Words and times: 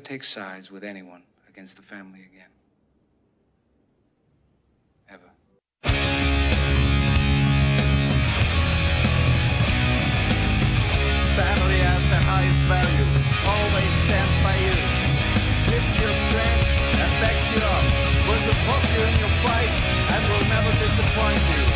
take 0.00 0.24
sides 0.24 0.70
with 0.70 0.84
anyone 0.84 1.22
against 1.48 1.76
the 1.76 1.82
family 1.82 2.20
again. 2.20 2.50
Ever. 5.08 5.30
Family 11.36 11.78
has 11.78 12.02
the 12.08 12.20
highest 12.26 12.60
value, 12.68 13.06
always 13.46 13.92
stands 14.06 14.44
by 14.44 14.56
you. 14.64 14.74
Strength 16.00 16.66
and 16.96 17.12
backs 17.20 17.46
you 17.54 17.60
up. 17.60 17.84
Will 18.26 18.42
support 18.50 18.82
you 18.90 19.02
in 19.04 19.18
your 19.18 19.28
fight 19.42 19.70
and 20.14 20.22
will 20.30 20.46
never 20.48 20.72
disappoint 20.78 21.42
you. 21.50 21.69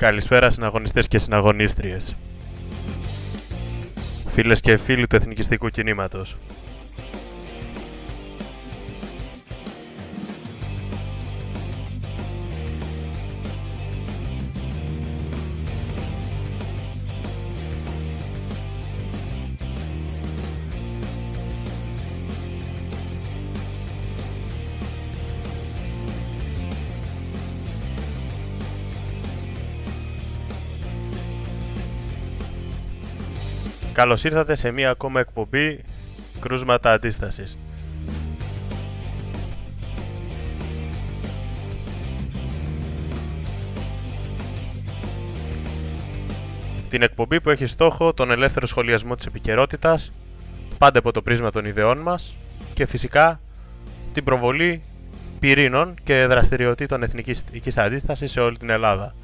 Καλησπέρα 0.00 0.50
συναγωνιστές 0.50 1.08
και 1.08 1.18
συναγωνίστριες. 1.18 2.14
Φίλες 4.28 4.60
και 4.60 4.76
φίλοι 4.76 5.06
του 5.06 5.16
εθνικιστικού 5.16 5.68
κινήματος. 5.68 6.36
Καλώς 34.00 34.24
ήρθατε 34.24 34.54
σε 34.54 34.70
μία 34.70 34.90
ακόμα 34.90 35.20
εκπομπή 35.20 35.80
κρούσματα 36.40 36.92
αντίστασης. 36.92 37.58
Την 46.90 47.02
εκπομπή 47.02 47.40
που 47.40 47.50
έχει 47.50 47.66
στόχο 47.66 48.12
τον 48.12 48.30
ελεύθερο 48.30 48.66
σχολιασμό 48.66 49.14
της 49.14 49.26
επικαιρότητας, 49.26 50.12
πάντα 50.78 50.98
από 50.98 51.12
το 51.12 51.22
πρίσμα 51.22 51.50
των 51.50 51.64
ιδεών 51.64 51.98
μας 51.98 52.34
και 52.74 52.86
φυσικά 52.86 53.40
την 54.12 54.24
προβολή 54.24 54.82
πυρήνων 55.40 55.94
και 56.02 56.26
δραστηριοτήτων 56.26 57.02
εθνικής 57.02 57.78
αντίστασης 57.78 58.30
σε 58.30 58.40
όλη 58.40 58.58
την 58.58 58.70
Ελλάδα. 58.70 59.14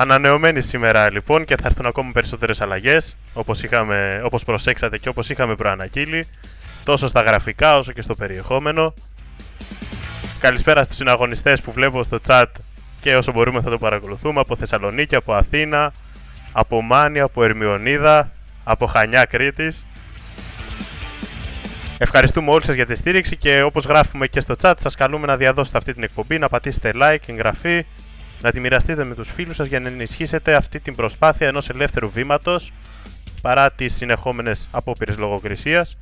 Ανανεωμένη 0.00 0.60
σήμερα 0.60 1.12
λοιπόν 1.12 1.44
και 1.44 1.56
θα 1.56 1.62
έρθουν 1.66 1.86
ακόμα 1.86 2.10
περισσότερες 2.12 2.60
αλλαγές 2.60 3.16
όπως, 3.32 3.62
είχαμε, 3.62 4.20
όπως 4.24 4.44
προσέξατε 4.44 4.98
και 4.98 5.08
όπως 5.08 5.30
είχαμε 5.30 5.54
προανακύλει 5.54 6.26
τόσο 6.84 7.08
στα 7.08 7.20
γραφικά 7.20 7.78
όσο 7.78 7.92
και 7.92 8.02
στο 8.02 8.14
περιεχόμενο. 8.14 8.94
Καλησπέρα 10.38 10.82
στους 10.82 10.96
συναγωνιστές 10.96 11.60
που 11.60 11.72
βλέπω 11.72 12.02
στο 12.02 12.18
chat 12.26 12.44
και 13.00 13.16
όσο 13.16 13.32
μπορούμε 13.32 13.60
θα 13.60 13.70
το 13.70 13.78
παρακολουθούμε 13.78 14.40
από 14.40 14.56
Θεσσαλονίκη, 14.56 15.16
από 15.16 15.34
Αθήνα, 15.34 15.92
από 16.52 16.82
Μάνη, 16.82 17.20
από 17.20 17.44
Ερμιονίδα, 17.44 18.30
από 18.64 18.86
Χανιά 18.86 19.24
Κρήτης. 19.24 19.86
Ευχαριστούμε 21.98 22.50
όλους 22.50 22.64
σας 22.64 22.74
για 22.74 22.86
τη 22.86 22.94
στήριξη 22.94 23.36
και 23.36 23.62
όπως 23.62 23.84
γράφουμε 23.84 24.26
και 24.26 24.40
στο 24.40 24.54
chat 24.62 24.74
σας 24.78 24.94
καλούμε 24.94 25.26
να 25.26 25.36
διαδώσετε 25.36 25.78
αυτή 25.78 25.92
την 25.92 26.02
εκπομπή, 26.02 26.38
να 26.38 26.48
πατήσετε 26.48 26.92
like, 26.94 27.26
εγγραφή, 27.26 27.84
να 28.42 28.50
τη 28.50 28.60
μοιραστείτε 28.60 29.04
με 29.04 29.14
τους 29.14 29.30
φίλους 29.30 29.56
σας 29.56 29.66
για 29.66 29.80
να 29.80 29.88
ενισχύσετε 29.88 30.54
αυτή 30.54 30.80
την 30.80 30.94
προσπάθεια 30.94 31.48
ενός 31.48 31.68
ελεύθερου 31.68 32.10
βήματος 32.10 32.72
παρά 33.42 33.70
τις 33.70 33.94
συνεχόμενες 33.94 34.68
απόπειρες 34.70 35.18
λογοκρισίας 35.18 35.96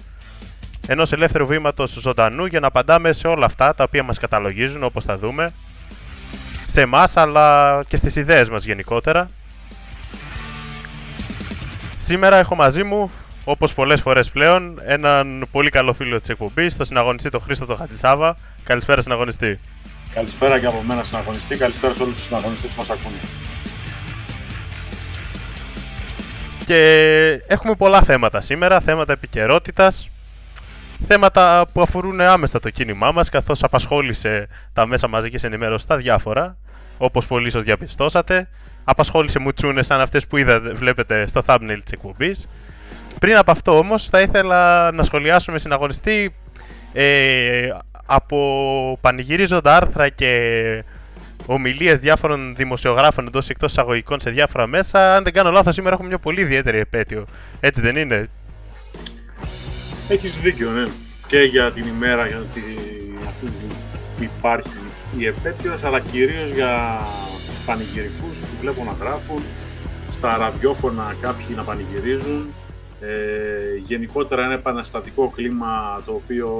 ενός 0.86 1.12
ελεύθερου 1.12 1.46
βήματος 1.46 1.90
ζωντανού 1.90 2.46
για 2.46 2.60
να 2.60 2.66
απαντάμε 2.66 3.12
σε 3.12 3.28
όλα 3.28 3.46
αυτά 3.46 3.74
τα 3.74 3.84
οποία 3.84 4.02
μας 4.02 4.18
καταλογίζουν 4.18 4.82
όπως 4.82 5.04
θα 5.04 5.18
δούμε 5.18 5.52
σε 6.66 6.80
εμάς 6.80 7.16
αλλά 7.16 7.80
και 7.88 7.96
στις 7.96 8.16
ιδέες 8.16 8.48
μας 8.48 8.64
γενικότερα 8.64 9.28
Σήμερα 12.08 12.36
έχω 12.36 12.54
μαζί 12.54 12.82
μου, 12.82 13.10
όπως 13.44 13.74
πολλές 13.74 14.00
φορές 14.00 14.30
πλέον, 14.30 14.80
έναν 14.86 15.46
πολύ 15.50 15.70
καλό 15.70 15.92
φίλο 15.92 16.18
της 16.18 16.28
εκπομπής, 16.28 16.76
τον 16.76 16.86
συναγωνιστή 16.86 17.30
τον 17.30 17.40
Χρήστο 17.40 17.66
τον 17.66 17.76
Χατζησάβα. 17.76 18.36
Καλησπέρα 18.64 19.02
συναγωνιστή. 19.02 19.58
Καλησπέρα 20.18 20.60
και 20.60 20.66
από 20.66 20.82
μένα 20.82 21.02
συναγωνιστή. 21.02 21.56
Καλησπέρα 21.56 21.94
σε 21.94 22.02
όλους 22.02 22.14
τους 22.14 22.24
συναγωνιστές 22.24 22.70
που 22.70 22.76
μας 22.78 22.90
ακούνε. 22.90 23.16
Και 26.66 27.42
έχουμε 27.46 27.74
πολλά 27.74 28.02
θέματα 28.02 28.40
σήμερα, 28.40 28.80
θέματα 28.80 29.12
επικαιρότητας, 29.12 30.10
θέματα 31.06 31.66
που 31.72 31.82
αφορούν 31.82 32.20
άμεσα 32.20 32.60
το 32.60 32.70
κίνημά 32.70 33.12
μας, 33.12 33.28
καθώς 33.28 33.62
απασχόλησε 33.62 34.48
τα 34.72 34.86
μέσα 34.86 35.08
μαζικής 35.08 35.44
ενημέρωσης 35.44 35.86
τα 35.86 35.96
διάφορα, 35.96 36.56
όπως 36.98 37.26
πολύ 37.26 37.46
ίσως 37.46 37.62
διαπιστώσατε. 37.62 38.48
Απασχόλησε 38.84 39.38
μουτσούνες 39.38 39.86
σαν 39.86 40.00
αυτές 40.00 40.26
που 40.26 40.36
είδατε, 40.36 40.72
βλέπετε 40.72 41.26
στο 41.26 41.42
thumbnail 41.46 41.78
της 41.84 41.92
εκπομπής. 41.92 42.48
Πριν 43.20 43.36
από 43.36 43.50
αυτό 43.50 43.78
όμως 43.78 44.08
θα 44.08 44.20
ήθελα 44.20 44.90
να 44.92 45.02
σχολιάσουμε 45.02 45.58
συναγωνιστή 45.58 46.34
ε, 46.92 47.68
από 48.10 48.98
πανηγυρίζοντα 49.00 49.76
άρθρα 49.76 50.08
και 50.08 50.84
ομιλίες 51.46 51.98
διάφορων 51.98 52.54
δημοσιογράφων 52.56 53.26
εντός 53.26 53.48
εκτός 53.48 53.70
εισαγωγικών 53.70 54.20
σε 54.20 54.30
διάφορα 54.30 54.66
μέσα. 54.66 55.16
Αν 55.16 55.24
δεν 55.24 55.32
κάνω 55.32 55.50
λάθος, 55.50 55.74
σήμερα 55.74 55.92
έχουμε 55.94 56.08
μια 56.08 56.18
πολύ 56.18 56.40
ιδιαίτερη 56.40 56.78
επέτειο. 56.78 57.24
Έτσι 57.60 57.80
δεν 57.80 57.96
είναι; 57.96 58.28
Έχεις 60.08 60.38
δίκιο, 60.38 60.70
ναι. 60.70 60.84
Και 61.26 61.38
για 61.38 61.72
την 61.72 61.86
ημέρα 61.86 62.26
για 62.26 62.38
ότι 62.38 62.62
αυτή 63.28 63.46
υπάρχει 64.20 64.80
η 65.18 65.26
επέτειος, 65.26 65.84
αλλά 65.84 66.00
κυρίως 66.00 66.50
για 66.50 67.00
τους 67.48 67.58
πανηγυρικούς 67.66 68.38
που 68.38 68.56
βλέπω 68.60 68.84
να 68.84 68.94
γράφουν, 69.00 69.42
στα 70.10 70.36
ραδιόφωνα 70.36 71.16
κάποιοι 71.20 71.46
να 71.56 71.62
πανηγυρίζουν 71.62 72.54
ε, 73.00 73.76
γενικότερα 73.84 74.44
ένα 74.44 74.54
επαναστατικό 74.54 75.30
κλίμα 75.34 76.02
το 76.06 76.12
οποίο 76.12 76.50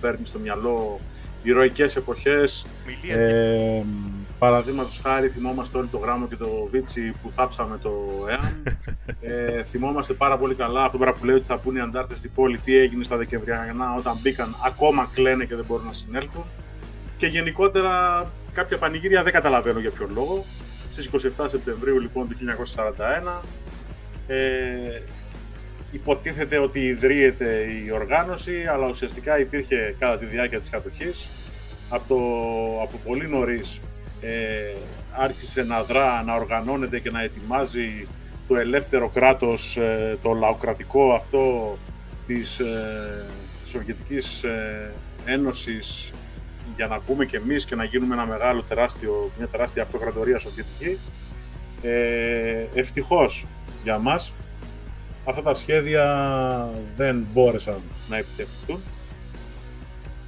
φέρνει 0.00 0.26
στο 0.26 0.38
μυαλό 0.38 1.00
ηρωικές 1.42 1.96
εποχές. 1.96 2.66
Ε, 3.10 3.82
Παραδείγματος 4.38 5.00
χάρη 5.04 5.28
θυμόμαστε 5.28 5.78
όλοι 5.78 5.88
το 5.88 5.98
γράμμο 5.98 6.28
και 6.28 6.36
το 6.36 6.68
βίτσι 6.70 7.14
που 7.22 7.30
θάψαμε 7.30 7.78
το 7.78 7.92
ΕΑΜ. 8.28 8.62
Ε, 9.20 9.62
θυμόμαστε 9.62 10.12
πάρα 10.12 10.38
πολύ 10.38 10.54
καλά 10.54 10.84
αυτό 10.84 10.98
που 10.98 11.24
λέει 11.24 11.34
ότι 11.34 11.46
θα 11.46 11.58
πούνε 11.58 11.78
οι 11.78 11.82
αντάρτες 11.82 12.18
στην 12.18 12.30
πόλη 12.34 12.58
τι 12.58 12.76
έγινε 12.76 13.04
στα 13.04 13.16
Δεκεμβριανά 13.16 13.94
όταν 13.94 14.16
μπήκαν 14.22 14.56
ακόμα 14.64 15.10
κλαίνε 15.14 15.44
και 15.44 15.54
δεν 15.56 15.64
μπορούν 15.68 15.86
να 15.86 15.92
συνέλθουν. 15.92 16.44
Και 17.16 17.26
γενικότερα 17.26 18.26
κάποια 18.52 18.78
πανηγύρια 18.78 19.22
δεν 19.22 19.32
καταλαβαίνω 19.32 19.80
για 19.80 19.90
ποιον 19.90 20.10
λόγο. 20.14 20.44
Στις 20.90 21.10
27 21.38 21.44
Σεπτεμβρίου 21.46 22.00
λοιπόν 22.00 22.28
του 22.28 22.36
1941 23.38 23.42
ε, 24.26 25.00
υποτίθεται 25.90 26.58
ότι 26.58 26.80
ιδρύεται 26.80 27.66
η 27.86 27.90
οργάνωση, 27.90 28.66
αλλά 28.66 28.86
ουσιαστικά 28.88 29.38
υπήρχε 29.38 29.94
κατά 29.98 30.18
τη 30.18 30.24
διάρκεια 30.24 30.60
της 30.60 30.70
κατοχής. 30.70 31.28
Από, 31.88 32.16
από 32.82 32.96
πολύ 33.06 33.28
νωρίς 33.28 33.80
ε, 34.20 34.74
άρχισε 35.12 35.62
να 35.62 35.82
δρά, 35.82 36.22
να 36.22 36.34
οργανώνεται 36.34 36.98
και 36.98 37.10
να 37.10 37.22
ετοιμάζει 37.22 38.06
το 38.48 38.56
ελεύθερο 38.56 39.08
κράτος, 39.08 39.76
ε, 39.76 40.18
το 40.22 40.32
λαοκρατικό 40.32 41.12
αυτό 41.12 41.76
της 42.26 42.58
ε, 42.58 43.26
Σοβιετικής 43.64 44.42
ε, 44.42 44.92
Ένωσης 45.24 46.12
για 46.76 46.86
να 46.86 47.00
πούμε 47.00 47.24
και 47.24 47.36
εμείς 47.36 47.64
και 47.64 47.74
να 47.74 47.84
γίνουμε 47.84 48.14
ένα 48.14 48.26
μεγάλο 48.26 48.62
τεράστιο, 48.62 49.30
μια 49.38 49.46
τεράστια 49.46 49.82
αυτοκρατορία 49.82 50.38
σοβιετική. 50.38 50.98
Ε, 51.82 52.66
ευτυχώς 52.74 53.46
για 53.82 53.98
μας 53.98 54.34
αυτά 55.28 55.42
τα 55.42 55.54
σχέδια 55.54 56.04
δεν 56.96 57.26
μπόρεσαν 57.32 57.80
να 58.08 58.16
επιτευχθούν, 58.16 58.80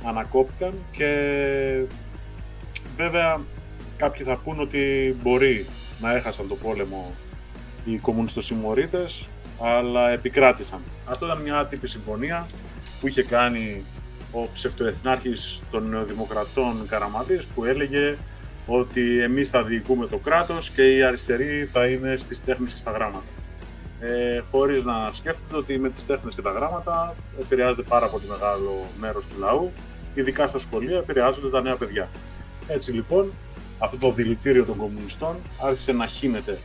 ανακόπηκαν 0.05 0.75
και 0.91 1.85
βέβαια 2.97 3.41
κάποιοι 3.97 4.25
θα 4.25 4.37
πούν 4.37 4.61
ότι 4.61 5.17
μπορεί 5.23 5.67
να 6.01 6.17
έχασαν 6.17 6.49
το 6.49 6.55
πόλεμο 6.55 7.13
οι 7.85 7.97
κομμουνιστοσυμμορίτες, 7.97 9.29
αλλά 9.61 10.11
επικράτησαν. 10.11 10.81
Αυτό 11.09 11.27
ήταν 11.27 11.41
μια 11.43 11.59
άτυπη 11.59 11.89
συμφωνία 11.89 12.47
που 13.01 13.09
είχε 13.09 13.23
κάνει 13.23 13.85
ο 14.33 14.49
ψευτοεθνάρχης 14.53 15.63
των 15.71 15.89
νεοδημοκρατών 15.89 16.87
Καραμαλής 16.89 17.49
που 17.49 17.65
έλεγε 17.65 18.17
ότι 18.67 19.23
εμείς 19.23 19.49
θα 19.49 19.63
διοικούμε 19.63 20.07
το 20.07 20.17
κράτος 20.17 20.71
και 20.71 20.97
οι 20.97 21.03
αριστεροί 21.03 21.67
θα 21.67 21.87
είναι 21.87 22.17
στις 22.17 22.45
τέχνες 22.45 22.73
και 22.73 22.79
στα 22.79 22.91
γράμματα 22.91 23.40
ε, 24.01 24.41
χωρίς 24.51 24.85
να 24.85 25.13
σκέφτεται 25.13 25.57
ότι 25.57 25.79
με 25.79 25.91
τις 25.91 26.07
τέχνες 26.07 26.35
και 26.35 26.43
τα 26.43 26.51
γράμματα 26.51 27.15
επηρεάζεται 27.41 27.83
πάρα 27.83 28.07
πολύ 28.07 28.25
μεγάλο 28.29 28.87
μέρος 29.01 29.27
του 29.27 29.39
λαού, 29.39 29.73
ειδικά 30.15 30.47
στα 30.47 30.59
σχολεία 30.59 30.97
επηρεάζονται 30.99 31.49
τα 31.49 31.61
νέα 31.61 31.77
παιδιά. 31.77 32.09
Έτσι 32.67 32.93
λοιπόν, 32.93 33.33
αυτό 33.79 33.97
το 33.97 34.13
δηλητήριο 34.13 34.65
των 34.65 34.77
κομμουνιστών 34.77 35.37
άρχισε 35.61 35.93
να 35.93 36.07
χύνεται 36.07 36.59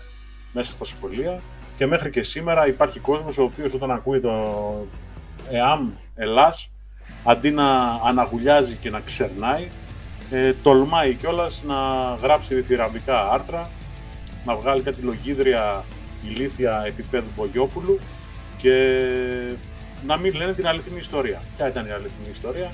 μέσα 0.53 0.71
στα 0.71 0.85
σχολεία 0.85 1.41
και 1.77 1.85
μέχρι 1.85 2.09
και 2.09 2.23
σήμερα 2.23 2.67
υπάρχει 2.67 2.99
κόσμος 2.99 3.37
ο 3.37 3.43
οποίος 3.43 3.73
όταν 3.73 3.91
ακούει 3.91 4.19
το 4.19 4.31
ΕΑΜ 5.51 5.89
Ελλάς, 6.15 6.71
αντί 7.23 7.51
να 7.51 7.91
αναγουλιάζει 7.91 8.75
και 8.75 8.89
να 8.89 8.99
ξερνάει, 8.99 9.69
ε, 10.31 10.53
τολμάει 10.53 11.13
κιόλας 11.13 11.63
να 11.63 11.75
γράψει 12.21 12.55
διθυραμβικά 12.55 13.29
άρθρα, 13.29 13.69
να 14.45 14.55
βγάλει 14.55 14.81
κάτι 14.81 15.01
λογίδρια 15.01 15.83
ηλίθια 16.29 16.83
επίπεδου 16.87 17.27
Μπογιόπουλου 17.35 17.99
και 18.57 18.75
να 20.05 20.17
μην 20.17 20.35
λένε 20.35 20.53
την 20.53 20.67
αληθινή 20.67 20.97
ιστορία. 20.97 21.39
Ποια 21.55 21.67
ήταν 21.67 21.85
η 21.85 21.91
αληθινή 21.91 22.29
ιστορία; 22.31 22.71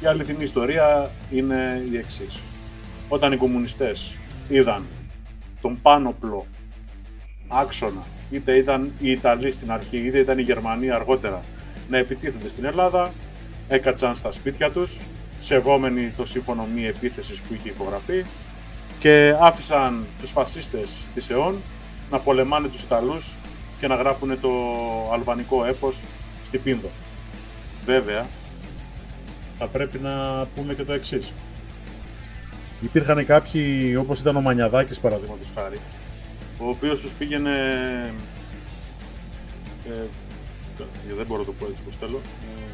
Η 0.00 0.06
αληθινή 0.06 0.42
ιστορία 0.42 1.10
είναι 1.30 1.82
η 1.90 1.96
εξής. 1.96 2.38
Όταν 3.08 3.32
οι 3.32 3.36
κομμουνιστές 3.36 4.18
είδαν 4.48 4.86
τον 5.60 5.78
πάνωπλο 5.82 6.46
άξονα, 7.48 8.04
είτε 8.30 8.56
ήταν 8.56 8.92
οι 8.98 9.10
Ιταλοί 9.10 9.50
στην 9.50 9.72
αρχή, 9.72 9.96
είτε 9.96 10.18
ήταν 10.18 10.38
η 10.38 10.42
Γερμανία 10.42 10.94
αργότερα, 10.94 11.42
να 11.88 11.98
επιτίθενται 11.98 12.48
στην 12.48 12.64
Ελλάδα, 12.64 13.12
έκατσαν 13.68 14.14
στα 14.14 14.32
σπίτια 14.32 14.70
τους, 14.70 15.00
σεβόμενοι 15.40 16.12
το 16.16 16.24
σύμφωνο 16.24 16.66
μη 16.74 16.86
επίθεσης 16.86 17.42
που 17.42 17.54
είχε 17.54 17.68
υπογραφεί 17.68 18.24
και 18.98 19.36
άφησαν 19.40 20.06
τους 20.20 20.30
φασίστες 20.30 20.96
της 21.14 21.30
ΕΟΝ 21.30 21.56
να 22.10 22.18
πολεμάνε 22.18 22.68
τους 22.68 22.82
Ιταλούς 22.82 23.34
και 23.78 23.86
να 23.86 23.94
γράφουν 23.94 24.40
το 24.40 24.50
αλβανικό 25.12 25.64
έπος 25.64 26.00
στην 26.42 26.62
Πίνδο. 26.62 26.88
Βέβαια, 27.84 28.26
θα 29.58 29.66
πρέπει 29.66 29.98
να 29.98 30.46
πούμε 30.54 30.74
και 30.74 30.84
το 30.84 30.92
εξής. 30.92 31.32
Υπήρχαν 32.80 33.26
κάποιοι, 33.26 33.96
όπως 33.98 34.20
ήταν 34.20 34.36
ο 34.36 34.40
Μανιαδάκης 34.40 35.00
παραδείγματος 35.00 35.52
χάρη, 35.54 35.76
ο 36.58 36.68
οποίος 36.68 37.00
τους 37.00 37.12
πήγαινε... 37.12 37.52
Ε, 39.88 40.02
δεν 41.16 41.26
μπορώ 41.26 41.40
να 41.40 41.46
το 41.46 41.52
πω 41.52 41.66
έτσι 41.66 41.82
πως 41.84 41.96
θέλω. 41.96 42.20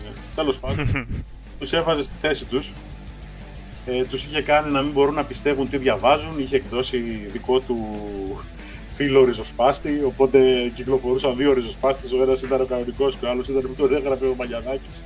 Ε, 0.05 0.11
τέλος 0.35 0.59
πάντων, 0.59 1.07
τους 1.59 1.73
έβαζε 1.73 2.03
στη 2.03 2.15
θέση 2.15 2.45
τους. 2.45 2.73
Ε, 3.87 4.05
τους 4.05 4.25
είχε 4.25 4.43
κάνει 4.43 4.73
να 4.73 4.83
μην 4.83 4.93
μπορούν 4.93 5.15
να 5.15 5.25
πιστεύουν 5.25 5.69
τι 5.69 5.79
διαβάζουν. 5.79 6.39
Είχε 6.39 6.57
εκδώσει 6.57 6.99
δικό 7.33 7.61
του 7.61 7.77
φίλο 8.97 9.25
ριζοσπάστη, 9.25 10.03
οπότε 10.05 10.71
κυκλοφορούσαν 10.75 11.37
δύο 11.37 11.53
ριζοσπάστες. 11.53 12.13
Ο 12.13 12.23
ένας 12.23 12.43
ήταν 12.43 12.61
ο 12.61 12.65
κανονικός 12.65 13.17
και 13.17 13.27
ο 13.27 13.31
άλλος 13.31 13.49
ήταν 13.49 13.63
που 13.63 13.75
τον 13.77 13.95
έγραφε 13.95 14.27
ο 14.27 14.35
Μαγιανάκης. 14.39 15.03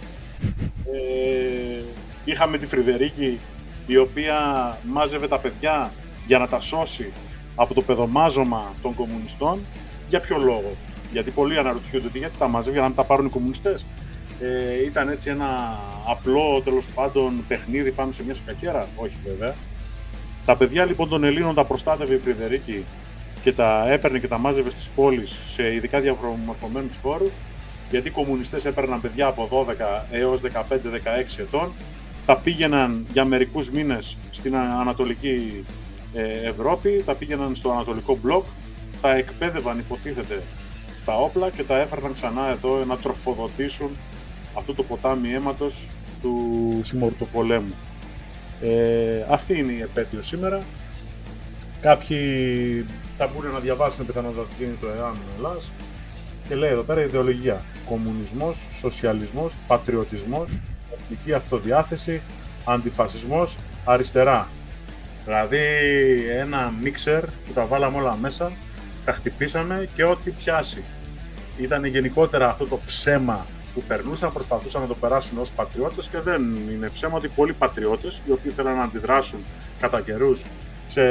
Ε, 0.93 1.83
είχαμε 2.25 2.59
τη 2.59 2.67
Φρυδερίκη, 2.67 3.39
η 3.87 3.97
οποία 3.97 4.39
μάζευε 4.83 5.29
τα 5.29 5.39
παιδιά 5.39 5.93
για 6.27 6.39
να 6.39 6.47
τα 6.47 6.61
σώσει 6.61 7.13
από 7.55 7.75
το 7.75 7.83
παιδομάζωμα 7.83 8.75
των 8.83 8.95
κομμουνιστών. 8.95 9.59
Για 10.09 10.21
ποιο 10.21 10.39
λόγο; 10.39 10.71
Γιατί 11.13 11.31
πολλοί 11.31 11.59
αναρωτιούνται 11.59 12.07
ότι 12.07 12.19
γιατί 12.19 12.39
τα 12.39 12.49
μάζευε 12.49 12.73
για 12.73 12.81
να 12.81 12.87
μην 12.87 12.97
τα 12.97 13.05
πάρουν 13.05 13.27
οι 13.27 13.31
κομμουνιστές. 13.31 13.87
Ε, 14.41 14.85
ήταν 14.85 15.09
έτσι 15.09 15.31
ένα 15.31 15.79
απλό 16.07 16.61
τέλος 16.65 16.89
πάντων 16.95 17.45
παιχνίδι 17.49 17.91
πάνω 17.91 18.13
σε 18.13 18.25
μια 18.25 18.35
σκακέρα. 18.35 18.89
Όχι 18.97 19.17
βέβαια. 19.27 19.55
Τα 20.45 20.57
παιδιά 20.57 20.85
λοιπόν 20.85 21.09
των 21.09 21.25
Ελλήνων 21.25 21.55
τα 21.55 21.65
προστάτευε 21.65 22.15
η 22.15 22.19
Φρυδερίκη 22.19 22.85
και 23.43 23.53
τα 23.53 23.91
έπαιρνε 23.91 24.19
και 24.19 24.29
τα 24.29 24.39
μάζευε 24.39 24.71
στις 24.71 24.91
πόλεις 24.95 25.37
σε 25.47 25.75
ειδικά 25.75 26.01
διαμορφωμένους 26.01 26.97
χώρους 27.03 27.33
γιατί 27.91 28.09
οι 28.09 28.11
κομμουνιστές 28.11 28.65
έπαιρναν 28.65 29.01
παιδιά 29.01 29.27
από 29.27 29.67
12 29.69 30.05
έως 30.11 30.41
15-16 30.41 30.47
ετών 31.39 31.73
τα 32.27 32.37
πήγαιναν 32.37 33.07
για 33.13 33.25
μερικούς 33.25 33.71
μήνες 33.71 34.17
στην 34.31 34.57
Ανατολική 34.57 35.65
ε, 36.15 36.49
Ευρώπη, 36.49 37.03
τα 37.07 37.15
πήγαιναν 37.15 37.55
στο 37.55 37.71
Ανατολικό 37.71 38.19
Μπλοκ, 38.23 38.45
τα 39.01 39.15
εκπαίδευαν 39.15 39.79
υποτίθεται 39.79 40.43
στα 40.97 41.17
όπλα 41.17 41.51
και 41.51 41.63
τα 41.63 41.79
έφερναν 41.79 42.13
ξανά 42.13 42.49
εδώ 42.49 42.85
να 42.85 42.97
τροφοδοτήσουν 42.97 43.91
αυτό 44.55 44.75
το 44.75 44.83
ποτάμι 44.83 45.33
αίματος 45.33 45.87
του 46.23 46.81
συμμορτοπολέμου. 46.83 47.75
Ε, 48.63 49.25
αυτή 49.29 49.59
είναι 49.59 49.73
η 49.73 49.81
επέτειο 49.81 50.23
σήμερα. 50.23 50.61
Κάποιοι 51.81 52.85
θα 53.21 53.31
μπορούν 53.35 53.53
να 53.53 53.59
διαβάσουν 53.59 54.07
πιθανότατα 54.07 54.47
τι 54.59 54.65
είναι 54.65 54.77
το 54.81 54.87
ΕΑΜ 54.89 55.15
Ελλάς 55.37 55.71
και 56.49 56.55
λέει 56.55 56.71
εδώ 56.71 56.83
πέρα 56.83 57.03
ιδεολογία. 57.03 57.61
Κομμουνισμός, 57.89 58.67
σοσιαλισμός, 58.79 59.57
πατριωτισμός, 59.67 60.49
εθνική 60.93 61.33
αυτοδιάθεση, 61.33 62.23
αντιφασισμός, 62.65 63.57
αριστερά. 63.85 64.49
Δηλαδή 65.25 65.59
ένα 66.31 66.73
μίξερ 66.83 67.25
που 67.25 67.53
τα 67.55 67.65
βάλαμε 67.65 67.97
όλα 67.97 68.17
μέσα, 68.17 68.53
τα 69.05 69.13
χτυπήσαμε 69.13 69.89
και 69.95 70.05
ό,τι 70.05 70.31
πιάσει. 70.31 70.85
Ήταν 71.59 71.85
γενικότερα 71.85 72.49
αυτό 72.49 72.67
το 72.67 72.79
ψέμα 72.85 73.47
που 73.75 73.83
περνούσαν, 73.83 74.33
προσπαθούσαν 74.33 74.81
να 74.81 74.87
το 74.87 74.95
περάσουν 74.95 75.39
ως 75.39 75.53
πατριώτες 75.53 76.09
και 76.09 76.21
δεν 76.21 76.57
είναι 76.71 76.89
ψέμα 76.89 77.17
ότι 77.17 77.29
πολλοί 77.29 77.53
πατριώτες 77.53 78.21
οι 78.27 78.31
οποίοι 78.31 78.51
θέλαν 78.51 78.77
να 78.77 78.83
αντιδράσουν 78.83 79.41
κατά 79.81 80.01
καιρούς 80.01 80.43
σε, 80.87 81.03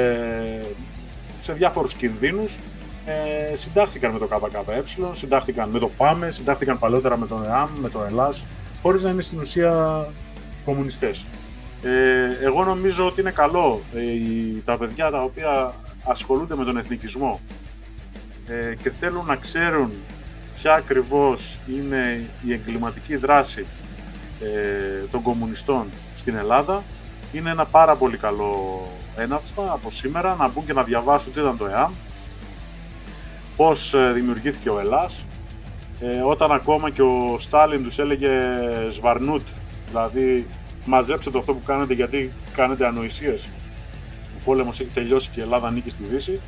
σε 1.40 1.54
διάφορους 1.54 1.94
κινδύνους 1.94 2.58
ε, 3.06 3.56
συντάχθηκαν 3.56 4.12
με 4.12 4.20
το 4.20 4.28
ΚΚΕ, 4.28 4.84
συντάχθηκαν 5.12 5.70
με 5.70 5.80
το 5.80 5.90
ΠΑΜΕ, 5.98 6.32
συντάχθηκαν 6.32 6.78
παλαιότερα 6.78 7.18
με 7.18 7.28
τον 7.28 7.46
ΕΑΜ, 7.46 7.70
με 7.80 7.90
το 7.90 8.06
ΕΛΑΣ, 8.10 8.46
χωρίς 8.82 9.04
να 9.04 9.10
είναι 9.10 9.22
στην 9.22 9.40
ουσία 9.40 10.06
κομμουνιστές. 10.66 11.26
Ε, 11.84 12.46
εγώ 12.46 12.64
νομίζω 12.64 13.06
ότι 13.06 13.22
είναι 13.22 13.32
καλό 13.32 13.82
ε, 13.94 14.02
τα 14.66 14.78
παιδιά 14.78 15.10
τα 15.10 15.22
οποία 15.22 15.74
ασχολούνται 16.04 16.56
με 16.56 16.64
τον 16.64 16.78
εθνικισμό 16.78 17.40
ε, 18.48 18.76
και 18.76 18.90
θέλουν 18.90 19.26
να 19.26 19.36
ξέρουν 19.36 19.92
ποια 20.56 20.74
ακριβώς 20.74 21.60
είναι 21.68 22.28
η 22.46 22.54
εγκληματική 22.54 23.16
δράση 23.16 23.66
ε, 24.42 25.08
των 25.12 25.22
κομμουνιστών 25.22 25.88
στην 26.16 26.36
Ελλάδα 26.36 26.84
είναι 27.32 27.50
ένα 27.50 27.66
πάρα 27.66 27.96
πολύ 27.96 28.18
καλό 28.18 28.82
έναυσμα 29.20 29.72
από 29.72 29.92
σήμερα 29.92 30.36
να 30.36 30.50
μπουν 30.50 30.66
και 30.66 30.74
να 30.74 30.84
διαβάσουν 30.84 31.34
τι 31.34 31.40
ήταν 31.40 31.58
το 31.58 31.68
ΕΑΜ 31.68 31.92
πώς 33.56 33.94
ε, 33.94 34.12
δημιουργήθηκε 34.12 34.70
ο 34.70 34.80
Ελλάς. 34.80 35.26
Ε, 36.00 36.22
όταν 36.22 36.52
ακόμα 36.52 36.90
και 36.90 37.02
ο 37.02 37.36
Στάλιν 37.40 37.84
τους 37.84 38.00
έλεγε 38.00 38.30
σβαρνούτ 38.90 39.48
δηλαδή 39.88 40.48
μαζέψτε 40.86 41.32
το 41.32 41.38
αυτό 41.38 41.54
που 41.54 41.62
κάνετε 41.66 41.94
γιατί 41.94 42.32
κάνετε 42.54 42.86
ανοησίες. 42.86 43.50
Ο 44.38 44.42
πόλεμος 44.46 44.80
έχει 44.80 44.94
τελειώσει 44.94 45.30
και 45.30 45.40
η 45.40 45.44
Ελλάδα 45.44 45.68
ανήκει 45.68 45.90
στη 45.90 46.04
Δύση. 46.04 46.42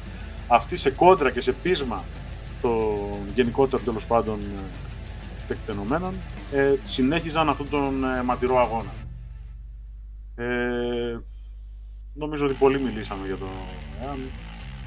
Αυτοί 0.47 0.77
σε 0.77 0.89
κόντρα 0.89 1.31
και 1.31 1.41
σε 1.41 1.51
πείσμα 1.51 2.03
των 2.62 3.19
γενικότερων 3.34 3.86
τέλος 3.86 4.05
πάντων 4.05 4.39
τεκτενωμένων 5.47 6.13
ε, 6.51 6.73
συνέχιζαν 6.84 7.49
αυτόν 7.49 7.69
τον 7.69 8.03
ε, 8.03 8.23
ματηρό 8.23 8.60
αγώνα. 8.60 8.93
Ε, 10.36 11.19
νομίζω 12.13 12.45
ότι 12.45 12.54
πολύ 12.54 12.80
μιλήσαμε 12.80 13.28
για 13.28 13.38
το 13.38 13.47
ΕΑΜ. 14.02 14.19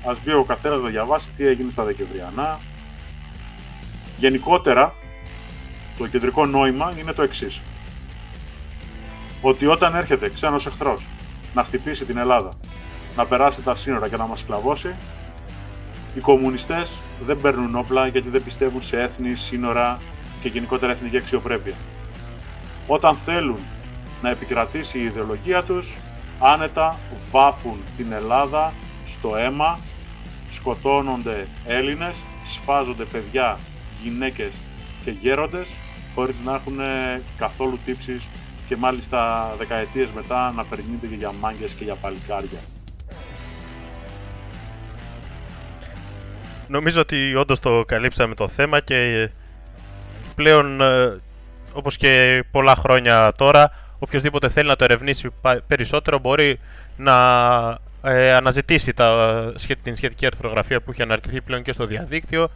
Ας 0.06 0.22
μπει 0.22 0.32
ο 0.32 0.44
καθένας 0.44 0.80
να 0.80 0.88
διαβάσει 0.88 1.30
τι 1.30 1.46
έγινε 1.46 1.70
στα 1.70 1.84
Δεκεμβριανά. 1.84 2.60
Γενικότερα, 4.18 4.94
το 5.98 6.06
κεντρικό 6.06 6.46
νόημα 6.46 6.92
είναι 6.98 7.12
το 7.12 7.22
εξής. 7.22 7.62
Ότι 9.42 9.66
όταν 9.66 9.94
έρχεται 9.94 10.28
ξένος 10.28 10.66
εχθρός 10.66 11.08
να 11.54 11.62
χτυπήσει 11.62 12.04
την 12.04 12.16
Ελλάδα, 12.16 12.50
να 13.16 13.26
περάσει 13.26 13.62
τα 13.62 13.74
σύνορα 13.74 14.08
και 14.08 14.16
να 14.16 14.26
μας 14.26 14.40
σκλαβώσει, 14.40 14.94
οι 16.16 16.20
κομμουνιστές 16.20 17.00
δεν 17.26 17.40
παίρνουν 17.40 17.76
όπλα 17.76 18.06
γιατί 18.06 18.28
δεν 18.28 18.44
πιστεύουν 18.44 18.80
σε 18.80 19.00
έθνη, 19.02 19.34
σύνορα 19.34 20.00
και 20.40 20.48
γενικότερα 20.48 20.92
εθνική 20.92 21.16
αξιοπρέπεια. 21.16 21.74
Όταν 22.86 23.16
θέλουν 23.16 23.58
να 24.22 24.30
επικρατήσει 24.30 24.98
η 24.98 25.02
ιδεολογία 25.02 25.62
τους, 25.62 25.96
άνετα 26.46 26.98
βάφουν 27.30 27.84
την 27.96 28.12
Ελλάδα 28.12 28.72
στο 29.06 29.36
αίμα, 29.36 29.78
σκοτώνονται 30.48 31.48
Έλληνες, 31.66 32.24
σφάζονται 32.44 33.04
παιδιά, 33.04 33.58
γυναίκες 34.02 34.54
και 35.04 35.10
γέροντες, 35.10 35.70
χωρίς 36.14 36.40
να 36.40 36.54
έχουν 36.54 36.78
καθόλου 37.36 37.78
τύψεις 37.84 38.28
και 38.68 38.76
μάλιστα 38.76 39.50
δεκαετίες 39.58 40.12
μετά 40.12 40.52
να 40.52 40.64
περνούνται 40.64 41.06
και 41.06 41.14
για 41.14 41.32
μάγκες 41.40 41.72
και 41.72 41.84
για 41.84 41.94
παλικάρια. 41.94 42.58
Νομίζω 46.68 47.00
ότι 47.00 47.34
όντως 47.34 47.60
το 47.60 47.84
καλύψαμε 47.86 48.34
το 48.34 48.48
θέμα 48.48 48.80
και 48.80 49.30
πλέον 50.34 50.80
ε, 50.80 51.20
όπως 51.72 51.96
και 51.96 52.44
πολλά 52.50 52.74
χρόνια 52.74 53.32
τώρα 53.36 53.83
οποιοδήποτε 54.04 54.48
θέλει 54.48 54.68
να 54.68 54.76
το 54.76 54.84
ερευνήσει 54.84 55.30
περισσότερο 55.66 56.18
μπορεί 56.18 56.58
να 56.96 57.14
ε, 58.02 58.34
αναζητήσει 58.34 58.92
τα, 58.92 59.52
την 59.82 59.96
σχετική 59.96 60.26
αρθρογραφία 60.26 60.80
που 60.80 60.90
έχει 60.90 61.02
αναρτηθεί 61.02 61.40
πλέον 61.40 61.62
και 61.62 61.72
στο 61.72 61.86
διαδίκτυο 61.86 62.50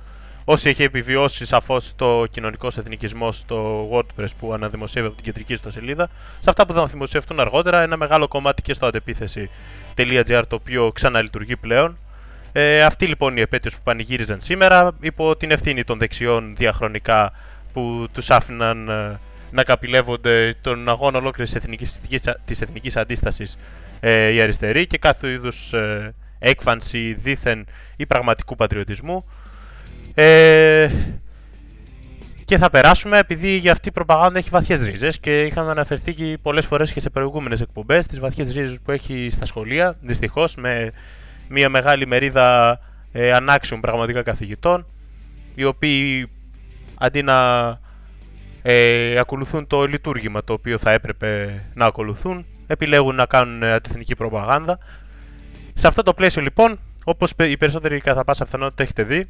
όσοι 0.50 0.68
έχει 0.68 0.82
επιβιώσει 0.82 1.46
σαφώς 1.46 1.92
το 1.96 2.26
κοινωνικός 2.30 2.78
εθνικισμός 2.78 3.36
στο 3.36 3.88
WordPress 3.92 4.28
που 4.38 4.52
αναδημοσιεύει 4.52 5.06
από 5.06 5.16
την 5.16 5.24
κεντρική 5.24 5.54
στο 5.54 5.70
σελίδα. 5.70 6.08
Σε 6.40 6.50
αυτά 6.50 6.66
που 6.66 6.72
θα 6.72 6.86
δημοσιευτούν 6.86 7.40
αργότερα, 7.40 7.82
ένα 7.82 7.96
μεγάλο 7.96 8.28
κομμάτι 8.28 8.62
και 8.62 8.72
στο 8.72 8.86
αντεπίθεση.gr 8.86 10.42
το 10.48 10.54
οποίο 10.54 10.92
ξαναλειτουργεί 10.92 11.56
πλέον. 11.56 11.98
Ε, 12.52 12.82
αυτή 12.82 13.06
λοιπόν 13.06 13.36
η 13.36 13.40
επέτειος 13.40 13.74
που 13.74 13.80
πανηγύριζαν 13.84 14.40
σήμερα 14.40 14.90
υπό 15.00 15.36
την 15.36 15.50
ευθύνη 15.50 15.84
των 15.84 15.98
δεξιών 15.98 16.54
διαχρονικά 16.56 17.32
που 17.72 18.06
τους 18.12 18.30
άφηναν 18.30 18.88
ε, 18.88 19.20
να 19.50 19.62
καπηλεύονται 19.62 20.54
τον 20.60 20.88
αγώνα 20.88 21.18
ολόκληρης 21.18 21.52
της 21.52 21.62
εθνικής, 21.62 22.00
της 22.44 22.60
εθνικής 22.60 22.96
αντίστασης 22.96 23.56
ε, 24.00 24.28
οι 24.28 24.40
αριστεροί 24.40 24.86
και 24.86 24.98
κάθε 24.98 25.30
είδους 25.30 25.72
ε, 25.72 26.14
έκφανση 26.38 27.14
δήθεν 27.14 27.66
ή 27.96 28.06
πραγματικού 28.06 28.56
πατριωτισμού. 28.56 29.24
Ε, 30.14 30.90
και 32.44 32.58
θα 32.58 32.70
περάσουμε 32.70 33.18
επειδή 33.18 33.56
για 33.56 33.72
αυτή 33.72 33.88
η 33.88 33.92
προπαγάνδα 33.92 34.38
έχει 34.38 34.48
βαθιές 34.48 34.80
ρίζες 34.80 35.18
και 35.18 35.42
είχαμε 35.42 35.70
αναφερθεί 35.70 36.14
και 36.14 36.38
πολλές 36.42 36.66
φορές 36.66 36.92
και 36.92 37.00
σε 37.00 37.10
προηγούμενες 37.10 37.60
εκπομπές 37.60 38.06
τις 38.06 38.20
βαθιές 38.20 38.52
ρίζες 38.52 38.78
που 38.84 38.90
έχει 38.90 39.28
στα 39.30 39.44
σχολεία, 39.44 39.96
δυστυχώς 40.00 40.56
με 40.56 40.92
μια 41.48 41.68
μεγάλη 41.68 42.06
μερίδα 42.06 42.80
ε, 43.12 43.30
ανάξιων 43.30 43.80
πραγματικά 43.80 44.22
καθηγητών 44.22 44.86
οι 45.54 45.64
οποίοι 45.64 46.30
αντί 46.98 47.22
να 47.22 47.68
ε, 48.70 49.18
ακολουθούν 49.18 49.66
το 49.66 49.84
λειτουργήμα 49.84 50.44
το 50.44 50.52
οποίο 50.52 50.78
θα 50.78 50.90
έπρεπε 50.90 51.62
να 51.74 51.84
ακολουθούν 51.84 52.46
επιλέγουν 52.66 53.14
να 53.14 53.26
κάνουν 53.26 53.64
αντιθνική 53.64 54.14
προπαγάνδα. 54.14 54.78
Σε 55.74 55.86
αυτό 55.86 56.02
το 56.02 56.14
πλαίσιο 56.14 56.42
λοιπόν, 56.42 56.78
όπως 57.04 57.32
οι 57.36 57.56
περισσότεροι 57.56 58.00
κατά 58.00 58.24
πάσα 58.24 58.44
πιθανότητα 58.44 58.82
έχετε 58.82 59.02
δει, 59.02 59.28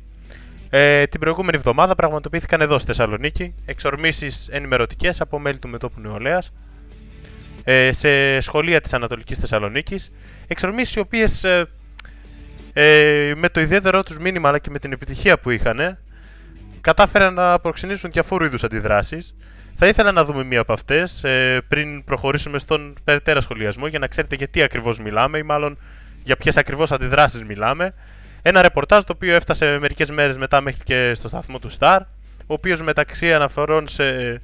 ε, 0.70 1.06
την 1.06 1.20
προηγούμενη 1.20 1.56
εβδομάδα 1.56 1.94
πραγματοποιήθηκαν 1.94 2.60
εδώ 2.60 2.78
στη 2.78 2.86
Θεσσαλονίκη 2.86 3.54
εξορμήσεις 3.66 4.48
ενημερωτικές 4.50 5.20
από 5.20 5.38
μέλη 5.38 5.58
του 5.58 5.68
Μετώπου 5.68 6.00
Νεολαίας 6.00 6.52
ε, 7.64 7.92
σε 7.92 8.40
σχολεία 8.40 8.80
της 8.80 8.92
Ανατολικής 8.92 9.38
Θεσσαλονίκης. 9.38 10.10
Εξορμήσεις 10.46 10.94
οι 10.94 10.98
οποίες 10.98 11.44
ε, 11.44 11.68
ε, 12.72 13.32
με 13.36 13.48
το 13.48 13.60
ιδιαίτερό 13.60 14.02
τους 14.02 14.18
μήνυμα 14.18 14.48
αλλά 14.48 14.58
και 14.58 14.70
με 14.70 14.78
την 14.78 14.92
επιτυχία 14.92 15.38
που 15.38 15.50
είχαν 15.50 15.98
κατάφεραν 16.80 17.34
να 17.34 17.58
προξενήσουν 17.58 18.10
διαφόρου 18.10 18.44
είδους 18.44 18.64
αντιδράσεις. 18.64 19.34
Θα 19.74 19.86
ήθελα 19.86 20.12
να 20.12 20.24
δούμε 20.24 20.44
μία 20.44 20.60
από 20.60 20.72
αυτές 20.72 21.24
ε, 21.24 21.60
πριν 21.68 22.04
προχωρήσουμε 22.04 22.58
στον 22.58 22.94
περαιτέρω 23.04 23.40
σχολιασμό 23.40 23.86
για 23.86 23.98
να 23.98 24.06
ξέρετε 24.06 24.34
για 24.34 24.48
τι 24.48 24.62
ακριβώς 24.62 24.98
μιλάμε 24.98 25.38
ή 25.38 25.42
μάλλον 25.42 25.78
για 26.22 26.36
ποιες 26.36 26.56
ακριβώς 26.56 26.92
αντιδράσεις 26.92 27.44
μιλάμε. 27.44 27.94
Ένα 28.42 28.62
ρεπορτάζ 28.62 29.04
το 29.04 29.12
οποίο 29.14 29.34
έφτασε 29.34 29.78
μερικές 29.78 30.10
μέρες 30.10 30.38
μετά 30.38 30.60
μέχρι 30.60 30.82
και 30.82 31.12
στο 31.14 31.28
σταθμό 31.28 31.58
του 31.58 31.70
Star 31.78 32.00
ο 32.48 32.54
οποίος 32.54 32.82
μεταξύ 32.82 33.34
αναφορών 33.34 33.88
σε 33.88 34.40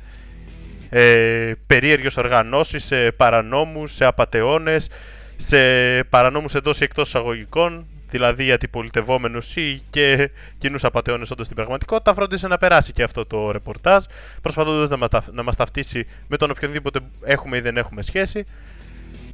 ε, 0.91 1.53
περίεργες 1.67 2.17
οργανώσεις, 2.17 2.85
σε 2.85 3.11
παρανόμους, 3.11 3.95
σε 3.95 4.05
απατεώνες, 4.05 4.89
σε 5.37 5.59
παρανόμους 6.05 6.55
εντός 6.55 6.81
ή 6.81 6.85
εκτός 6.85 7.09
εισαγωγικών, 7.09 7.87
δηλαδή 8.15 8.53
αντιπολιτευόμενου 8.53 9.39
ή 9.55 9.83
και 9.91 10.31
κοινούς 10.59 10.85
απαταιώνες 10.85 11.31
όντως 11.31 11.45
στην 11.45 11.57
πραγματικότητα, 11.57 12.15
φρόντισε 12.15 12.49
να 12.49 12.59
περάσει 12.59 12.93
και 12.93 13.03
αυτό 13.03 13.27
το 13.27 13.51
ρεπορτάζ, 13.51 14.05
προσπαθώντας 14.43 14.99
να, 14.99 15.09
να 15.33 15.43
μας 15.43 15.57
ταυτίσει 15.57 16.07
με 16.29 16.37
τον 16.37 16.51
οποιονδήποτε 16.51 17.01
έχουμε 17.25 17.57
ή 17.57 17.61
δεν 17.61 17.77
έχουμε 17.77 18.03
σχέση. 18.03 18.45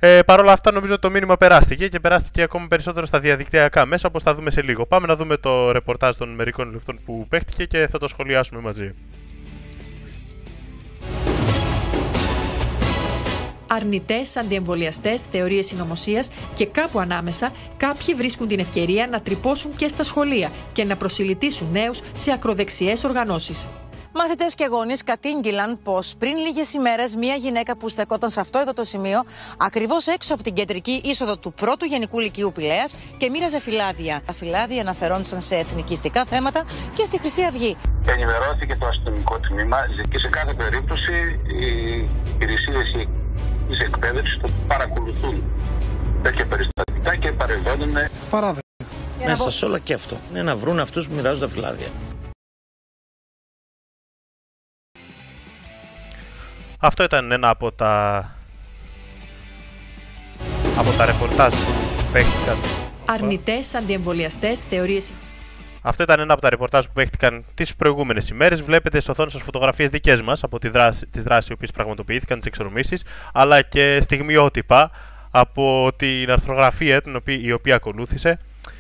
Ε, 0.00 0.22
Παρ' 0.22 0.40
όλα 0.40 0.52
αυτά, 0.52 0.72
νομίζω 0.72 0.92
ότι 0.92 1.02
το 1.02 1.10
μήνυμα 1.10 1.36
περάστηκε 1.36 1.88
και 1.88 2.00
περάστηκε 2.00 2.42
ακόμα 2.42 2.66
περισσότερο 2.68 3.06
στα 3.06 3.18
διαδικτυακά 3.20 3.86
μέσα, 3.86 4.08
όπως 4.08 4.22
θα 4.22 4.34
δούμε 4.34 4.50
σε 4.50 4.62
λίγο. 4.62 4.86
Πάμε 4.86 5.06
να 5.06 5.16
δούμε 5.16 5.36
το 5.36 5.72
ρεπορτάζ 5.72 6.16
των 6.16 6.28
μερικών 6.28 6.70
λεπτών 6.72 6.98
που 7.04 7.26
παίχτηκε 7.28 7.64
και 7.64 7.86
θα 7.90 7.98
το 7.98 8.08
σχολιάσουμε 8.08 8.60
μαζί. 8.60 8.94
Αρνητές, 13.70 14.36
αντιεμβολιαστές, 14.36 15.22
θεωρίες 15.22 15.66
συνωμοσίας 15.66 16.30
και 16.54 16.66
κάπου 16.66 16.98
ανάμεσα 16.98 17.52
κάποιοι 17.76 18.14
βρίσκουν 18.14 18.46
την 18.46 18.58
ευκαιρία 18.58 19.06
να 19.06 19.20
τρυπώσουν 19.20 19.76
και 19.76 19.88
στα 19.88 20.02
σχολεία 20.02 20.50
και 20.72 20.84
να 20.84 20.96
προσιλητήσουν 20.96 21.68
νέους 21.72 22.00
σε 22.14 22.32
ακροδεξιές 22.32 23.04
οργανώσεις. 23.04 23.66
Μαθητές 24.14 24.54
και 24.54 24.66
γονείς 24.70 25.04
κατήγγυλαν 25.04 25.78
πως 25.82 26.14
πριν 26.18 26.36
λίγες 26.36 26.72
ημέρες 26.72 27.14
μία 27.14 27.34
γυναίκα 27.34 27.76
που 27.76 27.88
στεκόταν 27.88 28.30
σε 28.30 28.40
αυτό 28.40 28.58
εδώ 28.58 28.72
το 28.72 28.84
σημείο, 28.84 29.22
ακριβώς 29.58 30.06
έξω 30.06 30.34
από 30.34 30.42
την 30.42 30.54
κεντρική 30.54 31.00
είσοδο 31.04 31.38
του 31.38 31.52
πρώτου 31.52 31.84
Γενικού 31.84 32.20
Λυκείου 32.20 32.52
Πηλέα 32.54 32.88
και 33.16 33.30
μοίραζε 33.30 33.60
φυλάδια. 33.60 34.22
Τα 34.26 34.32
φυλάδια 34.32 34.80
αναφερόντουσαν 34.80 35.40
σε 35.40 35.56
εθνικιστικά 35.56 36.24
θέματα 36.24 36.64
και 36.94 37.04
στη 37.04 37.18
Χρυσή 37.18 37.42
Αυγή. 37.42 37.76
Ενημερώθηκε 38.06 38.76
το 38.76 38.86
αστυνομικό 38.86 39.38
τμήμα 39.38 39.78
και 40.10 40.18
σε 40.18 40.28
κάθε 40.28 40.54
περίπτωση 40.54 41.12
οι 41.60 42.08
υπηρεσίες 42.34 43.08
της 43.70 43.78
εκπαίδευσης 43.78 44.38
το 44.40 44.48
παρακολουθούν 44.66 45.42
τέτοια 46.22 46.46
περιστατικά 46.46 47.16
και 47.16 47.32
παρεμβαίνουν. 47.32 47.94
Παράδειγμα. 48.30 48.60
Μέσα 49.24 49.50
σε 49.50 49.64
όλα 49.64 49.78
και 49.78 49.94
αυτό. 49.94 50.16
Είναι 50.30 50.42
να 50.42 50.56
βρουν 50.56 50.80
αυτούς 50.80 51.08
που 51.08 51.14
μοιράζουν 51.14 51.40
τα 51.40 51.48
φυλάδια. 51.48 51.88
Αυτό 56.78 57.02
ήταν 57.02 57.32
ένα 57.32 57.48
από 57.48 57.72
τα 57.72 58.34
από 60.76 60.90
τα 60.90 61.04
ρεπορτάζ 61.06 61.54
που 61.54 61.72
παίχτηκαν. 62.12 62.56
Αρνητές, 63.06 63.74
αντιεμβολιαστές, 63.74 64.62
θεωρίες. 64.62 65.12
Αυτό 65.82 66.02
ήταν 66.02 66.20
ένα 66.20 66.32
από 66.32 66.42
τα 66.42 66.50
ρεπορτάζ 66.50 66.84
που 66.84 66.92
παίχτηκαν 66.92 67.44
τις 67.54 67.74
προηγούμενες 67.74 68.28
ημέρες. 68.28 68.62
Βλέπετε 68.62 68.96
στις 68.96 69.08
οθόνες 69.08 69.32
σας 69.32 69.42
φωτογραφίες 69.42 69.90
δικές 69.90 70.22
μας 70.22 70.42
από 70.42 70.58
τι 70.58 70.68
δράσει 70.68 71.06
τις 71.06 71.22
δράσεις 71.22 71.50
οι 71.50 71.52
οποίες 71.52 71.70
πραγματοποιήθηκαν, 71.70 72.38
τις 72.38 72.46
εξορμήσει, 72.46 72.96
αλλά 73.32 73.62
και 73.62 73.98
στιγμιότυπα 74.00 74.90
από 75.30 75.90
την 75.96 76.30
αρθρογραφία 76.30 77.02
την 77.02 77.16
οποία, 77.16 77.38
η 77.40 77.52
οποία 77.52 77.74
ακολούθησε. 77.74 78.38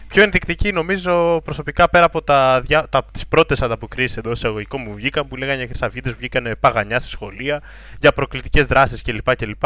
Πιο 0.08 0.22
ενδεικτική 0.22 0.72
νομίζω 0.72 1.40
προσωπικά 1.44 1.88
πέρα 1.88 2.04
από 2.04 2.22
τα, 2.22 2.62
τα, 2.88 3.04
τις 3.12 3.26
πρώτες 3.26 3.62
ανταποκρίσεις 3.62 4.16
εντός 4.16 4.38
εισαγωγικών 4.38 4.82
μου 4.86 4.94
βγήκαν 4.94 5.28
που 5.28 5.36
λέγανε 5.36 5.56
για 5.56 5.66
χρυσαυγίτες 5.66 6.12
βγήκαν 6.12 6.56
παγανιά 6.60 6.98
στη 6.98 7.08
σχολεία 7.08 7.62
για 8.00 8.12
προκλητικές 8.12 8.66
δράσεις 8.66 9.02
κλπ. 9.02 9.36
κλπ. 9.36 9.64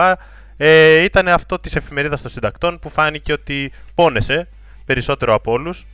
Ε, 0.56 1.02
ήταν 1.02 1.28
αυτό 1.28 1.58
της 1.58 1.76
εφημερίδας 1.76 2.22
των 2.22 2.30
συντακτών 2.30 2.78
που 2.78 2.88
φάνηκε 2.88 3.32
ότι 3.32 3.72
πόνεσε 3.94 4.48
περισσότερο 4.84 5.34
από 5.34 5.52
όλους 5.52 5.86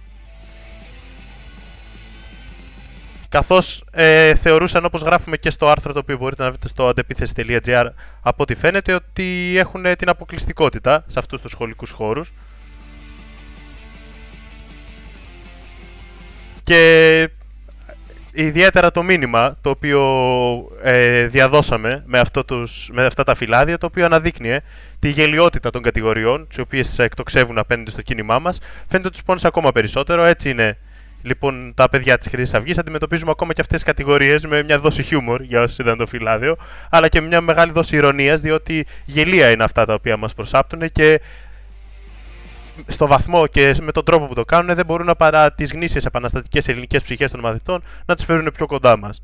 καθώς 3.31 3.85
ε, 3.91 4.35
θεωρούσαν 4.35 4.85
όπως 4.85 5.03
γράφουμε 5.03 5.37
και 5.37 5.51
στο 5.51 5.69
άρθρο 5.69 5.93
το 5.93 5.99
οποίο 5.99 6.17
μπορείτε 6.17 6.43
να 6.43 6.51
βρείτε 6.51 6.69
στο 6.69 6.89
αντεπίθεση.gr 6.89 7.87
από 8.23 8.43
ό,τι 8.43 8.55
φαίνεται 8.55 8.93
ότι 8.93 9.55
έχουν 9.57 9.97
την 9.97 10.09
αποκλειστικότητα 10.09 11.05
σε 11.07 11.19
αυτούς 11.19 11.41
τους 11.41 11.51
σχολικούς 11.51 11.91
χώρους. 11.91 12.33
Και 16.63 17.29
ιδιαίτερα 18.33 18.91
το 18.91 19.03
μήνυμα 19.03 19.57
το 19.61 19.71
οποίο 19.71 20.03
ε, 20.83 21.27
διαδώσαμε 21.27 22.03
με, 22.07 22.19
αυτό 22.19 22.45
τους, 22.45 22.91
με 22.93 23.05
αυτά 23.05 23.23
τα 23.23 23.35
φυλάδια 23.35 23.79
το 23.79 23.87
οποίο 23.87 24.05
αναδείκνυε 24.05 24.61
τη 24.99 25.09
γελιότητα 25.09 25.71
των 25.71 25.83
κατηγοριών 25.83 26.47
τις 26.49 26.59
οποίες 26.59 26.99
εκτοξεύουν 26.99 27.59
απέναντι 27.59 27.91
στο 27.91 28.03
κίνημά 28.03 28.39
μας 28.39 28.59
φαίνεται 28.89 29.09
ότι 29.09 29.11
τους 29.11 29.23
πόνες 29.23 29.45
ακόμα 29.45 29.73
περισσότερο. 29.73 30.25
Έτσι 30.25 30.51
είναι 30.51 30.79
λοιπόν 31.23 31.73
τα 31.75 31.89
παιδιά 31.89 32.19
της 32.19 32.29
Χρυσής 32.29 32.55
Αυγής 32.55 32.79
αντιμετωπίζουμε 32.79 33.31
ακόμα 33.31 33.53
και 33.53 33.61
αυτές 33.61 33.77
τις 33.83 33.87
κατηγορίες 33.87 34.47
με 34.47 34.63
μια 34.63 34.79
δόση 34.79 35.03
χιούμορ 35.03 35.43
για 35.43 35.63
όσου 35.63 35.83
είδαν 35.83 35.99
το 35.99 36.07
φυλάδιο, 36.07 36.57
αλλά 36.91 37.09
και 37.09 37.21
μια 37.21 37.41
μεγάλη 37.41 37.73
δόση 37.73 37.97
ηρωνίας, 37.97 38.41
διότι 38.41 38.87
γελία 39.05 39.51
είναι 39.51 39.65
αυτά 39.65 39.85
τα 39.85 39.95
οποία 39.95 40.17
μας 40.17 40.35
προσάπτουν 40.35 40.93
και 40.93 41.21
στο 42.87 43.07
βαθμό 43.07 43.47
και 43.47 43.75
με 43.83 43.93
τον 43.93 44.05
τρόπο 44.05 44.27
που 44.27 44.35
το 44.35 44.45
κάνουν 44.45 44.75
δεν 44.75 44.87
μπορούν 44.87 45.07
να 45.07 45.17
παρά 45.17 45.53
τις 45.53 45.73
γνήσιες 45.73 46.05
επαναστατικές 46.05 46.69
ελληνικές 46.69 47.03
ψυχές 47.03 47.31
των 47.31 47.41
μαθητών 47.41 47.83
να 48.07 48.15
τις 48.15 48.25
φέρουν 48.25 48.51
πιο 48.55 48.67
κοντά 48.67 48.97
μας. 48.97 49.23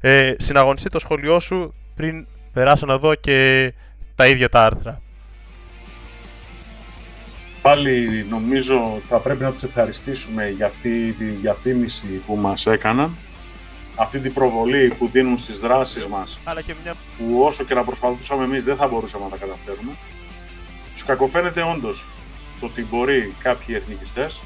Ε, 0.00 0.32
συναγωνιστεί 0.38 0.88
το 0.88 0.98
σχολείο 0.98 1.40
σου 1.40 1.74
πριν 1.96 2.26
περάσω 2.52 2.86
να 2.86 2.98
δω 2.98 3.14
και 3.14 3.72
τα 4.14 4.26
ίδια 4.26 4.48
τα 4.48 4.64
άρθρα. 4.64 5.00
Πάλι 7.62 8.26
νομίζω 8.28 9.00
θα 9.08 9.18
πρέπει 9.18 9.42
να 9.42 9.52
τους 9.52 9.62
ευχαριστήσουμε 9.62 10.48
για 10.48 10.66
αυτή 10.66 11.12
τη 11.12 11.24
διαφήμιση 11.24 12.22
που 12.26 12.36
μας 12.36 12.66
έκαναν, 12.66 13.16
αυτή 13.96 14.20
την 14.20 14.32
προβολή 14.32 14.94
που 14.98 15.08
δίνουν 15.08 15.36
στις 15.38 15.60
δράσεις 15.60 16.06
μας, 16.06 16.40
Αλλά 16.44 16.62
και 16.62 16.74
μια... 16.82 16.94
που 17.18 17.42
όσο 17.42 17.64
και 17.64 17.74
να 17.74 17.84
προσπαθούσαμε 17.84 18.44
εμείς 18.44 18.64
δεν 18.64 18.76
θα 18.76 18.88
μπορούσαμε 18.88 19.24
να 19.24 19.30
τα 19.30 19.36
καταφέρουμε. 19.36 19.92
Τους 20.92 21.04
κακοφαίνεται 21.04 21.62
όντως 21.62 22.06
το 22.60 22.66
ότι 22.66 22.84
μπορεί 22.84 23.34
κάποιοι 23.38 23.74
εθνικιστές 23.78 24.42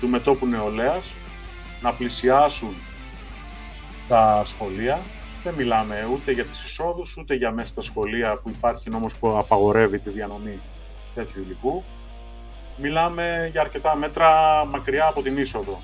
του 0.00 0.08
μετόπου 0.08 0.46
νεολαίας 0.46 1.14
να 1.82 1.92
πλησιάσουν 1.92 2.74
τα 4.08 4.42
σχολεία. 4.44 5.00
Δεν 5.44 5.54
μιλάμε 5.54 6.08
ούτε 6.12 6.32
για 6.32 6.44
τις 6.44 6.64
εισόδους, 6.64 7.16
ούτε 7.16 7.34
για 7.34 7.52
μέσα 7.52 7.68
στα 7.68 7.80
σχολεία 7.80 8.36
που 8.36 8.48
υπάρχει 8.48 8.90
νόμος 8.90 9.16
που 9.16 9.38
απαγορεύει 9.38 9.98
τη 9.98 10.10
διανομή 10.10 10.60
τέτοιου 11.14 11.42
υλικού 11.42 11.84
μιλάμε 12.80 13.48
για 13.52 13.60
αρκετά 13.60 13.96
μέτρα 13.96 14.64
μακριά 14.64 15.06
από 15.06 15.22
την 15.22 15.38
είσοδο. 15.38 15.80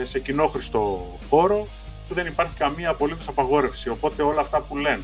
Ε, 0.00 0.04
σε 0.04 0.18
κοινόχρηστο 0.18 1.06
χώρο 1.28 1.66
που 2.08 2.14
δεν 2.14 2.26
υπάρχει 2.26 2.54
καμία 2.54 2.90
απολύτως 2.90 3.28
απαγόρευση. 3.28 3.88
Οπότε 3.88 4.22
όλα 4.22 4.40
αυτά 4.40 4.60
που 4.60 4.76
λένε 4.76 5.02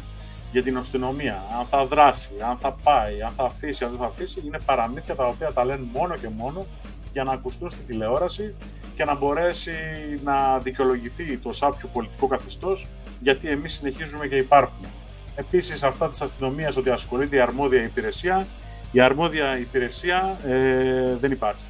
για 0.53 0.63
την 0.63 0.77
αστυνομία, 0.77 1.43
αν 1.59 1.67
θα 1.67 1.87
δράσει, 1.87 2.31
αν 2.51 2.59
θα 2.61 2.77
πάει, 2.83 3.23
αν 3.23 3.33
θα 3.37 3.45
αφήσει, 3.45 3.85
αν 3.85 3.91
δεν 3.91 3.99
θα 3.99 4.07
αφήσει, 4.07 4.43
είναι 4.47 4.59
παραμύθια 4.65 5.15
τα 5.15 5.27
οποία 5.27 5.53
τα 5.53 5.65
λένε 5.65 5.87
μόνο 5.93 6.17
και 6.17 6.29
μόνο 6.29 6.67
για 7.13 7.25
να 7.25 7.33
ακουστούν 7.33 7.69
στη 7.69 7.83
τηλεόραση 7.87 8.55
και 8.95 9.05
να 9.05 9.15
μπορέσει 9.15 9.73
να 10.25 10.59
δικαιολογηθεί 10.59 11.39
το 11.39 11.53
σάπιο 11.53 11.89
πολιτικό 11.93 12.27
καθεστώς 12.27 12.87
γιατί 13.21 13.49
εμείς 13.49 13.73
συνεχίζουμε 13.73 14.27
και 14.27 14.37
υπάρχουμε. 14.37 14.89
Επίσης, 15.35 15.83
αυτά 15.83 16.09
της 16.09 16.21
αστυνομίας 16.21 16.77
ότι 16.77 16.91
ασχολείται 16.91 17.37
η 17.37 17.41
αρμόδια 17.41 17.83
υπηρεσία 17.83 18.47
η 18.93 19.01
αρμόδια 19.01 19.59
υπηρεσία 19.59 20.39
ε, 20.47 21.17
δεν 21.21 21.33
υπάρχει. 21.33 21.63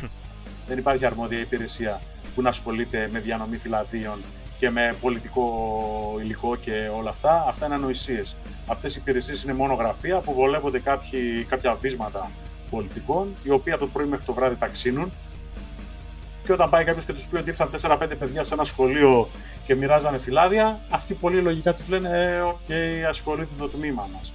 δεν 0.68 0.78
υπάρχει 0.78 1.06
αρμόδια 1.06 1.38
υπηρεσία 1.38 2.00
που 2.34 2.42
να 2.42 2.48
ασχολείται 2.48 3.08
με 3.12 3.18
διανομή 3.18 3.56
φυλαδίων 3.56 4.18
και 4.58 4.70
με 4.70 4.96
πολιτικό 5.00 6.18
υλικό 6.20 6.56
και 6.56 6.90
όλα 6.96 7.10
αυτά. 7.10 7.44
Αυτά 7.48 7.66
είναι 7.66 7.74
ανοησίες. 7.74 8.36
Αυτές 8.66 8.96
οι 8.96 8.98
υπηρεσίες 9.00 9.42
είναι 9.42 9.54
μόνο 9.54 9.74
γραφεία 9.74 10.20
που 10.20 10.34
βολεύονται 10.34 10.78
κάποιοι, 10.78 11.44
κάποια 11.48 11.74
βίσματα 11.74 12.30
πολιτικών, 12.70 13.34
οι 13.42 13.50
οποίοι 13.50 13.72
από 13.72 13.84
το 13.84 13.90
πρωί 13.92 14.06
μέχρι 14.06 14.24
το 14.24 14.32
βράδυ 14.32 14.56
τα 14.56 14.68
ξύνουν. 14.68 15.12
Και 16.44 16.52
όταν 16.52 16.70
πάει 16.70 16.84
κάποιος 16.84 17.04
και 17.04 17.12
τους 17.12 17.26
πει 17.26 17.36
ότι 17.36 17.48
ήρθαν 17.48 17.70
4-5 17.82 18.08
παιδιά 18.18 18.44
σε 18.44 18.54
ένα 18.54 18.64
σχολείο 18.64 19.28
και 19.66 19.74
μοιράζανε 19.74 20.18
φυλάδια, 20.18 20.80
αυτοί 20.90 21.14
πολύ 21.14 21.40
λογικά 21.40 21.74
τους 21.74 21.88
λένε: 21.88 22.08
Ε, 22.08 22.40
OK, 22.40 22.56
okay, 22.68 23.02
ασχολείται 23.08 23.52
το 23.58 23.68
τμήμα 23.68 24.08
μας 24.14 24.32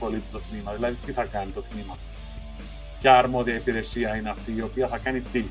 ασχολείται 0.00 0.26
το 0.32 0.40
τμήμα, 0.50 0.72
δηλαδή 0.72 0.96
τι 1.06 1.12
θα 1.12 1.24
κάνει 1.24 1.50
το 1.50 1.62
τμήμα 1.62 1.96
τους. 2.06 2.16
Ποια 3.00 3.18
αρμόδια 3.18 3.54
υπηρεσία 3.54 4.16
είναι 4.16 4.30
αυτή 4.30 4.54
η 4.56 4.62
οποία 4.62 4.86
θα 4.88 4.98
κάνει 4.98 5.20
τι. 5.20 5.44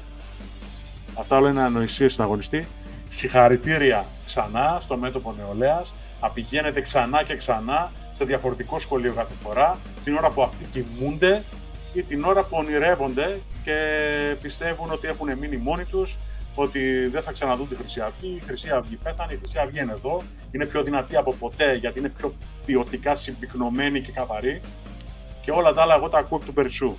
Αυτά 1.20 1.38
όλα 1.38 1.50
είναι 1.50 1.62
ανοησίες 1.62 2.14
συναγωνιστή. 2.14 2.68
Συγχαρητήρια 3.08 4.06
ξανά 4.26 4.78
στο 4.80 4.98
μέτωπο 4.98 5.34
νεολαίας. 5.38 5.96
Να 6.20 6.31
πηγαίνετε 6.31 6.82
ξανά 6.82 7.24
και 7.24 7.36
ξανά 7.36 7.92
σε 8.12 8.26
διαφορετικό 8.26 8.80
σχολείο 8.80 9.14
κάθε 9.14 9.34
φορά, 9.34 9.80
την 10.04 10.16
ώρα 10.18 10.30
που 10.30 10.44
αυτοί 10.44 10.66
κοιμούνται 10.66 11.44
ή 11.94 12.04
την 12.04 12.24
ώρα 12.24 12.44
που 12.44 12.58
ονειρεύονται 12.58 13.40
και 13.64 13.72
και 14.30 14.36
πιστεύουν 14.42 14.92
ότι 14.92 15.08
έχουν 15.08 15.38
μείνει 15.38 15.58
μόνοι 15.58 15.84
τους, 15.86 16.18
ότι 16.62 17.08
δεν 17.08 17.22
θα 17.22 17.32
ξαναδούν 17.32 17.68
τη 17.68 17.76
Χρυσή 17.76 18.02
Αυγή. 18.02 18.36
Η 18.36 18.40
Χρυσή 18.46 18.70
Αυγή 18.70 18.96
πέθανε, 18.96 19.34
η 19.34 19.38
Χρυσή 19.38 19.60
Αυγή 19.60 19.80
είναι 19.80 19.92
εδώ. 19.92 20.22
Είναι 20.52 20.66
πιο 20.66 20.84
δυνατή 20.84 21.16
από 21.16 21.34
ποτέ 21.34 21.74
γιατί 21.74 22.00
είναι 22.00 22.10
πιο 22.10 22.34
ποιοτικά 22.66 23.16
συμπυκνωμένη 23.16 24.02
και 24.02 24.12
καθαρή. 24.12 24.62
Και 25.42 25.52
όλα 25.52 25.74
τα 25.74 25.82
άλλα 25.82 25.96
εγώ 25.96 26.10
τα 26.10 26.18
ακούω 26.18 26.38
εκ 26.42 26.46
του 26.46 26.54
Περσού 26.54 26.98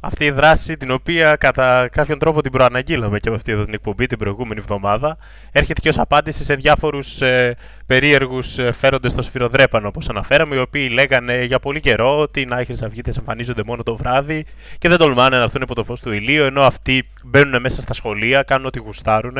αυτή 0.00 0.24
η 0.24 0.30
δράση 0.30 0.76
την 0.76 0.90
οποία 0.90 1.36
κατά 1.36 1.88
κάποιον 1.92 2.18
τρόπο 2.18 2.42
την 2.42 2.52
προαναγγείλαμε 2.52 3.18
και 3.18 3.30
με 3.30 3.36
αυτή 3.36 3.52
εδώ 3.52 3.64
την 3.64 3.74
εκπομπή 3.74 4.06
την 4.06 4.18
προηγούμενη 4.18 4.60
εβδομάδα 4.60 5.16
έρχεται 5.52 5.80
και 5.80 5.88
ως 5.88 5.98
απάντηση 5.98 6.44
σε 6.44 6.54
διάφορους 6.54 7.20
ε, 7.20 7.56
περίεργους 7.86 8.58
ε, 8.58 8.72
φέροντες 8.72 9.12
στο 9.12 9.22
σφυροδρέπανο 9.22 9.88
όπως 9.88 10.08
αναφέραμε 10.08 10.54
οι 10.54 10.58
οποίοι 10.58 10.90
λέγανε 10.92 11.44
για 11.44 11.58
πολύ 11.58 11.80
καιρό 11.80 12.18
ότι 12.18 12.40
οι 12.40 12.44
Νάιχες 12.44 12.82
Αυγίτες 12.82 13.16
εμφανίζονται 13.16 13.62
μόνο 13.66 13.82
το 13.82 13.96
βράδυ 13.96 14.44
και 14.78 14.88
δεν 14.88 14.98
τολμάνε 14.98 15.36
να 15.36 15.42
έρθουν 15.42 15.62
υπό 15.62 15.74
το 15.74 15.84
φως 15.84 16.00
του 16.00 16.12
ηλίου 16.12 16.44
ενώ 16.44 16.62
αυτοί 16.62 17.08
μπαίνουν 17.24 17.60
μέσα 17.60 17.80
στα 17.80 17.92
σχολεία, 17.92 18.42
κάνουν 18.42 18.66
ό,τι 18.66 18.78
γουστάρουν 18.78 19.36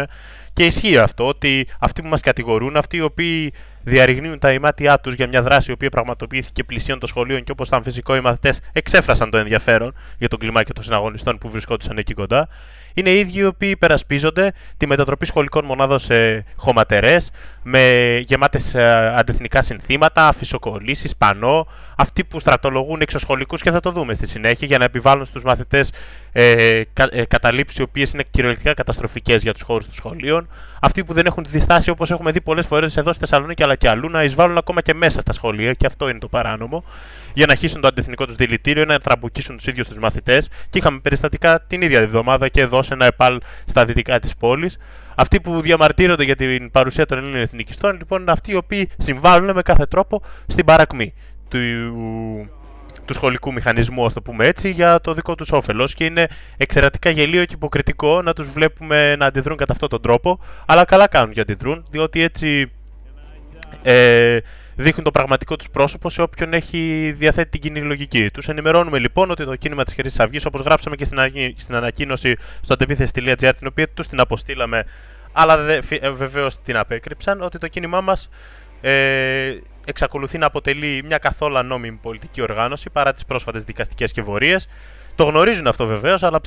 και 0.52 0.64
ισχύει 0.64 0.98
αυτό 0.98 1.26
ότι 1.26 1.66
αυτοί 1.78 2.02
που 2.02 2.08
μας 2.08 2.20
κατηγορούν, 2.20 2.76
αυτοί 2.76 2.96
οι 2.96 3.00
οποίοι 3.00 3.52
διαρριγνύουν 3.82 4.38
τα 4.38 4.52
ημάτια 4.52 4.98
τους 4.98 5.14
για 5.14 5.26
μια 5.26 5.42
δράση 5.42 5.70
η 5.70 5.72
οποία 5.74 5.88
πραγματοποιήθηκε 5.88 6.64
πλησίων 6.64 6.98
των 6.98 7.08
σχολείων 7.08 7.44
και 7.44 7.52
όπως 7.52 7.68
ήταν 7.68 7.82
φυσικό, 7.82 8.16
οι 8.16 8.20
μαθητές 8.20 8.60
εξέφρασαν 8.72 9.30
το 9.30 9.36
ενδιαφέρον 9.38 9.94
για 10.18 10.28
τον 10.28 10.38
κλιμάκιο 10.38 10.74
των 10.74 10.82
συναγωνιστών 10.84 11.38
που 11.38 11.50
βρισκόντουσαν 11.50 11.98
εκεί 11.98 12.14
κοντά. 12.14 12.48
Είναι 12.94 13.10
οι 13.10 13.18
ίδιοι 13.18 13.38
οι 13.38 13.44
οποίοι 13.44 13.68
υπερασπίζονται 13.72 14.52
τη 14.76 14.86
μετατροπή 14.86 15.26
σχολικών 15.26 15.64
μονάδων 15.64 15.98
σε 15.98 16.44
χωματερές, 16.56 17.30
με 17.62 18.16
γεμάτες 18.26 18.74
αντεθνικά 19.16 19.62
συνθήματα, 19.62 20.32
φυσοκολλήσεις, 20.32 21.16
πανό, 21.16 21.66
αυτοί 21.96 22.24
που 22.24 22.38
στρατολογούν 22.38 23.00
εξωσχολικούς 23.00 23.62
και 23.62 23.70
θα 23.70 23.80
το 23.80 23.90
δούμε 23.90 24.14
στη 24.14 24.26
συνέχεια 24.26 24.66
για 24.66 24.78
να 24.78 24.84
επιβάλλουν 24.84 25.24
στους 25.24 25.42
μαθητές 25.42 25.92
ε, 26.32 26.82
κα, 26.92 27.08
ε, 27.10 27.24
καταλήψεις 27.24 27.78
οι 27.78 27.82
οποίες 27.82 28.12
είναι 28.12 28.24
κυριολεκτικά 28.30 28.74
καταστροφικές 28.74 29.42
για 29.42 29.52
τους 29.52 29.62
χώρους 29.62 29.84
των 29.84 29.94
σχολείων. 29.94 30.48
Αυτοί 30.80 31.04
που 31.04 31.12
δεν 31.12 31.26
έχουν 31.26 31.42
τη 31.42 31.50
διστάση, 31.50 31.90
όπως 31.90 32.10
έχουμε 32.10 32.30
δει 32.30 32.40
πολλές 32.40 32.66
φορές 32.66 32.96
εδώ 32.96 33.12
στη 33.12 33.20
Θεσσαλονίκη 33.20 33.62
αλλά 33.62 33.74
και 33.74 33.88
αλλού, 33.88 34.08
να 34.10 34.22
εισβάλλουν 34.22 34.56
ακόμα 34.56 34.80
και 34.80 34.94
μέσα 34.94 35.20
στα 35.20 35.32
σχολεία, 35.32 35.72
και 35.72 35.86
αυτό 35.86 36.08
είναι 36.08 36.18
το 36.18 36.28
παράνομο, 36.28 36.84
για 37.34 37.46
να 37.46 37.54
χύσουν 37.54 37.80
το 37.80 37.88
αντεθνικό 37.88 38.26
τους 38.26 38.34
δηλητήριο, 38.34 38.84
να 38.84 38.98
τραμπουκίσουν 38.98 39.56
τους 39.56 39.66
ίδιους 39.66 39.88
τους 39.88 39.98
μαθητές. 39.98 40.48
Και 40.70 40.78
είχαμε 40.78 40.98
περιστατικά 40.98 41.60
την 41.66 41.82
ίδια 41.82 42.00
εβδομάδα 42.00 42.48
και 42.48 42.60
εδώ 42.60 42.82
σε 42.82 42.94
ένα 42.94 43.06
ΕΠΑΛ 43.06 43.40
στα 43.64 43.84
δυτικά 43.84 44.18
της 44.18 44.36
πόλης. 44.36 44.78
Αυτοί 45.20 45.40
που 45.40 45.60
διαμαρτύρονται 45.60 46.24
για 46.24 46.36
την 46.36 46.70
παρουσία 46.70 47.06
των 47.06 47.18
Ελλήνων 47.18 47.40
εθνικιστών, 47.40 47.96
λοιπόν, 47.96 48.20
είναι 48.20 48.30
αυτοί 48.30 48.50
οι 48.50 48.54
οποίοι 48.54 48.90
συμβάλλουν 48.98 49.54
με 49.54 49.62
κάθε 49.62 49.86
τρόπο 49.86 50.22
στην 50.46 50.64
παρακμή 50.64 51.14
του, 51.48 51.58
του 53.04 53.14
σχολικού 53.14 53.52
μηχανισμού, 53.52 54.06
ας 54.06 54.12
το 54.12 54.22
πούμε 54.22 54.46
έτσι, 54.46 54.70
για 54.70 55.00
το 55.00 55.14
δικό 55.14 55.34
τους 55.34 55.52
όφελος. 55.52 55.94
Και 55.94 56.04
είναι 56.04 56.28
εξαιρετικά 56.56 57.10
γελίο 57.10 57.44
και 57.44 57.54
υποκριτικό 57.54 58.22
να 58.22 58.32
τους 58.32 58.50
βλέπουμε 58.50 59.16
να 59.16 59.26
αντιδρούν 59.26 59.56
κατά 59.56 59.72
αυτόν 59.72 59.88
τον 59.88 60.02
τρόπο. 60.02 60.40
Αλλά 60.66 60.84
καλά 60.84 61.08
κάνουν 61.08 61.32
για 61.32 61.42
αντιδρούν, 61.42 61.84
διότι 61.90 62.22
έτσι 62.22 62.70
ε, 63.82 64.38
δείχνουν 64.80 65.04
το 65.04 65.10
πραγματικό 65.10 65.56
τους 65.56 65.70
πρόσωπο 65.70 66.10
σε 66.10 66.22
όποιον 66.22 66.52
έχει 66.52 67.12
διαθέτει 67.16 67.50
την 67.50 67.60
κοινή 67.60 67.80
λογική 67.80 68.30
τους. 68.30 68.48
Ενημερώνουμε 68.48 68.98
λοιπόν 68.98 69.30
ότι 69.30 69.44
το 69.44 69.56
κίνημα 69.56 69.84
της 69.84 69.94
Χρυσή 69.94 70.22
Αυγής, 70.22 70.44
όπως 70.46 70.60
γράψαμε 70.60 70.96
και 70.96 71.04
στην, 71.56 71.74
ανακοίνωση 71.74 72.36
στο 72.60 72.74
αντεπίθεση.gr, 72.74 73.52
την 73.58 73.66
οποία 73.66 73.88
τους 73.88 74.06
την 74.06 74.20
αποστήλαμε, 74.20 74.84
αλλά 75.32 75.68
ε, 75.68 76.10
βεβαίως 76.10 76.62
την 76.62 76.76
απέκρυψαν, 76.76 77.42
ότι 77.42 77.58
το 77.58 77.68
κίνημά 77.68 78.00
μας 78.00 78.28
ε, 78.80 79.54
εξακολουθεί 79.84 80.38
να 80.38 80.46
αποτελεί 80.46 81.02
μια 81.04 81.18
καθόλου 81.18 81.62
νόμιμη 81.62 81.98
πολιτική 82.02 82.42
οργάνωση 82.42 82.90
παρά 82.90 83.12
τις 83.12 83.24
πρόσφατες 83.24 83.64
δικαστικές 83.64 84.10
σκευωρίε. 84.10 84.56
Το 85.14 85.24
γνωρίζουν 85.24 85.66
αυτό 85.66 85.86
βεβαίως, 85.86 86.22
αλλά 86.22 86.40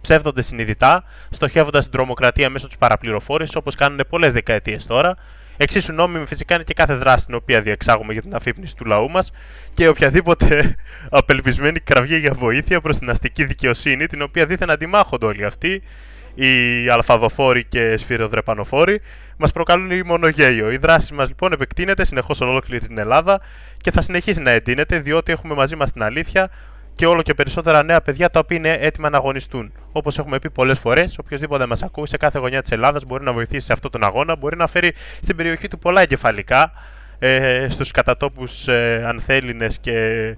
ψεύδονται 0.00 0.42
συνειδητά, 0.42 1.04
στοχεύοντας 1.30 1.82
την 1.82 1.92
τρομοκρατία 1.92 2.50
μέσω 2.50 2.66
της 2.66 2.76
παραπληροφόρησης 2.76 3.56
όπως 3.56 3.74
κάνουν 3.74 4.00
πολλές 4.08 4.32
δεκαετίες 4.32 4.86
τώρα. 4.86 5.16
Εξίσου 5.56 5.92
νόμιμη 5.92 6.26
φυσικά 6.26 6.54
είναι 6.54 6.64
και 6.64 6.74
κάθε 6.74 6.94
δράση 6.94 7.26
την 7.26 7.34
οποία 7.34 7.60
διεξάγουμε 7.60 8.12
για 8.12 8.22
την 8.22 8.34
αφύπνιση 8.34 8.76
του 8.76 8.84
λαού 8.84 9.10
μας 9.10 9.32
και 9.74 9.88
οποιαδήποτε 9.88 10.76
απελπισμένη 11.10 11.80
κραυγή 11.80 12.16
για 12.16 12.32
βοήθεια 12.32 12.80
προς 12.80 12.98
την 12.98 13.10
αστική 13.10 13.44
δικαιοσύνη, 13.44 14.06
την 14.06 14.22
οποία 14.22 14.46
δίθεν 14.46 14.70
αντιμάχονται 14.70 15.26
όλοι 15.26 15.44
αυτοί, 15.44 15.82
οι 16.34 16.88
αλφαδοφόροι 16.88 17.64
και 17.64 17.96
σφυροδρεπανοφόροι, 17.96 19.00
μας 19.36 19.52
προκαλούν 19.52 20.06
μονογέιο. 20.06 20.70
Η 20.70 20.76
δράση 20.76 21.14
μας 21.14 21.28
λοιπόν 21.28 21.52
επεκτείνεται 21.52 22.04
συνεχώς 22.04 22.40
ολόκληρη 22.40 22.86
την 22.86 22.98
Ελλάδα 22.98 23.40
και 23.76 23.90
θα 23.90 24.00
συνεχίσει 24.00 24.40
να 24.40 24.50
εντείνεται 24.50 24.98
διότι 25.00 25.32
έχουμε 25.32 25.54
μαζί 25.54 25.76
μας 25.76 25.92
την 25.92 26.02
αλήθεια 26.02 26.50
και 26.94 27.06
όλο 27.06 27.22
και 27.22 27.34
περισσότερα 27.34 27.84
νέα 27.84 28.00
παιδιά 28.00 28.30
τα 28.30 28.38
οποία 28.38 28.56
είναι 28.56 28.76
έτοιμα 28.80 29.10
να 29.10 29.16
αγωνιστούν. 29.16 29.72
Όπως 29.92 30.18
έχουμε 30.18 30.38
πει 30.38 30.50
πολλές 30.50 30.78
φορές, 30.78 31.18
οποιοδήποτε 31.18 31.66
μας 31.66 31.82
ακούει 31.82 32.06
σε 32.06 32.16
κάθε 32.16 32.38
γωνιά 32.38 32.62
της 32.62 32.70
Ελλάδας 32.70 33.04
μπορεί 33.04 33.24
να 33.24 33.32
βοηθήσει 33.32 33.66
σε 33.66 33.72
αυτόν 33.72 33.90
τον 33.90 34.04
αγώνα, 34.04 34.36
μπορεί 34.36 34.56
να 34.56 34.66
φέρει 34.66 34.94
στην 35.20 35.36
περιοχή 35.36 35.68
του 35.68 35.78
πολλά 35.78 36.00
εγκεφαλικά 36.00 36.72
ε, 37.18 37.66
στους 37.68 37.90
κατατόπους 37.90 38.68
ε, 38.68 39.04
ανθέλινες 39.06 39.78
και 39.78 40.36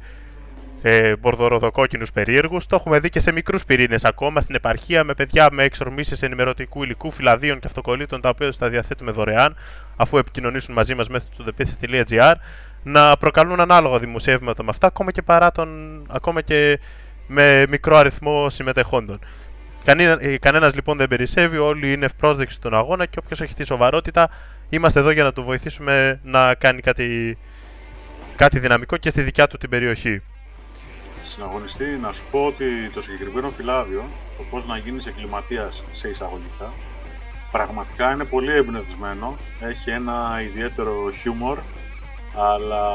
ε, 0.82 1.16
μπορδοροδοκόκκινους 1.16 2.12
περίεργους. 2.12 2.66
Το 2.66 2.76
έχουμε 2.76 2.98
δει 2.98 3.08
και 3.08 3.20
σε 3.20 3.32
μικρούς 3.32 3.64
πυρήνες 3.64 4.04
ακόμα 4.04 4.40
στην 4.40 4.54
επαρχία 4.54 5.04
με 5.04 5.14
παιδιά 5.14 5.48
με 5.52 5.62
εξορμήσεις 5.62 6.22
ενημερωτικού 6.22 6.82
υλικού, 6.82 7.10
φυλαδίων 7.10 7.60
και 7.60 7.66
αυτοκολλήτων 7.66 8.20
τα 8.20 8.28
οποία 8.28 8.52
θα 8.58 8.68
διαθέτουμε 8.68 9.10
δωρεάν 9.10 9.56
αφού 9.96 10.18
επικοινωνήσουν 10.18 10.74
μαζί 10.74 10.94
μας 10.94 11.08
μέσω 11.08 11.24
του 11.36 11.44
depithesis.gr 11.44 12.34
να 12.84 13.16
προκαλούν 13.16 13.60
ανάλογα 13.60 13.98
δημοσιεύματα 13.98 14.62
με 14.62 14.70
αυτά 14.70 14.86
ακόμα 14.86 15.10
και, 15.10 15.22
παρά 15.22 15.52
τον, 15.52 15.68
ακόμα 16.10 16.40
και 16.40 16.78
με 17.26 17.66
μικρό 17.68 17.96
αριθμό 17.96 18.48
συμμετεχόντων. 18.48 19.18
Κανένα, 19.84 20.16
ε, 20.20 20.38
κανένας 20.38 20.74
λοιπόν 20.74 20.96
δεν 20.96 21.08
περισσεύει, 21.08 21.56
όλοι 21.56 21.92
είναι 21.92 22.04
ευπρόσδεκτοι 22.04 22.52
στον 22.54 22.74
αγώνα 22.74 23.06
και 23.06 23.18
όποιος 23.22 23.40
έχει 23.40 23.54
τη 23.54 23.64
σοβαρότητα 23.64 24.30
είμαστε 24.68 25.00
εδώ 25.00 25.10
για 25.10 25.22
να 25.22 25.32
του 25.32 25.42
βοηθήσουμε 25.42 26.20
να 26.22 26.54
κάνει 26.54 26.80
κάτι, 26.80 27.38
κάτι 28.36 28.58
δυναμικό 28.58 28.96
και 28.96 29.10
στη 29.10 29.22
δικιά 29.22 29.46
του 29.46 29.58
την 29.58 29.70
περιοχή. 29.70 30.22
Συναγωνιστή 31.22 31.84
να 31.84 32.12
σου 32.12 32.24
πω 32.30 32.46
ότι 32.46 32.90
το 32.94 33.00
συγκεκριμένο 33.00 33.50
φυλάδιο, 33.50 34.04
το 34.36 34.44
πώς 34.50 34.66
να 34.66 34.76
γίνεις 34.76 35.06
εγκληματίας 35.06 35.84
σε 35.92 36.08
εισαγωγικά, 36.08 36.72
πραγματικά 37.50 38.12
είναι 38.12 38.24
πολύ 38.24 38.52
εμπνευσμένο, 38.52 39.38
έχει 39.60 39.90
ένα 39.90 40.40
ιδιαίτερο 40.42 41.10
χιούμορ, 41.10 41.58
αλλά 42.36 42.86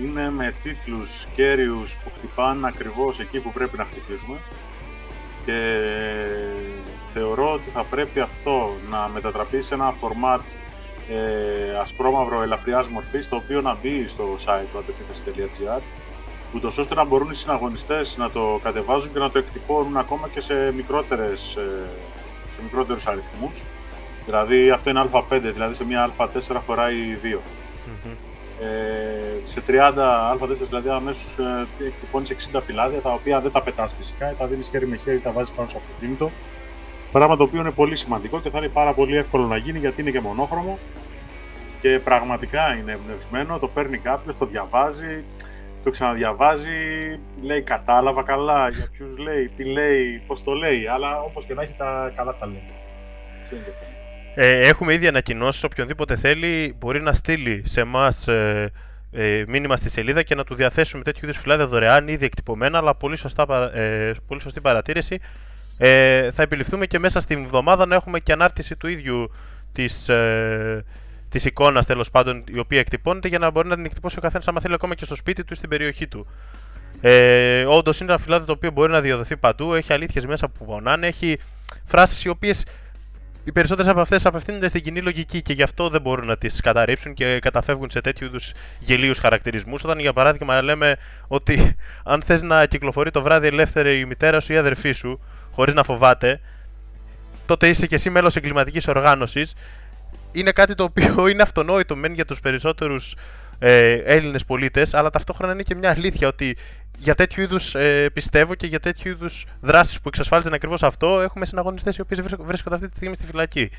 είναι 0.00 0.30
με 0.30 0.54
τίτλους 0.62 1.26
κέριους 1.32 1.96
που 1.96 2.10
χτυπάνε 2.14 2.66
ακριβώς 2.66 3.20
εκεί 3.20 3.40
που 3.40 3.52
πρέπει 3.52 3.76
να 3.76 3.84
χτυπήσουμε 3.84 4.38
και 5.44 5.82
θεωρώ 7.04 7.52
ότι 7.52 7.70
θα 7.70 7.84
πρέπει 7.84 8.20
αυτό 8.20 8.72
να 8.90 9.08
μετατραπεί 9.08 9.62
σε 9.62 9.74
ένα 9.74 9.90
φορμάτ 9.90 10.40
ε, 11.08 11.78
ασπρόμαυρο 11.80 12.42
ελαφριάς 12.42 12.88
μορφής 12.88 13.28
το 13.28 13.36
οποίο 13.36 13.60
να 13.60 13.76
μπει 13.82 14.06
στο 14.06 14.34
site 14.44 14.66
του 14.72 14.78
αντεπίθεση.gr 14.78 15.80
ούτως 16.54 16.78
ώστε 16.78 16.94
να 16.94 17.04
μπορούν 17.04 17.30
οι 17.30 17.34
συναγωνιστές 17.34 18.16
να 18.16 18.30
το 18.30 18.60
κατεβάζουν 18.62 19.12
και 19.12 19.18
να 19.18 19.30
το 19.30 19.38
εκτυπώνουν 19.38 19.96
ακόμα 19.96 20.28
και 20.28 20.40
σε, 20.40 20.72
μικρότερες, 20.72 21.56
ε, 21.56 21.88
σε 22.50 22.62
μικρότερους 22.62 23.06
αριθμούς. 23.06 23.62
Δηλαδή 24.24 24.70
αυτό 24.70 24.90
είναι 24.90 25.08
α5, 25.12 25.22
δηλαδή 25.40 25.74
σε 25.74 25.84
μια 25.84 26.10
α4 26.18 26.60
φοράει 26.66 27.18
2. 27.22 27.38
Ε, 28.64 29.40
σε 29.44 29.62
30 29.66 29.72
α4 30.40 30.66
δηλαδή 30.68 30.88
αμέσως 30.88 31.38
ε, 31.38 31.84
εκτυπώνει 31.86 32.26
60 32.52 32.58
φυλάδια 32.62 33.00
τα 33.00 33.12
οποία 33.12 33.40
δεν 33.40 33.52
τα 33.52 33.62
πετάς 33.62 33.94
φυσικά, 33.94 34.34
τα 34.38 34.46
δίνεις 34.46 34.68
χέρι 34.68 34.86
με 34.86 34.96
χέρι, 34.96 35.18
τα 35.18 35.30
βάζεις 35.30 35.52
πάνω 35.52 35.68
στο 35.68 35.78
αυτοκίνητο. 35.78 36.30
Πράγμα 37.12 37.36
το 37.36 37.42
οποίο 37.42 37.60
είναι 37.60 37.70
πολύ 37.70 37.96
σημαντικό 37.96 38.40
και 38.40 38.50
θα 38.50 38.58
είναι 38.58 38.68
πάρα 38.68 38.92
πολύ 38.92 39.16
εύκολο 39.16 39.46
να 39.46 39.56
γίνει 39.56 39.78
γιατί 39.78 40.00
είναι 40.00 40.10
και 40.10 40.20
μονόχρωμο 40.20 40.78
και 41.80 41.98
πραγματικά 41.98 42.76
είναι 42.76 42.92
εμπνευσμένο, 42.92 43.58
το 43.58 43.68
παίρνει 43.68 43.98
κάποιος, 43.98 44.36
το 44.36 44.46
διαβάζει, 44.46 45.24
το 45.84 45.90
ξαναδιαβάζει, 45.90 47.20
λέει 47.42 47.62
κατάλαβα 47.62 48.22
καλά, 48.22 48.68
για 48.68 48.88
ποιους 48.92 49.18
λέει, 49.18 49.48
τι 49.48 49.64
λέει, 49.64 50.22
πώς 50.26 50.42
το 50.42 50.52
λέει, 50.52 50.86
αλλά 50.86 51.20
όπως 51.20 51.44
και 51.44 51.54
να 51.54 51.62
έχει 51.62 51.74
τα 51.76 52.12
καλά 52.16 52.34
τα 52.34 52.46
λέει. 52.46 52.64
Ε, 54.34 54.68
έχουμε 54.68 54.92
ήδη 54.92 55.06
ανακοινώσει 55.06 55.64
οποιονδήποτε 55.66 56.16
θέλει 56.16 56.74
μπορεί 56.78 57.02
να 57.02 57.12
στείλει 57.12 57.62
σε 57.66 57.80
εμάς 57.80 58.28
ε, 58.28 58.72
ε, 59.12 59.44
μήνυμα 59.46 59.76
στη 59.76 59.90
σελίδα 59.90 60.22
και 60.22 60.34
να 60.34 60.44
του 60.44 60.54
διαθέσουμε 60.54 61.02
τέτοιου 61.02 61.20
είδους 61.24 61.38
φυλάδια 61.38 61.66
δωρεάν, 61.66 62.08
ήδη 62.08 62.24
εκτυπωμένα, 62.24 62.78
αλλά 62.78 62.94
πολύ, 62.94 63.16
σωστά, 63.16 63.70
ε, 63.74 64.12
πολύ 64.26 64.40
σωστή 64.40 64.60
παρατήρηση. 64.60 65.20
Ε, 65.78 66.30
θα 66.30 66.42
επιληφθούμε 66.42 66.86
και 66.86 66.98
μέσα 66.98 67.20
στην 67.20 67.44
εβδομάδα 67.44 67.86
να 67.86 67.94
έχουμε 67.94 68.20
και 68.20 68.32
ανάρτηση 68.32 68.76
του 68.76 68.88
ίδιου 68.88 69.30
της, 69.72 70.08
ε, 70.08 70.84
της 71.28 71.44
εικόνας 71.44 71.86
τέλος 71.86 72.10
πάντων 72.10 72.44
η 72.48 72.58
οποία 72.58 72.78
εκτυπώνεται 72.78 73.28
για 73.28 73.38
να 73.38 73.50
μπορεί 73.50 73.68
να 73.68 73.74
την 73.74 73.84
εκτυπώσει 73.84 74.18
ο 74.18 74.20
καθένας 74.20 74.48
άμα 74.48 74.60
θέλει 74.60 74.74
ακόμα 74.74 74.94
και 74.94 75.04
στο 75.04 75.16
σπίτι 75.16 75.44
του 75.44 75.52
ή 75.52 75.56
στην 75.56 75.68
περιοχή 75.68 76.06
του. 76.06 76.26
Ε, 77.00 77.64
Όντως 77.64 78.00
είναι 78.00 78.12
ένα 78.12 78.20
φυλάδι 78.20 78.46
το 78.46 78.52
οποίο 78.52 78.70
μπορεί 78.70 78.92
να 78.92 79.00
διαδοθεί 79.00 79.36
παντού, 79.36 79.74
έχει 79.74 79.92
αλήθειες 79.92 80.26
μέσα 80.26 80.48
που 80.48 80.64
πονάνε, 80.64 81.06
έχει 81.06 81.38
φράσεις 81.84 82.24
οι 82.24 82.28
οποίες 82.28 82.64
οι 83.44 83.52
περισσότερες 83.52 83.90
από 83.90 84.00
αυτές 84.00 84.26
απευθύνονται 84.26 84.68
στην 84.68 84.82
κοινή 84.82 85.02
λογική 85.02 85.42
και 85.42 85.52
γι' 85.52 85.62
αυτό 85.62 85.88
δεν 85.88 86.00
μπορούν 86.00 86.26
να 86.26 86.36
τις 86.36 86.60
καταρρύψουν 86.60 87.14
και 87.14 87.38
καταφεύγουν 87.38 87.90
σε 87.90 88.00
τέτοιου 88.00 88.26
είδους 88.26 88.52
γελίους 88.78 89.18
χαρακτηρισμούς. 89.18 89.84
Όταν, 89.84 89.98
για 89.98 90.12
παράδειγμα, 90.12 90.62
λέμε 90.62 90.96
ότι 91.28 91.76
αν 92.04 92.22
θες 92.22 92.42
να 92.42 92.66
κυκλοφορεί 92.66 93.10
το 93.10 93.22
βράδυ 93.22 93.46
ελεύθερη 93.46 93.98
η 93.98 94.04
μητέρα 94.04 94.40
σου 94.40 94.52
ή 94.52 94.54
η 94.54 94.58
αδερφή 94.58 94.92
σου, 94.92 95.20
χωρίς 95.50 95.74
να 95.74 95.82
φοβάται, 95.82 96.40
τότε 97.46 97.68
είσαι 97.68 97.86
και 97.86 97.94
εσύ 97.94 98.10
μέλος 98.10 98.36
εγκληματικής 98.36 98.88
οργάνωσης. 98.88 99.54
Είναι 100.32 100.52
κάτι 100.52 100.74
το 100.74 100.84
οποίο 100.84 101.26
είναι 101.28 101.42
αυτονόητο 101.42 101.96
μεν 101.96 102.12
για 102.12 102.24
τους 102.24 102.40
περισσότερους 102.40 103.14
ε, 103.66 103.92
Έλληνες 103.92 104.44
πολίτες, 104.44 104.94
αλλά 104.94 105.10
ταυτόχρονα 105.10 105.52
είναι 105.52 105.62
και 105.62 105.74
μια 105.74 105.90
αλήθεια 105.90 106.28
ότι 106.28 106.56
για 106.98 107.14
τέτοιου 107.14 107.42
είδους 107.42 107.74
ε, 107.74 108.10
πιστεύω 108.12 108.54
και 108.54 108.66
για 108.66 108.80
τέτοιου 108.80 109.10
είδους 109.10 109.46
δράσεις 109.60 110.00
που 110.00 110.08
εξασφάλιζαν 110.08 110.52
ακριβώς 110.52 110.82
αυτό, 110.82 111.20
έχουμε 111.20 111.46
συναγωνιστές 111.46 111.96
οι 111.96 112.00
οποίες 112.00 112.20
βρίσκονται 112.38 112.74
αυτή 112.74 112.88
τη 112.88 112.96
στιγμή 112.96 113.14
στη 113.14 113.26
φυλακή. 113.26 113.70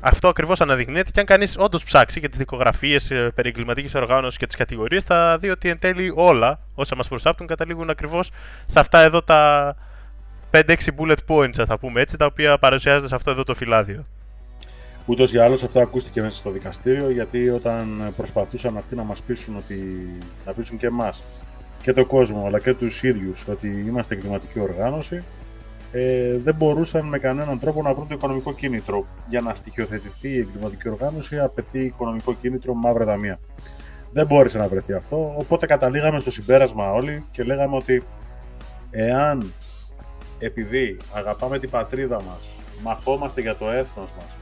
Αυτό 0.00 0.28
ακριβώς 0.28 0.60
αναδεικνύεται 0.60 1.10
και 1.10 1.20
αν 1.20 1.26
κανείς 1.26 1.54
όντως 1.58 1.84
ψάξει 1.84 2.18
για 2.18 2.28
τις 2.28 2.38
δικογραφίες 2.38 3.10
ε, 3.10 3.30
περί 3.34 3.48
εγκληματικής 3.48 3.94
οργάνωσης 3.94 4.38
και 4.38 4.46
τις 4.46 4.56
κατηγορίες, 4.56 5.04
θα 5.04 5.38
δει 5.38 5.50
ότι 5.50 5.68
εν 5.68 5.78
τέλει 5.78 6.12
όλα 6.14 6.60
όσα 6.74 6.96
μας 6.96 7.08
προσάπτουν 7.08 7.46
καταλήγουν 7.46 7.90
ακριβώς 7.90 8.30
σε 8.66 8.80
αυτά 8.80 9.00
εδώ 9.00 9.22
τα 9.22 9.74
5-6 10.50 10.76
bullet 10.98 11.16
points, 11.26 11.58
ας 11.58 11.68
τα 11.68 11.78
πούμε 11.78 12.00
έτσι, 12.00 12.16
τα 12.16 12.26
οποία 12.26 12.58
παρουσιάζονται 12.58 13.08
σε 13.08 13.14
αυτό 13.14 13.30
εδώ 13.30 13.42
το 13.42 13.54
φυλάδιο. 13.54 14.06
Ούτως 15.10 15.32
ή 15.32 15.38
άλλως 15.38 15.62
αυτό 15.62 15.80
ακούστηκε 15.80 16.22
μέσα 16.22 16.36
στο 16.36 16.50
δικαστήριο, 16.50 17.10
γιατί 17.10 17.48
όταν 17.48 18.12
προσπαθούσαν 18.16 18.76
αυτοί 18.76 18.94
να 18.94 19.02
μας 19.02 19.22
πείσουν 19.22 19.56
ότι. 19.56 20.08
να 20.46 20.52
πείσουν 20.52 20.76
και 20.76 20.86
εμάς 20.86 21.24
και 21.82 21.92
τον 21.92 22.06
κόσμο, 22.06 22.46
αλλά 22.46 22.60
και 22.60 22.74
τους 22.74 23.02
ίδιους 23.02 23.48
ότι 23.48 23.84
είμαστε 23.86 24.14
εγκληματική 24.14 24.60
οργάνωση, 24.60 25.22
ε, 25.92 26.38
δεν 26.38 26.54
μπορούσαν 26.54 27.06
με 27.06 27.18
κανέναν 27.18 27.58
τρόπο 27.58 27.82
να 27.82 27.94
βρουν 27.94 28.08
το 28.08 28.14
οικονομικό 28.14 28.52
κίνητρο. 28.52 29.06
Για 29.28 29.40
να 29.40 29.54
στοιχειοθετηθεί 29.54 30.28
η 30.28 30.38
εγκληματική 30.38 30.88
οργάνωση, 30.88 31.38
απαιτεί 31.38 31.84
οικονομικό 31.84 32.34
κίνητρο 32.34 32.74
μαύρα 32.74 33.04
ταμεία. 33.04 33.38
Δεν 34.12 34.26
μπόρεσε 34.26 34.58
να 34.58 34.68
βρεθεί 34.68 34.92
αυτό, 34.92 35.34
οπότε 35.38 35.66
καταλήγαμε 35.66 36.20
στο 36.20 36.30
συμπέρασμα 36.30 36.92
όλοι 36.92 37.24
και 37.30 37.42
λέγαμε 37.42 37.76
ότι 37.76 38.02
εάν 38.90 39.52
επειδή 40.38 40.96
αγαπάμε 41.12 41.58
την 41.58 41.70
πατρίδα 41.70 42.22
μας, 42.22 42.48
μαχόμαστε 42.82 43.40
για 43.40 43.56
το 43.56 43.70
έθνος 43.70 44.12
μας 44.12 44.36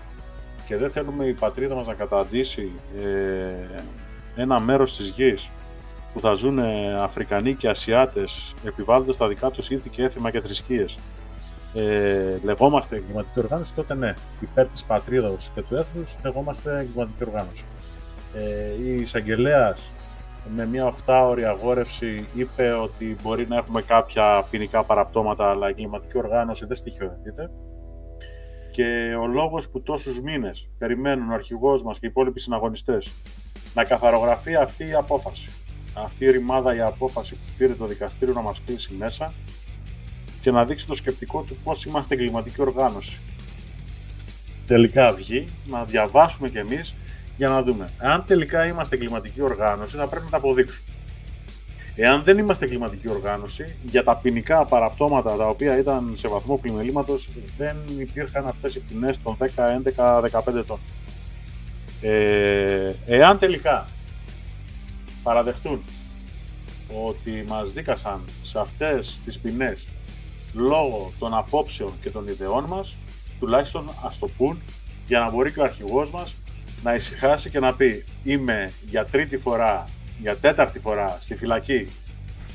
και 0.68 0.76
δεν 0.76 0.90
θέλουμε 0.90 1.24
η 1.24 1.32
πατρίδα 1.32 1.74
μας 1.74 1.86
να 1.86 1.94
καταντήσει 1.94 2.72
ε, 3.00 4.42
ένα 4.42 4.60
μέρος 4.60 4.96
της 4.96 5.08
γης 5.08 5.50
που 6.12 6.20
θα 6.20 6.32
ζουν 6.34 6.58
Αφρικανοί 7.00 7.54
και 7.54 7.68
Ασιάτες 7.68 8.54
επιβάλλοντας 8.64 9.16
τα 9.16 9.28
δικά 9.28 9.50
τους 9.50 9.70
ήθη 9.70 9.88
και 9.88 10.02
έθιμα 10.02 10.30
και 10.30 10.40
θρησκείες 10.40 10.98
ε, 11.74 12.38
λεγόμαστε 12.42 12.96
εγκληματική 12.96 13.38
οργάνωση, 13.38 13.74
τότε 13.74 13.94
ναι, 13.94 14.14
υπέρ 14.40 14.66
της 14.66 14.84
πατρίδας 14.84 15.50
και 15.54 15.62
του 15.62 15.76
έθνους 15.76 16.16
λεγόμαστε 16.24 16.78
εγκληματική 16.78 17.24
οργάνωση. 17.24 17.64
Ε, 18.34 18.82
η 18.82 19.00
εισαγγελέα 19.00 19.76
με 20.56 20.66
μια 20.66 20.94
8ωρη 21.06 21.42
αγόρευση 21.42 22.26
είπε 22.34 22.72
ότι 22.72 23.16
μπορεί 23.22 23.46
να 23.48 23.56
έχουμε 23.56 23.82
κάποια 23.82 24.46
ποινικά 24.50 24.84
παραπτώματα, 24.84 25.50
αλλά 25.50 25.66
η 25.66 25.70
εγκληματική 25.70 26.18
οργάνωση 26.18 26.66
δεν 26.66 26.76
στοιχειοθετείται. 26.76 27.50
Και 28.70 29.14
ο 29.20 29.26
λόγος 29.26 29.68
που 29.68 29.82
τόσους 29.82 30.20
μήνες 30.20 30.68
περιμένουν 30.78 31.30
ο 31.30 31.34
αρχηγός 31.34 31.82
μας 31.82 31.98
και 31.98 32.06
οι 32.06 32.08
υπόλοιποι 32.08 32.40
συναγωνιστές 32.40 33.10
να 33.74 33.84
καθαρογραφεί 33.84 34.54
αυτή 34.54 34.86
η 34.86 34.94
απόφαση. 34.94 35.50
Αυτή 35.94 36.24
η 36.24 36.30
ρημάδα 36.30 36.74
η 36.74 36.80
απόφαση 36.80 37.34
που 37.34 37.52
πήρε 37.58 37.72
το 37.72 37.86
δικαστήριο 37.86 38.34
να 38.34 38.40
μας 38.40 38.62
κλείσει 38.66 38.94
μέσα 38.98 39.32
και 40.40 40.50
να 40.50 40.64
δείξει 40.64 40.86
το 40.86 40.94
σκεπτικό 40.94 41.42
του 41.42 41.56
πώς 41.64 41.84
είμαστε 41.84 42.14
εγκληματική 42.14 42.60
οργάνωση. 42.60 43.20
Τελικά 44.66 45.12
βγει, 45.12 45.48
να 45.66 45.84
διαβάσουμε 45.84 46.48
κι 46.48 46.58
εμείς 46.58 46.94
για 47.36 47.48
να 47.48 47.62
δούμε. 47.62 47.90
Αν 47.98 48.24
τελικά 48.26 48.66
είμαστε 48.66 48.96
εγκληματική 48.96 49.42
οργάνωση, 49.42 49.96
θα 49.96 50.08
πρέπει 50.08 50.24
να 50.24 50.30
τα 50.30 50.36
αποδείξουμε. 50.36 50.97
Εάν 52.00 52.22
δεν 52.22 52.38
είμαστε 52.38 52.64
εγκληματική 52.64 53.08
οργάνωση, 53.08 53.74
για 53.82 54.04
τα 54.04 54.16
ποινικά 54.16 54.64
παραπτώματα 54.64 55.36
τα 55.36 55.48
οποία 55.48 55.78
ήταν 55.78 56.12
σε 56.14 56.28
βαθμό 56.28 56.56
πλημελήματος, 56.56 57.30
δεν 57.56 57.76
υπήρχαν 57.98 58.46
αυτές 58.46 58.74
οι 58.74 58.80
ποινές 58.80 59.22
των 59.22 59.36
10, 59.36 59.68
11, 59.68 60.20
15 60.20 60.58
ετών. 60.58 60.78
Ε, 62.00 62.92
εάν 63.06 63.38
τελικά 63.38 63.88
παραδεχτούν 65.22 65.82
ότι 67.06 67.44
μας 67.48 67.72
δίκασαν 67.72 68.20
σε 68.42 68.58
αυτές 68.58 69.20
τις 69.24 69.38
ποινές 69.38 69.86
λόγω 70.54 71.12
των 71.18 71.34
απόψεων 71.34 71.92
και 72.00 72.10
των 72.10 72.28
ιδεών 72.28 72.64
μας, 72.64 72.96
τουλάχιστον 73.40 73.90
ας 74.04 74.18
το 74.18 74.28
πούν 74.36 74.62
για 75.06 75.18
να 75.18 75.30
μπορεί 75.30 75.52
και 75.52 75.60
ο 75.60 75.64
αρχηγός 75.64 76.10
μας 76.10 76.34
να 76.82 76.94
ησυχάσει 76.94 77.50
και 77.50 77.60
να 77.60 77.74
πει 77.74 78.04
είμαι 78.24 78.72
για 78.90 79.04
τρίτη 79.04 79.38
φορά 79.38 79.88
για 80.20 80.36
τέταρτη 80.36 80.78
φορά 80.78 81.18
στη 81.20 81.36
φυλακή 81.36 81.88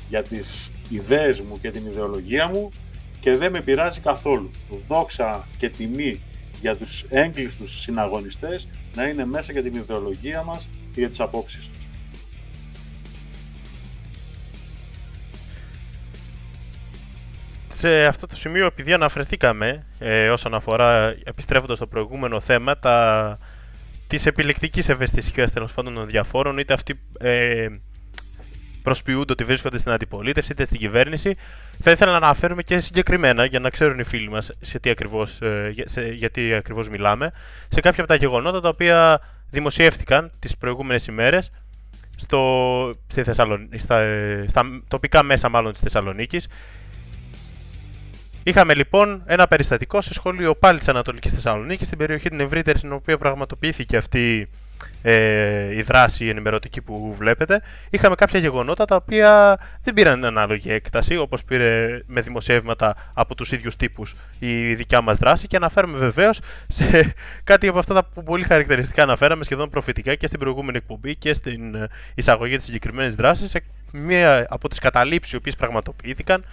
για 0.08 0.22
τις 0.22 0.70
ιδέες 0.88 1.40
μου 1.40 1.60
και 1.60 1.70
την 1.70 1.86
ιδεολογία 1.86 2.48
μου 2.48 2.72
και 3.20 3.36
δεν 3.36 3.50
με 3.52 3.60
πειράζει 3.60 4.00
καθόλου. 4.00 4.50
Δόξα 4.88 5.48
και 5.56 5.68
τιμή 5.68 6.20
για 6.60 6.76
τους 6.76 7.04
έγκλειστους 7.08 7.80
συναγωνιστές 7.80 8.68
να 8.94 9.04
είναι 9.06 9.24
μέσα 9.24 9.52
για 9.52 9.62
την 9.62 9.74
ιδεολογία 9.74 10.42
μας 10.42 10.68
και 10.92 11.00
για 11.00 11.08
τις 11.08 11.20
απόψεις 11.20 11.68
τους. 11.68 11.86
Σε 17.74 18.06
αυτό 18.06 18.26
το 18.26 18.36
σημείο, 18.36 18.66
επειδή 18.66 18.92
αναφερθήκαμε 18.92 19.86
ε, 19.98 20.30
όσον 20.30 20.54
αφορά, 20.54 21.14
επιστρέφοντας 21.24 21.76
στο 21.76 21.86
προηγούμενο 21.86 22.40
θέμα, 22.40 22.78
τα 22.78 23.38
της 24.06 24.26
επιλεκτικής 24.26 24.88
ευαισθησία 24.88 25.50
τέλος 25.50 25.72
πάντων 25.72 25.94
των 25.94 26.06
διαφόρων, 26.06 26.58
είτε 26.58 26.72
αυτοί 26.72 27.00
ε, 27.18 27.66
προσποιούνται 28.82 29.32
ότι 29.32 29.44
βρίσκονται 29.44 29.78
στην 29.78 29.92
αντιπολίτευση 29.92 30.52
είτε 30.52 30.64
στην 30.64 30.78
κυβέρνηση. 30.78 31.34
Θα 31.82 31.90
ήθελα 31.90 32.10
να 32.10 32.16
αναφέρουμε 32.16 32.62
και 32.62 32.78
συγκεκριμένα 32.78 33.44
για 33.44 33.60
να 33.60 33.70
ξέρουν 33.70 33.98
οι 33.98 34.04
φίλοι 34.04 34.28
μας 34.28 34.50
σε 34.60 34.78
τι 34.78 34.90
ακριβώς, 34.90 35.40
ε, 35.40 35.74
γιατί 36.12 36.54
ακριβώς 36.54 36.88
μιλάμε, 36.88 37.32
σε 37.68 37.80
κάποια 37.80 38.02
από 38.02 38.12
τα 38.12 38.18
γεγονότα 38.18 38.60
τα 38.60 38.68
οποία 38.68 39.20
δημοσιεύτηκαν 39.50 40.32
τις 40.38 40.56
προηγούμενες 40.56 41.06
ημέρες 41.06 41.50
στο, 42.16 42.94
στη 43.06 43.22
στα, 43.78 43.98
ε, 43.98 44.44
στα 44.48 44.82
τοπικά 44.88 45.22
μέσα 45.22 45.48
μάλλον 45.48 45.72
της 45.72 45.80
Θεσσαλονίκης 45.80 46.48
Είχαμε 48.46 48.74
λοιπόν 48.74 49.22
ένα 49.26 49.46
περιστατικό 49.46 50.00
σε 50.00 50.14
σχολείο 50.14 50.54
πάλι 50.54 50.78
της 50.78 50.88
Ανατολικής 50.88 51.32
Θεσσαλονίκης, 51.32 51.86
στην 51.86 51.98
περιοχή 51.98 52.28
την 52.28 52.40
ευρύτερη, 52.40 52.78
στην 52.78 52.92
οποία 52.92 53.18
πραγματοποιήθηκε 53.18 53.96
αυτή 53.96 54.48
ε, 55.02 55.76
η 55.76 55.82
δράση 55.82 56.24
η 56.24 56.28
ενημερωτική 56.28 56.80
που 56.80 57.14
βλέπετε. 57.18 57.62
Είχαμε 57.90 58.14
κάποια 58.14 58.40
γεγονότα 58.40 58.84
τα 58.84 58.96
οποία 58.96 59.58
δεν 59.82 59.94
πήραν 59.94 60.24
ανάλογη 60.24 60.70
έκταση, 60.70 61.16
όπως 61.16 61.44
πήρε 61.44 62.00
με 62.06 62.20
δημοσιεύματα 62.20 62.96
από 63.14 63.34
τους 63.34 63.52
ίδιους 63.52 63.76
τύπους 63.76 64.14
η 64.38 64.74
δικιά 64.74 65.00
μας 65.00 65.16
δράση. 65.16 65.46
Και 65.46 65.56
αναφέρουμε 65.56 65.98
βεβαίως 65.98 66.40
σε 66.66 67.14
κάτι 67.44 67.68
από 67.68 67.78
αυτά 67.78 68.04
που 68.04 68.22
πολύ 68.22 68.44
χαρακτηριστικά 68.44 69.02
αναφέραμε 69.02 69.44
σχεδόν 69.44 69.70
προφητικά 69.70 70.14
και 70.14 70.26
στην 70.26 70.38
προηγούμενη 70.38 70.76
εκπομπή 70.76 71.16
και 71.16 71.32
στην 71.32 71.74
ε, 71.74 71.88
εισαγωγή 72.14 72.56
της 72.56 72.64
συγκεκριμένης 72.64 73.14
δράσης, 73.14 73.50
σε 73.50 73.62
μία 73.92 74.46
από 74.48 74.68
τις 74.68 74.78
καταλήψεις 74.78 75.32
οι 75.32 75.36
οποίες 75.36 75.56
πραγματοποιήθηκαν 75.56 76.44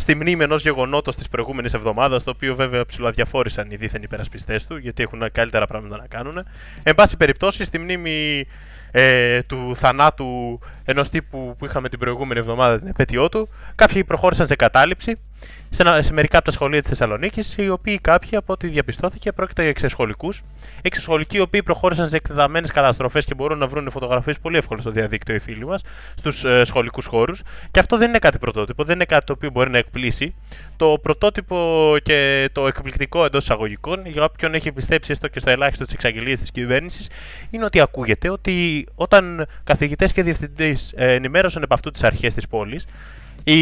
στη 0.00 0.14
μνήμη 0.14 0.42
ενός 0.42 0.62
γεγονότος 0.62 1.16
της 1.16 1.28
προηγούμενης 1.28 1.74
εβδομάδας, 1.74 2.22
το 2.22 2.30
οποίο 2.30 2.54
βέβαια 2.54 2.86
ψηλοαδιαφόρησαν 2.86 3.70
οι 3.70 3.76
δίθεν 3.76 4.02
υπερασπιστές 4.02 4.66
του, 4.66 4.76
γιατί 4.76 5.02
έχουν 5.02 5.22
καλύτερα 5.32 5.66
πράγματα 5.66 5.96
να 5.96 6.06
κάνουν. 6.06 6.44
Εν 6.82 6.94
πάση 6.94 7.16
περιπτώσει, 7.16 7.64
στη 7.64 7.78
μνήμη 7.78 8.46
ε, 8.90 9.42
του 9.42 9.72
θανάτου 9.76 10.60
ενός 10.84 11.08
τύπου 11.08 11.54
που 11.58 11.64
είχαμε 11.64 11.88
την 11.88 11.98
προηγούμενη 11.98 12.40
εβδομάδα, 12.40 12.78
την 12.78 12.88
επέτειό 12.88 13.28
του, 13.28 13.48
κάποιοι 13.74 14.04
προχώρησαν 14.04 14.46
σε 14.46 14.56
κατάληψη 14.56 15.18
σε, 15.70 16.02
σε 16.02 16.12
μερικά 16.12 16.36
από 16.36 16.46
τα 16.46 16.52
σχολεία 16.52 16.80
της 16.80 16.88
Θεσσαλονίκης, 16.88 17.54
οι 17.56 17.68
οποίοι 17.68 17.98
κάποιοι 17.98 18.36
από 18.36 18.52
ό,τι 18.52 18.66
διαπιστώθηκε 18.66 19.32
πρόκειται 19.32 19.60
για 19.60 19.70
εξεσχολικού. 19.70 20.32
Εξεσχολικοί 20.82 21.36
οι 21.36 21.40
οποίοι 21.40 21.62
προχώρησαν 21.62 22.08
σε 22.08 22.16
εκτεταμένες 22.16 22.70
καταστροφές 22.70 23.24
και 23.24 23.34
μπορούν 23.34 23.58
να 23.58 23.66
βρουν 23.66 23.90
φωτογραφίες 23.90 24.38
πολύ 24.38 24.56
εύκολα 24.56 24.80
στο 24.80 24.90
διαδίκτυο 24.90 25.34
οι 25.34 25.38
φίλοι 25.38 25.66
μας, 25.66 25.82
στους 26.14 26.44
ε, 26.44 26.64
σχολικούς 26.64 27.06
χώρους. 27.06 27.42
Και 27.70 27.80
αυτό 27.80 27.96
δεν 27.96 28.08
είναι 28.08 28.18
κάτι 28.18 28.38
πρωτότυπο, 28.38 28.84
δεν 28.84 28.94
είναι 28.94 29.04
κάτι 29.04 29.24
το 29.26 29.32
οποίο 29.32 29.50
μπορεί 29.50 29.70
να 29.70 29.78
εκπλήσει. 29.78 30.34
Το 30.76 30.98
πρωτότυπο 31.02 31.96
και 32.02 32.48
το 32.52 32.66
εκπληκτικό 32.66 33.24
εντός 33.24 33.42
εισαγωγικών, 33.42 34.06
για 34.06 34.24
όποιον 34.24 34.54
έχει 34.54 34.72
πιστέψει 34.72 35.10
έστω 35.10 35.28
και 35.28 35.38
στο 35.38 35.50
ελάχιστο 35.50 35.84
τη 35.84 35.92
εξαγγελία 35.94 36.38
της 36.38 36.50
κυβέρνησης, 36.50 37.08
είναι 37.50 37.64
ότι 37.64 37.80
ακούγεται 37.80 38.30
ότι 38.30 38.86
όταν 38.94 39.46
καθηγητές 39.64 40.12
και 40.12 40.22
διευθυντές 40.22 40.92
ε, 40.96 41.12
ενημέρωσαν 41.14 41.62
επ' 41.62 41.72
αυτού 41.72 41.90
τις 41.90 42.04
αρχές 42.04 42.34
της 42.34 42.48
πόλης, 42.48 42.86
η, 43.44 43.60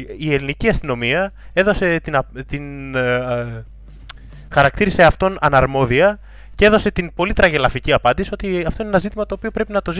η 0.00 0.32
ελληνική 0.32 0.68
αστυνομία 0.68 1.32
έδωσε 1.52 2.00
την, 2.00 2.18
την 2.46 2.94
ε, 2.94 3.64
χαρακτήρισε 4.52 5.02
αυτόν 5.02 5.38
αναρμόδια 5.40 6.18
και 6.54 6.64
έδωσε 6.64 6.90
την 6.90 7.14
πολύ 7.14 7.32
τραγελαφική 7.32 7.92
απάντηση 7.92 8.30
ότι 8.32 8.64
αυτό 8.66 8.82
είναι 8.82 8.90
ένα 8.90 9.00
ζήτημα 9.00 9.26
το 9.26 9.34
οποίο 9.34 9.50
πρέπει 9.50 9.72
να 9.72 9.82
το 9.82 9.92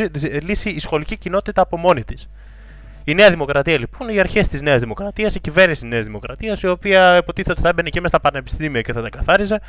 λύσει 0.42 0.70
η 0.70 0.78
σχολική 0.78 1.16
κοινότητα 1.16 1.62
από 1.62 1.76
μόνη 1.76 2.04
της. 2.04 2.28
Η 3.04 3.14
Νέα 3.14 3.30
Δημοκρατία 3.30 3.78
λοιπόν, 3.78 4.08
οι 4.08 4.20
αρχές 4.20 4.48
της 4.48 4.60
Νέας 4.60 4.80
Δημοκρατίας, 4.80 5.34
η 5.34 5.40
κυβέρνηση 5.40 5.80
της 5.80 5.90
Νέας 5.90 6.04
Δημοκρατίας, 6.04 6.62
η 6.62 6.66
οποία 6.66 7.16
υποτίθεται 7.16 7.52
ότι 7.52 7.60
θα 7.60 7.68
έμπαινε 7.68 7.88
και 7.88 8.00
μέσα 8.00 8.16
στα 8.16 8.30
πανεπιστήμια 8.30 8.80
και 8.82 8.92
θα 8.92 9.02
τα 9.02 9.08
καθάριζε, 9.08 9.60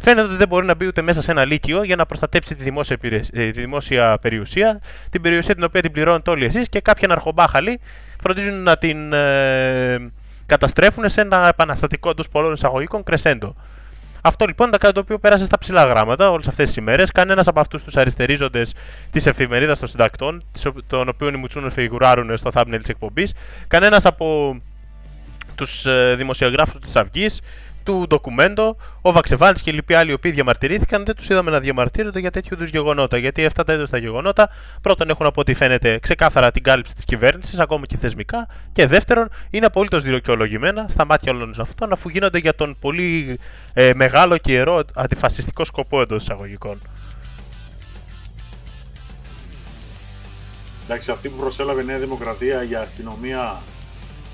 φαίνεται 0.00 0.26
ότι 0.26 0.36
δεν 0.36 0.48
μπορεί 0.48 0.66
να 0.66 0.74
μπει 0.74 0.86
ούτε 0.86 1.02
μέσα 1.02 1.22
σε 1.22 1.30
ένα 1.30 1.44
λύκειο 1.44 1.82
για 1.82 1.96
να 1.96 2.06
προστατέψει 2.06 2.54
τη 2.54 2.62
δημόσια, 2.62 2.96
υπηρεσ- 2.96 3.30
ε, 3.36 3.50
τη 3.50 3.60
δημόσια 3.60 4.18
περιουσία, 4.20 4.80
την 5.10 5.22
περιουσία 5.22 5.54
την 5.54 5.64
οποία 5.64 5.80
την 5.80 5.92
πληρώνετε 5.92 6.30
όλοι 6.30 6.44
εσείς 6.44 6.68
και 6.68 6.80
κάποιοι 6.80 7.04
αναρχομπάχαλοι 7.04 7.80
φροντίζουν 8.22 8.62
να 8.62 8.76
την 8.78 9.12
ε, 9.12 10.10
καταστρέφουν 10.46 11.08
σε 11.08 11.20
ένα 11.20 11.48
επαναστατικό 11.48 12.10
εντός 12.10 12.28
πολλών 12.28 12.52
εισαγωγικών 12.52 13.02
κρεσέντο. 13.02 13.54
Αυτό 14.22 14.44
λοιπόν 14.44 14.68
ήταν 14.68 14.80
κάτι 14.80 14.94
το 14.94 15.00
οποίο 15.00 15.18
πέρασε 15.18 15.44
στα 15.44 15.58
ψηλά 15.58 15.84
γράμματα 15.84 16.30
όλες 16.30 16.48
αυτές 16.48 16.66
τις 16.66 16.76
ημέρες. 16.76 17.10
Κανένας 17.10 17.46
από 17.46 17.60
αυτούς 17.60 17.82
τους 17.84 17.96
αριστερίζοντες 17.96 18.74
της 19.10 19.26
εφημερίδας 19.26 19.78
των 19.78 19.88
συντακτών, 19.88 20.42
τις 20.52 20.66
ο- 20.66 20.72
των 20.86 21.08
οποίων 21.08 21.34
οι 21.34 21.36
Μουτσούνε 21.36 21.70
φιγουράρουν 21.70 22.36
στο 22.36 22.50
thumbnail 22.54 22.76
της 22.78 22.88
εκπομπής, 22.88 23.32
κανένας 23.68 24.04
από 24.06 24.56
τους 25.54 25.86
ε, 25.86 26.14
δημοσιογράφους 26.16 26.80
της 26.80 26.96
Αυγής, 26.96 27.40
του 27.82 28.04
ντοκουμέντο, 28.08 28.76
ο 29.00 29.12
Βαξεβάλης 29.12 29.62
και 29.62 29.70
οι 29.70 29.72
λοιποί 29.72 29.94
άλλοι 29.94 30.10
οι 30.10 30.12
οποίοι 30.12 30.30
διαμαρτυρήθηκαν, 30.30 31.04
δεν 31.04 31.14
τους 31.14 31.28
είδαμε 31.28 31.50
να 31.50 31.60
διαμαρτύρονται 31.60 32.20
για 32.20 32.30
τέτοιου 32.30 32.54
είδους 32.54 32.68
γεγονότα. 32.70 33.16
Γιατί 33.16 33.44
αυτά 33.44 33.64
τα 33.64 33.72
είδους 33.72 33.90
τα 33.90 33.98
γεγονότα, 33.98 34.48
πρώτον, 34.82 35.10
έχουν 35.10 35.26
από 35.26 35.40
ό,τι 35.40 35.54
φαίνεται 35.54 35.98
ξεκάθαρα 35.98 36.50
την 36.50 36.62
κάλυψη 36.62 36.94
της 36.94 37.04
κυβέρνησης, 37.04 37.58
ακόμα 37.58 37.86
και 37.86 37.96
θεσμικά, 37.96 38.48
και 38.72 38.86
δεύτερον, 38.86 39.28
είναι 39.50 39.66
απολύτως 39.66 40.02
δικαιολογημένα 40.02 40.86
στα 40.88 41.04
μάτια 41.04 41.32
όλων 41.32 41.54
αυτών, 41.58 41.92
αφού 41.92 42.08
γίνονται 42.08 42.38
για 42.38 42.54
τον 42.54 42.76
πολύ 42.80 43.38
ε, 43.72 43.90
μεγάλο 43.94 44.36
και 44.36 44.52
ιερό 44.52 44.82
αντιφασιστικό 44.94 45.64
σκοπό 45.64 46.00
εντός 46.00 46.22
εισαγωγικών. 46.22 46.80
Εντάξει, 50.84 51.10
αυτή 51.10 51.28
που 51.28 51.36
προσέλαβε 51.36 51.82
η 51.82 51.84
Νέα 51.84 51.98
Δημοκρατία 51.98 52.62
για 52.62 52.80
αστυνομία 52.80 53.60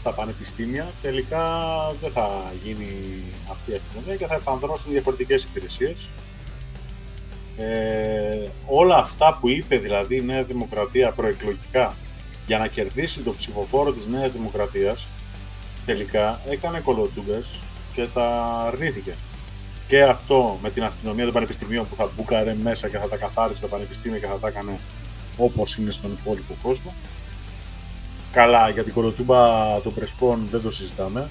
στα 0.07 0.15
πανεπιστήμια, 0.15 0.93
τελικά 1.03 1.45
δεν 2.01 2.11
θα 2.11 2.53
γίνει 2.65 3.23
αυτή 3.51 3.71
η 3.71 3.75
αστυνομία 3.75 4.17
και 4.17 4.27
θα 4.27 4.35
επανδρώσουν 4.35 4.93
διαφορετικές 4.93 5.45
υπηρεσίες. 5.45 6.09
Ε, 7.57 8.49
όλα 8.67 8.97
αυτά 8.97 9.39
που 9.41 9.49
είπε 9.49 9.77
δηλαδή 9.77 10.17
η 10.17 10.23
Νέα 10.23 10.43
Δημοκρατία 10.43 11.11
προεκλογικά 11.11 11.95
για 12.47 12.59
να 12.59 12.67
κερδίσει 12.67 13.21
το 13.21 13.35
ψηφοφόρο 13.35 13.93
της 13.93 14.07
Νέας 14.07 14.33
Δημοκρατίας, 14.33 15.07
τελικά 15.87 16.41
έκανε 16.51 16.81
κολοτούμπες 16.81 17.47
και 17.93 18.07
τα 18.15 18.27
αρνήθηκε. 18.67 19.15
Και 19.89 20.03
αυτό 20.03 20.59
με 20.63 20.71
την 20.71 20.85
αστυνομία 20.85 21.25
των 21.25 21.33
πανεπιστημίων 21.33 21.89
που 21.89 21.95
θα 21.97 22.11
μπούκαρε 22.17 22.55
μέσα 22.63 22.89
και 22.89 22.99
θα 22.99 23.09
τα 23.09 23.17
καθάρισε 23.17 23.61
το 23.61 23.69
πανεπιστήμιο 23.69 24.19
και 24.19 24.27
θα 24.27 24.39
τα 24.39 24.49
έκανε 24.49 24.79
όπως 25.37 25.77
είναι 25.77 25.91
στον 25.91 26.19
υπόλοιπο 26.21 26.57
κόσμο. 26.63 26.95
Καλά, 28.33 28.69
για 28.69 28.85
την 28.85 28.93
κολοτούμπα 28.93 29.81
των 29.81 29.95
Πρεσπών 29.95 30.49
δεν 30.51 30.63
το 30.63 30.71
συζητάμε. 30.71 31.29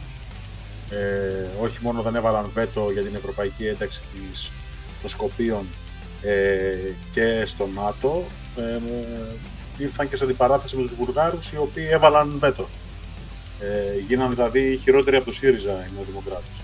Ε, 0.90 1.64
όχι 1.64 1.78
μόνο 1.82 2.02
δεν 2.02 2.16
έβαλαν 2.16 2.50
βέτο 2.54 2.90
για 2.92 3.02
την 3.02 3.16
ευρωπαϊκή 3.16 3.66
ένταξη 3.66 4.02
της, 4.32 4.52
των 5.02 5.10
Σκοπίων 5.10 5.66
ε, 6.22 6.76
και 7.12 7.46
στο 7.46 7.70
ΝΑΤΟ, 7.76 8.26
ε, 8.58 8.80
ήρθαν 9.78 10.10
και 10.10 10.16
σε 10.16 10.24
αντιπαράθεση 10.24 10.76
με 10.76 10.82
τους 10.82 10.96
Βουλγάρους 10.96 11.52
οι 11.52 11.58
οποίοι 11.58 11.88
έβαλαν 11.92 12.36
βέτο. 12.40 12.68
Ε, 13.60 14.00
γίναν 14.08 14.30
δηλαδή 14.30 14.78
χειρότεροι 14.78 15.16
από 15.16 15.26
το 15.26 15.32
ΣΥΡΙΖΑ 15.32 15.72
οι 15.72 15.94
Νεοδημοκράτες. 15.96 16.56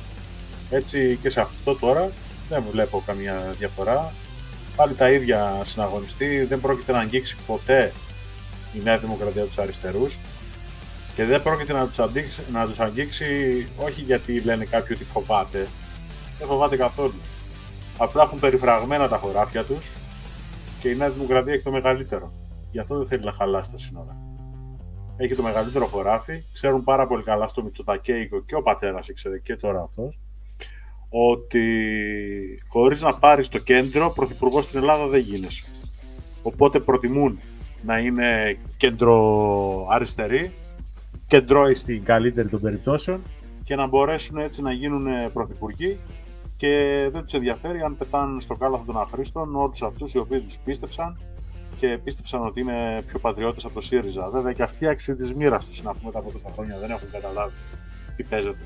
Έτσι 0.70 1.20
και 1.22 1.30
σε 1.30 1.42
αυτό 1.42 1.76
τώρα 1.76 2.12
δεν 2.50 2.64
βλέπω 2.72 3.04
καμία 3.06 3.56
διαφορά 3.58 4.14
πάλι 4.76 4.94
τα 4.94 5.12
ίδια 5.12 5.60
συναγωνιστεί. 5.64 6.44
Δεν 6.44 6.60
πρόκειται 6.60 6.92
να 6.92 7.00
αγγίξει 7.00 7.38
ποτέ 7.46 7.92
η 8.74 8.80
Νέα 8.84 8.98
Δημοκρατία 8.98 9.44
τους 9.44 9.58
αριστερούς 9.58 10.18
και 11.16 11.26
δεν 11.26 11.44
πρόκειται 11.44 11.74
να 11.74 11.88
τους, 11.88 12.00
αντίξει, 12.00 12.42
να 12.52 12.68
τους 12.68 12.80
αγγίξει 12.80 13.26
όχι 13.78 14.02
γιατί 14.02 14.40
λένε 14.40 14.66
κάποιοι 14.66 14.96
ότι 15.00 15.10
φοβάται. 15.10 15.68
Δεν 16.40 16.48
φοβάται 16.48 16.78
καθόλου. 16.78 17.22
Απλά 17.98 18.24
έχουν 18.24 18.40
περιφραγμένα 18.40 19.08
τα 19.08 19.18
χωράφια 19.18 19.64
τους 19.64 19.90
και 20.80 20.90
η 20.90 20.96
Νέα 20.96 21.10
Δημοκρατία 21.10 21.54
έχει 21.54 21.64
το 21.64 21.72
μεγαλύτερο. 21.72 22.34
Γι' 22.72 22.80
αυτό 22.80 22.98
δεν 22.98 23.08
θέλει 23.08 23.24
να 23.24 23.32
χαλάσει 23.32 23.72
τα 23.72 23.78
σύνορα. 23.78 24.18
Έχει 25.18 25.36
το 25.36 25.44
μεγαλύτερο 25.44 25.86
χωράφι. 25.86 26.44
Ξέρουν 26.54 26.84
πάρα 26.84 27.08
πολύ 27.08 27.24
καλά 27.24 27.48
στο 27.48 27.64
Μητσοτακέικο 27.64 28.44
και 28.44 28.56
ο 28.56 28.62
πατέρας 28.62 29.08
ήξερε 29.08 29.40
και 29.40 29.56
τώρα 29.56 29.82
αυτός 29.82 30.20
ότι 31.10 31.64
χωρίς 32.68 33.02
να 33.02 33.18
πάρεις 33.18 33.48
το 33.48 33.58
κέντρο, 33.58 34.10
πρωθυπουργός 34.10 34.66
στην 34.66 34.80
Ελλάδα 34.80 35.08
δεν 35.08 35.20
γίνεσαι. 35.20 35.64
Οπότε 36.42 36.80
προτιμούν 36.80 37.40
να 37.82 38.00
είναι 38.00 38.58
κέντρο 38.78 39.88
αριστερή, 39.90 40.54
κεντρώοι 41.28 41.74
στην 41.74 42.04
καλύτερη 42.04 42.48
των 42.48 42.62
περιπτώσεων 42.62 43.22
και 43.64 43.76
να 43.76 43.88
μπορέσουν 43.88 44.38
έτσι 44.38 44.62
να 44.62 44.72
γίνουν 44.72 45.08
πρωθυπουργοί 45.34 46.00
και 46.58 47.10
δεν 47.12 47.24
τους 47.24 47.34
ενδιαφέρει 47.34 47.82
αν 47.82 47.98
πεθάνουν 47.98 48.42
στο 48.42 48.56
κάλαθο 48.56 48.84
των 48.86 48.98
αχρήστων 48.98 49.56
όλους 49.56 49.82
αυτούς 49.82 50.14
οι 50.14 50.18
οποίοι 50.18 50.40
τους 50.40 50.58
πίστεψαν 50.58 51.20
και 51.76 52.00
πίστεψαν 52.04 52.46
ότι 52.46 52.60
είναι 52.60 53.04
πιο 53.08 53.20
πατριώτες 53.20 53.66
από 53.66 53.74
το 53.74 53.82
ΣΥΡΙΖΑ. 53.82 54.30
Βέβαια 54.30 54.54
και 54.54 54.64
αυτοί 54.64 54.88
άξιοι 54.88 55.16
της 55.16 55.34
μοίρας 55.34 55.66
τους 55.66 55.80
είναι 55.80 55.90
αφού 55.90 56.06
μετά 56.06 56.20
από 56.20 56.32
τόσα 56.32 56.50
χρόνια 56.54 56.78
δεν 56.78 56.90
έχουν 56.90 57.12
καταλάβει 57.12 57.54
τι 58.16 58.24
παίζεται. 58.24 58.66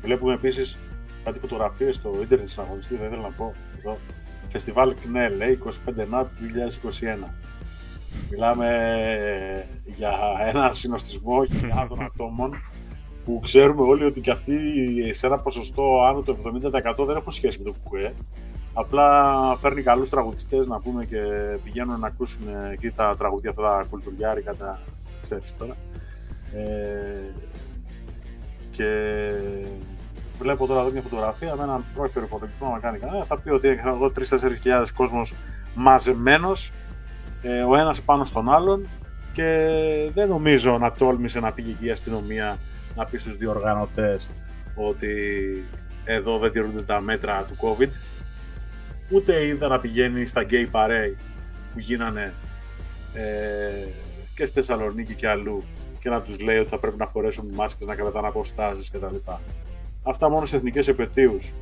Βλέπουμε 0.00 0.34
επίσης 0.34 0.78
κάτι 1.24 1.38
φωτογραφίες 1.38 1.94
στο 1.94 2.18
ίντερνετ 2.22 2.48
συναγωνιστή, 2.48 2.94
θα 2.94 3.04
ήθελα 3.04 3.22
να 3.22 3.30
πω 3.30 3.54
εδώ. 3.78 3.98
Φεστιβάλ 4.48 4.94
ΚΝΕ, 4.94 5.28
λέει 5.28 5.58
25 5.64 6.06
Νάτ 6.10 6.26
2021. 7.22 7.28
Μιλάμε 8.30 8.68
για 9.84 10.12
ένα 10.40 10.72
συνοστισμό 10.72 11.44
χιλιάδων 11.44 12.02
ατόμων 12.02 12.54
που 13.24 13.40
ξέρουμε 13.42 13.82
όλοι 13.82 14.04
ότι 14.04 14.20
και 14.20 14.30
αυτοί 14.30 14.54
σε 15.12 15.26
ένα 15.26 15.38
ποσοστό 15.38 16.02
άνω 16.04 16.22
το 16.22 16.36
70% 17.02 17.06
δεν 17.06 17.16
έχουν 17.16 17.32
σχέση 17.32 17.58
με 17.58 17.64
το 17.64 17.74
ΚΚΕ. 17.84 18.14
Απλά 18.74 19.56
φέρνει 19.56 19.82
καλούς 19.82 20.08
τραγουδιστές 20.08 20.66
να 20.66 20.80
πούμε 20.80 21.04
και 21.04 21.20
πηγαίνουν 21.64 22.00
να 22.00 22.06
ακούσουν 22.06 22.42
εκεί 22.72 22.90
τα 22.90 23.14
τραγουδία 23.18 23.50
αυτά 23.50 23.62
τα 23.62 23.86
κουλτουριάρικα, 23.90 24.54
τα 24.54 24.80
ξέρεις 25.22 25.54
τώρα. 25.58 25.76
Ε, 26.54 27.32
και 28.70 28.86
βλέπω 30.38 30.66
τώρα 30.66 30.80
εδώ 30.80 30.90
μια 30.90 31.02
φωτογραφία 31.02 31.56
με 31.56 31.62
έναν 31.62 31.84
πρόχειρο 31.94 32.24
υπολογιστή 32.24 32.64
να 32.64 32.78
κάνει 32.78 32.98
κανένας. 32.98 33.26
Θα 33.26 33.38
πει 33.38 33.50
ότι 33.50 33.68
έχει 33.68 33.80
εγώ 33.86 34.12
3-4 34.16 34.92
κόσμος 34.94 35.34
μαζεμένος, 35.74 36.72
ε, 37.42 37.62
ο 37.62 37.76
ένας 37.76 38.02
πάνω 38.02 38.24
στον 38.24 38.52
άλλον 38.52 38.88
και 39.32 39.68
δεν 40.14 40.28
νομίζω 40.28 40.78
να 40.78 40.92
τόλμησε 40.92 41.40
να 41.40 41.52
πήγε 41.52 41.70
εκεί 41.70 41.86
η 41.86 41.90
αστυνομία 41.90 42.58
να 42.94 43.06
πει 43.06 43.18
στους 43.18 43.36
διοργανωτές 43.36 44.28
ότι 44.74 45.14
εδώ 46.04 46.38
δεν 46.38 46.52
τηρούνται 46.52 46.82
τα 46.82 47.00
μέτρα 47.00 47.44
του 47.44 47.56
COVID. 47.60 47.88
Ούτε 49.10 49.46
είδα 49.46 49.68
να 49.68 49.80
πηγαίνει 49.80 50.26
στα 50.26 50.46
gay 50.50 50.70
parade 50.70 51.16
που 51.72 51.78
γίνανε 51.78 52.32
ε, 53.14 53.88
και 54.34 54.44
στη 54.44 54.54
Θεσσαλονίκη 54.54 55.14
και 55.14 55.28
αλλού 55.28 55.62
και 55.98 56.08
να 56.08 56.22
τους 56.22 56.40
λέει 56.40 56.58
ότι 56.58 56.70
θα 56.70 56.78
πρέπει 56.78 56.96
να 56.96 57.06
φορέσουν 57.06 57.50
μάσκες, 57.54 57.86
να 57.86 57.94
κρατάνε 57.94 58.26
αποστάσεις 58.26 58.90
κτλ. 58.90 59.16
Αυτά 60.02 60.30
μόνο 60.30 60.44
σε 60.44 60.56
εθνικές 60.56 60.88
επαιτίους 60.88 61.52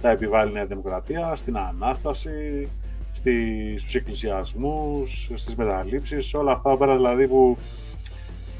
τα 0.00 0.10
επιβάλλει 0.10 0.50
η 0.50 0.54
Νέα 0.54 0.66
Δημοκρατία, 0.66 1.34
στην 1.34 1.56
Ανάσταση, 1.56 2.28
στη, 2.28 2.68
στους 3.12 3.94
εκκλησιασμούς, 3.94 5.30
στις 5.34 5.56
μεταλήψεις, 5.56 6.34
όλα 6.34 6.52
αυτά 6.52 6.76
πέρα 6.76 6.96
δηλαδή 6.96 7.28
που, 7.28 7.58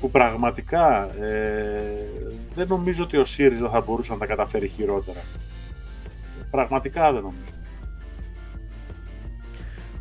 που 0.00 0.10
πραγματικά 0.10 1.14
ε, 1.22 2.08
δεν 2.54 2.66
νομίζω 2.68 3.04
ότι 3.04 3.16
ο 3.16 3.24
ΣΥΡΙΖΑ 3.24 3.68
θα 3.68 3.80
μπορούσε 3.80 4.12
να 4.12 4.18
τα 4.18 4.26
καταφέρει 4.26 4.68
χειρότερα. 4.68 5.20
Πραγματικά 6.50 7.12
δεν 7.12 7.22
νομίζω. 7.22 7.52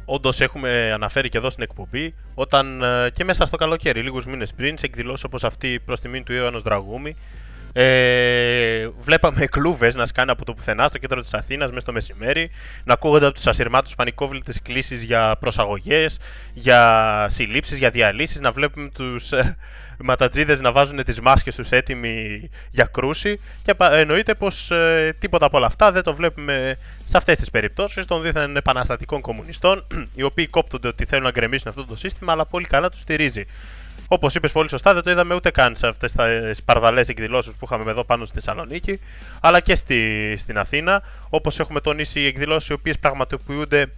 Όντως, 0.06 0.42
έχουμε 0.42 0.92
αναφέρει 0.94 1.30
και 1.30 1.38
εδώ 1.38 1.50
στην 1.50 1.64
εκπομπή, 1.64 2.14
όταν 2.36 2.82
ε, 2.84 3.10
και 3.14 3.24
μέσα 3.24 3.46
στο 3.46 3.58
καλοκαίρι, 3.58 4.02
λίγους 4.02 4.26
μήνες 4.26 4.54
πριν, 4.54 4.78
σε 4.78 4.86
εκδηλώσεις 4.86 5.24
όπως 5.24 5.44
αυτή 5.44 5.80
προς 5.86 6.00
τιμήν 6.00 6.24
του 6.24 6.34
Ιωάννου 6.34 6.62
Δραγούμη, 6.62 7.16
ε, 7.74 8.90
βλέπαμε 9.02 9.46
κλούβες 9.46 9.96
να 9.96 10.06
σκάνε 10.06 10.32
από 10.32 10.46
το 10.46 10.54
πουθενά 10.54 10.88
στο 10.88 10.98
κέντρο 10.98 11.22
της 11.22 11.34
Αθήνας 11.34 11.70
μέσα 11.70 11.82
στο 11.82 11.92
μεσημέρι, 11.92 12.50
να 12.84 12.94
ακούγονται 12.94 13.26
από 13.26 13.36
τους 13.36 13.48
ασυρμάτους 13.48 13.96
πανικόβλητες 13.96 14.62
κλήσεις 14.62 15.04
για 15.04 15.36
προσαγωγές, 15.40 16.20
για 16.54 17.26
συλλήψεις, 17.30 17.78
για 17.78 17.90
διαλύσεις, 17.90 18.40
να 18.40 18.52
βλέπουμε 18.52 18.90
τους 18.90 19.32
ε, 19.32 19.58
ματατζίδες 20.00 20.62
να 20.62 20.72
βάζουν 20.72 21.04
τις 21.04 21.20
μάσκες 21.20 21.56
τους 21.56 21.72
έτοιμοι 21.72 22.50
για 22.72 22.86
κρούση. 22.86 23.40
Και 23.64 23.74
πα- 23.74 23.94
εννοείται 23.94 24.34
πως 24.34 24.72
ε, 24.72 25.16
τίποτα 25.20 25.46
από 25.46 25.58
όλα 25.58 25.66
αυτά 25.66 25.92
δεν 25.92 26.04
το 26.04 26.16
βλέπουμε 26.16 26.78
σε 27.06 27.18
αυτές 27.18 27.38
τις 27.38 27.50
περιπτώσεις 27.50 28.06
των 28.06 28.22
δίθεν 28.22 28.56
επαναστατικών 28.56 29.22
κομμουνιστών, 29.22 29.88
οι 30.16 30.24
οποίοι 30.24 30.48
κόπτονται 30.48 30.88
ότι 30.88 31.06
θέλουν 31.06 31.24
να 31.24 31.32
γκρεμίσουν 31.32 31.70
αυτό 31.70 31.86
το 31.86 31.96
σύστημα, 31.96 32.32
αλλά 32.32 32.46
πολύ 32.46 32.66
καλά 32.66 32.90
τους 32.90 33.00
στηρίζει. 33.02 33.46
Όπως 34.08 34.36
είπες 34.36 34.52
πολύ 34.52 34.70
σωστά, 34.70 34.94
δεν 34.94 35.04
το 35.04 35.12
είδαμε 35.12 35.36
ούτε 35.36 35.52
καν 35.52 35.76
σε 35.76 35.88
αυτές 35.88 36.12
τι 36.12 36.62
παρδαλές 36.66 37.08
εκδηλώσεις 37.08 37.54
που 37.54 37.66
είχαμε 37.66 37.92
εδώ 37.92 38.04
πάνω 38.04 38.26
στη 38.26 38.34
Θεσσαλονίκη, 38.34 39.00
αλλά 39.42 39.60
και 39.60 39.76
στη, 39.76 40.36
στην 40.38 40.58
Αθήνα. 40.58 41.02
Όπως 41.30 41.60
έχουμε 41.60 41.82
τονίσει, 41.82 42.20
οι 42.20 42.26
εκδηλώσεις 42.26 42.70
οι 42.70 42.74
οποίες 42.74 43.00
πραγματοποιούνται 43.00 43.90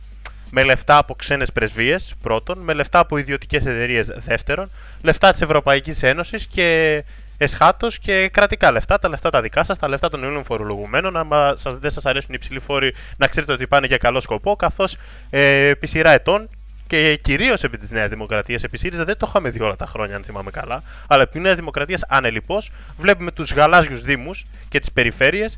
με 0.52 0.64
λεφτά 0.64 0.97
από 0.97 1.16
ξένες 1.16 1.52
πρεσβείες, 1.52 2.14
πρώτον, 2.22 2.60
με 2.60 2.74
λεφτά 2.74 2.99
από 2.99 3.18
ιδιωτικές 3.18 3.66
εταιρείες, 3.66 4.08
δεύτερον, 4.08 4.70
λεφτά 5.02 5.32
της 5.32 5.41
Ευρωπαϊκής 5.41 6.04
Ένωσης 6.04 6.47
και 6.47 7.04
εσχάτως 7.38 7.99
και 7.99 8.30
κρατικά 8.30 8.72
λεφτά, 8.72 8.99
τα 8.99 9.10
λεφτά 9.10 9.30
τα 9.30 9.41
δικά 9.41 9.64
σας, 9.64 9.78
τα 9.78 9.88
λεφτά 9.88 10.10
των 10.10 10.24
Ελλήνων 10.24 10.43
φορολογουμένων. 10.43 11.18
Άμα 11.18 11.54
σας, 11.58 11.78
δεν 11.78 11.91
σας 11.91 12.06
αρέσουν 12.06 12.30
οι 12.32 12.38
υψηλοί 12.38 12.60
φόροι, 12.60 12.93
να 13.18 13.28
ξέρετε 13.28 13.52
ότι 13.52 13.68
πάνε 13.68 13.88
για 13.88 13.97
καλό 13.97 14.20
σκοπό, 14.20 14.56
καθώς 14.56 14.97
ε, 15.30 15.68
επί 15.68 15.88
σειρά 15.88 16.12
ετών 16.12 16.49
και 16.92 17.16
κυρίως 17.16 17.64
επί 17.64 17.78
της 17.78 17.92
Νέας 17.92 18.10
Δημοκρατίας, 18.10 18.64
επί 18.64 18.78
ΣΥΡΙΖΑ 18.78 19.06
δεν 19.06 19.18
το 19.18 19.26
είχαμε 19.30 19.50
δει 19.50 19.62
όλα 19.62 19.76
τα 19.76 19.86
χρόνια, 19.86 20.16
αν 20.16 20.24
θυμάμαι 20.24 20.52
καλά. 20.52 20.84
Αλλά 21.08 21.22
επί 21.22 21.32
της 21.32 21.42
Νέας 21.42 21.56
Δημοκρατίας, 21.56 22.04
ανελειπώς, 22.08 22.72
βλέπουμε 22.98 23.32
τους 23.32 23.54
γαλάζιους 23.54 24.02
Δήμους 24.02 24.46
και 24.70 24.80
τις 24.80 24.92
περιφέρειες, 24.92 25.58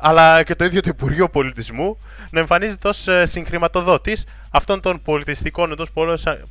αλλά 0.00 0.42
και 0.42 0.54
το 0.54 0.64
ίδιο 0.64 0.80
το 0.80 0.88
Υπουργείο 0.88 1.28
Πολιτισμού 1.28 1.98
να 2.30 2.40
εμφανίζεται 2.40 2.88
ως 2.88 3.08
συγχρηματοδότης 3.22 4.26
αυτών 4.50 4.80
των 4.80 5.02
πολιτιστικών 5.02 5.72
εντός 5.72 5.90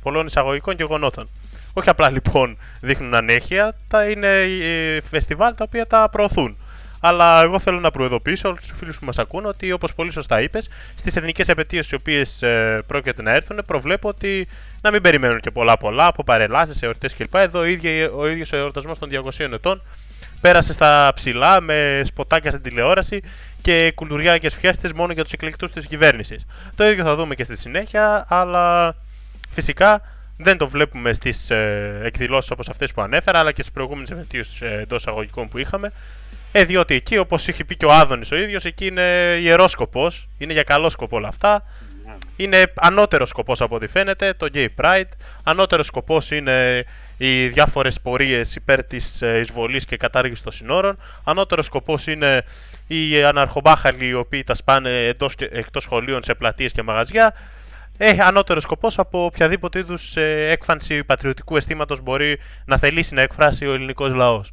πολλών 0.02 0.26
εισαγωγικών 0.26 0.74
γεγονότων. 0.74 1.28
Όχι 1.72 1.88
απλά 1.88 2.10
λοιπόν 2.10 2.58
δείχνουν 2.80 3.14
ανέχεια, 3.14 3.74
τα 3.88 4.08
είναι 4.08 4.28
ε, 4.28 5.00
φεστιβάλ 5.00 5.54
τα 5.54 5.64
οποία 5.64 5.86
τα 5.86 6.08
προωθούν. 6.10 6.56
Αλλά 7.04 7.42
εγώ 7.42 7.58
θέλω 7.58 7.80
να 7.80 7.90
προειδοποιήσω 7.90 8.48
όλους 8.48 8.66
τους 8.66 8.76
φίλους 8.78 8.98
που 8.98 9.04
μας 9.04 9.18
ακούν 9.18 9.46
ότι, 9.46 9.72
όπως 9.72 9.94
πολύ 9.94 10.12
σωστά 10.12 10.40
είπες, 10.40 10.68
στις 10.96 11.16
εθνικές 11.16 11.48
επαιτίες 11.48 11.90
οι 11.90 11.94
οποίες 11.94 12.42
ε, 12.42 12.82
πρόκειται 12.86 13.22
να 13.22 13.30
έρθουν, 13.30 13.62
προβλέπω 13.66 14.08
ότι 14.08 14.48
να 14.80 14.90
μην 14.90 15.02
περιμένουν 15.02 15.40
και 15.40 15.50
πολλά 15.50 15.76
πολλά 15.78 16.06
από 16.06 16.24
παρελάσεις, 16.24 16.82
εορτές 16.82 17.14
κλπ. 17.14 17.34
Εδώ 17.34 17.58
ο 17.58 17.64
ίδιο 17.64 18.12
ο, 18.16 18.28
ίδιος 18.28 18.52
ο 18.52 18.56
εορτασμός 18.56 18.98
των 18.98 19.08
200 19.12 19.52
ετών 19.52 19.82
πέρασε 20.40 20.72
στα 20.72 21.12
ψηλά 21.14 21.60
με 21.60 22.02
σποτάκια 22.04 22.50
στην 22.50 22.62
τηλεόραση 22.62 23.22
και 23.60 23.92
κουλουριάκε 23.94 24.50
φιέστε 24.50 24.90
μόνο 24.94 25.12
για 25.12 25.22
τους 25.22 25.32
εκλεκτούς 25.32 25.72
της 25.72 25.86
κυβέρνησης. 25.86 26.46
Το 26.76 26.88
ίδιο 26.90 27.04
θα 27.04 27.14
δούμε 27.14 27.34
και 27.34 27.44
στη 27.44 27.56
συνέχεια, 27.56 28.24
αλλά 28.28 28.94
φυσικά 29.50 30.00
δεν 30.36 30.56
το 30.56 30.68
βλέπουμε 30.68 31.12
στις 31.12 31.50
ε, 31.50 32.00
εκδηλώσεις 32.04 32.50
όπως 32.50 32.68
αυτές 32.68 32.92
που 32.92 33.02
ανέφερα, 33.02 33.38
αλλά 33.38 33.52
και 33.52 33.62
στις 33.62 33.74
προηγούμενες 33.74 34.10
επαιτίες 34.10 34.60
ε, 34.60 34.78
εντός 34.80 35.06
αγωγικών 35.06 35.48
που 35.48 35.58
είχαμε. 35.58 35.92
Ε, 36.52 36.64
διότι 36.64 36.94
εκεί, 36.94 37.18
όπως 37.18 37.48
είχε 37.48 37.64
πει 37.64 37.76
και 37.76 37.84
ο 37.86 37.92
Άδωνης 37.92 38.32
ο 38.32 38.36
ίδιος, 38.36 38.64
εκεί 38.64 38.86
είναι 38.86 39.38
ιερός 39.40 39.70
σκοπός. 39.70 40.28
Είναι 40.38 40.52
για 40.52 40.62
καλό 40.62 40.90
σκοπό 40.90 41.16
όλα 41.16 41.28
αυτά. 41.28 41.64
Είναι 42.36 42.72
ανώτερος 42.74 43.28
σκοπός 43.28 43.60
από 43.60 43.74
ό,τι 43.74 43.86
φαίνεται, 43.86 44.34
το 44.34 44.46
Gay 44.54 44.66
Pride. 44.76 45.08
Ανώτερος 45.42 45.86
σκοπός 45.86 46.30
είναι 46.30 46.84
οι 47.16 47.48
διάφορες 47.48 48.00
πορείες 48.00 48.54
υπέρ 48.54 48.84
της 48.84 49.22
ε, 49.22 49.38
εισβολής 49.38 49.84
και 49.84 49.96
κατάργησης 49.96 50.42
των 50.42 50.52
συνόρων. 50.52 50.98
Ανώτερος 51.24 51.66
σκοπός 51.66 52.06
είναι 52.06 52.44
οι 52.86 53.24
αναρχομπάχαλοι 53.24 54.06
οι 54.06 54.14
οποίοι 54.14 54.44
τα 54.44 54.54
σπάνε 54.54 55.16
εκτός 55.50 55.82
σχολείων 55.82 56.22
σε 56.22 56.34
πλατείες 56.34 56.72
και 56.72 56.82
μαγαζιά. 56.82 57.34
Έχει 57.98 58.20
ανώτερος 58.20 58.62
σκοπός 58.62 58.98
από 58.98 59.24
οποιαδήποτε 59.24 59.78
είδους 59.78 60.16
ε, 60.16 60.50
έκφανση 60.50 61.04
πατριωτικού 61.04 61.56
αισθήματος 61.56 62.00
μπορεί 62.00 62.38
να 62.64 62.78
θελήσει 62.78 63.14
να 63.14 63.22
εκφράσει 63.22 63.66
ο 63.66 63.72
ελληνικός 63.74 64.14
λαός. 64.14 64.52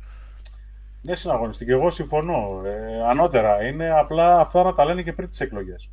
Ναι, 1.02 1.16
συναγωνιστή. 1.16 1.66
Και 1.66 1.72
εγώ 1.72 1.90
συμφωνώ. 1.90 2.62
Ε, 2.66 3.04
ανώτερα 3.10 3.64
είναι 3.64 3.92
απλά 3.92 4.40
αυτά 4.40 4.64
να 4.64 4.74
τα 4.74 4.86
λένε 4.86 5.02
και 5.02 5.14
πριν 5.14 5.30
τις 5.30 5.40
εκλογές. 5.40 5.90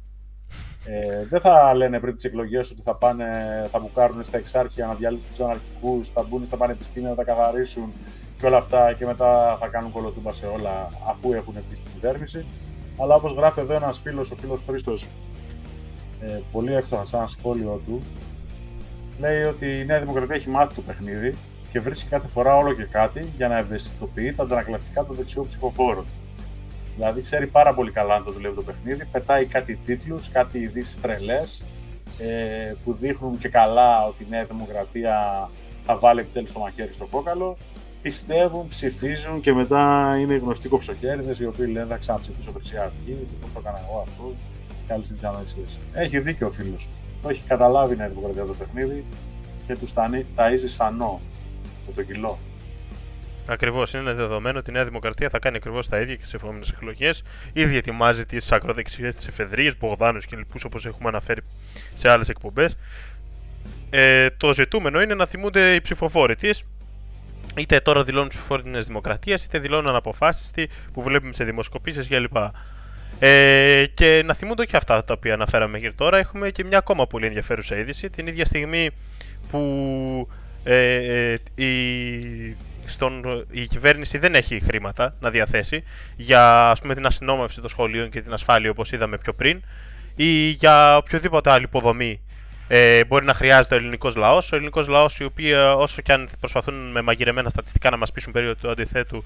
Ε, 0.85 1.27
δεν 1.29 1.41
θα 1.41 1.75
λένε 1.75 2.01
πριν 2.01 2.15
τις 2.15 2.25
εκλογές 2.25 2.71
ότι 2.71 2.83
θα, 2.83 2.95
πάνε, 2.95 3.27
θα 3.71 3.79
μπουκάρουν 3.79 4.25
στα 4.25 4.39
εξάρχεια 4.39 4.87
να 4.87 4.95
διαλύσουν 4.95 5.29
τους 5.31 5.41
αναρχικούς, 5.41 6.09
θα 6.09 6.23
μπουν 6.23 6.45
στα 6.45 6.57
πανεπιστήμια 6.57 7.09
να 7.09 7.15
τα 7.15 7.25
καθαρίσουν 7.25 7.93
και 8.39 8.47
όλα 8.47 8.57
αυτά 8.57 8.93
και 8.93 9.07
μετά 9.07 9.57
θα 9.61 9.69
κάνουν 9.69 9.93
κολοτούμπα 9.93 10.33
σε 10.33 10.47
όλα 10.47 10.91
αφού 11.09 11.33
έχουν 11.33 11.55
πει 11.55 11.75
στην 11.75 11.91
κυβέρνηση. 11.93 12.47
Αλλά 12.99 13.15
όπως 13.15 13.33
γράφει 13.33 13.61
εδώ 13.61 13.75
ένας 13.75 13.99
φίλος, 13.99 14.31
ο 14.31 14.37
φίλος 14.37 14.63
Χρήστος, 14.69 15.07
ε, 16.21 16.41
πολύ 16.53 16.75
εύστοχα 16.75 17.05
σαν 17.05 17.29
σχόλιο 17.29 17.81
του, 17.87 18.03
λέει 19.21 19.43
ότι 19.43 19.81
η 19.81 19.85
Νέα 19.85 20.01
Δημοκρατία 20.01 20.35
έχει 20.35 20.49
μάθει 20.49 20.75
το 20.75 20.81
παιχνίδι 20.81 21.37
και 21.77 21.83
βρίσκει 21.83 22.09
κάθε 22.09 22.29
φορά 22.29 22.57
όλο 22.57 22.73
και 22.73 22.85
κάτι 22.85 23.27
για 23.37 23.49
να 23.49 23.59
ευαισθητοποιεί 23.59 24.33
τα 24.33 24.43
αντανακλαστικά 24.43 25.05
των 25.05 25.17
δεξιών 25.17 25.47
ψηφοφόρων. 25.47 26.05
Δηλαδή 26.95 27.21
ξέρει 27.21 27.47
πάρα 27.47 27.75
πολύ 27.75 27.91
καλά 27.91 28.15
αν 28.15 28.25
το 28.25 28.33
δουλεύει 28.33 28.55
το 28.55 28.63
παιχνίδι, 28.63 29.05
πετάει 29.05 29.45
κάτι 29.45 29.79
τίτλους, 29.85 30.29
κάτι 30.29 30.59
ειδήσεις 30.59 31.01
τρελές 31.01 31.63
ε, 32.19 32.75
που 32.85 32.93
δείχνουν 32.93 33.39
και 33.39 33.49
καλά 33.49 34.07
ότι 34.07 34.23
η 34.23 34.27
Νέα 34.31 34.45
Δημοκρατία 34.45 35.49
θα 35.85 35.99
βάλει 35.99 36.21
επιτέλους 36.21 36.53
το 36.53 36.59
μαχαίρι 36.59 36.93
στο 36.93 37.07
κόκαλο. 37.07 37.57
Πιστεύουν, 38.03 38.67
ψηφίζουν 38.67 39.41
και 39.41 39.53
μετά 39.53 40.15
είναι 40.21 40.35
οι 40.35 40.39
γνωστοί 40.39 40.69
κοψοχέριδες 40.69 41.39
οι 41.39 41.47
οποίοι 41.47 41.69
λένε 41.73 41.87
θα 41.87 41.97
ξαναψηφίσω 41.97 42.51
Χρυσή 42.53 42.77
Αυγή, 42.77 43.27
πώς 43.41 43.51
το 43.53 43.61
έκανα 43.63 43.81
εγώ 43.89 44.05
αυτό. 44.09 44.35
Καλή 44.87 45.03
τι 45.03 45.15
Έχει 45.93 46.21
δίκιο 46.21 46.47
ο 46.47 46.51
φίλος. 46.51 46.89
Το 47.23 47.29
έχει 47.29 47.43
καταλάβει 47.43 47.95
η 47.95 47.97
Νέα 47.97 48.09
Δημοκρατία 48.09 48.45
το 48.45 48.55
παιχνίδι 48.55 49.05
και 49.67 49.77
τους 49.77 49.93
ταΐζει 50.37 50.67
σανό 50.67 51.21
με 51.87 51.93
το 51.95 52.03
κιλό. 52.03 52.39
Ακριβώς. 53.49 53.93
Είναι 53.93 54.13
δεδομένο 54.13 54.59
ότι 54.59 54.71
η 54.71 54.73
Νέα 54.73 54.85
Δημοκρατία 54.85 55.29
θα 55.29 55.39
κάνει 55.39 55.57
ακριβώς 55.57 55.89
τα 55.89 56.01
ίδια 56.01 56.15
και 56.15 56.21
στις 56.21 56.35
επόμενες 56.35 56.69
εκλογές. 56.69 57.23
Ήδη 57.53 57.77
ετοιμάζει 57.77 58.27
τις 58.27 58.53
ακροδεξιές 58.53 59.17
τη 59.17 59.27
εφεδρείες, 59.29 59.79
Μπογδάνους 59.79 60.27
και 60.27 60.37
λοιπούς 60.37 60.65
όπως 60.65 60.87
έχουμε 60.87 61.09
αναφέρει 61.09 61.41
σε 61.95 62.11
άλλες 62.11 62.29
εκπομπές. 62.29 62.77
Ε, 63.91 64.31
το 64.31 64.55
ζητούμενο 64.55 65.03
είναι 65.03 65.15
να 65.15 65.27
θυμούνται 65.27 65.75
οι 65.75 65.81
ψηφοφόροι 65.81 66.37
της, 66.37 66.63
είτε 67.57 67.81
τώρα 67.81 68.03
δηλώνουν 68.03 68.29
ψηφοφόροι 68.29 68.63
της 68.63 68.71
Νέας 68.71 68.87
Δημοκρατίας, 68.87 69.45
είτε 69.45 69.59
δηλώνουν 69.59 69.89
αναποφάσιστοι 69.89 70.69
που 70.93 71.03
βλέπουμε 71.03 71.33
σε 71.33 71.45
δημοσκοπήσεις 71.45 72.09
κλπ. 72.09 72.37
Ε, 73.19 73.85
και 73.95 74.23
να 74.25 74.35
θυμούνται 74.35 74.65
και 74.65 74.77
αυτά 74.77 75.05
τα 75.05 75.15
οποία 75.15 75.35
αναφέραμε 75.35 75.71
μέχρι 75.71 75.93
τώρα. 75.93 76.19
Έχουμε 76.19 76.51
και 76.51 76.65
μια 76.65 76.79
ακόμα 76.79 77.07
πολύ 77.07 77.27
ενδιαφέρουσα 77.27 77.77
είδηση. 77.77 78.11
Την 78.11 78.27
ίδια 78.27 78.45
στιγμή 78.45 78.91
που 79.51 80.29
ε, 80.69 81.33
ε, 81.33 81.65
η, 81.65 82.57
στον, 82.87 83.45
η 83.51 83.67
κυβέρνηση 83.67 84.19
δεν 84.19 84.35
έχει 84.35 84.61
χρήματα 84.61 85.15
να 85.21 85.31
διαθέσει 85.31 85.83
για 86.17 86.71
ας 86.71 86.81
πούμε, 86.81 86.95
την 86.95 87.07
αστυνόμευση 87.07 87.61
των 87.61 87.69
σχολείων 87.69 88.11
και 88.11 88.23
την 88.23 88.33
ασφάλεια 88.33 88.71
όπως 88.71 88.93
είδαμε 88.93 89.19
πιο 89.19 89.33
πριν 89.33 89.63
ή 90.17 90.49
για 90.49 90.97
οποιοδήποτε 90.97 91.51
άλλη 91.51 91.65
υποδομή 91.65 92.21
ε, 92.69 93.05
μπορεί 93.05 93.25
να 93.25 93.35
χρειάζεται 93.35 93.75
ο 93.75 93.79
ελληνικός 93.79 94.17
λαός. 94.17 94.53
Ο 94.53 94.57
ελληνικός 94.57 94.87
λαός, 94.87 95.19
οι 95.19 95.25
οποίοι 95.25 95.53
όσο 95.77 96.03
και 96.03 96.13
αν 96.13 96.29
προσπαθούν 96.41 96.91
με 96.91 97.03
μαγειρεμένα 97.03 97.49
στατιστικά 97.49 97.91
να 97.91 97.97
μας 97.97 98.13
πείσουν 98.13 98.33
περί 98.33 98.55
του 98.57 98.71
αντιθέτου, 98.71 99.25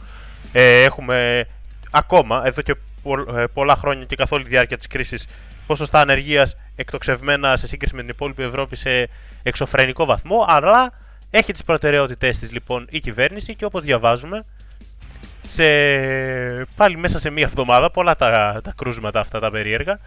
ε, 0.53 0.83
έχουμε 0.83 1.47
ακόμα 1.91 2.43
εδώ 2.45 2.63
και 2.63 2.75
ε, 3.37 3.45
πολλά 3.53 3.77
χρόνια 3.77 4.05
και 4.05 4.17
καθ' 4.17 4.33
όλη 4.33 4.43
τη 4.43 4.51
διάρκεια 4.51 4.77
της 4.77 4.87
κρίσης 4.87 5.27
ποσοστά 5.67 6.01
ανεργίας 6.01 6.57
εκτοξευμένα 6.77 7.57
σε 7.57 7.67
σύγκριση 7.67 7.95
με 7.95 8.01
την 8.01 8.11
υπόλοιπη 8.11 8.43
Ευρώπη 8.43 8.77
σε 8.77 9.09
εξωφρενικό 9.43 10.05
βαθμό. 10.05 10.45
Αλλά 10.49 10.93
έχει 11.31 11.53
τις 11.53 11.65
προτεραιότητές 11.65 12.39
της 12.39 12.53
λοιπόν 12.53 12.87
η 12.91 13.01
κυβέρνηση 13.01 13.55
και 13.55 13.65
όπως 13.65 13.83
διαβάζουμε 13.83 14.45
σε... 15.47 15.65
πάλι 16.77 16.97
μέσα 16.97 17.19
σε 17.19 17.31
μία 17.31 17.45
εβδομάδα, 17.45 17.91
πολλά 17.91 18.17
τα, 18.17 18.61
τα 18.65 18.73
κρούσματα 18.77 19.21
αυτά 19.21 19.41
τα 19.41 19.51
περίεργα, 19.51 19.99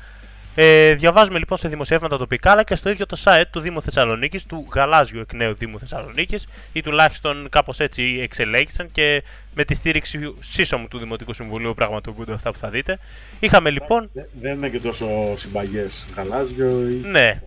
ε, 0.55 0.93
διαβάζουμε 0.93 1.39
λοιπόν 1.39 1.57
σε 1.57 1.67
δημοσιεύματα 1.67 2.17
τοπικά 2.17 2.51
αλλά 2.51 2.63
και 2.63 2.75
στο 2.75 2.89
ίδιο 2.89 3.05
το 3.05 3.17
site 3.23 3.43
του 3.51 3.59
Δήμου 3.59 3.81
Θεσσαλονίκης, 3.81 4.45
του 4.45 4.67
γαλάζιου 4.73 5.19
εκ 5.19 5.33
νέου 5.33 5.53
Δήμου 5.53 5.79
Θεσσαλονίκης, 5.79 6.47
ή 6.73 6.81
τουλάχιστον 6.81 7.47
κάπως 7.49 7.79
έτσι 7.79 8.19
εξελέγησαν 8.21 8.91
και 8.91 9.23
με 9.55 9.63
τη 9.63 9.73
στήριξη 9.73 10.33
σύσσωμου 10.39 10.87
του 10.87 10.99
Δημοτικού 10.99 11.33
Συμβουλίου 11.33 11.73
πραγματοποιούνται 11.73 12.33
αυτά 12.33 12.51
που 12.51 12.57
θα 12.57 12.69
δείτε. 12.69 12.99
Είχαμε 13.39 13.69
λοιπόν. 13.69 14.09
Δεν 14.41 14.57
είναι 14.57 14.69
και 14.69 14.79
τόσο 14.79 15.07
συμπαγές 15.35 16.07
γαλάζιο. 16.15 16.89
Ή... 16.89 17.07
Ναι, 17.07 17.41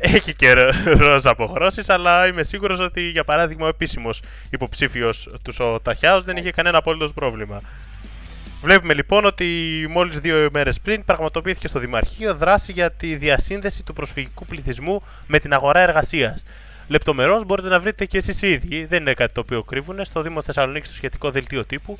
έχει 0.16 0.34
και 0.34 0.52
ροζ 0.84 1.26
αποχρώσεις, 1.26 1.88
αλλά 1.88 2.26
είμαι 2.26 2.42
σίγουρος 2.42 2.80
ότι 2.80 3.00
για 3.08 3.24
παράδειγμα 3.24 3.64
ο 3.64 3.68
επίσημος 3.68 4.22
υποψήφιος 4.50 5.28
του 5.42 5.54
ο 5.58 5.80
Ταχιάο 5.80 6.20
δεν 6.20 6.36
είχε 6.36 6.50
κανένα 6.50 6.78
απόλυτο 6.78 7.12
πρόβλημα. 7.12 7.60
Βλέπουμε 8.62 8.94
λοιπόν 8.94 9.24
ότι 9.24 9.46
μόλις 9.90 10.18
δύο 10.18 10.48
μέρες 10.52 10.80
πριν 10.80 11.04
πραγματοποιήθηκε 11.04 11.68
στο 11.68 11.78
Δημαρχείο 11.78 12.34
δράση 12.34 12.72
για 12.72 12.90
τη 12.90 13.14
διασύνδεση 13.14 13.82
του 13.82 13.92
προσφυγικού 13.92 14.46
πληθυσμού 14.46 15.02
με 15.26 15.38
την 15.38 15.52
αγορά 15.52 15.80
εργασίας. 15.80 16.44
Λεπτομερώς 16.88 17.44
μπορείτε 17.44 17.68
να 17.68 17.80
βρείτε 17.80 18.04
και 18.04 18.18
εσείς 18.18 18.42
ίδιοι, 18.42 18.84
δεν 18.84 19.00
είναι 19.00 19.14
κάτι 19.14 19.34
το 19.34 19.40
οποίο 19.40 19.62
κρύβουν, 19.62 20.04
στο 20.04 20.22
Δήμο 20.22 20.42
Θεσσαλονίκη 20.42 20.86
στο 20.86 20.94
σχετικό 20.94 21.30
δελτίο 21.30 21.64
τύπου, 21.64 21.98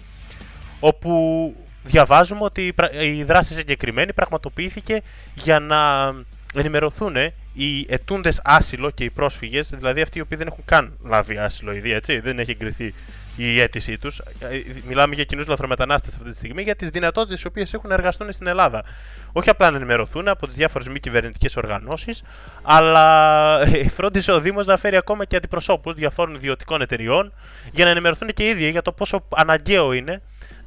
όπου 0.80 1.54
διαβάζουμε 1.84 2.44
ότι 2.44 2.74
η 3.00 3.22
δράση 3.22 3.54
συγκεκριμένη 3.54 4.12
πραγματοποιήθηκε 4.12 5.02
για 5.34 5.58
να 5.58 6.12
ενημερωθούν 6.54 7.16
οι 7.54 7.86
ετούντες 7.88 8.40
άσυλο 8.44 8.90
και 8.90 9.04
οι 9.04 9.10
πρόσφυγες, 9.10 9.68
δηλαδή 9.68 10.00
αυτοί 10.00 10.18
οι 10.18 10.20
οποίοι 10.20 10.38
δεν 10.38 10.46
έχουν 10.46 10.64
καν 10.64 10.98
λάβει 11.04 11.38
άσυλο 11.38 11.72
ήδη, 11.72 11.92
έτσι, 11.92 12.18
δεν 12.18 12.38
έχει 12.38 12.50
εγκριθεί 12.50 12.94
η 13.36 13.60
αίτησή 13.60 13.98
τους. 13.98 14.18
Ε, 14.18 14.60
μιλάμε 14.88 15.14
για 15.14 15.24
κοινούς 15.24 15.46
λαθρομετανάστες 15.46 16.14
αυτή 16.14 16.30
τη 16.30 16.36
στιγμή, 16.36 16.62
για 16.62 16.76
τις 16.76 16.88
δυνατότητες 16.88 17.42
οι 17.42 17.46
οποίες 17.46 17.74
έχουν 17.74 17.88
να 17.88 17.94
εργαστούν 17.94 18.32
στην 18.32 18.46
Ελλάδα. 18.46 18.84
Όχι 19.32 19.50
απλά 19.50 19.70
να 19.70 19.76
ενημερωθούν 19.76 20.28
από 20.28 20.46
τις 20.46 20.54
διάφορες 20.56 20.88
μη 20.88 21.00
κυβερνητικές 21.00 21.56
οργανώσεις, 21.56 22.22
αλλά 22.62 23.60
ε, 23.60 23.88
φρόντισε 23.88 24.32
ο 24.32 24.40
Δήμος 24.40 24.66
να 24.66 24.76
φέρει 24.76 24.96
ακόμα 24.96 25.24
και 25.24 25.36
αντιπροσώπους 25.36 25.94
διαφόρων 25.94 26.34
ιδιωτικών 26.34 26.80
εταιριών 26.82 27.32
για 27.70 27.84
να 27.84 27.90
ενημερωθούν 27.90 28.28
και 28.28 28.44
οι 28.44 28.48
ίδιοι 28.48 28.70
για 28.70 28.82
το 28.82 28.92
πόσο 28.92 29.24
αναγκαίο 29.28 29.92
είναι 29.92 30.22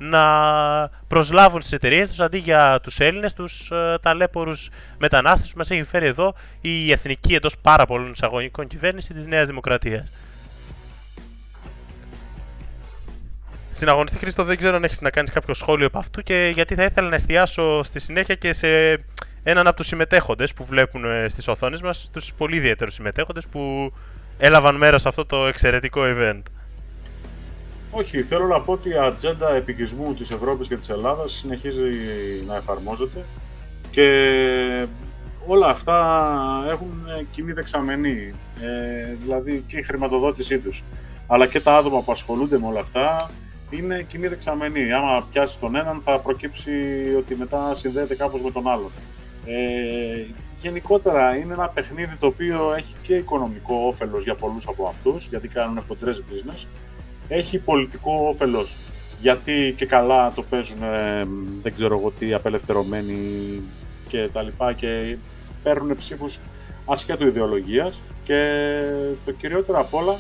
να 0.10 0.90
προσλάβουν 1.08 1.62
στις 1.62 1.74
εταιρείες 1.74 2.08
τους 2.08 2.20
αντί 2.20 2.38
για 2.38 2.80
τους 2.84 3.00
Έλληνες, 3.00 3.34
τους 3.34 3.72
ε, 3.72 3.98
ταλέπορους 4.02 4.70
μετανάστες 4.98 5.52
που 5.52 5.58
μας 5.58 5.72
έχει 5.72 5.84
φέρει 5.84 6.06
εδώ 6.06 6.36
η 6.62 6.92
εθνική 6.92 7.36
εντός 7.36 7.58
πάρα 7.58 7.86
πολλών 7.86 8.12
εισαγωγικών 8.12 8.68
κυβέρνηση 8.68 9.14
της 9.14 9.26
Νέας 9.26 9.48
Δημοκρατίας. 9.48 10.12
Στην 13.72 13.90
αγωνιστή 13.90 14.18
Χρήστο 14.18 14.44
δεν 14.44 14.58
ξέρω 14.58 14.76
αν 14.76 14.84
έχεις 14.84 15.02
να 15.02 15.10
κάνεις 15.10 15.32
κάποιο 15.32 15.54
σχόλιο 15.54 15.88
από 15.88 15.98
αυτού 15.98 16.22
και 16.22 16.52
γιατί 16.54 16.76
θα 16.76 16.84
ήθελα 16.84 17.10
να 17.10 17.16
εστιάσω 17.16 17.84
στη 17.84 18.00
συνέχεια 18.00 18.36
και 18.36 18.54
σε 18.54 18.68
έναν 19.44 19.68
από 19.68 19.76
τους 19.76 19.88
συμμετέχοντες 19.88 20.54
που 20.54 20.66
βλέπουν 20.66 21.06
ε, 21.06 21.28
στις 21.30 21.48
οθόνες 21.48 21.82
μας, 21.82 22.10
τους 22.14 22.34
πολύ 22.38 22.56
ιδιαίτερους 22.56 22.94
συμμετέχοντες 22.94 23.48
που 23.48 23.94
έλαβαν 24.38 24.76
μέρος 24.76 25.02
σε 25.02 25.08
αυτό 25.08 25.26
το 25.26 25.48
εξαιρετικό 25.48 26.02
event. 26.04 26.42
Όχι, 27.98 28.24
θέλω 28.24 28.48
να 28.48 28.62
πω 28.62 28.72
ότι 28.72 28.90
η 28.90 28.98
ατζέντα 28.98 29.56
επικισμού 29.56 30.14
της 30.14 30.32
Ευρώπης 30.32 30.68
και 30.68 30.78
της 30.78 30.90
Ελλάδας 30.90 31.32
συνεχίζει 31.32 31.84
να 32.48 32.56
εφαρμόζεται 32.56 33.26
και 33.92 34.08
όλα 35.48 35.68
αυτά 35.68 36.28
έχουν 36.70 37.08
κοινή 37.32 37.52
δεξαμενή, 37.54 38.34
ε, 38.62 39.16
δηλαδή 39.20 39.64
και 39.68 39.78
η 39.78 39.82
χρηματοδότησή 39.82 40.60
τους, 40.60 40.84
αλλά 41.28 41.48
και 41.48 41.60
τα 41.60 41.78
άτομα 41.78 42.02
που 42.02 42.12
ασχολούνται 42.12 42.60
με 42.60 42.68
όλα 42.68 42.80
αυτά 42.80 43.30
είναι 43.70 44.06
κοινή 44.08 44.28
δεξαμενή. 44.28 44.94
Άμα 44.94 45.28
πιάσει 45.32 45.60
τον 45.60 45.76
έναν 45.76 46.02
θα 46.02 46.20
προκύψει 46.20 46.72
ότι 47.18 47.36
μετά 47.36 47.76
συνδέεται 47.76 48.16
κάπως 48.16 48.42
με 48.42 48.52
τον 48.52 48.68
άλλον. 48.68 48.92
Ε, 49.46 50.26
γενικότερα 50.62 51.36
είναι 51.36 51.54
ένα 51.54 51.70
παιχνίδι 51.70 52.16
το 52.16 52.26
οποίο 52.26 52.74
έχει 52.78 52.96
και 53.02 53.16
οικονομικό 53.16 53.76
όφελος 53.76 54.24
για 54.24 54.36
πολλούς 54.36 54.68
από 54.68 54.88
αυτούς, 54.88 55.28
γιατί 55.28 55.48
κάνουν 55.48 55.84
φωτρές 55.84 56.24
business. 56.30 56.68
Έχει 57.28 57.60
πολιτικό 57.60 58.28
όφελος, 58.28 58.76
γιατί 59.20 59.74
και 59.78 59.86
καλά 59.86 60.32
το 60.32 60.44
παίζουν, 60.44 60.84
ε, 60.84 61.28
δεν 61.62 61.74
ξέρω 61.76 61.98
εγώ 61.98 62.12
τι, 62.20 62.34
απελευθερωμένοι 62.34 63.18
και 64.08 64.30
τα 64.32 64.42
λοιπά 64.42 64.74
και 64.74 65.18
παίρνουν 65.64 65.96
ψήφους 65.96 66.40
ασχέτου 66.86 67.28
ιδεολογίας 67.28 68.02
και 68.24 68.82
το 69.26 69.32
κυριότερο 69.32 69.80
απ' 69.80 69.94
όλα 69.94 70.20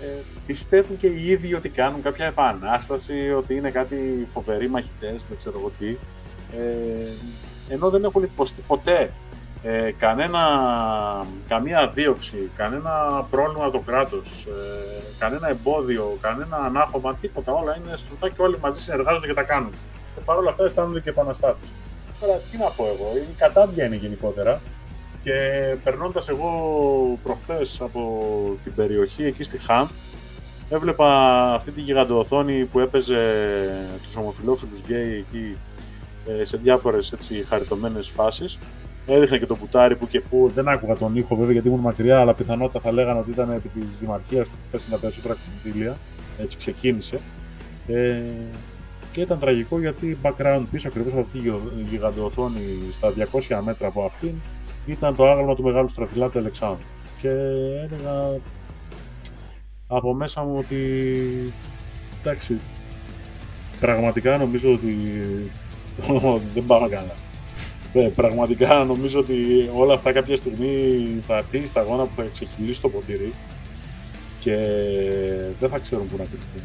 ε, 0.00 0.22
πιστεύουν 0.46 0.96
και 0.96 1.06
οι 1.06 1.28
ίδιοι 1.28 1.54
ότι 1.54 1.68
κάνουν 1.68 2.02
κάποια 2.02 2.26
επανάσταση, 2.26 3.32
ότι 3.36 3.54
είναι 3.54 3.70
κάτι 3.70 4.28
φοβεροί 4.32 4.68
μαχητές, 4.68 5.24
δεν 5.28 5.36
ξέρω 5.36 5.58
εγώ 5.58 5.72
τι. 5.78 5.96
Ε, 6.58 7.12
ενώ 7.68 7.90
δεν 7.90 8.04
έχουν 8.04 8.22
υποστεί 8.22 8.62
ποτέ 8.66 9.10
ε, 9.66 9.92
κανένα, 9.98 10.40
καμία 11.48 11.88
δίωξη, 11.88 12.50
κανένα 12.56 13.26
πρόβλημα 13.30 13.70
το 13.70 13.78
κράτος, 13.78 14.46
ε, 14.46 15.14
κανένα 15.18 15.48
εμπόδιο, 15.48 16.18
κανένα 16.20 16.56
ανάχωμα, 16.56 17.14
τίποτα. 17.14 17.52
Όλα 17.52 17.76
είναι 17.76 17.96
στρουτά 17.96 18.28
και 18.28 18.42
όλοι 18.42 18.58
μαζί 18.60 18.80
συνεργάζονται 18.80 19.26
και 19.26 19.34
τα 19.34 19.42
κάνουν. 19.42 19.70
Και 20.14 20.20
παρόλα 20.24 20.50
αυτά 20.50 20.64
αισθάνονται 20.64 21.00
και 21.00 21.08
επαναστάτες. 21.08 21.68
Τώρα, 22.20 22.40
τι 22.50 22.58
να 22.58 22.66
πω 22.66 22.84
εγώ, 22.84 23.16
η 23.16 23.34
κατάδια 23.36 23.84
είναι 23.84 23.96
γενικότερα. 23.96 24.60
Και 25.22 25.32
περνώντας 25.84 26.28
εγώ 26.28 26.50
προχθές 27.22 27.80
από 27.80 28.22
την 28.64 28.74
περιοχή 28.74 29.24
εκεί 29.24 29.42
στη 29.44 29.58
Χάμ, 29.58 29.86
έβλεπα 30.70 31.08
αυτή 31.54 31.70
τη 31.70 31.80
γιγαντοοθόνη 31.80 32.64
που 32.64 32.80
έπαιζε 32.80 33.18
τους 34.02 34.16
ομοφιλόφιλους 34.16 34.80
γκέι 34.80 35.24
εκεί 35.28 35.56
ε, 36.28 36.44
σε 36.44 36.56
διάφορες 36.56 37.12
έτσι 37.12 37.44
χαριτωμένες 37.48 38.08
φάσεις. 38.08 38.58
Έδειχνε 39.06 39.38
και 39.38 39.46
το 39.46 39.56
πουτάρι 39.56 39.96
που 39.96 40.08
και 40.08 40.20
που 40.20 40.50
δεν 40.54 40.68
άκουγα 40.68 40.96
τον 40.96 41.16
ήχο 41.16 41.36
βέβαια 41.36 41.52
γιατί 41.52 41.68
ήμουν 41.68 41.80
μακριά, 41.80 42.20
αλλά 42.20 42.34
πιθανότατα 42.34 42.80
θα 42.80 42.92
λέγανε 42.92 43.18
ότι 43.18 43.30
ήταν 43.30 43.50
επί 43.50 43.68
της 43.68 43.98
Δημαρχίας 43.98 44.48
που 44.48 44.56
πέσει 44.70 44.90
τα 44.90 44.96
περισσότερα 44.96 45.36
κονδύλια. 45.44 45.96
Έτσι 46.38 46.56
ξεκίνησε. 46.56 47.20
Ε, 47.86 48.20
και 49.12 49.20
ήταν 49.20 49.38
τραγικό 49.38 49.78
γιατί 49.78 50.18
background 50.22 50.62
πίσω 50.70 50.88
ακριβώς 50.88 51.12
από 51.12 51.20
αυτή 51.20 51.38
τη 51.38 51.48
γιγαντοοθόνη 51.90 52.60
στα 52.92 53.12
200 53.48 53.60
μέτρα 53.64 53.86
από 53.86 54.04
αυτήν 54.04 54.32
ήταν 54.86 55.14
το 55.14 55.30
άγαλμα 55.30 55.54
του 55.54 55.62
μεγάλου 55.62 55.88
στρατηλάτη 55.88 56.38
Αλεξάνδρου. 56.38 56.84
Και 57.20 57.28
έλεγα 57.28 58.40
από 59.86 60.14
μέσα 60.14 60.42
μου 60.42 60.58
ότι 60.58 60.78
εντάξει, 62.20 62.60
πραγματικά 63.80 64.36
νομίζω 64.36 64.72
ότι 64.72 64.96
δεν 66.54 66.66
πάμε 66.66 66.88
καλά. 66.88 67.14
Ε, 67.96 68.00
πραγματικά 68.00 68.84
νομίζω 68.84 69.20
ότι 69.20 69.70
όλα 69.72 69.94
αυτά 69.94 70.12
κάποια 70.12 70.36
στιγμή 70.36 71.04
θα 71.26 71.36
έρθει 71.36 71.66
στα 71.66 71.80
αγώνα 71.80 72.02
που 72.02 72.12
θα 72.16 72.22
ξεχυλήσει 72.32 72.80
το 72.80 72.88
ποτήρι 72.88 73.30
και 74.40 74.56
δεν 75.60 75.68
θα 75.68 75.78
ξέρουν 75.78 76.06
πού 76.06 76.16
να 76.16 76.24
κρυφθούν. 76.24 76.62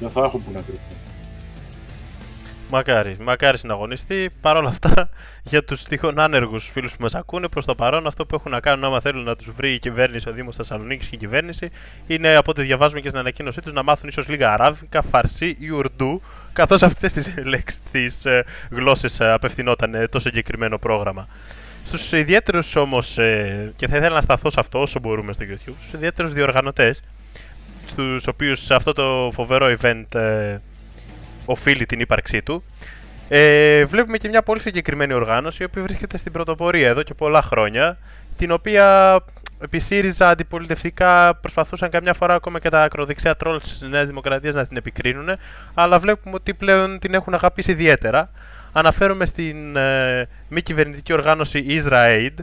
Δεν 0.00 0.10
θα 0.10 0.24
έχουν 0.24 0.40
πού 0.40 0.50
να 0.52 0.60
κρυφθούν. 0.60 1.11
Μακάρι, 2.74 3.16
μακάρι 3.20 3.58
συναγωνιστή. 3.58 4.30
Παρ' 4.40 4.56
όλα 4.56 4.68
αυτά, 4.68 5.08
για 5.42 5.64
τους 5.64 5.82
τυχόν 5.82 6.20
άνεργους 6.20 6.70
φίλους 6.72 6.92
που 6.92 7.02
μας 7.02 7.14
ακούνε, 7.14 7.48
προς 7.48 7.64
το 7.64 7.74
παρόν 7.74 8.06
αυτό 8.06 8.26
που 8.26 8.34
έχουν 8.34 8.50
να 8.50 8.60
κάνουν, 8.60 8.84
άμα 8.84 9.00
θέλουν 9.00 9.24
να 9.24 9.36
τους 9.36 9.50
βρει 9.56 9.72
η 9.72 9.78
κυβέρνηση, 9.78 10.28
ο 10.28 10.32
Δήμος 10.32 10.56
Θεσσαλονίκης 10.56 11.08
και 11.08 11.14
η 11.14 11.18
κυβέρνηση, 11.18 11.70
είναι 12.06 12.36
από 12.36 12.50
ό,τι 12.50 12.62
διαβάζουμε 12.62 13.00
και 13.00 13.08
στην 13.08 13.20
ανακοίνωσή 13.20 13.60
τους 13.60 13.72
να 13.72 13.82
μάθουν 13.82 14.08
ίσως 14.08 14.28
λίγα 14.28 14.52
αράβικα, 14.52 15.02
φαρσί 15.02 15.56
ή 15.58 15.68
ουρντού, 15.70 16.22
καθώς 16.52 16.82
αυτές 16.82 17.12
τις 17.92 18.24
ε, 18.24 18.44
γλώσσες 18.70 19.20
ε, 19.20 19.32
απευθυνόταν 19.32 19.94
ε, 19.94 20.08
το 20.08 20.18
συγκεκριμένο 20.18 20.78
πρόγραμμα. 20.78 21.28
Στους 21.84 22.12
ιδιαίτερους 22.12 22.76
όμως, 22.76 23.14
και 23.76 23.88
θα 23.88 23.96
ήθελα 23.96 24.14
να 24.14 24.20
σταθώ 24.20 24.50
σε 24.50 24.60
αυτό 24.60 24.80
όσο 24.80 25.00
μπορούμε 25.00 25.32
στο 25.32 25.44
YouTube, 25.48 25.74
στους 25.80 25.92
ιδιαίτερους 25.92 26.32
διοργανωτές, 26.32 27.02
στους 27.86 28.26
οποίους 28.26 28.64
σε 28.64 28.74
αυτό 28.74 28.92
το 28.92 29.30
φοβερό 29.34 29.76
event 29.80 30.04
οφείλει 31.44 31.86
την 31.86 32.00
ύπαρξή 32.00 32.42
του. 32.42 32.64
Ε, 33.28 33.84
βλέπουμε 33.84 34.16
και 34.16 34.28
μια 34.28 34.42
πολύ 34.42 34.60
συγκεκριμένη 34.60 35.12
οργάνωση, 35.12 35.62
η 35.62 35.66
οποία 35.66 35.82
βρίσκεται 35.82 36.16
στην 36.16 36.32
πρωτοπορία 36.32 36.88
εδώ 36.88 37.02
και 37.02 37.14
πολλά 37.14 37.42
χρόνια, 37.42 37.98
την 38.36 38.50
οποία 38.50 39.18
επί 39.62 39.78
ΣΥΡΙΖΑ 39.78 40.28
αντιπολιτευτικά 40.28 41.34
προσπαθούσαν 41.34 41.90
καμιά 41.90 42.14
φορά 42.14 42.34
ακόμα 42.34 42.58
και 42.58 42.68
τα 42.68 42.82
ακροδεξιά 42.82 43.36
τρόλ 43.36 43.60
της 43.60 43.80
Νέας 43.80 44.06
Δημοκρατίας 44.06 44.54
να 44.54 44.66
την 44.66 44.76
επικρίνουν, 44.76 45.28
αλλά 45.74 45.98
βλέπουμε 45.98 46.34
ότι 46.34 46.54
πλέον 46.54 46.98
την 46.98 47.14
έχουν 47.14 47.34
αγαπήσει 47.34 47.70
ιδιαίτερα. 47.70 48.30
Αναφέρομαι 48.72 49.24
στην 49.24 49.76
ε, 49.76 50.28
μη 50.48 50.62
κυβερνητική 50.62 51.12
οργάνωση 51.12 51.82
Israel, 51.84 52.34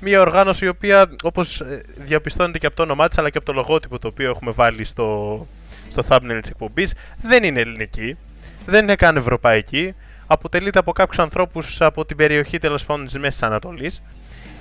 μια 0.00 0.20
οργάνωση 0.20 0.64
η 0.64 0.68
οποία, 0.68 1.06
όπως 1.22 1.60
ε, 1.60 1.80
διαπιστώνεται 1.96 2.58
και 2.58 2.66
από 2.66 2.76
το 2.76 2.82
όνομά 2.82 3.08
της 3.08 3.18
αλλά 3.18 3.30
και 3.30 3.38
από 3.38 3.46
το 3.46 3.52
λογότυπο 3.52 3.98
το 3.98 4.08
οποίο 4.08 4.30
έχουμε 4.30 4.50
βάλει 4.50 4.84
στο, 4.84 5.46
στο 5.90 6.02
thumbnail 6.08 6.38
της 6.40 6.50
εκπομπής, 6.50 6.94
δεν 7.22 7.44
είναι 7.44 7.60
ελληνική 7.60 8.16
δεν 8.66 8.82
είναι 8.82 8.94
καν 8.94 9.16
ευρωπαϊκή. 9.16 9.94
Αποτελείται 10.26 10.78
από 10.78 10.92
κάποιους 10.92 11.18
ανθρώπους 11.18 11.80
από 11.80 12.04
την 12.04 12.16
περιοχή 12.16 12.58
τέλος 12.58 12.84
πάντων 12.84 13.04
της 13.04 13.18
Μέσης 13.18 13.42
Ανατολής, 13.42 14.02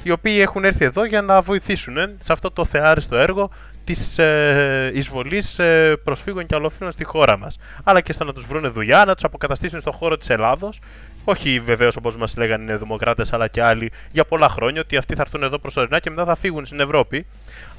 οι 0.03 0.11
οποίοι 0.11 0.37
έχουν 0.41 0.63
έρθει 0.63 0.85
εδώ 0.85 1.05
για 1.05 1.21
να 1.21 1.41
βοηθήσουν 1.41 1.95
σε 2.19 2.33
αυτό 2.33 2.51
το 2.51 2.65
θεάριστο 2.65 3.15
έργο 3.15 3.49
της 3.83 4.19
ε, 4.19 4.91
εισβολής 4.93 5.59
ε, 5.59 5.95
προσφύγων 6.03 6.45
και 6.45 6.55
αλλοφύλων 6.55 6.91
στη 6.91 7.03
χώρα 7.03 7.37
μας. 7.37 7.57
Αλλά 7.83 8.01
και 8.01 8.13
στο 8.13 8.23
να 8.23 8.33
τους 8.33 8.45
βρουν 8.45 8.71
δουλειά, 8.71 9.05
να 9.05 9.13
τους 9.13 9.23
αποκαταστήσουν 9.23 9.79
στον 9.79 9.93
χώρο 9.93 10.17
της 10.17 10.29
Ελλάδος. 10.29 10.79
Όχι 11.23 11.59
βεβαίως 11.59 11.95
όπως 11.95 12.17
μας 12.17 12.37
λέγανε 12.37 12.73
οι 12.73 12.75
Δημοκράτε, 12.75 13.25
αλλά 13.31 13.47
και 13.47 13.63
άλλοι 13.63 13.91
για 14.11 14.25
πολλά 14.25 14.49
χρόνια, 14.49 14.81
ότι 14.81 14.97
αυτοί 14.97 15.15
θα 15.15 15.21
έρθουν 15.21 15.43
εδώ 15.43 15.59
προσωρινά 15.59 15.99
και 15.99 16.09
μετά 16.09 16.25
θα 16.25 16.35
φύγουν 16.35 16.65
στην 16.65 16.79
Ευρώπη. 16.79 17.25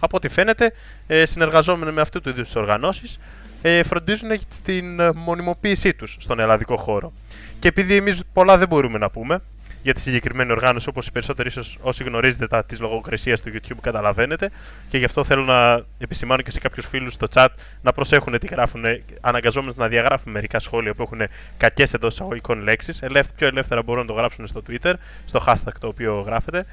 Από 0.00 0.16
ό,τι 0.16 0.28
φαίνεται, 0.28 0.72
ε, 1.06 1.24
συνεργαζόμενοι 1.24 1.92
με 1.92 2.00
αυτού 2.00 2.20
του 2.20 2.28
είδους 2.28 2.44
τις 2.44 2.56
οργανώσεις, 2.56 3.18
ε, 3.62 3.82
φροντίζουν 3.82 4.30
την 4.64 5.00
ε, 5.00 5.12
μονιμοποίησή 5.12 5.94
τους 5.94 6.16
στον 6.20 6.40
ελλαδικό 6.40 6.76
χώρο. 6.76 7.12
Και 7.58 7.68
επειδή 7.68 7.96
εμείς 7.96 8.22
πολλά 8.32 8.58
δεν 8.58 8.68
μπορούμε 8.68 8.98
να 8.98 9.10
πούμε 9.10 9.40
για 9.86 9.94
τη 9.94 10.00
συγκεκριμένη 10.00 10.52
οργάνωση, 10.52 10.88
όπως 10.88 11.06
οι 11.06 11.12
περισσότεροι 11.12 11.48
ίσως 11.48 11.78
όσοι 11.80 12.04
γνωρίζετε 12.04 12.46
τα 12.46 12.64
της 12.64 12.80
λογοκρισίας 12.80 13.40
του 13.40 13.52
YouTube 13.54 13.78
καταλαβαίνετε 13.80 14.50
και 14.88 14.98
γι' 14.98 15.04
αυτό 15.04 15.24
θέλω 15.24 15.44
να 15.44 15.84
επισημάνω 15.98 16.42
και 16.42 16.50
σε 16.50 16.58
κάποιους 16.58 16.86
φίλους 16.86 17.12
στο 17.12 17.26
chat 17.34 17.46
να 17.82 17.92
προσέχουν 17.92 18.38
τι 18.38 18.46
γράφουν, 18.46 18.84
αναγκαζόμενοι 19.20 19.74
να 19.76 19.88
διαγράφουν 19.88 20.32
μερικά 20.32 20.58
σχόλια 20.58 20.94
που 20.94 21.02
έχουν 21.02 21.20
κακές 21.56 21.92
εντός 21.92 22.12
εισαγωγικών 22.14 22.62
λέξεις, 22.62 23.02
πιο 23.36 23.46
ελεύθερα 23.46 23.82
μπορούν 23.82 24.00
να 24.00 24.08
το 24.08 24.12
γράψουν 24.12 24.46
στο 24.46 24.62
Twitter, 24.70 24.92
στο 25.24 25.44
hashtag 25.46 25.72
το 25.80 25.86
οποίο 25.86 26.20
γράφετε. 26.20 26.66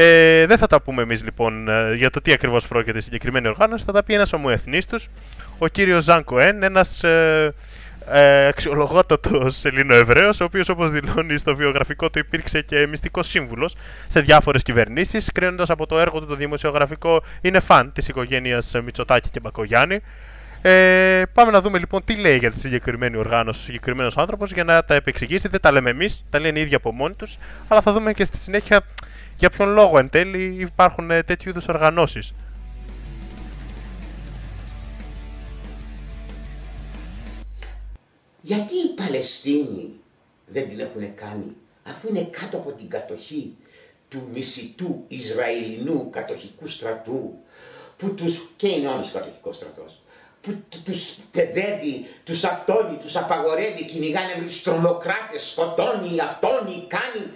Ε, 0.00 0.46
δεν 0.46 0.58
θα 0.58 0.66
τα 0.66 0.80
πούμε 0.80 1.02
εμείς 1.02 1.24
λοιπόν 1.24 1.68
ε, 1.68 1.94
για 1.94 2.10
το 2.10 2.20
τι 2.20 2.32
ακριβώς 2.32 2.66
πρόκειται 2.66 2.98
η 2.98 3.00
συγκεκριμένη 3.00 3.48
οργάνωση, 3.48 3.84
θα 3.84 3.92
τα 3.92 4.02
πει 4.02 4.14
ένας 4.14 4.32
ομοεθνής 4.32 4.86
τους, 4.86 5.08
ο 5.58 5.66
κύριος 5.66 6.04
Ζαν 6.04 6.24
Κοέν, 6.24 6.62
ένας 6.62 7.04
ε, 7.04 7.54
ε, 8.06 8.46
αξιολογότατος 8.46 9.64
Ελληνοεβραίο, 9.64 10.28
ο 10.28 10.44
οποίος 10.44 10.68
όπως 10.68 10.90
δηλώνει 10.90 11.38
στο 11.38 11.56
βιογραφικό 11.56 12.10
του 12.10 12.18
υπήρξε 12.18 12.62
και 12.62 12.86
μυστικός 12.86 13.28
σύμβουλος 13.28 13.76
σε 14.08 14.20
διάφορες 14.20 14.62
κυβερνήσεις. 14.62 15.30
Κρίνοντας 15.32 15.70
από 15.70 15.86
το 15.86 15.98
έργο 15.98 16.20
του 16.20 16.26
το 16.26 16.34
δημοσιογραφικό, 16.34 17.22
είναι 17.40 17.60
φαν 17.60 17.92
της 17.92 18.08
οικογένειας 18.08 18.74
Μητσοτάκη 18.84 19.28
και 19.28 19.40
Μπακογιάννη. 19.40 20.00
Ε, 20.62 21.22
πάμε 21.32 21.50
να 21.50 21.60
δούμε 21.60 21.78
λοιπόν 21.78 22.04
τι 22.04 22.16
λέει 22.16 22.38
για 22.38 22.52
τη 22.52 22.60
συγκεκριμένη 22.60 23.16
οργάνωση 23.16 23.60
ο 23.60 23.62
συγκεκριμένος 23.62 24.16
άνθρωπος 24.16 24.52
για 24.52 24.64
να 24.64 24.84
τα 24.84 24.94
επεξηγήσει. 24.94 25.48
Δεν 25.48 25.60
τα 25.60 25.72
λέμε 25.72 25.90
εμείς, 25.90 26.24
τα 26.30 26.40
λένε 26.40 26.58
οι 26.58 26.62
ίδιοι 26.62 26.74
από 26.74 26.92
μόνοι 26.92 27.14
τους, 27.14 27.38
αλλά 27.68 27.80
θα 27.80 27.92
δούμε 27.92 28.12
και 28.12 28.24
στη 28.24 28.36
συνέχεια 28.36 28.86
για 29.36 29.50
ποιον 29.50 29.68
λόγο 29.68 29.98
εν 29.98 30.10
τέλει 30.10 30.56
υπάρχουν 30.60 31.10
ε, 31.10 31.22
τέτοιου 31.22 31.50
είδους 31.50 31.68
οργανώσεις. 31.68 32.32
Γιατί 38.42 38.74
οι 38.74 38.94
Παλαιστίνοι 38.96 39.90
δεν 40.46 40.68
την 40.68 40.80
έχουν 40.80 41.14
κάνει, 41.14 41.56
αφού 41.88 42.08
είναι 42.08 42.28
κάτω 42.30 42.56
από 42.56 42.70
την 42.70 42.88
κατοχή 42.88 43.54
του 44.08 44.28
μισητού 44.32 45.04
Ισραηλινού 45.08 46.10
κατοχικού 46.10 46.66
στρατού, 46.66 47.34
που 47.96 48.14
τους, 48.14 48.40
και 48.56 48.68
είναι 48.68 48.88
όμως 48.88 49.10
κατοχικός 49.12 49.56
στρατός, 49.56 49.97
που 50.42 50.56
τους 50.84 51.18
παιδεύει, 51.32 52.06
τους 52.24 52.44
αυτόνει, 52.44 52.96
τους 52.96 53.16
απαγορεύει, 53.16 53.84
κυνηγάνε 53.84 54.34
με 54.38 54.44
τους 54.44 54.62
τρομοκράτες, 54.62 55.42
σκοτώνει, 55.50 56.20
αυτόνει, 56.20 56.84
κάνει. 56.86 57.26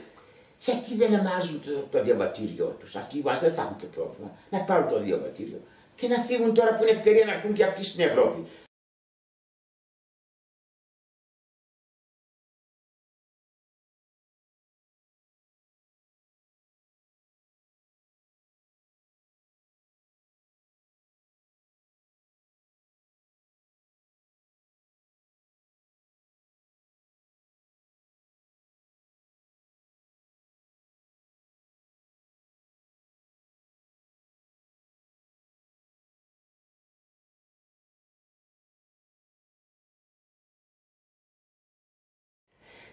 Γιατί 0.61 0.95
δεν 0.97 1.15
αμάζουν 1.15 1.63
το, 1.67 1.99
το 1.99 2.05
διαβατήριό 2.05 2.77
τους; 2.81 2.97
Αυτοί 2.97 3.19
οι 3.19 3.23
δεν 3.41 3.53
θα 3.53 3.63
έχουν 3.63 3.77
το 3.81 3.87
πρόβλημα. 3.95 4.31
Να 4.51 4.59
πάρουν 4.59 4.89
το 4.89 5.01
διαβατήριο 5.01 5.61
και 5.97 6.09
να 6.09 6.19
φύγουν 6.19 6.55
τώρα 6.55 6.75
που 6.75 6.83
είναι 6.83 6.93
ευκαιρία 6.93 7.25
να 7.25 7.33
έρθουν 7.33 7.53
και 7.53 7.65
αυτοί 7.65 7.85
στην 7.85 8.01
Ευρώπη. 8.01 8.47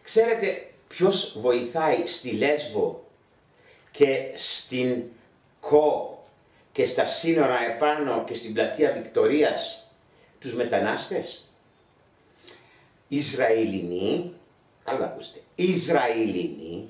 Ξέρετε 0.10 0.68
ποιος 0.88 1.38
βοηθάει 1.40 2.06
στη 2.06 2.32
Λέσβο 2.32 3.04
και 3.92 4.32
στην 4.36 5.04
Κο 5.60 6.24
και 6.72 6.86
στα 6.86 7.06
σύνορα 7.06 7.66
επάνω 7.72 8.24
και 8.24 8.34
στην 8.34 8.54
πλατεία 8.54 8.92
Βικτορίας 8.92 9.88
τους 10.40 10.54
μετανάστες; 10.54 11.44
Ισραηλινοί, 13.08 14.34
καλά 14.84 15.06
ακούστε, 15.06 15.40
Ισραηλινοί, 15.56 16.90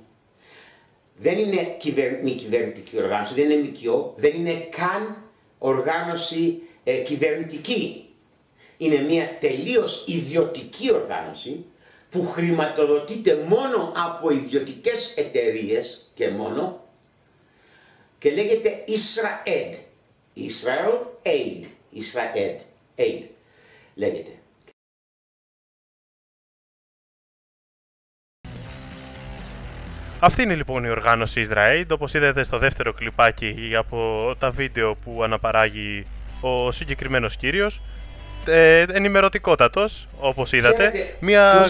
δεν 1.17 1.37
είναι 1.37 1.75
κυβερ... 1.79 2.21
κυβερνητική 2.23 2.97
οργάνωση, 2.97 3.33
δεν 3.33 3.49
είναι 3.49 3.69
ΜΚΟ, 3.69 4.13
δεν 4.17 4.35
είναι 4.35 4.53
καν 4.53 5.15
οργάνωση 5.57 6.61
ε, 6.83 6.97
κυβερνητική. 6.97 8.13
Είναι 8.77 8.97
μια 8.97 9.37
τελείως 9.39 10.05
ιδιωτική 10.07 10.93
οργάνωση 10.93 11.65
που 12.09 12.25
χρηματοδοτείται 12.25 13.35
μόνο 13.47 13.91
από 13.95 14.29
ιδιωτικές 14.29 15.13
εταιρείες 15.15 16.09
και 16.15 16.29
μόνο 16.29 16.79
και 18.19 18.31
λέγεται 18.31 18.83
Israel. 18.87 19.73
Israel 20.35 20.93
Aid. 21.23 21.63
Israel 21.95 22.55
Aid 22.97 23.23
λέγεται. 23.95 24.31
Αυτή 30.21 30.41
είναι 30.41 30.55
λοιπόν 30.55 30.83
η 30.83 30.89
οργάνωση 30.89 31.47
Israel, 31.49 31.85
όπως 31.91 32.13
είδατε 32.13 32.43
στο 32.43 32.57
δεύτερο 32.57 32.93
κλιπάκι 32.93 33.73
από 33.77 34.31
τα 34.39 34.51
βίντεο 34.51 34.95
που 34.95 35.23
αναπαράγει 35.23 36.05
ο 36.41 36.71
συγκεκριμένος 36.71 37.37
κύριος 37.37 37.81
ε, 38.49 38.85
ενημερωτικότατος, 38.93 40.07
όπως 40.19 40.51
είδατε. 40.51 40.91
Μια 41.19 41.65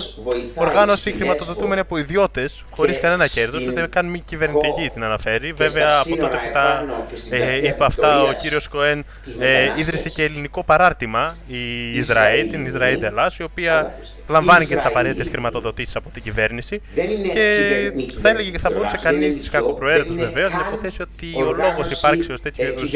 οργάνωση 0.55 1.11
χρηματοδοτούμενη 1.11 1.82
από 1.82 1.97
ιδιώτες, 1.97 2.63
χωρίς 2.69 2.99
κανένα 2.99 3.27
κέρδος, 3.27 3.65
ούτε 3.67 3.88
καν 3.89 4.05
μη 4.05 4.19
κυβερνητική 4.19 4.89
την 4.93 5.03
αναφέρει. 5.03 5.51
Βέβαια, 5.51 5.99
από 5.99 6.15
τότε 6.15 6.36
που 6.36 6.51
τα 6.53 6.86
ε, 7.30 7.67
είπε 7.67 7.86
αυτά, 7.86 8.21
ο 8.21 8.34
κύριος 8.41 8.67
Κοέν 8.67 9.05
ε, 9.39 9.69
ίδρυσε 9.77 10.09
και 10.09 10.23
ελληνικό 10.23 10.63
παράρτημα, 10.63 11.38
η 11.47 11.91
Ισραήλ, 11.97 12.49
την 12.49 12.65
Ισραήλ 12.65 13.03
Ελλάς, 13.03 13.38
η 13.38 13.43
οποία 13.43 13.93
λαμβάνει 14.27 14.65
και 14.65 14.75
τις 14.75 14.86
απαραίτητες 14.86 15.27
χρηματοδοτήσεις 15.30 15.95
από 15.95 16.09
την 16.13 16.23
κυβέρνηση. 16.23 16.82
Και 17.34 17.91
θα 18.21 18.30
έλεγε 18.30 18.49
και 18.49 18.59
θα 18.59 18.69
μπορούσε 18.71 18.97
κανείς 19.01 19.41
τη 19.41 19.49
κακοπροαίρετου 19.49 20.13
βεβαίως 20.13 20.53
να 20.53 20.65
υποθέσει 20.67 21.01
ότι 21.01 21.43
ο 21.43 21.53
λόγος 21.53 21.91
υπάρξεως 21.91 22.41
τέτοιου 22.41 22.63
είδους 22.63 22.91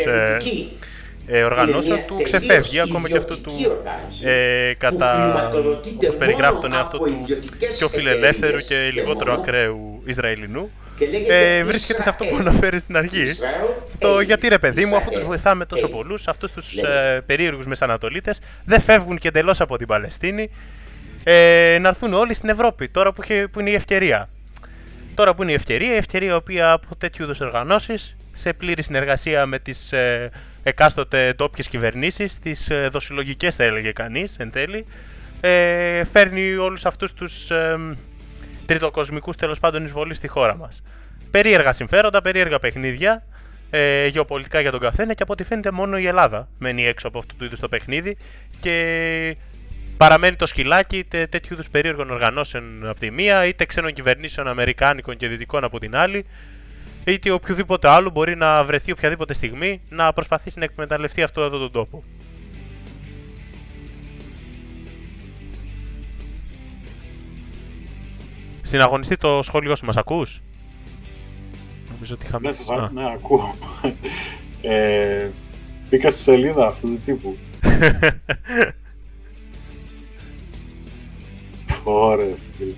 ε, 1.27 1.43
οργανώσεων 1.43 1.99
του 2.07 2.21
ξεφεύγει 2.23 2.79
ακόμα 2.79 3.09
και 3.09 3.17
αυτού 3.17 3.41
του 3.41 3.51
ε, 4.23 4.73
κατά 4.77 5.49
όπως 6.03 6.15
περιγράφει 6.17 6.59
τον 6.59 6.73
εαυτό 6.73 6.97
του 6.97 7.25
πιο 7.77 7.89
φιλελεύθερου 7.89 8.57
και 8.57 8.89
λιγότερο 8.93 9.33
ακραίου 9.33 10.03
Ισραηλινού. 10.05 10.71
Ε, 11.27 11.63
βρίσκεται 11.63 12.01
σε 12.01 12.09
αυτό 12.09 12.25
που 12.25 12.35
αναφέρεις 12.35 12.81
στην 12.81 12.97
αρχή. 12.97 13.25
Στο 13.93 14.21
γιατί 14.21 14.47
ρε 14.47 14.57
παιδί 14.57 14.85
μου 14.85 14.95
αφού 14.95 15.09
τους 15.09 15.23
βοηθάμε 15.23 15.65
τόσο 15.65 15.87
πολλούς 15.87 16.27
αυτούς 16.27 16.51
τους 16.51 16.77
ε, 16.77 17.23
περίεργους 17.25 17.65
Μεσανατολίτες 17.65 18.39
δεν 18.65 18.81
φεύγουν 18.81 19.17
και 19.17 19.27
εντελώς 19.27 19.61
από 19.61 19.77
την 19.77 19.87
Παλαιστίνη 19.87 20.49
ε, 21.23 21.77
να 21.81 21.87
έρθουν 21.87 22.13
όλοι 22.13 22.33
στην 22.33 22.49
Ευρώπη 22.49 22.89
τώρα 22.89 23.13
που, 23.13 23.23
που 23.51 23.59
είναι 23.59 23.69
η 23.69 23.73
ευκαιρία 23.73 24.29
τώρα 25.15 25.33
που 25.35 25.41
είναι 25.41 25.51
η 25.51 25.55
ευκαιρία 25.55 25.93
η 25.93 25.97
ευκαιρία 25.97 26.31
η 26.31 26.35
οποία 26.35 26.71
από 26.71 26.95
τέτοιου 26.95 27.23
είδους 27.23 27.39
οργανώσεις 27.39 28.15
σε 28.33 28.53
πλήρη 28.53 28.83
συνεργασία 28.83 29.45
με 29.45 29.59
τις 29.59 29.91
ε, 29.91 30.31
εκάστοτε 30.63 31.33
ντόπιε 31.35 31.63
κυβερνήσεις, 31.69 32.39
τις 32.39 32.69
ε, 32.69 32.87
δοσυλλογικές 32.91 33.55
θα 33.55 33.63
έλεγε 33.63 33.91
κανείς 33.91 34.37
εν 34.37 34.51
τέλει, 34.51 34.85
ε, 35.41 36.03
φέρνει 36.03 36.55
όλους 36.55 36.85
αυτούς 36.85 37.13
τους 37.13 37.51
ε, 37.51 37.77
τριτοκοσμικούς 38.65 39.35
τέλος 39.35 39.59
πάντων 39.59 39.83
εισβολή 39.83 40.13
στη 40.13 40.27
χώρα 40.27 40.55
μας. 40.55 40.81
Περίεργα 41.31 41.73
συμφέροντα, 41.73 42.21
περίεργα 42.21 42.59
παιχνίδια, 42.59 43.23
ε, 43.69 44.07
γεωπολιτικά 44.07 44.59
για 44.59 44.71
τον 44.71 44.79
καθένα 44.79 45.13
και 45.13 45.23
από 45.23 45.33
ό,τι 45.33 45.43
φαίνεται 45.43 45.71
μόνο 45.71 45.97
η 45.97 46.07
Ελλάδα 46.07 46.47
μένει 46.57 46.85
έξω 46.85 47.07
από 47.07 47.17
αυτού 47.17 47.35
του 47.35 47.45
είδους 47.45 47.59
το 47.59 47.69
παιχνίδι 47.69 48.17
και 48.61 49.37
παραμένει 49.97 50.35
το 50.35 50.45
σκυλάκι 50.45 50.97
είτε 50.97 51.27
τέτοιου 51.27 51.53
είδους 51.53 51.69
περίεργων 51.69 52.09
οργανώσεων 52.09 52.87
από 52.87 52.99
τη 52.99 53.11
μία, 53.11 53.45
είτε 53.45 53.65
ξένων 53.65 53.93
κυβερνήσεων 53.93 54.47
Αμερικάνικων 54.47 55.17
και 55.17 55.27
Δυτικών 55.27 55.63
από 55.63 55.79
την 55.79 55.95
άλλη, 55.95 56.25
είτε 57.05 57.31
οποιοδήποτε 57.31 57.89
άλλο 57.89 58.09
μπορεί 58.09 58.35
να 58.35 58.63
βρεθεί 58.63 58.91
οποιαδήποτε 58.91 59.33
στιγμή 59.33 59.81
να 59.89 60.13
προσπαθήσει 60.13 60.59
να 60.59 60.65
εκμεταλλευτεί 60.65 61.23
αυτό 61.23 61.41
εδώ 61.41 61.57
τον 61.57 61.71
τόπο. 61.71 62.03
Συναγωνιστεί 68.61 69.17
το 69.17 69.43
σχόλιο 69.43 69.75
σου, 69.75 69.85
μας 69.85 69.97
ακούς; 69.97 70.41
Νομίζω 71.93 72.13
ότι 72.13 72.25
είχαμε... 72.25 72.49
Ναι, 72.91 73.01
ναι, 73.01 73.13
ακούω. 73.13 73.55
Ε, 74.61 75.29
μπήκα 75.89 76.09
στη 76.09 76.21
σελίδα 76.21 76.67
αυτού 76.67 76.87
του 76.87 76.99
τύπου. 76.99 77.37
Ωραία, 81.83 82.35
φίλε. 82.57 82.73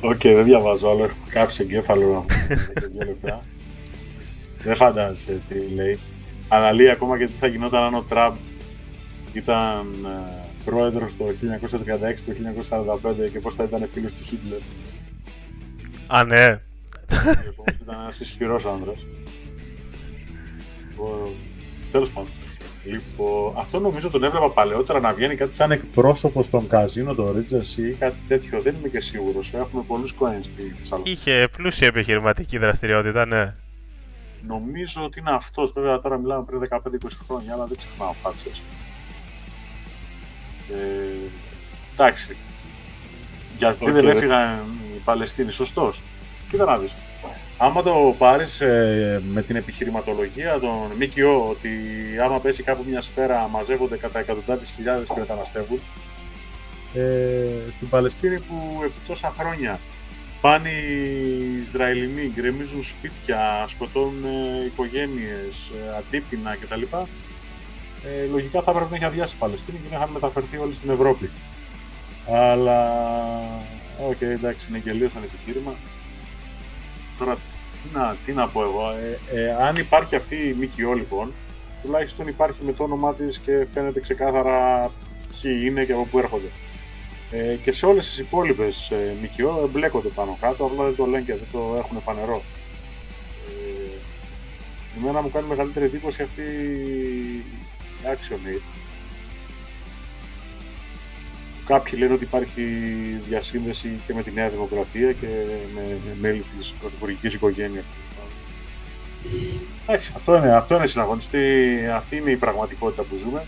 OK, 0.00 0.10
okay, 0.10 0.32
δεν 0.34 0.44
διαβάζω 0.44 0.90
άλλο. 0.90 1.04
Έχω 1.04 1.14
κάψει 1.30 1.62
εγκέφαλο 1.62 2.26
να 2.28 2.88
δύο 2.88 3.04
λεπτά. 3.06 3.44
δεν 4.62 4.76
φαντάζεσαι 4.76 5.40
τι 5.48 5.74
λέει. 5.74 5.98
Αναλύει 6.48 6.90
ακόμα 6.90 7.18
και 7.18 7.26
τι 7.26 7.32
θα 7.40 7.46
γινόταν 7.46 7.82
αν 7.82 7.94
ο 7.94 8.04
Τραμπ 8.08 8.34
ήταν 9.32 9.86
ε, 10.04 10.40
πρόεδρος 10.64 11.16
το 11.16 11.24
1936 11.24 11.30
το 12.26 12.32
1945 13.26 13.30
και 13.32 13.40
πώς 13.40 13.54
θα 13.54 13.64
ήταν 13.64 13.88
φίλος 13.92 14.12
του 14.12 14.24
Χίτλερ. 14.24 14.58
Α, 16.06 16.24
ναι. 16.24 16.60
Όμως 17.58 17.74
ήταν 17.82 18.00
ένας 18.00 18.20
ισχυρός 18.20 18.64
άντρας. 18.64 18.92
Τέλος 21.92 22.10
πάντων. 22.10 22.30
Λοιπόν, 22.84 23.54
αυτό 23.56 23.80
νομίζω 23.80 24.10
τον 24.10 24.24
έβλεπα 24.24 24.50
παλαιότερα 24.50 25.00
να 25.00 25.12
βγαίνει 25.12 25.34
κάτι 25.34 25.54
σαν 25.54 25.70
εκπρόσωπος 25.70 26.46
στον 26.46 26.68
καζίνο, 26.68 27.14
το 27.14 27.32
Ρίτζερ 27.32 27.62
ή 27.78 27.96
κάτι 27.98 28.16
τέτοιο. 28.28 28.60
Δεν 28.60 28.74
είμαι 28.78 28.88
και 28.88 29.00
σίγουρος. 29.00 29.52
Έχουμε 29.52 29.82
πολλούς 29.86 30.12
Κοέν 30.12 30.44
στη 30.44 30.74
Θεσσαλονίκη. 30.78 31.10
Είχε 31.10 31.48
πλούσια 31.56 31.86
επιχειρηματική 31.86 32.58
δραστηριότητα, 32.58 33.26
ναι. 33.26 33.54
Νομίζω 34.46 35.02
ότι 35.04 35.18
είναι 35.18 35.30
αυτός. 35.30 35.72
Βέβαια 35.72 35.98
τώρα 35.98 36.18
μιλάμε 36.18 36.44
πριν 36.44 36.60
15-20 36.70 36.80
χρόνια, 37.26 37.54
αλλά 37.54 37.66
δεν 37.66 37.76
ξεχνάω 37.76 38.12
φάτσες. 38.12 38.62
Ε, 40.70 41.30
εντάξει. 41.92 42.36
Γιατί 43.58 43.84
okay. 43.88 43.92
δεν 43.92 44.08
έφυγαν 44.08 44.58
οι 44.94 44.98
Παλαιστίνοι, 45.04 45.50
σωστός. 45.50 46.02
Κοίτα 46.48 46.64
να 46.64 46.78
δεις 46.78 46.94
άμα 47.62 47.82
το 47.82 48.14
πάρεις 48.18 48.60
ε, 48.60 49.22
με 49.32 49.42
την 49.42 49.56
επιχειρηματολογία 49.56 50.58
των 50.58 50.92
ΜΚΟ 50.96 51.48
ότι 51.48 51.70
άμα 52.24 52.40
πέσει 52.40 52.62
κάπου 52.62 52.84
μια 52.88 53.00
σφαίρα 53.00 53.48
μαζεύονται 53.48 53.96
κατά 53.96 54.18
εκατοντάδες 54.18 54.72
χιλιάδες 54.76 55.08
και 55.08 55.18
μεταναστεύουν 55.18 55.80
ε, 56.94 57.70
στην 57.70 57.88
Παλαιστίνη 57.88 58.38
που 58.38 58.80
επί 58.84 58.94
τόσα 59.06 59.34
χρόνια 59.38 59.80
πάνε 60.40 60.70
οι 60.70 61.56
Ισραηλινοί, 61.56 62.32
γκρεμίζουν 62.34 62.82
σπίτια, 62.82 63.64
σκοτώνουν 63.66 64.24
ε, 64.24 64.64
οικογένειες, 64.64 65.68
ε, 65.68 65.96
αντίπεινα 65.98 66.56
κτλ. 66.60 66.82
ε, 68.04 68.26
λογικά 68.30 68.62
θα 68.62 68.70
έπρεπε 68.70 68.90
να 68.90 68.96
έχει 68.96 69.04
αδειάσει 69.04 69.34
η 69.36 69.38
Παλαιστίνη 69.38 69.78
και 69.78 69.88
να 69.90 69.96
είχαν 69.96 70.10
μεταφερθεί 70.10 70.58
όλοι 70.58 70.72
στην 70.72 70.90
Ευρώπη. 70.90 71.30
Αλλά, 72.30 72.80
OK, 74.08 74.16
okay, 74.20 74.22
εντάξει, 74.22 74.66
είναι 74.68 74.78
γελοίο 74.84 75.08
σαν 75.08 75.22
επιχείρημα. 75.22 75.74
Τώρα, 77.20 77.34
τι 77.34 77.88
να, 77.92 78.16
τι 78.24 78.32
να 78.32 78.48
πω 78.48 78.62
εγώ, 78.62 78.90
ε, 78.90 79.40
ε, 79.40 79.52
αν 79.52 79.76
υπάρχει 79.76 80.16
αυτή 80.16 80.36
η 80.36 80.52
ΜΚΟ 80.52 80.94
λοιπόν, 80.94 81.32
τουλάχιστον 81.82 82.26
υπάρχει 82.26 82.64
με 82.64 82.72
το 82.72 82.82
όνομά 82.82 83.14
της 83.14 83.38
και 83.38 83.66
φαίνεται 83.66 84.00
ξεκάθαρα 84.00 84.90
ποιοι 85.30 85.62
είναι 85.64 85.84
και 85.84 85.92
από 85.92 86.06
πού 86.10 86.18
έρχονται. 86.18 86.50
Ε, 87.30 87.54
και 87.54 87.72
σε 87.72 87.86
όλες 87.86 88.04
τις 88.04 88.18
υπόλοιπες 88.18 88.90
ε, 88.90 89.16
ΜΚΟ 89.22 89.60
εμπλέκονται 89.64 90.08
πάνω 90.08 90.38
κάτω, 90.40 90.64
απλά 90.64 90.84
δεν 90.84 90.96
το 90.96 91.06
λένε 91.06 91.24
και 91.24 91.34
δεν 91.34 91.46
το 91.52 91.74
έχουν 91.78 92.00
φανερό. 92.00 92.42
Ε, 93.48 95.00
εμένα 95.00 95.22
μου 95.22 95.30
κάνει 95.30 95.46
μεγαλύτερη 95.46 95.84
εντύπωση 95.84 96.22
αυτή 96.22 96.42
η 96.42 97.44
Action 98.04 98.48
Aid. 98.48 98.79
Κάποιοι 101.66 101.98
λένε 101.98 102.12
ότι 102.12 102.24
υπάρχει 102.24 102.62
διασύνδεση 103.28 104.00
και 104.06 104.14
με 104.14 104.22
τη 104.22 104.30
Νέα 104.30 104.48
Δημοκρατία 104.48 105.12
και 105.12 105.26
με, 105.74 105.80
με 106.04 106.16
μέλη 106.20 106.44
της 106.58 106.74
πρωθυπουργικής 106.80 107.34
οικογένειας. 107.34 107.86
Εντάξει, 109.82 110.12
αυτό 110.16 110.36
είναι, 110.36 110.52
αυτό 110.52 110.74
είναι 110.74 110.86
συναγωνιστή, 110.86 111.76
αυτή 111.94 112.16
είναι 112.16 112.30
η 112.30 112.36
πραγματικότητα 112.36 113.02
που 113.02 113.16
ζούμε 113.16 113.46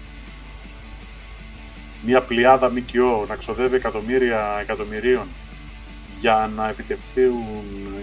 μια 2.05 2.23
πλειάδα 2.23 2.71
ΜΚΟ 2.71 3.25
να 3.29 3.37
ξοδεύει 3.37 3.77
εκατομμύρια 3.77 4.59
εκατομμυρίων 4.61 5.27
για 6.21 6.51
να 6.57 6.69
επιτευχθούν 6.69 7.45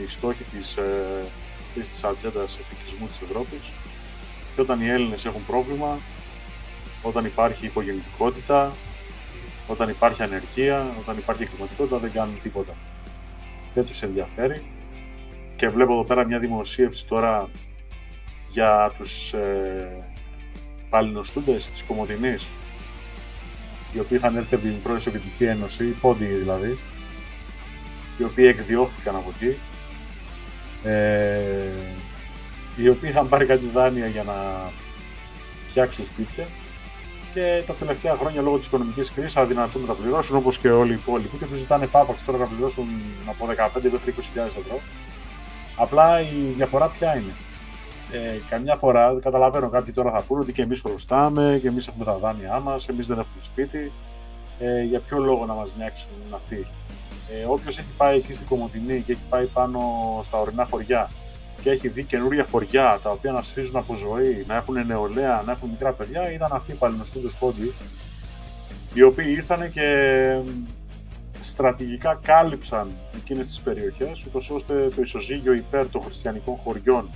οι 0.03 0.07
στόχοι 0.07 0.43
της, 0.43 0.77
ε, 0.77 1.25
της 1.73 2.03
ατζέντας 2.03 2.57
επικισμού 2.57 3.07
της 3.07 3.21
Ευρώπης 3.21 3.71
και 4.55 4.61
όταν 4.61 4.81
οι 4.81 4.89
Έλληνες 4.89 5.25
έχουν 5.25 5.45
πρόβλημα, 5.47 5.97
όταν 7.01 7.25
υπάρχει 7.25 7.65
υπογεννητικότητα, 7.65 8.73
όταν 9.69 9.89
υπάρχει 9.89 10.23
ανεργία, 10.23 10.93
όταν 10.99 11.17
υπάρχει 11.17 11.43
εγκληματικότητα 11.43 11.97
δεν 11.97 12.11
κάνουν 12.11 12.41
τίποτα. 12.41 12.73
Δεν 13.73 13.85
τους 13.85 14.01
ενδιαφέρει 14.01 14.61
και 15.55 15.69
βλέπω 15.69 15.93
εδώ 15.93 16.03
πέρα 16.03 16.25
μια 16.25 16.39
δημοσίευση 16.39 17.05
τώρα 17.07 17.49
για 18.49 18.93
τους 18.97 19.33
ε, 19.33 20.05
παλινοστούντες 20.89 21.69
της 21.69 21.83
Κομωτινής 21.83 22.49
οι 23.93 23.99
οποίοι 23.99 24.17
είχαν 24.19 24.35
έρθει 24.35 24.55
από 24.55 24.63
την 24.63 24.81
πρώην 24.81 24.99
Σοβιετική 24.99 25.43
Ένωση, 25.43 25.85
οι 25.85 25.97
πόντιοι 26.01 26.27
δηλαδή, 26.27 26.77
οι 28.17 28.23
οποίοι 28.23 28.45
εκδιώχθηκαν 28.47 29.15
από 29.15 29.33
εκεί, 29.35 29.57
ε, 30.83 31.71
οι 32.75 32.89
οποίοι 32.89 33.09
είχαν 33.11 33.29
πάρει 33.29 33.45
κάτι 33.45 33.65
δάνεια 33.73 34.07
για 34.07 34.23
να 34.23 34.33
φτιάξουν 35.67 36.05
σπίτια 36.05 36.47
και 37.33 37.63
τα 37.65 37.73
τελευταία 37.73 38.15
χρόνια 38.15 38.41
λόγω 38.41 38.57
της 38.57 38.67
οικονομικής 38.67 39.11
κρίσης 39.11 39.37
αδυνατούν 39.37 39.81
να 39.81 39.87
τα 39.87 39.93
πληρώσουν 39.93 40.35
όπως 40.37 40.57
και 40.57 40.69
όλοι 40.71 40.91
οι 40.91 40.93
υπόλοιποι 40.93 41.37
και 41.37 41.45
τους 41.45 41.57
ζητάνε 41.57 41.85
φάπαξ 41.85 42.25
τώρα 42.25 42.37
να 42.37 42.45
πληρώσουν 42.45 42.87
από 43.25 43.45
15 43.45 43.89
μέχρι 43.91 44.13
20.000 44.17 44.45
ευρώ. 44.45 44.79
Απλά 45.75 46.21
η 46.21 46.53
διαφορά 46.55 46.87
ποια 46.87 47.15
είναι; 47.15 47.35
Ε, 48.11 48.39
καμιά 48.49 48.75
φορά 48.75 49.15
καταλαβαίνω 49.21 49.69
κάποιοι 49.69 49.93
τώρα 49.93 50.11
θα 50.11 50.21
πούνε 50.21 50.41
ότι 50.41 50.51
και 50.51 50.61
εμείς 50.61 50.81
χρωστάμε 50.81 51.59
και 51.61 51.67
εμείς 51.67 51.87
έχουμε 51.87 52.05
τα 52.05 52.17
δάνειά 52.17 52.59
μας, 52.59 52.87
εμείς 52.87 53.07
δεν 53.07 53.19
έχουμε 53.19 53.43
σπίτι. 53.43 53.91
Ε, 54.59 54.83
για 54.83 54.99
ποιο 54.99 55.17
λόγο 55.17 55.45
να 55.45 55.53
μας 55.53 55.73
νιάξουν 55.77 56.11
αυτοί; 56.31 56.67
Ε, 57.41 57.45
Όποιος 57.45 57.77
έχει 57.77 57.91
πάει 57.97 58.17
εκεί 58.17 58.33
στην 58.33 58.47
Κομωτινή 58.47 59.01
και 59.01 59.11
έχει 59.11 59.21
πάει 59.29 59.45
πάνω 59.45 59.79
στα 60.21 60.39
ορεινά 60.39 60.67
χωριά 60.69 61.09
και 61.61 61.69
έχει 61.69 61.87
δει 61.87 62.03
καινούργια 62.03 62.45
χωριά 62.51 62.99
τα 63.03 63.09
οποία 63.09 63.31
να 63.31 63.41
σφίζουν 63.41 63.75
από 63.75 63.95
ζωή, 63.95 64.45
να 64.47 64.55
έχουν 64.55 64.85
νεολαία, 64.85 65.43
να 65.45 65.51
έχουν 65.51 65.69
μικρά 65.69 65.91
παιδιά, 65.91 66.31
ήταν 66.31 66.49
αυτοί 66.51 66.71
οι 66.71 66.75
παλινοστούντε 66.75 67.27
πόντιοι 67.39 67.73
οι 68.93 69.01
οποίοι 69.01 69.33
ήρθαν 69.37 69.69
και 69.69 70.39
στρατηγικά 71.41 72.19
κάλυψαν 72.23 72.91
εκείνες 73.15 73.47
τις 73.47 73.61
περιοχές, 73.61 74.25
ούτως 74.25 74.49
ώστε 74.49 74.89
το 74.95 75.01
ισοζύγιο 75.01 75.53
υπέρ 75.53 75.89
των 75.89 76.01
χριστιανικών 76.01 76.55
χωριών 76.55 77.09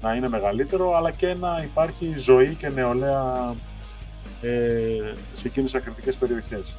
να 0.00 0.14
είναι 0.14 0.28
μεγαλύτερο, 0.28 0.96
αλλά 0.96 1.10
και 1.10 1.34
να 1.34 1.62
υπάρχει 1.62 2.14
ζωή 2.16 2.54
και 2.54 2.68
νεολαία 2.68 3.54
ε, 4.42 5.14
σε 5.34 5.46
εκείνες 5.46 5.72
τις 5.72 5.80
ακριτικές 5.80 6.16
περιοχές. 6.16 6.78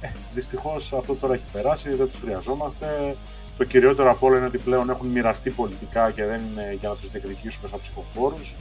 Ε, 0.00 0.08
δυστυχώς 0.34 0.92
αυτό 0.92 1.14
τώρα 1.14 1.34
έχει 1.34 1.46
περάσει, 1.52 1.94
δεν 1.94 2.10
τους 2.10 2.18
χρειαζόμαστε. 2.20 3.16
Το 3.58 3.64
κυριότερο 3.64 4.10
από 4.10 4.26
όλα 4.26 4.36
είναι 4.36 4.46
ότι 4.46 4.58
πλέον 4.58 4.90
έχουν 4.90 5.06
μοιραστεί 5.06 5.50
πολιτικά 5.50 6.10
και 6.10 6.24
δεν 6.24 6.40
είναι 6.50 6.76
για 6.80 6.88
να 6.88 6.94
τους 6.94 7.10
διεκδικήσουμε 7.10 7.68
σαν 7.68 7.80
ψηφοφόρους. 7.80 8.56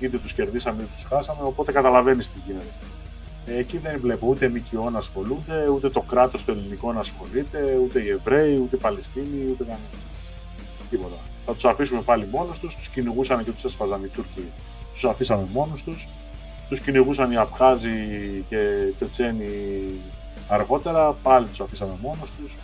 Είτε 0.00 0.18
τους 0.18 0.32
κερδίσαμε 0.32 0.82
είτε 0.82 0.90
τους 0.94 1.04
χάσαμε, 1.04 1.40
οπότε 1.42 1.72
καταλαβαίνεις 1.72 2.32
τι 2.32 2.38
γίνεται. 2.46 2.74
Ε, 3.46 3.58
εκεί 3.58 3.78
δεν 3.78 4.00
βλέπω 4.00 4.26
ούτε 4.26 4.48
ΜΚΟ 4.48 4.90
να 4.90 4.98
ασχολούνται, 4.98 5.68
ούτε 5.68 5.90
το 5.90 6.00
κράτος 6.00 6.44
το 6.44 6.52
ελληνικό 6.52 6.92
να 6.92 7.00
ασχολείται, 7.00 7.78
ούτε 7.84 8.02
οι 8.02 8.08
Εβραίοι, 8.08 8.56
ούτε 8.56 8.76
οι 8.76 8.78
Παλαιστίνοι, 8.78 9.50
ούτε 9.50 9.64
κανένας. 9.64 9.90
Τίποτα 10.90 11.16
θα 11.46 11.52
τους 11.52 11.64
αφήσουμε 11.64 12.00
πάλι 12.00 12.26
μόνος 12.30 12.58
τους. 12.58 12.76
Τους 12.76 12.88
κυνηγούσαν 12.88 13.44
και 13.44 13.50
τους 13.50 13.64
έσφαζαν 13.64 14.04
οι 14.04 14.08
Τούρκοι. 14.08 14.44
Τους 14.92 15.04
αφήσαμε 15.04 15.46
μόνο 15.52 15.72
τους. 15.84 16.08
Τους 16.68 16.80
κυνηγούσαν 16.80 17.30
οι 17.30 17.36
Απχάζοι 17.36 17.90
και 18.48 18.90
Τσετσένοι 18.94 19.48
αργότερα. 20.48 21.12
Πάλι 21.22 21.46
τους 21.46 21.60
αφήσαμε 21.60 21.96
μόνος 22.00 22.32
τους. 22.32 22.56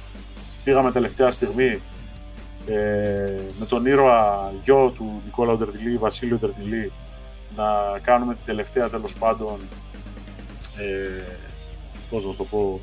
Πήγαμε 0.65 0.93
τελευταία 0.93 1.31
στιγμή 1.31 1.81
ε, 2.67 3.41
με 3.59 3.67
τον 3.69 3.87
ήρωα 3.87 4.53
γιο 4.63 4.91
του 4.97 5.23
Νικόλα 5.25 5.53
Οντερτιλή, 5.53 5.97
Βασίλειο 5.97 6.37
Οντερτιλή, 6.37 6.93
να 7.57 7.99
κάνουμε 8.03 8.35
την 8.35 8.45
τελευταία 8.45 8.89
τέλος 8.89 9.15
πάντων. 9.15 9.59
Ε, 10.79 11.23
πώς 12.11 12.27
να 12.27 12.35
το 12.35 12.45
πω, 12.45 12.81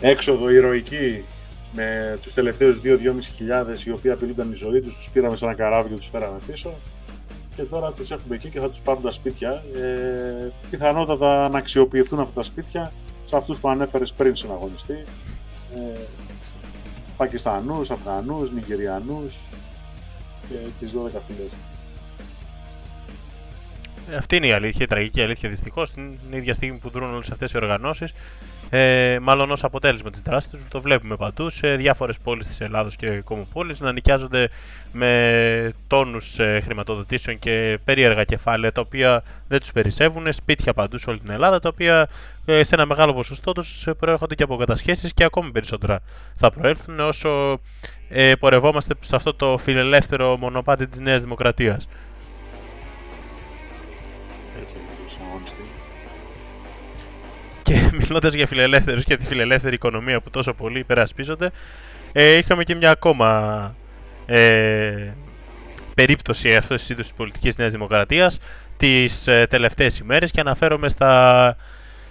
έξοδο 0.00 0.50
ηρωική 0.50 1.24
με 1.72 2.18
τους 2.22 2.34
τελευταίους 2.34 2.80
2-2.500 2.84 3.86
οι 3.86 3.90
οποίοι 3.90 4.10
απειλούνταν 4.10 4.50
η 4.50 4.54
ζωή 4.54 4.80
τους, 4.80 4.96
τους 4.96 5.10
πήραμε 5.10 5.36
σε 5.36 5.44
ένα 5.44 5.54
καράβι 5.54 5.88
και 5.88 5.94
τους 5.94 6.08
φέραμε 6.08 6.38
πίσω 6.46 6.74
και 7.56 7.62
τώρα 7.62 7.92
τους 7.92 8.10
έχουμε 8.10 8.34
εκεί 8.34 8.48
και 8.48 8.60
θα 8.60 8.70
τους 8.70 8.80
πάρουν 8.80 9.02
τα 9.02 9.10
σπίτια. 9.10 9.64
Ε, 9.74 10.52
πιθανότατα 10.70 11.48
να 11.48 11.58
αξιοποιηθούν 11.58 12.20
αυτά 12.20 12.34
τα 12.34 12.42
σπίτια 12.42 12.92
σε 13.24 13.36
αυτούς 13.36 13.58
που 13.58 13.68
ανέφερες 13.68 14.12
πριν 14.12 14.36
συναγωνιστή. 14.36 15.04
Ε, 15.74 15.98
Πακιστανούς, 17.16 17.90
Αφγανούς, 17.90 18.52
Νιγηριανούς 18.52 19.36
και 20.48 20.54
τις 20.80 20.92
12 20.92 21.20
φυλές. 21.26 21.50
Αυτή 24.16 24.36
είναι 24.36 24.46
η 24.46 24.52
αλήθεια, 24.52 24.84
η 24.84 24.88
τραγική 24.88 25.22
αλήθεια 25.22 25.48
δυστυχώς. 25.48 25.90
Την 25.90 26.18
ίδια 26.30 26.54
στιγμή 26.54 26.78
που 26.78 26.88
δρούν 26.88 27.14
όλες 27.14 27.30
αυτές 27.30 27.52
οι 27.52 27.56
οργανώσεις, 27.56 28.14
ε, 28.70 29.18
μάλλον 29.22 29.50
ως 29.50 29.64
αποτέλεσμα 29.64 30.10
της 30.10 30.20
δράσης 30.20 30.50
τους, 30.50 30.60
το 30.68 30.80
βλέπουμε 30.80 31.16
παντού 31.16 31.50
σε 31.50 31.74
διάφορες 31.74 32.18
πόλεις 32.18 32.46
της 32.46 32.60
Ελλάδος 32.60 32.96
και 32.96 33.20
κομοπόλει 33.20 33.74
να 33.78 33.92
νοικιάζονται 33.92 34.48
με 34.92 35.72
τόνους 35.86 36.38
ε, 36.38 36.60
χρηματοδοτήσεων 36.64 37.38
και 37.38 37.78
περίεργα 37.84 38.24
κεφάλαια 38.24 38.72
τα 38.72 38.80
οποία 38.80 39.22
δεν 39.48 39.60
τους 39.60 39.72
περισσεύουν, 39.72 40.32
σπίτια 40.32 40.72
παντού 40.72 40.98
σε 40.98 41.10
όλη 41.10 41.18
την 41.18 41.30
Ελλάδα, 41.30 41.60
τα 41.60 41.68
οποία 41.68 42.08
ε, 42.44 42.62
σε 42.64 42.74
ένα 42.74 42.86
μεγάλο 42.86 43.14
ποσοστό 43.14 43.52
τους 43.52 43.88
προέρχονται 43.98 44.34
και 44.34 44.42
από 44.42 44.56
κατασχέσεις 44.56 45.14
και 45.14 45.24
ακόμη 45.24 45.50
περισσότερα 45.50 46.00
θα 46.36 46.50
προέλθουν 46.50 47.00
όσο 47.00 47.60
ε, 48.08 48.34
πορευόμαστε 48.34 48.94
σε 49.00 49.16
αυτό 49.16 49.34
το 49.34 49.58
φιλελεύθερο 49.58 50.36
μονοπάτι 50.36 50.86
της 50.86 51.00
Νέας 51.00 51.22
Δημοκρατίας. 51.22 51.88
Και 54.54 55.75
μιλώντας 58.00 58.32
για 58.32 58.46
φιλελεύθερους 58.46 59.04
και 59.04 59.16
τη 59.16 59.26
φιλελεύθερη 59.26 59.74
οικονομία 59.74 60.20
που 60.20 60.30
τόσο 60.30 60.52
πολύ 60.52 60.78
υπερασπίζονται, 60.78 61.50
ε, 62.12 62.36
είχαμε 62.36 62.64
και 62.64 62.74
μια 62.74 62.90
ακόμα 62.90 63.74
ε, 64.26 65.12
περίπτωση 65.94 66.54
αυτής 66.54 66.80
της 66.80 66.90
είδους 66.90 67.06
της 67.06 67.16
πολιτικής 67.16 67.56
Νέας 67.56 67.72
Δημοκρατίας 67.72 68.38
τις 68.76 69.26
ε, 69.26 69.46
τελευταίες 69.50 69.98
ημέρες 69.98 70.30
και 70.30 70.40
αναφέρομαι 70.40 70.88
στα, 70.88 71.56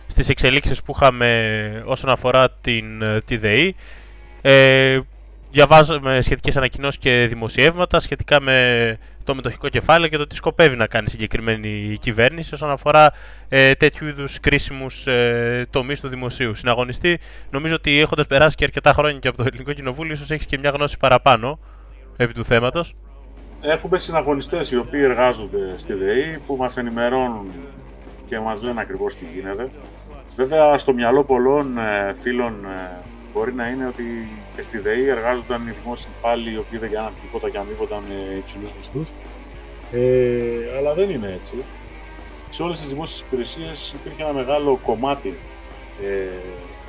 στις 0.08 0.30
εξελίξεις 0.30 0.84
που 0.84 0.94
είχαμε 0.96 1.84
όσον 1.86 2.10
αφορά 2.10 2.52
την, 2.62 3.02
ε, 3.02 3.22
τη 3.22 3.38
ΔΕΗ. 3.38 3.76
Ε, 4.42 5.00
διαβάζουμε 5.52 6.22
σχετικές 6.22 6.58
ανακοινώσεις 6.58 7.00
και 7.00 7.26
δημοσιεύματα 7.30 8.00
σχετικά 8.00 8.42
με 8.42 8.98
το 9.26 9.36
μετοχικό 9.36 9.70
κεφάλαιο 9.70 10.10
και 10.10 10.18
το 10.18 10.28
τι 10.28 10.36
σκοπεύει 10.36 10.76
να 10.76 10.88
κάνει 10.88 11.10
συγκεκριμένη 11.10 11.98
κυβέρνηση 12.02 12.54
όσον 12.54 12.70
αφορά 12.70 13.12
ε, 13.50 13.74
τέτοιου 13.74 14.08
είδους 14.08 14.40
κρίσιμους 14.40 15.08
ε, 15.08 15.68
τομείς 15.70 16.00
του 16.00 16.08
δημοσίου. 16.08 16.54
Συναγωνιστή, 16.54 17.20
νομίζω 17.52 17.76
ότι 17.76 18.00
έχοντας 18.00 18.28
περάσει 18.28 18.56
και 18.56 18.64
αρκετά 18.64 18.94
χρόνια 18.94 19.20
και 19.20 19.28
από 19.28 19.38
το 19.38 19.44
Ελληνικό 19.48 19.74
Κοινοβούλιο, 19.74 20.14
ίσως 20.14 20.32
έχεις 20.32 20.46
και 20.46 20.58
μια 20.58 20.70
γνώση 20.70 20.98
παραπάνω 20.98 21.60
επί 22.18 22.34
του 22.34 22.46
θέματος. 22.46 22.96
Έχουμε 23.62 23.98
συναγωνιστές 23.98 24.72
οι 24.72 24.78
οποίοι 24.78 25.02
εργάζονται 25.04 25.74
στη 25.78 25.94
ΔΕΗ 25.94 26.40
που 26.46 26.56
μας 26.56 26.78
ενημερώνουν 26.78 27.52
και 28.26 28.40
μας 28.40 28.62
λένε 28.64 28.82
ακριβώς 28.82 29.16
τι 29.16 29.26
γίνεται. 29.34 29.70
Βέβαια, 30.36 30.78
στο 30.78 30.94
μυαλό 30.94 31.24
πολλών 31.24 31.78
ε, 31.78 32.16
φίλων 32.22 32.66
ε, 32.66 33.04
μπορεί 33.36 33.54
να 33.54 33.68
είναι 33.68 33.88
ότι 33.88 34.28
και 34.56 34.62
στη 34.62 34.78
ΔΕΗ 34.78 35.08
εργάζονταν 35.08 35.68
οι 35.68 35.74
δημόσιοι 35.82 36.12
υπάλληλοι 36.20 36.54
οι 36.54 36.58
οποίοι 36.58 36.80
δεν 36.80 36.92
κάναν 36.92 37.14
τίποτα 37.22 37.50
και 37.50 37.58
αμείβονταν 37.58 38.04
με 38.08 38.36
υψηλούς 38.38 38.74
μισθούς. 38.74 39.10
Ε, 39.92 40.78
αλλά 40.78 40.94
δεν 40.94 41.10
είναι 41.10 41.40
έτσι. 41.40 41.56
σε 42.50 42.64
όλες 42.64 42.80
τις 42.80 42.90
δημόσιες 42.90 43.20
υπηρεσίες 43.20 43.96
υπήρχε 44.00 44.24
ένα 44.24 44.34
μεγάλο 44.34 44.80
κομμάτι 44.84 45.38
ε, 46.04 46.08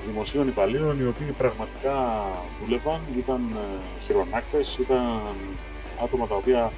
δημοσίων 0.06 0.48
υπαλλήλων 0.48 1.00
οι 1.00 1.06
οποίοι 1.06 1.30
πραγματικά 1.38 2.24
δούλευαν, 2.60 3.00
ήταν 3.18 3.40
ε, 3.54 4.02
χειρονάκτες, 4.04 4.76
ήταν 4.78 5.20
άτομα 6.04 6.26
τα 6.26 6.34
οποία 6.34 6.72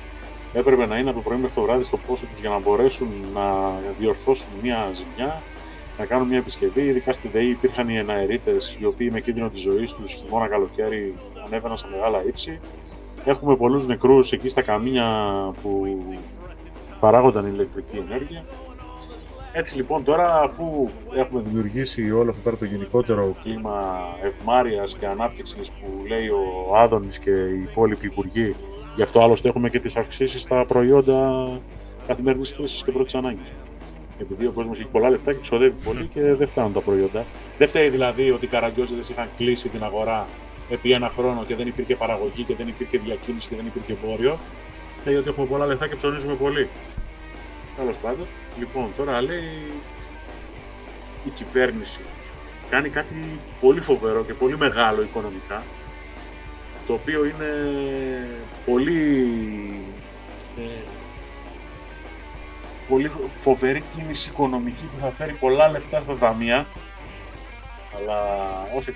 έπρεπε 0.52 0.86
να 0.86 0.98
είναι 0.98 1.10
από 1.10 1.18
το 1.18 1.24
πρωί 1.24 1.38
μέχρι 1.38 1.54
το 1.54 1.62
βράδυ 1.62 1.84
στο 1.84 1.96
πόσο 1.96 2.26
τους 2.26 2.40
για 2.40 2.50
να 2.50 2.58
μπορέσουν 2.58 3.08
να 3.34 3.72
διορθώσουν 3.98 4.46
μια 4.62 4.88
ζημιά, 4.92 5.42
να 5.98 6.04
κάνουν 6.04 6.28
μια 6.28 6.38
επισκευή. 6.38 6.82
Ειδικά 6.82 7.12
στη 7.12 7.28
ΔΕΗ 7.28 7.48
υπήρχαν 7.48 7.88
οι 7.88 7.96
εναερίτες 7.96 8.76
οι 8.80 8.84
οποίοι 8.84 9.08
με 9.12 9.20
κίνδυνο 9.20 9.48
της 9.48 9.60
ζωής 9.60 9.92
τους 9.92 10.12
χειμώνα 10.12 10.48
καλοκαίρι 10.48 11.14
ανέβαιναν 11.44 11.76
σε 11.76 11.86
μεγάλα 11.90 12.24
ύψη. 12.26 12.60
Έχουμε 13.24 13.56
πολλούς 13.56 13.86
νεκρούς 13.86 14.32
εκεί 14.32 14.48
στα 14.48 14.62
καμίνια 14.62 15.06
που 15.62 15.86
παράγονταν 17.00 17.46
ηλεκτρική 17.46 17.96
ενέργεια. 17.96 18.44
Έτσι 19.52 19.76
λοιπόν 19.76 20.04
τώρα 20.04 20.40
αφού 20.40 20.88
έχουμε 21.14 21.40
δημιουργήσει 21.40 22.10
όλο 22.10 22.30
αυτό 22.30 22.56
το 22.56 22.64
γενικότερο 22.64 23.36
κλίμα 23.42 23.98
ευμάρειας 24.22 24.96
και 24.96 25.06
ανάπτυξης 25.06 25.70
που 25.70 26.06
λέει 26.08 26.28
ο 26.28 26.76
Άδωνης 26.76 27.18
και 27.18 27.30
οι 27.30 27.62
υπόλοιποι 27.70 28.06
υπουργοί 28.06 28.54
γι' 28.96 29.02
αυτό 29.02 29.20
άλλωστε 29.20 29.48
έχουμε 29.48 29.68
και 29.68 29.80
τις 29.80 29.96
αυξήσεις 29.96 30.40
στα 30.40 30.64
προϊόντα 30.64 31.50
καθημερινής 32.06 32.52
χρήσης 32.52 32.82
και 32.82 32.92
πρώτης 32.92 33.14
ανάγκης. 33.14 33.52
Επειδή 34.20 34.46
ο 34.46 34.52
κόσμος 34.52 34.80
έχει 34.80 34.88
πολλά 34.88 35.10
λεφτά 35.10 35.32
και 35.32 35.40
ξοδεύει 35.40 35.76
πολύ 35.84 36.06
και 36.06 36.20
δεν 36.34 36.46
φτάνουν 36.46 36.72
τα 36.72 36.80
προϊόντα. 36.80 37.24
Δεν 37.58 37.68
φταίει 37.68 37.88
δηλαδή 37.88 38.30
ότι 38.30 38.44
οι 38.44 38.48
καραγκιόζηδε 38.48 39.00
είχαν 39.10 39.28
κλείσει 39.36 39.68
την 39.68 39.82
αγορά 39.82 40.26
επί 40.70 40.92
ένα 40.92 41.10
χρόνο 41.10 41.44
και 41.44 41.54
δεν 41.54 41.66
υπήρχε 41.66 41.94
παραγωγή 41.96 42.42
και 42.42 42.54
δεν 42.54 42.68
υπήρχε 42.68 42.98
διακίνηση 42.98 43.48
και 43.48 43.56
δεν 43.56 43.66
υπήρχε 43.66 43.92
εμπόριο. 43.92 44.38
Λέει 45.04 45.16
ότι 45.16 45.28
έχουμε 45.28 45.46
πολλά 45.46 45.66
λεφτά 45.66 45.88
και 45.88 45.96
ψωνίζουμε 45.96 46.34
πολύ. 46.34 46.68
Τέλος 47.76 47.98
πάντων, 47.98 48.26
λοιπόν, 48.58 48.88
τώρα 48.96 49.22
λέει 49.22 49.62
η 51.24 51.30
κυβέρνηση 51.30 52.00
κάνει 52.70 52.88
κάτι 52.88 53.38
πολύ 53.60 53.80
φοβερό 53.80 54.24
και 54.24 54.34
πολύ 54.34 54.56
μεγάλο 54.56 55.02
οικονομικά, 55.02 55.62
το 56.86 56.92
οποίο 56.92 57.24
είναι 57.24 57.52
πολύ, 58.66 59.32
ε, 60.58 60.62
πολύ 62.88 63.10
φοβερή 63.28 63.80
κίνηση 63.80 64.30
οικονομική 64.30 64.84
που 64.84 65.00
θα 65.00 65.10
φέρει 65.10 65.32
πολλά 65.32 65.68
λεφτά 65.68 66.00
στα 66.00 66.16
ταμεία, 66.16 66.66
αλλά 67.96 68.18
ως 68.76 68.88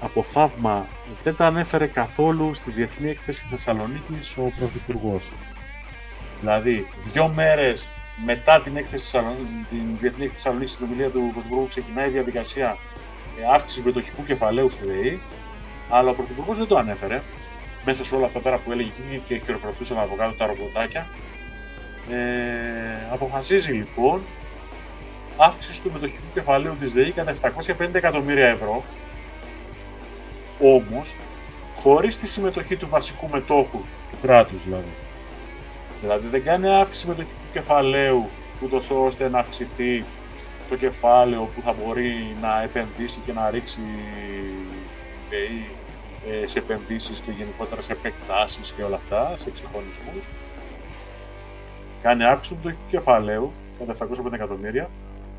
από 0.00 0.22
θαύμα 0.22 0.86
δεν 1.22 1.36
τα 1.36 1.46
ανέφερε 1.46 1.86
καθόλου 1.86 2.54
στη 2.54 2.70
Διεθνή 2.70 3.10
Έκθεση 3.10 3.46
Θεσσαλονίκης 3.50 4.36
ο 4.36 4.52
Πρωθυπουργός. 4.58 5.32
Δηλαδή, 6.40 6.86
δύο 7.12 7.28
μέρες 7.28 7.92
μετά 8.24 8.60
την, 8.60 8.76
έκθεση, 8.76 9.18
την 9.68 9.98
Διεθνή 10.00 10.24
Έκθεση 10.24 10.42
Θεσσαλονίκης 10.42 10.72
στην 10.72 10.86
ομιλία 10.86 11.08
του 11.10 11.30
Πρωθυπουργού, 11.32 11.66
ξεκινάει 11.68 12.08
η 12.08 12.10
διαδικασία 12.10 12.76
ε, 13.40 13.54
αύξηση 13.54 13.82
μετοχικού 13.82 14.24
κεφαλαίου 14.24 14.70
στη 14.70 14.86
ΔΕΗ. 14.86 15.20
Αλλά 15.90 16.10
ο 16.10 16.14
Πρωθυπουργός 16.14 16.58
δεν 16.58 16.66
το 16.66 16.76
ανέφερε 16.76 17.22
μέσα 17.84 18.04
σε 18.04 18.16
όλα 18.16 18.26
αυτά 18.26 18.38
πέρα 18.38 18.58
που 18.58 18.72
έλεγε 18.72 18.90
και 19.26 19.38
χειροκροτούσαν 19.38 19.98
από 19.98 20.14
κάτω 20.14 20.32
τα 20.32 20.46
ρομποτάκια. 20.46 21.06
Ε, 22.10 23.12
αποφασίζει 23.12 23.72
λοιπόν 23.72 24.22
αύξηση 25.36 25.82
του 25.82 25.90
μετοχικού 25.92 26.26
κεφαλαίου 26.34 26.76
της 26.76 26.92
ΔΕΗ 26.92 27.12
κατά 27.12 27.34
750 27.78 27.94
εκατομμύρια 27.94 28.48
ευρώ 28.48 28.84
όμως 30.58 31.14
χωρίς 31.76 32.18
τη 32.18 32.26
συμμετοχή 32.26 32.76
του 32.76 32.88
βασικού 32.88 33.28
μετόχου 33.28 33.78
του 34.10 34.16
κράτους 34.22 34.64
δηλαδή. 34.64 34.92
Δηλαδή 36.00 36.28
δεν 36.28 36.42
κάνει 36.44 36.68
αύξηση 36.68 37.06
μετοχικού 37.06 37.44
κεφαλαίου 37.52 38.28
ούτως 38.62 38.90
ώστε 38.90 39.28
να 39.28 39.38
αυξηθεί 39.38 40.04
το 40.68 40.76
κεφάλαιο 40.76 41.50
που 41.54 41.62
θα 41.62 41.72
μπορεί 41.72 42.36
να 42.40 42.62
επενδύσει 42.62 43.20
και 43.20 43.32
να 43.32 43.50
ρίξει 43.50 43.80
ε, 46.30 46.46
σε 46.46 46.58
επενδύσεις 46.58 47.20
και 47.20 47.30
γενικότερα 47.30 47.80
σε 47.80 47.92
επεκτάσεις 47.92 48.72
και 48.72 48.82
όλα 48.82 48.96
αυτά, 48.96 49.36
σε 49.36 49.48
εξυγχρονισμούς. 49.48 50.28
Κάνει 52.02 52.24
αύξηση 52.24 52.54
του 52.54 52.60
μετοχικού 52.62 52.88
κεφαλαίου 52.90 53.52
κατά 53.78 54.06
750 54.26 54.32
εκατομμύρια. 54.32 54.88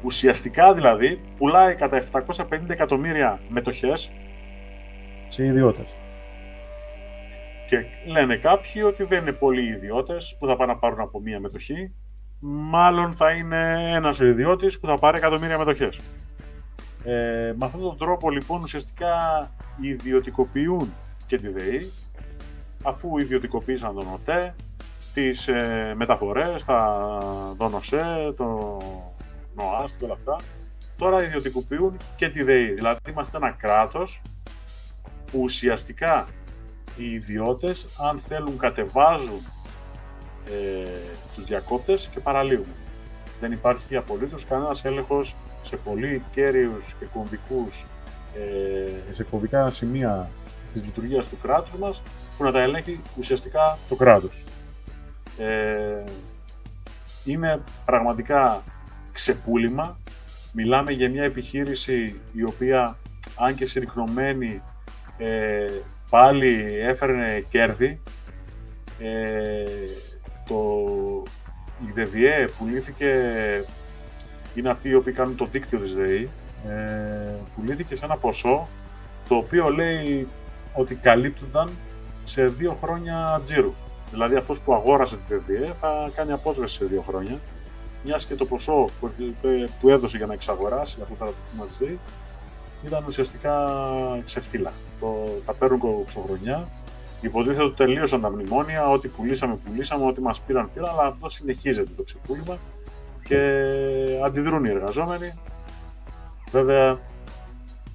Ουσιαστικά 0.03 0.73
δηλαδή 0.73 1.21
πουλάει 1.37 1.75
κατά 1.75 2.03
750 2.11 2.59
εκατομμύρια 2.67 3.39
μετοχές 3.49 4.11
σε 5.27 5.45
ιδιώτες. 5.45 5.95
Και 7.67 7.85
λένε 8.07 8.35
κάποιοι 8.35 8.81
ότι 8.85 9.03
δεν 9.03 9.21
είναι 9.21 9.31
πολλοί 9.31 9.63
ιδιώτες 9.63 10.35
που 10.39 10.47
θα 10.47 10.55
πάνε 10.55 10.73
να 10.73 10.79
πάρουν 10.79 10.99
από 10.99 11.19
μία 11.19 11.39
μετοχή. 11.39 11.91
Μάλλον 12.39 13.13
θα 13.13 13.31
είναι 13.31 13.91
ένας 13.95 14.19
ο 14.19 14.25
ιδιώτης 14.25 14.79
που 14.79 14.87
θα 14.87 14.97
πάρει 14.97 15.17
εκατομμύρια 15.17 15.57
μετοχές. 15.57 16.01
Ε, 17.03 17.53
με 17.57 17.65
αυτόν 17.65 17.81
τον 17.81 17.97
τρόπο 17.97 18.29
λοιπόν 18.29 18.61
ουσιαστικά 18.61 19.49
ιδιωτικοποιούν 19.81 20.93
και 21.27 21.37
τη 21.37 21.47
ΔΕΗ 21.47 21.91
αφού 22.83 23.17
ιδιωτικοποίησαν 23.17 23.95
τον 23.95 24.07
ΟΤΕ, 24.13 24.55
τις 25.13 25.47
ε, 25.47 25.93
μεταφορές, 25.95 26.63
τα, 26.65 27.55
τον 27.57 27.73
ΟΣΕ, 27.73 28.33
το 28.37 28.77
ΝΟΑΣ 29.55 29.97
και 29.97 30.05
όλα 30.05 30.13
αυτά. 30.13 30.39
Τώρα 30.97 31.23
ιδιωτικοποιούν 31.23 31.97
και 32.15 32.29
τη 32.29 32.43
ΔΕΗ. 32.43 32.73
Δηλαδή 32.73 32.99
είμαστε 33.09 33.37
ένα 33.37 33.51
κράτος 33.51 34.21
που 35.31 35.39
ουσιαστικά 35.41 36.27
οι 36.97 37.11
ιδιώτες, 37.11 37.85
αν 38.09 38.19
θέλουν, 38.19 38.57
κατεβάζουν 38.57 39.41
ε, 40.45 40.87
τους 41.35 41.43
διακόπτες 41.43 42.07
και 42.07 42.19
παραλύουν. 42.19 42.67
Δεν 43.39 43.51
υπάρχει 43.51 43.95
απολύτως 43.95 44.45
κανένας 44.45 44.85
έλεγχος 44.85 45.35
σε 45.61 45.77
πολύ 45.77 46.23
κέριους 46.31 46.95
και 46.99 47.05
κομβικούς, 47.05 47.85
ε, 48.35 49.13
σε 49.13 49.23
κομβικά 49.23 49.69
σημεία 49.69 50.29
της 50.73 50.83
λειτουργίας 50.83 51.27
του 51.27 51.37
κράτους 51.41 51.75
μας, 51.77 52.03
που 52.37 52.43
να 52.43 52.51
τα 52.51 52.61
ελέγχει 52.61 53.01
ουσιαστικά 53.17 53.77
το 53.89 53.95
κράτος. 53.95 54.43
Ε, 55.37 56.03
είναι 57.23 57.61
πραγματικά 57.85 58.63
ξεπούλημα. 59.11 59.97
Μιλάμε 60.51 60.91
για 60.91 61.09
μια 61.09 61.23
επιχείρηση 61.23 62.19
η 62.31 62.43
οποία, 62.43 62.97
αν 63.35 63.55
και 63.55 63.65
συρρυκνωμένη, 63.65 64.61
ε, 65.17 65.67
πάλι 66.09 66.79
έφερνε 66.79 67.45
κέρδη. 67.49 68.01
Ε, 68.99 69.63
το, 70.47 70.63
η 71.79 71.91
ΔΕΔΙΕ 71.93 72.47
πουλήθηκε, 72.57 73.11
είναι 74.55 74.69
αυτοί 74.69 74.89
οι 74.89 74.93
οποίοι 74.93 75.13
κάνουν 75.13 75.35
το 75.35 75.45
δίκτυο 75.45 75.79
της 75.79 75.95
ΔΕΗ, 75.95 76.29
ε, 76.67 77.33
πουλήθηκε 77.55 77.95
σε 77.95 78.05
ένα 78.05 78.17
ποσό 78.17 78.67
το 79.27 79.35
οποίο 79.35 79.69
λέει 79.69 80.27
ότι 80.73 80.95
καλύπτονταν 80.95 81.69
σε 82.23 82.47
δύο 82.47 82.73
χρόνια 82.73 83.41
τζίρου. 83.43 83.73
Δηλαδή 84.11 84.35
αυτός 84.35 84.61
που 84.61 84.73
αγόρασε 84.73 85.17
την 85.27 85.41
ΔΕΔΙΕ 85.45 85.73
θα 85.79 86.11
κάνει 86.15 86.31
απόσβεση 86.31 86.75
σε 86.75 86.85
δύο 86.85 87.01
χρόνια, 87.01 87.39
μιας 88.03 88.25
και 88.25 88.35
το 88.35 88.45
ποσό 88.45 88.89
που 89.79 89.89
έδωσε 89.89 90.17
για 90.17 90.25
να 90.25 90.33
εξαγοράσει 90.33 90.97
αυτό 91.01 91.15
το 91.25 91.33
τμήμα 91.49 91.67
της 91.67 91.77
ΔΕΗ 91.77 91.99
ήταν 92.85 93.03
ουσιαστικά 93.07 93.77
ξεφτύλα. 94.23 94.73
Το, 94.99 95.41
τα 95.45 95.53
παίρνουν 95.53 95.79
κοψοχρονιά. 95.79 96.67
Υποτίθεται 97.21 97.63
ότι 97.63 97.75
τελείωσαν 97.75 98.21
τα 98.21 98.29
μνημόνια, 98.29 98.89
ό,τι 98.89 99.07
πουλήσαμε, 99.07 99.55
πουλήσαμε, 99.65 100.05
ό,τι 100.05 100.21
μας 100.21 100.41
πήραν, 100.41 100.69
πήραν, 100.73 100.89
αλλά 100.89 101.07
αυτό 101.07 101.29
συνεχίζεται 101.29 101.91
το 101.95 102.03
ξεπούλημα 102.03 102.57
και 103.23 103.39
αντιδρούν 104.25 104.65
οι 104.65 104.69
εργαζόμενοι. 104.69 105.33
Βέβαια, 106.51 106.99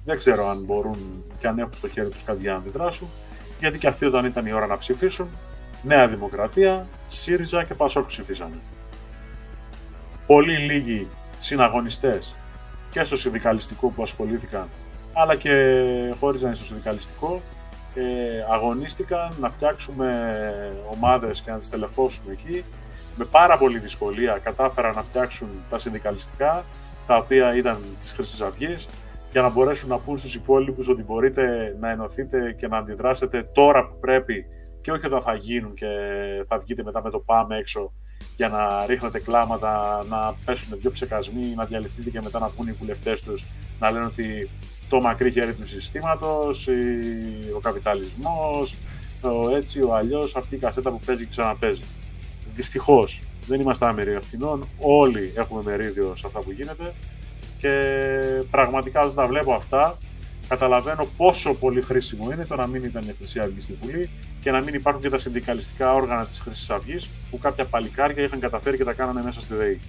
δεν 0.05 0.17
ξέρω 0.17 0.49
αν 0.49 0.63
μπορούν 0.63 1.23
και 1.39 1.47
αν 1.47 1.59
έχουν 1.59 1.73
στο 1.73 1.87
χέρι 1.87 2.09
τους 2.09 2.23
κάτι 2.23 2.41
για 2.41 2.51
να 2.51 2.57
αντιδράσουν, 2.57 3.07
γιατί 3.59 3.77
και 3.77 3.87
αυτοί 3.87 4.05
όταν 4.05 4.25
ήταν 4.25 4.45
η 4.45 4.51
ώρα 4.51 4.67
να 4.67 4.77
ψηφίσουν, 4.77 5.27
Νέα 5.81 6.07
Δημοκρατία, 6.07 6.87
ΣΥΡΙΖΑ 7.07 7.63
και 7.63 7.73
ΠΑΣΟΚ 7.73 8.05
ψηφίσανε. 8.05 8.59
Πολύ 10.27 10.57
λίγοι 10.57 11.07
συναγωνιστές 11.37 12.35
και 12.91 13.03
στο 13.03 13.15
συνδικαλιστικό 13.15 13.89
που 13.89 14.01
ασχολήθηκαν, 14.01 14.67
αλλά 15.13 15.35
και 15.35 15.53
χωρίς 16.19 16.41
να 16.41 16.47
είναι 16.47 16.55
στο 16.55 16.65
συνδικαλιστικό, 16.65 17.41
ε, 17.93 18.01
αγωνίστηκαν 18.49 19.33
να 19.39 19.49
φτιάξουμε 19.49 20.33
ομάδες 20.91 21.41
και 21.41 21.51
να 21.51 21.57
τις 21.57 21.69
τελεχώσουμε 21.69 22.31
εκεί. 22.31 22.65
Με 23.15 23.25
πάρα 23.25 23.57
πολύ 23.57 23.79
δυσκολία 23.79 24.39
κατάφεραν 24.43 24.95
να 24.95 25.03
φτιάξουν 25.03 25.49
τα 25.69 25.77
συνδικαλιστικά, 25.77 26.65
τα 27.07 27.17
οποία 27.17 27.55
ήταν 27.55 27.83
της 27.99 28.11
Χρυσής 28.11 28.41
Αυγής, 28.41 28.89
για 29.31 29.41
να 29.41 29.49
μπορέσουν 29.49 29.89
να 29.89 29.97
πούν 29.97 30.17
στους 30.17 30.35
υπόλοιπους 30.35 30.89
ότι 30.89 31.03
μπορείτε 31.03 31.75
να 31.79 31.89
ενωθείτε 31.89 32.51
και 32.51 32.67
να 32.67 32.77
αντιδράσετε 32.77 33.43
τώρα 33.53 33.87
που 33.87 33.99
πρέπει 33.99 34.45
και 34.81 34.91
όχι 34.91 35.05
όταν 35.05 35.21
θα 35.21 35.35
γίνουν 35.35 35.73
και 35.73 35.87
θα 36.47 36.57
βγείτε 36.59 36.83
μετά 36.83 37.01
με 37.03 37.09
το 37.09 37.19
πάμε 37.19 37.57
έξω 37.57 37.91
για 38.35 38.49
να 38.49 38.85
ρίχνετε 38.85 39.19
κλάματα, 39.19 40.03
να 40.09 40.35
πέσουν 40.45 40.79
δύο 40.79 40.91
ψεκασμοί, 40.91 41.53
να 41.55 41.65
διαλυθείτε 41.65 42.09
και 42.09 42.19
μετά 42.23 42.39
να 42.39 42.47
βγουν 42.47 42.67
οι 42.67 42.71
βουλευτές 42.71 43.21
τους 43.21 43.45
να 43.79 43.91
λένε 43.91 44.05
ότι 44.05 44.49
το 44.89 45.01
μακρύ 45.01 45.31
χέρι 45.31 45.53
του 45.53 45.67
συστήματος, 45.67 46.67
ο 47.55 47.59
καπιταλισμός, 47.59 48.77
το 49.21 49.51
έτσι, 49.55 49.81
ο 49.81 49.95
αλλιώς, 49.95 50.35
αυτή 50.35 50.55
η 50.55 50.57
κασέτα 50.57 50.91
που 50.91 50.99
παίζει 51.05 51.23
και 51.23 51.29
ξαναπέζει. 51.29 51.83
Δυστυχώς, 52.51 53.21
δεν 53.47 53.61
είμαστε 53.61 53.85
άμεροι 53.85 54.11
ευθυνών. 54.11 54.67
Όλοι 54.79 55.33
έχουμε 55.35 55.61
μερίδιο 55.63 56.13
σε 56.15 56.23
αυτά 56.25 56.39
που 56.39 56.51
γίνεται. 56.51 56.93
Και 57.57 57.73
πραγματικά 58.51 59.01
όταν 59.01 59.15
τα 59.15 59.27
βλέπω 59.27 59.53
αυτά, 59.53 59.97
καταλαβαίνω 60.49 61.07
πόσο 61.17 61.53
πολύ 61.53 61.81
χρήσιμο 61.81 62.31
είναι 62.31 62.45
το 62.45 62.55
να 62.55 62.67
μην 62.67 62.83
ήταν 62.83 63.01
η 63.07 63.13
Χρυσή 63.17 63.39
Αυγής 63.39 63.63
στη 63.63 63.77
Βουλή 63.81 64.09
και 64.41 64.51
να 64.51 64.63
μην 64.63 64.73
υπάρχουν 64.73 65.01
και 65.01 65.09
τα 65.09 65.17
συνδικαλιστικά 65.17 65.93
όργανα 65.93 66.25
της 66.25 66.39
Χρυσής 66.39 66.69
Αυγής 66.69 67.09
που 67.31 67.37
κάποια 67.37 67.65
παλικάρια 67.65 68.23
είχαν 68.23 68.39
καταφέρει 68.39 68.77
και 68.77 68.83
τα 68.83 68.93
κάνανε 68.93 69.21
μέσα 69.23 69.41
στη 69.41 69.53
ΔΕΗ. 69.55 69.79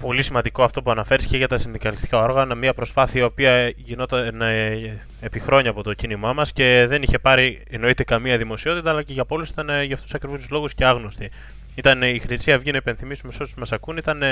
Πολύ 0.00 0.22
σημαντικό 0.22 0.62
αυτό 0.62 0.82
που 0.82 0.90
αναφέρεις 0.90 1.26
και 1.26 1.36
για 1.36 1.48
τα 1.48 1.58
συνδικαλιστικά 1.58 2.22
όργανα. 2.22 2.54
Μια 2.54 2.74
προσπάθεια 2.74 3.20
η 3.20 3.24
οποία 3.24 3.68
γινόταν 3.68 4.40
ε, 4.42 5.06
επί 5.20 5.38
χρόνια 5.38 5.70
από 5.70 5.82
το 5.82 5.94
κίνημά 5.94 6.32
μας 6.32 6.52
και 6.52 6.86
δεν 6.88 7.02
είχε 7.02 7.18
πάρει 7.18 7.62
εννοείται 7.70 8.04
καμία 8.04 8.38
δημοσιότητα, 8.38 8.90
αλλά 8.90 9.02
και 9.02 9.12
για 9.12 9.24
πολλούς 9.24 9.48
ήταν 9.48 9.68
ε, 9.68 9.82
για 9.82 9.94
αυτούς 9.94 10.10
τους 10.10 10.14
ακριβού 10.14 10.36
λόγους 10.50 10.74
και 10.74 10.84
άγνωστη. 10.84 11.30
Ήταν 11.74 12.02
ε, 12.02 12.08
η 12.08 12.18
Χρυσή 12.18 12.52
Αυγή, 12.52 12.70
να 12.70 12.76
υπενθυμίσουμε 12.76 13.32
σε 13.32 13.42
όσους 13.42 13.54
μας 13.54 13.72
ακούν, 13.72 13.96
ήταν 13.96 14.22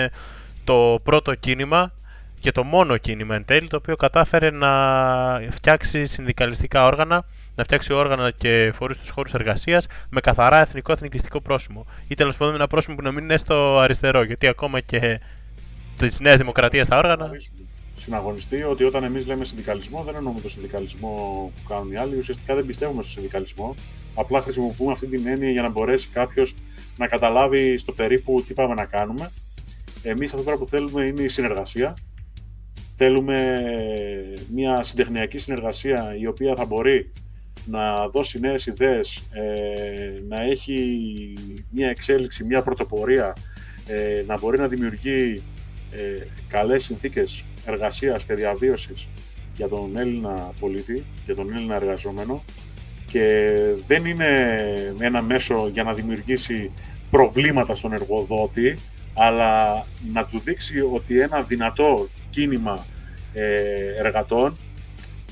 το 0.64 1.00
πρώτο 1.02 1.34
κίνημα 1.34 1.92
και 2.44 2.52
το 2.52 2.64
μόνο 2.64 2.96
κίνημα 2.96 3.34
εν 3.34 3.44
τέλει 3.44 3.68
το 3.68 3.76
οποίο 3.76 3.96
κατάφερε 3.96 4.50
να 4.50 4.70
φτιάξει 5.50 6.06
συνδικαλιστικά 6.06 6.86
όργανα, 6.86 7.24
να 7.54 7.64
φτιάξει 7.64 7.92
όργανα 7.92 8.30
και 8.30 8.72
φορείς 8.76 8.98
του 8.98 9.12
χώρους 9.12 9.34
εργασίας 9.34 9.86
με 10.10 10.20
καθαρά 10.20 10.60
εθνικό 10.60 10.92
εθνικιστικό 10.92 11.40
πρόσημο. 11.40 11.86
Ή 12.08 12.14
τέλος 12.14 12.36
πάντων 12.36 12.54
ένα 12.54 12.66
πρόσημο 12.66 12.96
που 12.96 13.02
να 13.02 13.12
μην 13.12 13.24
είναι 13.24 13.36
στο 13.36 13.78
αριστερό, 13.78 14.22
γιατί 14.22 14.46
ακόμα 14.46 14.80
και 14.80 15.20
της 15.98 16.20
Νέας 16.20 16.36
Δημοκρατίας 16.36 16.86
στα 16.86 16.98
όργανα. 16.98 17.30
Συναγωνιστεί 17.96 18.62
ότι 18.62 18.84
όταν 18.84 19.04
εμείς 19.04 19.26
λέμε 19.26 19.44
συνδικαλισμό, 19.44 20.02
δεν 20.02 20.14
εννοούμε 20.14 20.40
το 20.40 20.48
συνδικαλισμό 20.48 21.52
που 21.56 21.68
κάνουν 21.68 21.92
οι 21.92 21.96
άλλοι. 21.96 22.16
Ουσιαστικά 22.18 22.54
δεν 22.54 22.66
πιστεύουμε 22.66 23.02
στο 23.02 23.10
συνδικαλισμό. 23.10 23.74
Απλά 24.14 24.40
χρησιμοποιούμε 24.40 24.92
αυτή 24.92 25.06
την 25.06 25.26
έννοια 25.26 25.50
για 25.50 25.62
να 25.62 25.68
μπορέσει 25.68 26.08
κάποιος 26.08 26.54
να 26.96 27.06
καταλάβει 27.06 27.78
στο 27.78 27.92
περίπου 27.92 28.44
τι 28.46 28.54
πάμε 28.54 28.74
να 28.74 28.84
κάνουμε. 28.84 29.30
Εμείς 30.02 30.34
αυτό 30.34 30.50
που 30.50 30.68
θέλουμε 30.68 31.04
είναι 31.04 31.22
η 31.22 31.28
συνεργασία. 31.28 31.94
Θέλουμε 32.96 33.60
μια 34.54 34.82
συντεχνιακή 34.82 35.38
συνεργασία 35.38 36.16
η 36.18 36.26
οποία 36.26 36.54
θα 36.56 36.64
μπορεί 36.64 37.12
να 37.66 38.08
δώσει 38.08 38.40
νέες 38.40 38.66
ιδέες, 38.66 39.22
ε, 39.32 40.22
να 40.28 40.42
έχει 40.42 41.34
μια 41.70 41.88
εξέλιξη, 41.88 42.44
μια 42.44 42.62
πρωτοπορία, 42.62 43.36
ε, 43.86 44.22
να 44.26 44.38
μπορεί 44.38 44.58
να 44.58 44.68
δημιουργεί 44.68 45.42
ε, 45.90 46.26
καλές 46.48 46.84
συνθήκες 46.84 47.44
εργασίας 47.66 48.24
και 48.24 48.34
διαβίωσης 48.34 49.08
για 49.56 49.68
τον 49.68 49.96
Έλληνα 49.96 50.52
πολίτη, 50.60 51.04
για 51.24 51.34
τον 51.34 51.52
Έλληνα 51.52 51.74
εργαζόμενο. 51.74 52.44
Και 53.10 53.48
δεν 53.86 54.04
είναι 54.04 54.94
ένα 54.98 55.22
μέσο 55.22 55.68
για 55.72 55.82
να 55.82 55.94
δημιουργήσει 55.94 56.70
προβλήματα 57.10 57.74
στον 57.74 57.92
εργοδότη, 57.92 58.74
αλλά 59.14 59.84
να 60.12 60.24
του 60.24 60.38
δείξει 60.38 60.80
ότι 60.80 61.20
ένα 61.20 61.42
δυνατό 61.42 62.08
κίνημα 62.34 62.86
ε, 63.32 63.54
εργατών 63.98 64.56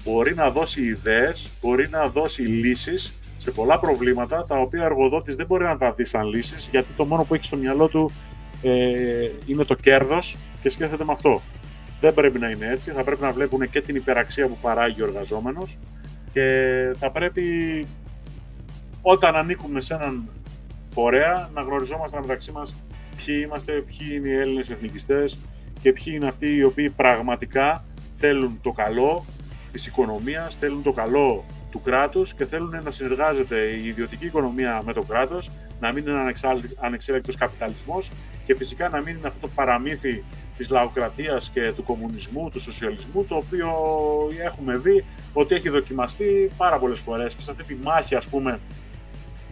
μπορεί 0.05 0.35
να 0.35 0.51
δώσει 0.51 0.83
ιδέες, 0.83 1.51
μπορεί 1.61 1.89
να 1.89 2.07
δώσει 2.07 2.43
λύσεις 2.43 3.13
σε 3.37 3.51
πολλά 3.51 3.79
προβλήματα 3.79 4.45
τα 4.45 4.57
οποία 4.59 4.83
ο 4.83 4.85
εργοδότης 4.85 5.35
δεν 5.37 5.47
μπορεί 5.47 5.65
να 5.65 5.77
τα 5.77 5.93
δει 5.93 6.05
σαν 6.05 6.29
λύσεις 6.29 6.69
γιατί 6.71 6.89
το 6.97 7.05
μόνο 7.05 7.25
που 7.25 7.35
έχει 7.35 7.45
στο 7.45 7.57
μυαλό 7.57 7.89
του 7.89 8.13
ε, 8.63 9.29
είναι 9.47 9.65
το 9.65 9.75
κέρδος 9.75 10.39
και 10.63 10.69
σκέφτεται 10.69 11.05
με 11.05 11.13
αυτό. 11.13 11.43
Δεν 12.01 12.15
πρέπει 12.15 12.39
να 12.39 12.49
είναι 12.49 12.67
έτσι, 12.67 12.91
θα 12.91 13.05
πρέπει 13.05 13.23
να 13.23 13.33
βλέπουν 13.33 13.71
και 13.71 13.81
την 13.81 13.97
υπεραξία 13.97 14.47
που 14.47 14.59
παράγει 14.61 15.03
ο 15.03 15.07
εργαζόμενος 15.07 15.79
και 16.33 16.95
θα 16.99 17.11
πρέπει 17.11 17.45
όταν 19.03 19.37
ανήκουμε 19.37 19.81
σε 19.81 19.95
έναν 19.95 20.29
φορέα 20.81 21.51
να 21.55 21.63
γνωριζόμαστε 21.63 22.19
μεταξύ 22.21 22.53
μας 22.53 22.75
ποιοι 23.17 23.43
είμαστε, 23.45 23.73
ποιοι 23.73 24.07
είναι 24.11 24.29
οι 24.29 24.37
Έλληνες 24.37 24.71
εθνικιστές 24.71 25.39
και 25.83 25.93
ποιοι 25.93 26.13
είναι 26.17 26.27
αυτοί 26.27 26.57
οι 26.57 26.63
οποίοι 26.63 26.91
πραγματικά 26.91 27.85
θέλουν 28.13 28.59
το 28.63 28.73
καλό 28.73 29.25
της 29.73 29.87
οικονομίας, 29.87 30.57
θέλουν 30.57 30.83
το 30.83 30.93
καλό 30.93 31.45
του 31.71 31.81
κράτους 31.81 32.35
και 32.35 32.47
θέλουν 32.47 32.81
να 32.85 32.91
συνεργάζεται 32.91 33.57
η 33.61 33.87
ιδιωτική 33.87 34.27
οικονομία 34.27 34.83
με 34.85 34.93
το 34.93 35.03
κράτος, 35.03 35.51
να 35.81 35.93
μην 35.93 36.07
είναι 36.07 36.21
ένα 36.21 36.35
ανεξέλεκτος 36.81 37.37
καπιταλισμός 37.37 38.11
και 38.45 38.57
φυσικά 38.57 38.89
να 38.89 39.01
μην 39.01 39.17
είναι 39.17 39.27
αυτό 39.27 39.41
το 39.41 39.53
παραμύθι 39.55 40.25
της 40.57 40.71
λαοκρατίας 40.71 41.51
και 41.51 41.73
του 41.77 41.83
κομμουνισμού, 41.83 42.51
του 42.51 42.61
σοσιαλισμού, 42.61 43.25
το 43.25 43.37
οποίο 43.37 43.71
έχουμε 44.45 44.77
δει 44.77 45.05
ότι 45.33 45.55
έχει 45.55 45.69
δοκιμαστεί 45.69 46.51
πάρα 46.57 46.79
πολλές 46.79 47.01
φορές 47.01 47.35
και 47.35 47.43
σε 47.43 47.51
αυτή 47.51 47.65
τη 47.65 47.75
μάχη 47.75 48.15
ας 48.15 48.29
πούμε 48.29 48.61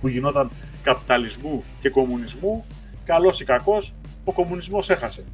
που 0.00 0.08
γινόταν 0.08 0.50
καπιταλισμού 0.82 1.64
και 1.80 1.88
κομμουνισμού, 1.88 2.64
καλός 3.04 3.40
ή 3.40 3.44
κακός, 3.44 3.94
ο 4.24 4.32
κομμουνισμός 4.32 4.90
έχασε. 4.90 5.24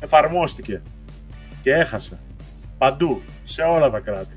Εφαρμόστηκε 0.00 0.82
και 1.62 1.72
έχασε. 1.72 2.18
Παντού, 2.78 3.22
σε 3.42 3.62
όλα 3.62 3.90
τα 3.90 4.00
κράτη 4.00 4.36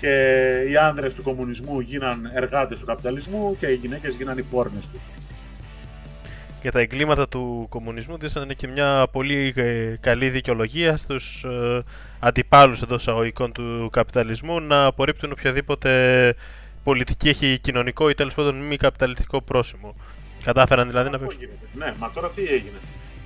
και 0.00 0.64
οι 0.68 0.76
άνδρες 0.76 1.14
του 1.14 1.22
κομμουνισμού 1.22 1.80
γίναν 1.80 2.30
εργάτες 2.34 2.78
του 2.78 2.86
καπιταλισμού 2.86 3.56
και 3.58 3.66
οι 3.66 3.74
γυναίκες 3.74 4.14
γίναν 4.14 4.38
οι 4.38 4.42
πόρνες 4.42 4.88
του. 4.88 5.00
Και 6.60 6.70
τα 6.70 6.80
εγκλήματα 6.80 7.28
του 7.28 7.66
κομμουνισμού 7.68 8.18
δίνανε 8.18 8.54
και 8.54 8.68
μια 8.68 9.06
πολύ 9.12 9.52
ε, 9.56 9.94
καλή 10.00 10.30
δικαιολογία 10.30 10.96
στους 10.96 11.44
ε, 11.44 11.82
αντιπάλους 12.18 12.82
εντός 12.82 13.08
αγωγικών 13.08 13.52
του 13.52 13.88
καπιταλισμού 13.92 14.60
να 14.60 14.84
απορρίπτουν 14.84 15.32
οποιαδήποτε 15.32 16.34
πολιτική 16.84 17.28
έχει 17.28 17.58
κοινωνικό 17.58 18.08
ή 18.10 18.14
τέλος 18.14 18.34
πάντων 18.34 18.56
μη 18.56 18.76
καπιταλιστικό 18.76 19.42
πρόσημο. 19.42 19.94
Κατάφεραν 20.44 20.88
δηλαδή 20.88 21.10
να 21.10 21.18
πει. 21.18 21.48
Ναι, 21.74 21.94
μα 21.98 22.10
τώρα 22.10 22.30
τι 22.30 22.42
έγινε. 22.42 22.78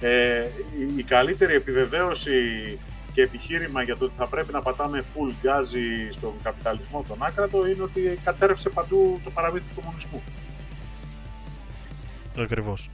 Ε, 0.07 0.47
η 0.97 1.03
καλύτερη 1.03 1.55
επιβεβαίωση 1.55 2.33
και 3.13 3.23
επιχείρημα 3.23 3.83
για 3.83 3.97
το 3.97 4.05
ότι 4.05 4.15
θα 4.17 4.27
πρέπει 4.27 4.53
να 4.53 4.63
πατάμε 4.63 5.05
full 5.15 5.33
γκάζι 5.43 6.11
στον 6.11 6.33
καπιταλισμό 6.43 7.05
τον 7.09 7.23
άκρατο 7.23 7.67
είναι 7.67 7.83
ότι 7.83 8.19
κατέρευσε 8.25 8.69
παντού 8.69 9.21
το 9.25 9.31
παραμύθι 9.31 9.65
του 9.75 9.81
κομμουνισμού. 9.81 10.23
Ακριβώς. 12.39 12.91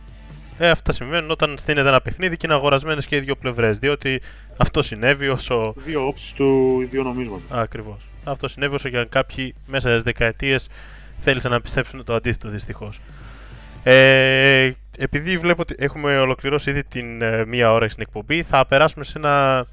Ε, 0.58 0.70
αυτά 0.70 0.92
συμβαίνουν 0.92 1.30
όταν 1.30 1.58
στείνεται 1.58 1.88
ένα 1.88 2.00
παιχνίδι 2.00 2.36
και 2.36 2.46
είναι 2.46 2.54
αγορασμένες 2.54 3.06
και 3.06 3.16
οι 3.16 3.20
δύο 3.20 3.36
πλευρές. 3.36 3.78
Διότι 3.78 4.20
αυτό 4.56 4.82
συνέβη 4.82 5.28
όσο. 5.28 5.74
Δύο 5.76 6.06
όψεις 6.06 6.32
του 6.32 6.80
ίδιου 6.80 7.02
νομίσματος. 7.02 7.46
Ακριβώς. 7.50 8.08
Αυτό 8.24 8.48
συνέβη 8.48 8.74
όσο 8.74 8.88
για 8.88 9.04
κάποιοι 9.04 9.54
μέσα 9.66 9.90
στις 9.90 10.02
δεκαετίες 10.02 10.68
θέλησαν 11.18 11.50
να 11.50 11.60
πιστέψουν 11.60 12.04
το 12.04 12.14
αντίθετο 12.14 12.48
δυστυχώς. 12.48 13.00
Ε, 13.82 14.70
επειδή 15.02 15.38
βλέπω 15.38 15.62
ότι 15.62 15.74
έχουμε 15.78 16.18
ολοκληρώσει 16.18 16.70
ήδη 16.70 16.84
την 16.84 17.22
ε, 17.22 17.44
μία 17.46 17.72
ώρα 17.72 17.88
στην 17.88 18.02
εκπομπή, 18.02 18.42
θα 18.42 18.66
περάσουμε 18.66 19.04
σε 19.04 19.18
ένα 19.18 19.66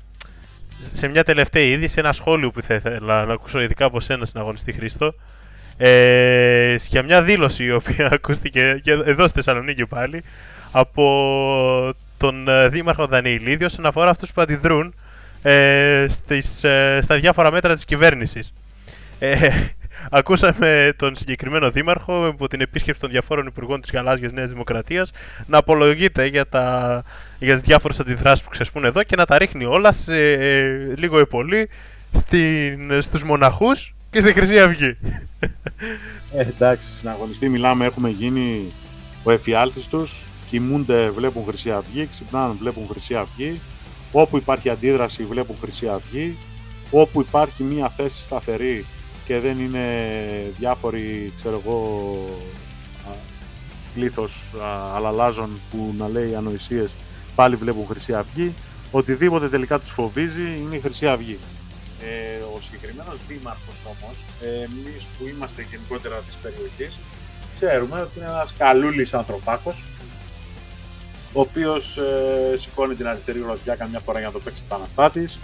σε 0.94 1.08
μια 1.08 1.24
τελευταία 1.24 1.64
είδηση, 1.64 2.00
ένα 2.00 2.12
σχόλιο 2.12 2.52
που 2.52 2.62
θα 2.62 2.74
ήθελα 2.74 3.26
να 3.26 3.34
ακούσω 3.34 3.62
ειδικά 3.62 3.86
από 3.86 4.00
σένα 4.00 4.26
συναγωνιστή 4.26 4.74
Χρήστο. 4.74 5.14
Ε, 5.78 6.76
για 6.88 7.04
μια 7.04 7.22
δήλωση 7.22 7.64
η 7.64 7.72
οποία 7.72 8.10
ακούστηκε 8.14 8.80
και 8.84 8.92
εδώ 8.92 9.24
στη 9.24 9.36
Θεσσαλονίκη 9.36 9.86
πάλι 9.86 10.24
από 10.72 11.96
τον 12.18 12.48
ε, 12.48 12.68
Δήμαρχο 12.68 13.08
Δανειλίδη 13.08 13.64
όσον 13.64 13.86
αφορά 13.86 14.10
αυτούς 14.10 14.32
που 14.32 14.42
αντιδρούν 14.42 14.94
ε, 15.42 16.06
στις, 16.10 16.64
ε, 16.64 17.00
στα 17.02 17.16
διάφορα 17.16 17.52
μέτρα 17.52 17.74
της 17.74 17.86
κυβέρνησης. 17.86 18.54
Ε, 19.20 19.50
Ακούσαμε 20.12 20.94
τον 20.96 21.16
συγκεκριμένο 21.16 21.72
δήμαρχο 21.72 22.28
από 22.28 22.48
την 22.48 22.62
επίσκεψη 22.62 23.02
των 23.02 23.10
διαφόρων 23.10 23.46
υπουργών 23.46 23.82
της 23.82 23.92
Γαλάζιας 23.92 24.32
Νέας 24.32 24.50
Δημοκρατίας 24.50 25.12
να 25.46 25.58
απολογείται 25.58 26.26
για, 26.26 26.48
τα, 26.48 27.04
για 27.40 27.54
τις 27.54 27.62
διάφορες 27.62 28.00
αντιδράσεις 28.00 28.44
που 28.44 28.50
ξεσπούν 28.50 28.86
εδώ 28.86 29.04
και 29.04 29.16
να 29.16 29.26
τα 29.26 29.38
ρίχνει 29.38 29.66
όλα 29.66 29.92
σε, 29.92 30.32
ε, 30.32 30.94
λίγο 30.98 31.20
ή 31.20 31.26
πολύ 31.26 31.70
στην, 32.12 33.02
στους 33.02 33.24
μοναχούς 33.24 33.96
και 34.10 34.22
στη 34.22 34.34
Χρυσή 34.34 34.60
Αυγή. 34.60 34.98
Ε, 36.34 36.42
εντάξει, 36.42 36.96
στην 36.96 37.10
αγωνιστή 37.10 37.50
μιλάμε, 37.50 37.86
έχουμε 37.86 38.10
γίνει 38.10 38.72
ο 39.24 39.32
εφιάλτης 39.32 39.88
τους, 39.88 40.24
κοιμούνται, 40.50 41.10
βλέπουν 41.10 41.44
Χρυσή 41.48 41.72
Αυγή, 41.72 42.08
ξυπνάνε, 42.12 42.54
βλέπουν 42.60 42.88
Χρυσή 42.92 43.16
Αυγή, 43.16 43.62
όπου 44.12 44.38
υπάρχει 44.38 44.70
αντίδραση 44.70 45.24
βλέπουν 45.24 45.56
Χρυσή 45.62 45.88
Αυγή, 45.88 46.38
όπου 46.92 47.22
υπάρχει 47.22 47.64
μια 47.64 47.90
θέση 47.90 48.22
σταθερή 48.22 48.86
και 49.28 49.40
δεν 49.40 49.60
είναι 49.60 49.86
διάφοροι, 50.58 51.34
ξέρω 51.38 51.62
εγώ, 51.66 52.20
πλήθος 53.94 54.42
αλαλάζων 54.96 55.60
που 55.72 55.94
να 55.98 56.08
λέει 56.08 56.36
ανοησίες 56.36 56.96
πάλι 57.36 57.56
βλέπουν 57.56 57.86
Χρυσή 57.88 58.14
Αυγή. 58.14 58.54
Οτιδήποτε 58.92 59.50
τελικά 59.50 59.80
τους 59.80 59.92
φοβίζει 59.92 60.42
είναι 60.42 60.76
η 60.76 60.80
Χρυσή 60.80 61.08
Αυγή. 61.08 61.38
Ε, 62.02 62.56
ο 62.56 62.60
συγκεκριμένος 62.62 63.20
δήμαρχος 63.28 63.84
όμως, 63.86 64.26
ε, 64.42 64.64
εμείς 64.64 65.08
που 65.18 65.28
είμαστε 65.28 65.66
γενικότερα 65.70 66.16
της 66.16 66.36
περιοχής, 66.36 67.00
ξέρουμε 67.52 68.02
ότι 68.02 68.20
είναι 68.20 68.28
ένας 68.28 68.54
καλούλης 68.58 69.14
ανθρωπάκος, 69.14 69.84
ο 71.34 71.40
οποίος 71.40 71.98
ε, 71.98 72.58
σηκώνει 72.58 72.96
την 72.96 73.08
αριστερή 73.08 73.40
γροθιά 73.40 73.76
καμιά 73.76 74.00
φορά 74.00 74.18
για 74.18 74.28
να 74.28 74.34
το 74.34 74.40
παίξει 74.40 74.62
επαναστάτης. 74.66 75.40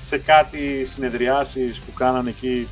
Σε 0.00 0.18
κάτι 0.18 0.84
συνεδριάσεις 0.84 1.80
που 1.80 1.92
κάνανε 1.92 2.30
εκεί 2.30 2.68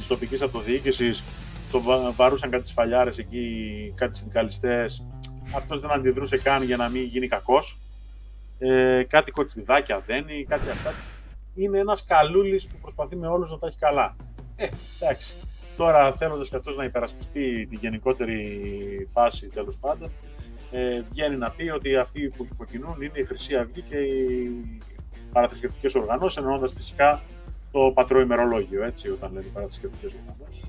της 0.00 0.08
τοπικής 0.08 0.42
αυτοδιοίκησης 0.42 1.22
το 1.70 1.82
βα- 1.82 2.10
βαρούσαν 2.12 2.50
κάτι 2.50 2.68
σφαλιάρες 2.68 3.18
εκεί, 3.18 3.92
κάτι 3.96 4.16
συνδικαλιστές. 4.16 5.06
Αυτός 5.54 5.80
δεν 5.80 5.90
αντιδρούσε 5.90 6.38
καν 6.38 6.62
για 6.62 6.76
να 6.76 6.88
μην 6.88 7.02
γίνει 7.02 7.28
κακός. 7.28 7.78
Ε, 8.58 9.02
κάτι 9.08 9.30
κοτσιδάκια 9.30 10.00
δένει, 10.00 10.44
κάτι 10.48 10.70
αυτά. 10.70 10.92
Είναι 11.54 11.78
ένας 11.78 12.04
καλούλης 12.04 12.66
που 12.66 12.76
προσπαθεί 12.80 13.16
με 13.16 13.26
όλους 13.26 13.50
να 13.50 13.58
τα 13.58 13.66
έχει 13.66 13.78
καλά. 13.78 14.16
Ε, 14.56 14.66
εντάξει. 15.00 15.34
Τώρα 15.76 16.12
θέλοντας 16.12 16.48
και 16.48 16.56
αυτός 16.56 16.76
να 16.76 16.84
υπερασπιστεί 16.84 17.66
τη 17.66 17.76
γενικότερη 17.76 19.08
φάση 19.12 19.46
τέλος 19.46 19.78
πάντων, 19.78 20.10
ε, 20.70 21.02
βγαίνει 21.10 21.36
να 21.36 21.50
πει 21.50 21.68
ότι 21.68 21.96
αυτοί 21.96 22.32
που 22.36 22.46
υποκινούν 22.52 23.00
είναι 23.00 23.18
η 23.18 23.24
Χρυσή 23.24 23.56
Αυγή 23.56 23.82
και 23.82 23.96
οι 23.96 24.50
παραθρησκευτικές 25.32 25.94
οργανώσεις, 25.94 26.36
εννοώντας 26.38 26.72
φυσικά 26.76 27.22
το 27.70 27.92
πατρό 27.94 28.20
ημερολόγιο, 28.20 28.84
έτσι, 28.84 29.08
όταν 29.08 29.32
λένε 29.32 29.46
παραθρησκευτικές 29.52 30.14
οργανώσεις. 30.14 30.64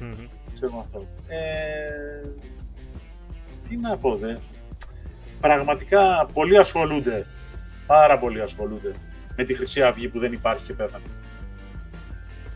Μμμ. 0.00 0.28
Ξέρουμε 0.52 0.78
αυτό. 0.78 1.06
Ε, 1.28 2.28
τι 3.68 3.76
να 3.76 3.96
πω, 3.96 4.16
δε. 4.16 4.36
Πραγματικά 5.40 6.28
πολλοί 6.32 6.58
ασχολούνται, 6.58 7.26
πάρα 7.86 8.18
πολλοί 8.18 8.40
ασχολούνται 8.40 8.92
με 9.36 9.44
τη 9.44 9.54
Χρυσή 9.54 9.82
Αυγή 9.82 10.08
που 10.08 10.18
δεν 10.18 10.32
υπάρχει 10.32 10.64
και 10.64 10.72
πέθανε. 10.72 11.04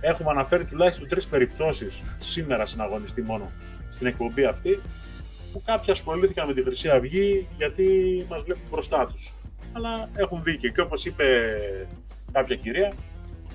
Έχουμε 0.00 0.30
αναφέρει 0.30 0.64
τουλάχιστον 0.64 1.08
τρεις 1.08 1.28
περιπτώσεις 1.28 2.02
σήμερα 2.18 2.66
στην 2.66 2.80
αγωνιστή 2.80 3.22
μόνο 3.22 3.50
στην 3.88 4.06
εκπομπή 4.06 4.44
αυτή 4.44 4.80
που 5.52 5.62
κάποιοι 5.64 5.92
ασχολήθηκαν 5.92 6.46
με 6.46 6.52
τη 6.52 6.62
Χρυσή 6.62 6.88
Αυγή 6.88 7.48
γιατί 7.56 7.86
μας 8.28 8.42
βλέπουν 8.42 8.62
μπροστά 8.70 9.06
τους. 9.06 9.32
Αλλά 9.72 10.08
έχουν 10.14 10.42
δίκιο 10.42 10.70
και 10.70 10.80
όπως 10.80 11.04
είπε 11.04 11.26
κάποια 12.32 12.56
κυρία, 12.56 12.94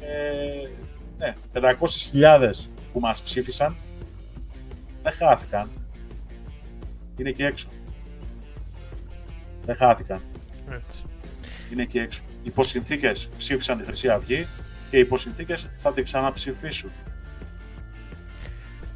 ε, 0.01 0.69
ναι, 1.17 1.33
500.000 1.53 2.51
που 2.93 2.99
μας 2.99 3.21
ψήφισαν 3.21 3.75
δεν 5.07 5.15
χάθηκαν. 5.15 5.69
Είναι 7.17 7.31
και 7.31 7.45
έξω. 7.45 7.67
Δεν 9.65 9.75
χάθηκαν. 9.75 10.21
Έτσι. 10.69 11.03
Είναι 11.71 11.85
και 11.85 12.01
έξω. 12.01 12.21
Υπό 12.43 12.63
συνθήκε 12.63 13.11
ψήφισαν 13.37 13.77
τη 13.77 13.83
Χρυσή 13.83 14.09
Αυγή 14.09 14.47
και 14.89 14.97
υπό 14.97 15.17
συνθήκε 15.17 15.53
θα 15.77 15.91
την 15.93 16.03
ξαναψηφίσουν. 16.03 16.91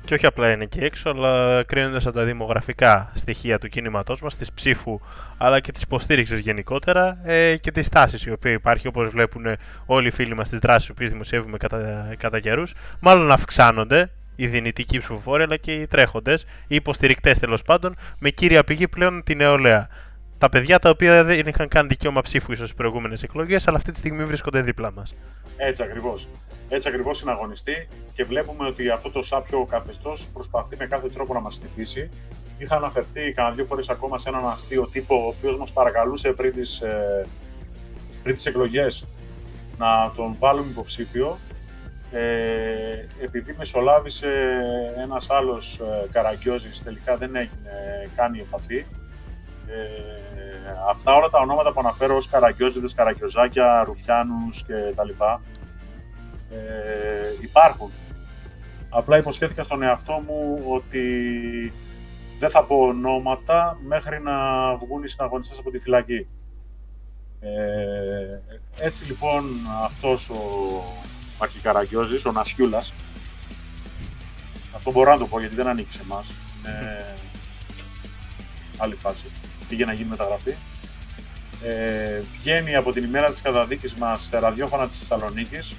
Και 0.06 0.14
όχι 0.14 0.26
απλά 0.26 0.52
είναι 0.52 0.64
εκεί 0.64 0.80
έξω, 0.80 1.10
αλλά 1.10 1.64
κρίνοντας 1.64 2.06
από 2.06 2.15
τα 2.15 2.23
δημογραφικά 2.23 3.11
στοιχεία 3.15 3.60
του 3.60 3.68
κίνηματός 3.68 4.22
μας, 4.22 4.36
της 4.36 4.52
ψήφου, 4.52 4.99
αλλά 5.38 5.60
και 5.60 5.72
της 5.72 5.82
υποστήριξης 5.82 6.40
γενικότερα 6.40 7.18
ε, 7.23 7.57
και 7.57 7.72
της 7.72 7.90
τάσης 7.90 8.26
η 8.26 8.32
οποία 8.32 8.52
υπάρχει, 8.52 8.88
όπως 8.88 9.10
βλέπουν 9.10 9.45
όλοι 9.86 10.07
οι 10.07 10.11
φίλοι 10.11 10.36
μας 10.36 10.48
στις 10.48 10.60
δράσεις 10.60 10.94
που 10.94 11.07
δημοσιεύουμε 11.07 11.57
κατά, 11.57 12.14
κατά 12.18 12.40
καιρούς, 12.40 12.73
μάλλον 12.99 13.32
αυξάνονται 13.32 14.10
οι 14.36 14.48
δυνητικοί 14.48 14.98
ψηφοφόροι, 14.98 15.44
αλλά 15.44 15.57
και 15.57 15.72
οι 15.72 15.88
τρέχοντες, 15.88 16.45
οι 16.68 16.76
υποστηρικτές 16.76 17.40
τέλος 17.40 17.61
πάντων, 17.61 17.95
με 18.19 18.30
κύρια 18.30 18.64
πηγή 18.64 18.88
πλέον 18.88 19.23
την 19.23 19.38
νεολαία. 19.38 19.88
Τα 20.41 20.49
παιδιά 20.49 20.80
τα 20.80 20.89
οποία 20.89 21.23
δεν 21.23 21.47
είχαν 21.47 21.68
καν 21.68 21.88
δικαίωμα 21.88 22.22
ψήφου 22.22 22.51
ίσως 22.51 22.65
στις 22.65 22.77
προηγούμενες 22.77 23.23
εκλογές, 23.23 23.68
αλλά 23.68 23.77
αυτή 23.77 23.91
τη 23.91 23.97
στιγμή 23.97 24.26
βρίσκονται 24.26 24.61
δίπλα 24.61 24.91
μας. 24.91 25.13
Έτσι 25.57 25.84
ακριβώς. 25.84 26.30
Έτσι 26.69 26.88
ακριβώς 26.88 27.22
είναι 27.22 27.31
αγωνιστή 27.31 27.88
και 28.13 28.23
βλέπουμε 28.23 28.68
ότι 28.68 28.89
αυτό 28.89 29.11
το 29.11 29.22
σάπιο 29.22 29.65
καθεστώς 29.65 30.30
προσπαθεί 30.34 30.76
με 30.77 30.85
κάθε 30.85 31.09
τρόπο 31.09 31.34
να 31.34 31.39
μας 31.39 31.55
χτυπήσει. 31.55 32.09
Είχα 32.57 32.76
αναφερθεί 32.76 33.31
κανένα 33.31 33.55
δύο 33.55 33.65
φορές 33.65 33.89
ακόμα 33.89 34.18
σε 34.18 34.30
έναν 34.30 34.47
αστείο 34.47 34.88
τύπο, 34.88 35.15
ο 35.15 35.27
οποίος 35.27 35.57
μας 35.57 35.72
παρακαλούσε 35.72 36.31
πριν 36.31 36.53
τις 36.53 36.81
ε, 36.81 37.26
πριν 38.23 38.35
τις 38.35 38.45
εκλογές 38.45 39.05
να 39.77 40.11
τον 40.15 40.35
βάλουμε 40.39 40.69
υποψήφιο. 40.69 41.39
Ε, 42.11 42.22
επειδή 43.22 43.55
μεσολάβησε 43.57 44.30
ένας 44.97 45.30
άλλος 45.30 45.80
ε, 45.80 46.07
Καραγκιόζης, 46.11 46.84
τελικά 46.84 47.18
δεν 47.18 47.35
έγινε 47.35 47.72
καν 48.15 48.34
η 48.34 48.39
επαφή. 48.39 48.85
Ε, 49.68 50.22
αυτά 50.89 51.15
όλα 51.15 51.30
τα 51.30 51.39
ονόματα 51.39 51.73
που 51.73 51.80
αναφέρω 51.80 52.15
ως 52.15 52.27
Καραγκιόζιδες, 52.27 52.93
Καραγκιόζάκια, 52.93 53.84
Ρουφιάνους 53.84 54.64
και 54.64 54.93
τα 54.95 55.03
λοιπά, 55.03 55.41
ε, 56.52 56.57
υπάρχουν. 57.41 57.91
Απλά 58.89 59.18
υποσχέθηκα 59.18 59.64
στον 59.64 59.81
εαυτό 59.81 60.23
μου 60.27 60.64
ότι 60.68 61.73
δεν 62.38 62.49
θα 62.49 62.64
πω 62.64 62.76
ονόματα 62.76 63.77
μέχρι 63.88 64.22
να 64.22 64.35
βγουν 64.76 65.03
οι 65.03 65.07
συναγωνιστές 65.07 65.60
από 65.60 65.72
τη 65.72 65.80
φυλακή. 65.80 66.27
Ε, 67.39 68.39
έτσι 68.80 69.06
λοιπόν 69.06 69.43
αυτός 69.84 70.30
ο 70.30 70.35
Μακικαραγκιόζης, 71.39 72.26
ο 72.26 72.31
Νασιούλας, 72.31 72.93
αυτό 74.76 74.91
μπορώ 74.91 75.11
να 75.11 75.18
το 75.18 75.27
πω 75.27 75.39
γιατί 75.39 75.56
δεν 75.56 75.68
ανήκει 75.68 75.91
σε 75.91 76.02
εμάς, 76.02 76.34
είναι 76.60 77.06
άλλη 78.77 78.95
φάση, 78.95 79.26
πήγε 79.72 79.85
να 79.85 79.93
γίνει 79.93 80.10
μεταγραφή. 80.10 80.53
Ε, 81.64 82.22
βγαίνει 82.31 82.76
από 82.76 82.91
την 82.91 83.03
ημέρα 83.03 83.31
της 83.31 83.41
καταδίκης 83.41 83.95
μας 83.95 84.23
στα 84.23 84.39
ραδιόφωνα 84.39 84.88
της 84.88 84.98
Θεσσαλονίκης 84.99 85.76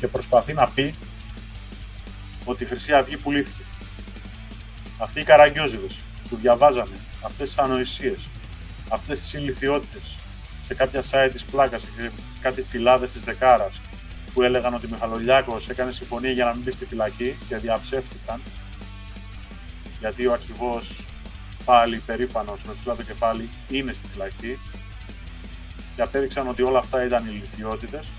και 0.00 0.06
προσπαθεί 0.08 0.52
να 0.52 0.68
πει 0.68 0.94
ότι 2.44 2.62
η 2.62 2.66
Χρυσή 2.66 2.92
Αυγή 2.92 3.16
πουλήθηκε. 3.16 3.62
Αυτοί 4.98 5.20
οι 5.20 5.24
καραγκιόζιδες 5.24 6.00
που 6.28 6.36
διαβάζαμε, 6.36 6.96
αυτές 7.22 7.48
τις 7.48 7.58
ανοησίες, 7.58 8.28
αυτές 8.88 9.20
τις 9.20 9.32
ηλικιότητες 9.32 10.16
σε 10.66 10.74
κάποια 10.74 11.02
site 11.10 11.30
της 11.32 11.44
πλάκας, 11.44 11.82
σε 11.82 12.12
κάτι 12.40 12.62
φυλάδες 12.62 13.12
της 13.12 13.22
Δεκάρας, 13.22 13.80
που 14.34 14.42
έλεγαν 14.42 14.74
ότι 14.74 14.86
ο 14.86 14.88
Μιχαλολιάκος 14.92 15.68
έκανε 15.68 15.90
συμφωνία 15.90 16.30
για 16.30 16.44
να 16.44 16.54
μην 16.54 16.62
μπει 16.62 16.70
στη 16.70 16.84
φυλακή 16.84 17.36
και 17.48 17.56
διαψεύτηκαν, 17.56 18.40
γιατί 20.00 20.26
ο 20.26 20.32
αρχηγός 20.32 21.06
πάλι 21.64 21.98
περήφανος 22.06 22.64
με 22.64 22.72
ψηλά 22.72 22.94
το 22.94 23.02
κεφάλι 23.02 23.48
είναι 23.68 23.92
στη 23.92 24.06
φυλακή 24.12 24.58
και 25.96 26.02
απέδειξαν 26.02 26.48
ότι 26.48 26.62
όλα 26.62 26.78
αυτά 26.78 27.04
ήταν 27.04 27.26
ηλικιότητες 27.26 28.10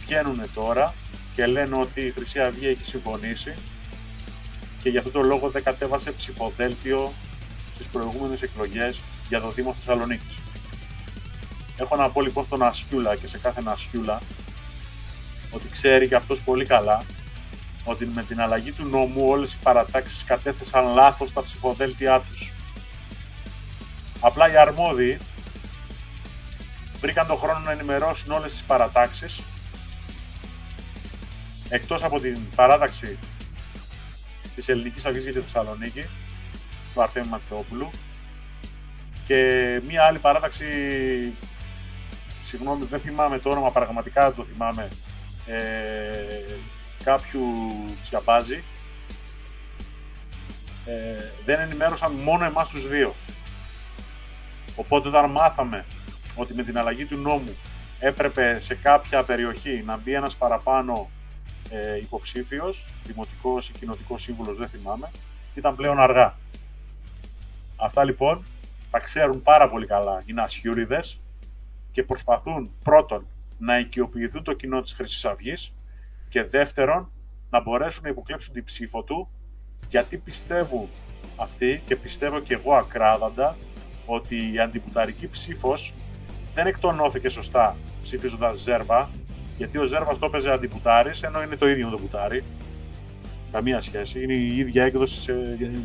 βγαίνουν 0.00 0.42
τώρα 0.54 0.94
και 1.34 1.46
λένε 1.46 1.76
ότι 1.76 2.00
η 2.00 2.10
Χρυσή 2.10 2.40
Αυγή 2.40 2.66
έχει 2.66 2.84
συμφωνήσει 2.84 3.54
και 4.82 4.88
γι' 4.88 4.98
αυτό 4.98 5.10
το 5.10 5.22
λόγο 5.22 5.50
δεν 5.50 5.62
κατέβασε 5.62 6.12
ψηφοδέλτιο 6.12 7.12
στις 7.74 7.86
προηγούμενες 7.86 8.42
εκλογές 8.42 9.02
για 9.28 9.40
το 9.40 9.50
Δήμο 9.50 9.74
Θεσσαλονίκης. 9.74 10.38
Έχω 11.76 11.96
να 11.96 12.10
πω 12.10 12.20
λοιπόν 12.20 12.44
στον 12.44 12.62
Ασκιούλα 12.62 13.16
και 13.16 13.26
σε 13.26 13.38
κάθε 13.38 13.62
Ασκιούλα 13.64 14.20
ότι 15.50 15.68
ξέρει 15.68 16.08
και 16.08 16.14
αυτός 16.14 16.42
πολύ 16.42 16.64
καλά 16.64 17.02
ότι 17.84 18.06
με 18.06 18.24
την 18.24 18.40
αλλαγή 18.40 18.72
του 18.72 18.84
νόμου 18.84 19.28
όλες 19.28 19.52
οι 19.52 19.58
παρατάξεις 19.62 20.24
κατέθεσαν 20.24 20.94
λάθος 20.94 21.32
τα 21.32 21.42
ψηφοδέλτια 21.42 22.20
τους. 22.20 22.52
Απλά 24.20 24.52
οι 24.52 24.56
αρμόδιοι 24.56 25.18
βρήκαν 27.00 27.26
τον 27.26 27.36
χρόνο 27.36 27.58
να 27.58 27.70
ενημερώσουν 27.70 28.32
όλες 28.32 28.52
τις 28.52 28.62
παρατάξεις. 28.62 29.42
Εκτός 31.68 32.04
από 32.04 32.20
την 32.20 32.38
παράταξη 32.54 33.18
της 34.54 34.68
Ελληνικής 34.68 35.06
Αυγής 35.06 35.22
για 35.22 35.32
τη 35.32 35.40
Θεσσαλονίκη 35.40 36.04
του 36.94 37.02
Αρτέμι 37.02 37.26
Ματθεόπουλου 37.26 37.90
και 39.26 39.80
μία 39.86 40.04
άλλη 40.04 40.18
παράταξη 40.18 40.64
συγγνώμη 42.40 42.84
δεν 42.84 43.00
θυμάμαι 43.00 43.38
το 43.38 43.50
όνομα 43.50 43.70
πραγματικά 43.70 44.26
δεν 44.26 44.34
το 44.34 44.44
θυμάμαι 44.44 44.88
ε, 45.46 45.56
κάποιου 47.04 47.42
Τσιαμπάζη 48.02 48.62
ε, 50.86 50.92
δεν 51.44 51.60
ενημέρωσαν 51.60 52.12
μόνο 52.12 52.44
εμάς 52.44 52.68
τους 52.68 52.88
δύο 52.88 53.14
οπότε 54.78 55.08
όταν 55.08 55.30
μάθαμε 55.30 55.84
ότι 56.36 56.54
με 56.54 56.62
την 56.62 56.78
αλλαγή 56.78 57.04
του 57.04 57.16
νόμου 57.16 57.56
έπρεπε 57.98 58.60
σε 58.60 58.74
κάποια 58.74 59.22
περιοχή 59.22 59.82
να 59.86 59.96
μπει 59.96 60.12
ένας 60.12 60.36
παραπάνω 60.36 61.10
ε, 61.70 61.96
υποψήφιος, 61.96 62.90
δημοτικός 63.04 63.68
ή 63.68 63.72
κοινοτικός 63.72 64.22
σύμβουλος, 64.22 64.56
δεν 64.56 64.68
θυμάμαι, 64.68 65.10
ήταν 65.54 65.76
πλέον 65.76 66.00
αργά. 66.00 66.34
Αυτά 67.76 68.04
λοιπόν 68.04 68.44
τα 68.90 68.98
ξέρουν 68.98 69.42
πάρα 69.42 69.68
πολύ 69.68 69.86
καλά 69.86 70.22
οι 70.26 70.32
νασιούριδες 70.32 71.20
και 71.90 72.02
προσπαθούν 72.02 72.70
πρώτον 72.84 73.26
να 73.58 73.78
οικειοποιηθούν 73.78 74.42
το 74.42 74.52
κοινό 74.52 74.80
της 74.80 74.92
χρυσής 74.92 75.24
αυγής 75.24 75.72
και 76.28 76.42
δεύτερον 76.42 77.10
να 77.50 77.60
μπορέσουν 77.60 78.02
να 78.02 78.08
υποκλέψουν 78.08 78.54
την 78.54 78.64
ψήφο 78.64 79.02
του 79.02 79.28
γιατί 79.88 80.16
πιστεύουν 80.16 80.88
αυτοί 81.36 81.82
και 81.86 81.96
πιστεύω 81.96 82.40
και 82.40 82.54
εγώ 82.54 82.74
ακράδαντα 82.74 83.56
ότι 84.10 84.52
η 84.52 84.58
αντιπουταρική 84.58 85.28
ψήφος 85.28 85.94
δεν 86.54 86.66
εκτονώθηκε 86.66 87.28
σωστά 87.28 87.76
ψηφίζοντας 88.02 88.58
Ζέρβα 88.58 89.10
γιατί 89.58 89.78
ο 89.78 89.84
Ζέρβας 89.84 90.18
το 90.18 90.26
έπαιζε 90.26 90.50
αντιπουτάρης, 90.52 91.22
ενώ 91.22 91.42
είναι 91.42 91.56
το 91.56 91.68
ίδιο 91.68 91.84
με 91.84 91.90
το 91.90 91.98
πουτάρι. 91.98 92.44
Καμία 93.52 93.80
σχέση. 93.80 94.22
Είναι 94.22 94.32
η 94.32 94.56
ίδια 94.56 94.84
έκδοση, 94.84 95.20
σε, 95.20 95.34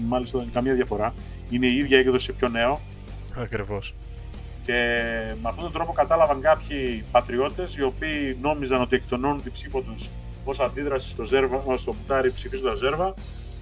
μάλιστα 0.07 0.45
καμία 0.53 0.73
διαφορά. 0.73 1.13
Είναι 1.49 1.65
η 1.65 1.75
ίδια 1.75 1.97
έκδοση 1.97 2.25
σε 2.25 2.31
πιο 2.31 2.47
νέο. 2.47 2.79
Ακριβώς. 3.37 3.93
Και 4.63 4.73
με 5.41 5.49
αυτόν 5.49 5.63
τον 5.63 5.73
τρόπο 5.73 5.93
κατάλαβαν 5.93 6.41
κάποιοι 6.41 7.03
πατριώτες 7.11 7.75
οι 7.75 7.83
οποίοι 7.83 8.37
νόμιζαν 8.41 8.81
ότι 8.81 8.95
εκτονώνουν 8.95 9.43
την 9.43 9.51
ψήφο 9.51 9.81
τους 9.81 10.09
ως 10.43 10.59
αντίδραση 10.59 11.09
στο, 11.09 11.23
Ζέρβα, 11.23 11.77
στο 11.77 11.93
πουτάρι 11.93 12.31
ψηφίζοντας 12.31 12.77
Ζέρβα, 12.77 13.13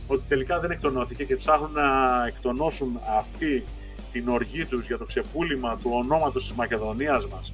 ότι 0.08 0.24
τελικά 0.28 0.60
δεν 0.60 0.72
εκτονώθηκε 0.72 1.24
και 1.24 1.36
ψάχνουν 1.36 1.72
να 1.72 1.84
εκτονώσουν 2.28 3.00
αυτή 3.18 3.66
την 4.12 4.30
οργή 4.30 4.66
τους 4.66 4.88
για 4.88 4.98
το 4.98 5.06
ξεπούλημα 5.06 5.78
του 5.78 5.90
ονόματος 5.94 6.44
της 6.44 6.54
Μακεδονίας 6.54 7.28
μας 7.28 7.54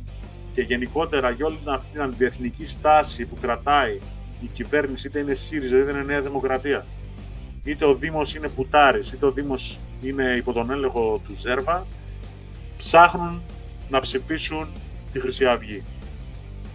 και 0.54 0.62
γενικότερα 0.62 1.30
για 1.30 1.46
όλη 1.46 1.58
αυτή 1.66 1.92
την 1.92 2.02
αντιεθνική 2.02 2.66
στάση 2.66 3.26
που 3.26 3.38
κρατάει 3.42 4.00
η 4.42 4.48
κυβέρνηση, 4.54 5.08
είτε 5.08 5.20
είναι 5.20 5.34
ΣΥΡΙΖΑ 5.34 5.78
είτε 5.78 5.92
είναι 5.92 6.04
Νέα 6.04 6.22
Δημοκρατία, 6.22 6.86
είτε 7.64 7.86
ο 7.86 7.96
Δήμος 7.96 8.36
είναι 8.36 8.48
Πουτάρης, 8.48 9.12
είτε 9.12 9.26
ο 9.26 9.32
Δήμος 9.32 9.80
είναι 10.02 10.24
υπό 10.38 10.54
τον 10.54 10.72
έλεγχο 10.72 11.22
του 11.28 11.34
Ζέρβα, 11.36 11.86
ψάχνουν 12.78 13.42
να 13.90 14.00
ψηφίσουν 14.00 14.68
τη 15.12 15.20
Χρυσή 15.20 15.46
Αυγή. 15.46 15.84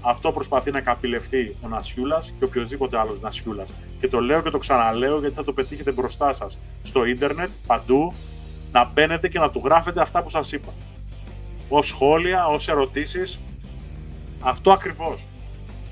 Αυτό 0.01 0.33
προσπαθεί 0.33 0.71
να 0.71 0.81
καπηλευθεί 0.81 1.57
ο 1.65 1.69
Νασιούλας 1.69 2.35
και 2.39 2.45
οποιοδήποτε 2.45 2.99
άλλος 2.99 3.21
Νασιούλας. 3.21 3.73
Και 4.01 4.09
το 4.09 4.21
λέω 4.21 4.43
και 4.43 4.51
το 4.51 4.59
ξαναλέω 4.59 5.19
γιατί 5.19 5.35
θα 5.35 5.45
το 5.45 5.53
πετύχετε 5.53 5.93
μπροστά 5.93 6.33
σας 6.33 6.59
στο 6.83 7.05
ίντερνετ, 7.05 7.51
παντού, 7.67 8.15
να 8.73 8.85
μπαίνετε 8.85 9.29
και 9.29 9.39
να 9.39 9.51
του 9.51 9.61
γράφετε 9.65 10.01
αυτά 10.01 10.23
που 10.23 10.31
σας 10.31 10.53
είπα. 10.53 10.73
Ω 11.69 11.83
σχόλια, 11.83 12.47
ως 12.47 12.69
ερωτήσεις. 12.69 13.41
Αυτό 14.41 14.73
ακριβώς. 14.73 15.27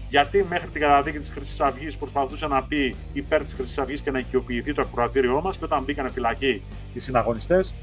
Γιατί 0.08 0.46
μέχρι 0.48 0.70
την 0.70 0.80
καταδίκη 0.80 1.18
της 1.18 1.30
Χρυσής 1.30 1.60
Αυγής 1.60 1.96
προσπαθούσε 1.96 2.46
να 2.46 2.62
πει 2.62 2.96
υπέρ 3.12 3.42
της 3.42 3.54
Χρυσής 3.54 3.78
Αυγής 3.78 4.00
και 4.00 4.10
να 4.10 4.18
οικειοποιηθεί 4.18 4.74
το 4.74 4.82
ακροατήριό 4.82 5.40
μας, 5.40 5.58
και 5.58 5.64
όταν 5.64 5.82
μπήκαν 5.82 6.10
φυλακοί 6.10 6.62
οι 6.94 6.98
συναγωνιστές, 6.98 7.74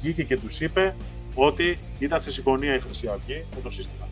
βγήκε 0.00 0.22
και 0.22 0.36
τους 0.36 0.60
είπε 0.60 0.94
ότι 1.34 1.78
ήταν 1.98 2.20
σε 2.20 2.30
συμφωνία 2.30 2.74
η 2.74 2.80
Χρυσή 2.80 3.08
Αυγή 3.08 3.44
με 3.54 3.60
το 3.62 3.70
σύστημα. 3.70 4.06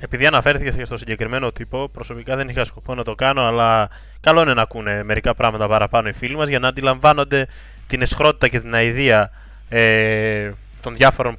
Επειδή 0.00 0.26
αναφέρθηκε 0.26 0.70
και 0.70 0.84
στο 0.84 0.96
συγκεκριμένο 0.96 1.52
τύπο, 1.52 1.88
προσωπικά 1.88 2.36
δεν 2.36 2.48
είχα 2.48 2.64
σκοπό 2.64 2.94
να 2.94 3.04
το 3.04 3.14
κάνω, 3.14 3.42
αλλά 3.42 3.88
καλό 4.20 4.42
είναι 4.42 4.54
να 4.54 4.62
ακούνε 4.62 5.02
μερικά 5.02 5.34
πράγματα 5.34 5.68
παραπάνω 5.68 6.08
οι 6.08 6.12
φίλοι 6.12 6.36
μας 6.36 6.48
για 6.48 6.58
να 6.58 6.68
αντιλαμβάνονται 6.68 7.46
την 7.86 8.02
εσχρότητα 8.02 8.48
και 8.48 8.60
την 8.60 8.74
αηδία 8.74 9.30
ε, 9.68 10.50
των 10.80 10.96
διάφορων 10.96 11.34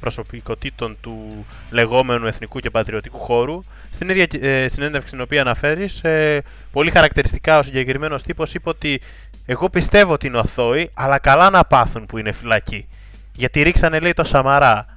προσωπικότητων 0.00 0.96
του 1.00 1.46
λεγόμενου 1.70 2.26
εθνικού 2.26 2.58
και 2.58 2.70
πατριωτικού 2.70 3.18
χώρου. 3.18 3.64
Στην 3.92 4.08
ίδια 4.08 4.26
ε, 4.40 4.68
συνέντευξη 4.68 5.10
την 5.10 5.20
οποία 5.20 5.40
αναφέρεις, 5.40 6.04
ε, 6.04 6.42
πολύ 6.72 6.90
χαρακτηριστικά 6.90 7.58
ο 7.58 7.62
συγκεκριμένος 7.62 8.22
τύπος 8.22 8.54
είπε 8.54 8.68
ότι 8.68 9.00
εγώ 9.46 9.68
πιστεύω 9.70 10.12
ότι 10.12 10.26
είναι 10.26 10.38
αθώοι, 10.38 10.90
αλλά 10.94 11.18
καλά 11.18 11.50
να 11.50 11.64
πάθουν 11.64 12.06
που 12.06 12.18
είναι 12.18 12.32
φυλακοί. 12.32 12.88
Γιατί 13.36 13.62
ρίξανε, 13.62 13.98
λέει, 13.98 14.12
το 14.12 14.24
Σαμαρά. 14.24 14.95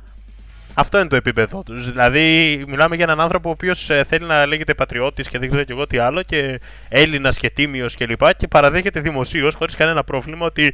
Αυτό 0.79 0.99
είναι 0.99 1.07
το 1.07 1.15
επίπεδο 1.15 1.63
τους. 1.63 1.91
Δηλαδή, 1.91 2.63
μιλάμε 2.67 2.95
για 2.95 3.03
έναν 3.03 3.19
άνθρωπο 3.21 3.49
ο 3.49 3.51
οποίος 3.51 3.89
ε, 3.89 4.03
θέλει 4.03 4.25
να 4.25 4.45
λέγεται 4.45 4.73
πατριώτης 4.73 5.27
και 5.27 5.39
δεν 5.39 5.49
ξέρω 5.49 5.63
και 5.63 5.71
εγώ 5.71 5.87
τι 5.87 5.97
άλλο, 5.97 6.21
και 6.21 6.59
Έλληνας 6.89 7.37
και 7.37 7.49
τίμιος 7.49 7.95
κλπ. 7.95 7.97
Και, 7.97 8.11
λοιπά, 8.11 8.33
και 8.33 8.47
παραδέχεται 8.47 8.99
δημοσίως, 8.99 9.55
χωρίς 9.55 9.75
κανένα 9.75 10.03
πρόβλημα, 10.03 10.45
ότι 10.45 10.73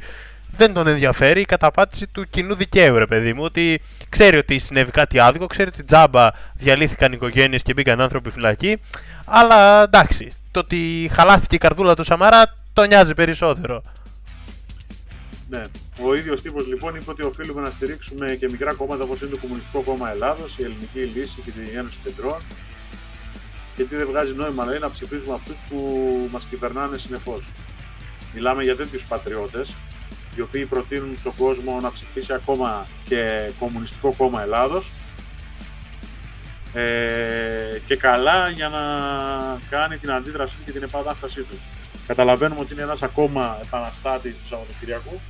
δεν 0.56 0.74
τον 0.74 0.86
ενδιαφέρει 0.86 1.40
η 1.40 1.44
καταπάτηση 1.44 2.06
του 2.06 2.24
κοινού 2.30 2.54
δικαίου, 2.54 2.98
ρε 2.98 3.06
παιδί 3.06 3.32
μου. 3.32 3.42
Ότι 3.42 3.80
ξέρει 4.08 4.36
ότι 4.36 4.58
συνέβη 4.58 4.90
κάτι 4.90 5.18
άδικο, 5.18 5.46
ξέρει 5.46 5.68
ότι 5.68 5.84
τζάμπα 5.84 6.28
διαλύθηκαν 6.54 7.12
οικογένειες 7.12 7.62
και 7.62 7.72
μπήκαν 7.72 8.00
άνθρωποι 8.00 8.30
φυλακοί. 8.30 8.80
Αλλά 9.24 9.82
εντάξει, 9.82 10.32
το 10.50 10.60
ότι 10.60 11.10
χαλάστηκε 11.12 11.54
η 11.54 11.58
καρδούλα 11.58 11.94
του 11.94 12.04
Σαμαρά 12.04 12.42
τον 12.72 12.88
νοιάζει 12.88 13.14
περισσότερο. 13.14 13.82
Ναι. 15.48 15.62
Ο 16.02 16.14
ίδιος 16.14 16.42
τύπος 16.42 16.66
λοιπόν 16.66 16.94
είπε 16.94 17.10
ότι 17.10 17.22
οφείλουμε 17.22 17.60
να 17.60 17.70
στηρίξουμε 17.70 18.34
και 18.34 18.48
μικρά 18.50 18.72
κόμματα 18.72 19.04
όπως 19.04 19.20
είναι 19.20 19.30
το 19.30 19.36
Κομμουνιστικό 19.36 19.80
Κόμμα 19.80 20.10
Ελλάδος, 20.10 20.58
η 20.58 20.62
Ελληνική 20.62 20.98
Λύση 21.18 21.40
και 21.44 21.50
την 21.50 21.62
Ένωση 21.76 21.98
Κεντρών. 22.04 22.42
Γιατί 23.76 23.96
δεν 23.96 24.06
βγάζει 24.06 24.32
νόημα 24.34 24.64
λέει, 24.64 24.78
να 24.78 24.90
ψηφίζουμε 24.90 25.34
αυτούς 25.34 25.58
που 25.68 25.78
μας 26.32 26.44
κυβερνάνε 26.44 26.98
συνεχώς. 26.98 27.48
Μιλάμε 28.34 28.62
για 28.62 28.76
τέτοιους 28.76 29.06
πατριώτες, 29.06 29.74
οι 30.36 30.40
οποίοι 30.40 30.64
προτείνουν 30.64 31.16
στον 31.18 31.32
κόσμο 31.36 31.80
να 31.80 31.92
ψηφίσει 31.92 32.32
ακόμα 32.32 32.86
και 33.08 33.50
Κομμουνιστικό 33.58 34.14
Κόμμα 34.16 34.42
Ελλάδος. 34.42 34.92
Ε, 36.74 37.80
και 37.86 37.96
καλά 37.96 38.48
για 38.48 38.68
να 38.68 38.80
κάνει 39.70 39.96
την 39.96 40.10
αντίδρασή 40.10 40.56
και 40.64 40.72
την 40.72 40.82
επανάστασή 40.82 41.40
του. 41.40 41.58
Καταλαβαίνουμε 42.06 42.60
ότι 42.60 42.72
είναι 42.72 42.82
ένας 42.82 43.02
ακόμα 43.02 43.58
επαναστάτης 43.62 44.34
του 44.38 44.46
Σαββατοκυριακού. 44.46 45.20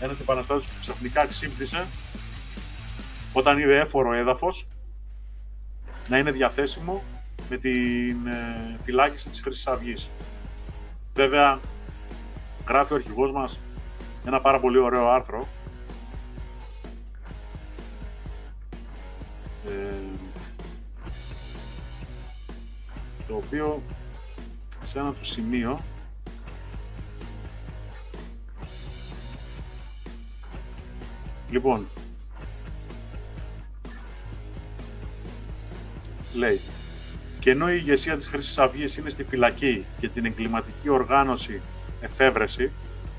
Ένας 0.00 0.20
επαναστάτης 0.20 0.66
που 0.66 0.74
ξαφνικά 0.80 1.26
ξύπνησε 1.26 1.86
όταν 3.32 3.58
είδε 3.58 3.80
έφορο 3.80 4.12
έδαφος 4.12 4.66
να 6.08 6.18
είναι 6.18 6.30
διαθέσιμο 6.30 7.02
με 7.48 7.56
την 7.56 8.26
ε, 8.26 8.78
φυλάκιση 8.82 9.28
της 9.28 9.40
Χρυσής 9.40 9.66
Αυγής. 9.66 10.10
Βέβαια, 11.14 11.60
γράφει 12.68 12.92
ο 12.92 12.96
αρχηγός 12.96 13.32
μας 13.32 13.60
ένα 14.24 14.40
πάρα 14.40 14.60
πολύ 14.60 14.78
ωραίο 14.78 15.08
άρθρο 15.08 15.48
ε, 19.66 19.70
το 23.28 23.36
οποίο 23.36 23.82
σε 24.82 24.98
ένα 24.98 25.12
του 25.12 25.24
σημείο 25.24 25.80
Λοιπόν, 31.50 31.86
λέει 36.34 36.60
και 37.38 37.50
ενώ 37.50 37.70
η 37.70 37.74
ηγεσία 37.76 38.16
της 38.16 38.28
Χρυσής 38.28 38.58
Αυγής 38.58 38.96
είναι 38.96 39.08
στη 39.08 39.24
φυλακή 39.24 39.84
και 40.00 40.08
την 40.08 40.24
εγκληματική 40.24 40.88
οργάνωση 40.88 41.60
εφεύρεση, 42.00 42.72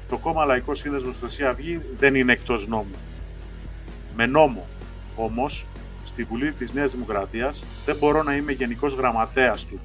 το 0.10 0.18
κόμμα 0.18 0.46
Λαϊκός 0.46 0.80
Σύνδεσμος 0.80 1.18
Χρυσή 1.18 1.46
Αυγή 1.46 1.82
δεν 2.00 2.16
είναι 2.16 2.32
εκτός 2.32 2.68
νόμου. 2.68 2.96
Με 4.16 4.26
νόμο, 4.26 4.68
όμως, 5.16 5.66
στη 6.04 6.24
Βουλή 6.24 6.52
της 6.52 6.74
Νέας 6.74 6.92
Δημοκρατίας 6.92 7.64
δεν 7.86 7.96
μπορώ 7.96 8.24
να 8.24 8.36
είμαι 8.36 8.52
γενικός 8.52 8.94
γραμματέας 8.94 9.66
του 9.66 9.80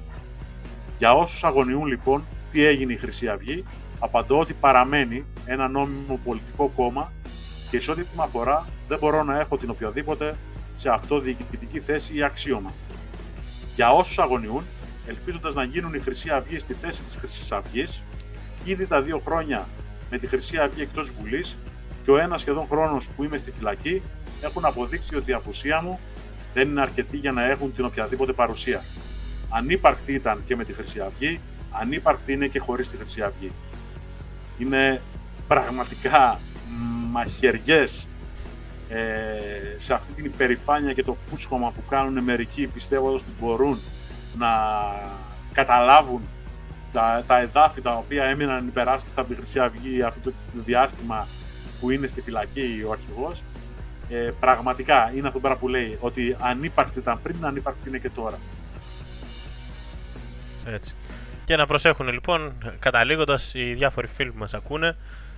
για 0.97 1.13
όσους 1.13 1.43
αγωνιούν 1.43 1.85
λοιπόν 1.85 2.23
τι 2.51 2.65
έγινε 2.65 2.93
η 2.93 2.97
Χρυσή 2.97 3.27
Αυγή, 3.27 3.63
απαντώ 3.99 4.39
ότι 4.39 4.53
παραμένει 4.53 5.25
ένα 5.45 5.67
νόμιμο 5.67 6.19
πολιτικό 6.23 6.71
κόμμα 6.75 7.11
και 7.69 7.79
σε 7.79 7.91
ό,τι 7.91 8.01
με 8.01 8.23
αφορά 8.23 8.67
δεν 8.87 8.99
μπορώ 8.99 9.23
να 9.23 9.39
έχω 9.39 9.57
την 9.57 9.69
οποιαδήποτε 9.69 10.35
σε 10.75 10.89
αυτό 10.89 11.19
διοικητική 11.19 11.79
θέση 11.79 12.15
ή 12.15 12.23
αξίωμα. 12.23 12.73
Για 13.75 13.91
όσους 13.91 14.19
αγωνιούν, 14.19 14.63
ελπίζοντας 15.07 15.53
να 15.53 15.63
γίνουν 15.63 15.93
η 15.93 15.99
Χρυσή 15.99 16.29
Αυγή 16.29 16.59
στη 16.59 16.73
θέση 16.73 17.03
της 17.03 17.15
Χρυσής 17.15 17.51
Αυγής, 17.51 18.03
ήδη 18.63 18.87
τα 18.87 19.01
δύο 19.01 19.21
χρόνια 19.25 19.67
με 20.09 20.17
τη 20.17 20.27
Χρυσή 20.27 20.57
Αυγή 20.57 20.81
εκτός 20.81 21.11
Βουλής 21.11 21.57
και 22.03 22.11
ο 22.11 22.17
ένας 22.17 22.41
σχεδόν 22.41 22.67
χρόνος 22.67 23.09
που 23.09 23.23
είμαι 23.23 23.37
στη 23.37 23.51
φυλακή 23.51 24.01
έχουν 24.41 24.65
αποδείξει 24.65 25.15
ότι 25.15 25.31
η 25.31 25.33
απουσία 25.33 25.81
μου 25.81 25.99
δεν 26.53 26.69
είναι 26.69 26.81
αρκετή 26.81 27.17
για 27.17 27.31
να 27.31 27.43
έχουν 27.43 27.75
την 27.75 27.85
οποιαδήποτε 27.85 28.33
παρουσία 28.33 28.83
ανύπαρκτη 29.49 30.13
ήταν 30.13 30.43
και 30.45 30.55
με 30.55 30.65
τη 30.65 30.73
Χρυσή 30.73 30.99
Αυγή, 30.99 31.39
ανύπαρκτη 31.71 32.33
είναι 32.33 32.47
και 32.47 32.59
χωρίς 32.59 32.89
τη 32.89 32.97
Χρυσή 32.97 33.21
Αυγή. 33.21 33.51
Είναι 34.57 35.01
πραγματικά 35.47 36.39
μαχαιριές 37.07 38.07
ε, 38.89 38.99
σε 39.75 39.93
αυτή 39.93 40.13
την 40.13 40.25
υπερηφάνεια 40.25 40.93
και 40.93 41.03
το 41.03 41.17
φούσκωμα 41.25 41.71
που 41.71 41.85
κάνουν 41.89 42.23
μερικοί 42.23 42.67
πιστεύοντας 42.67 43.21
ότι 43.21 43.31
μπορούν 43.39 43.79
να 44.37 44.47
καταλάβουν 45.53 46.21
τα, 46.91 47.23
τα 47.27 47.39
εδάφη 47.39 47.81
τα 47.81 47.95
οποία 47.95 48.23
έμειναν 48.23 48.67
υπεράσπιστα 48.67 49.21
από 49.21 49.29
τη 49.29 49.35
Χρυσή 49.35 49.59
Αυγή 49.59 50.01
αυτό 50.01 50.19
το 50.19 50.33
διάστημα 50.53 51.27
που 51.79 51.89
είναι 51.89 52.07
στη 52.07 52.21
φυλακή 52.21 52.83
ο 52.87 52.91
αρχηγός 52.91 53.43
ε, 54.09 54.31
πραγματικά 54.39 55.11
είναι 55.15 55.27
αυτό 55.27 55.39
που 55.39 55.67
λέει 55.67 55.97
ότι 55.99 56.35
ανύπαρκτη 56.39 56.99
ήταν 56.99 57.19
πριν, 57.21 57.45
ανύπαρκτη 57.45 57.89
είναι 57.89 57.97
και 57.97 58.09
τώρα. 58.09 58.37
Έτσι. 60.65 60.95
Και 61.45 61.55
να 61.55 61.65
προσέχουν 61.65 62.07
λοιπόν, 62.07 62.53
καταλήγοντας 62.79 63.53
οι 63.53 63.73
διάφοροι 63.73 64.07
φίλοι 64.07 64.31
που 64.31 64.37
μας 64.37 64.53
ακούνε, 64.53 64.95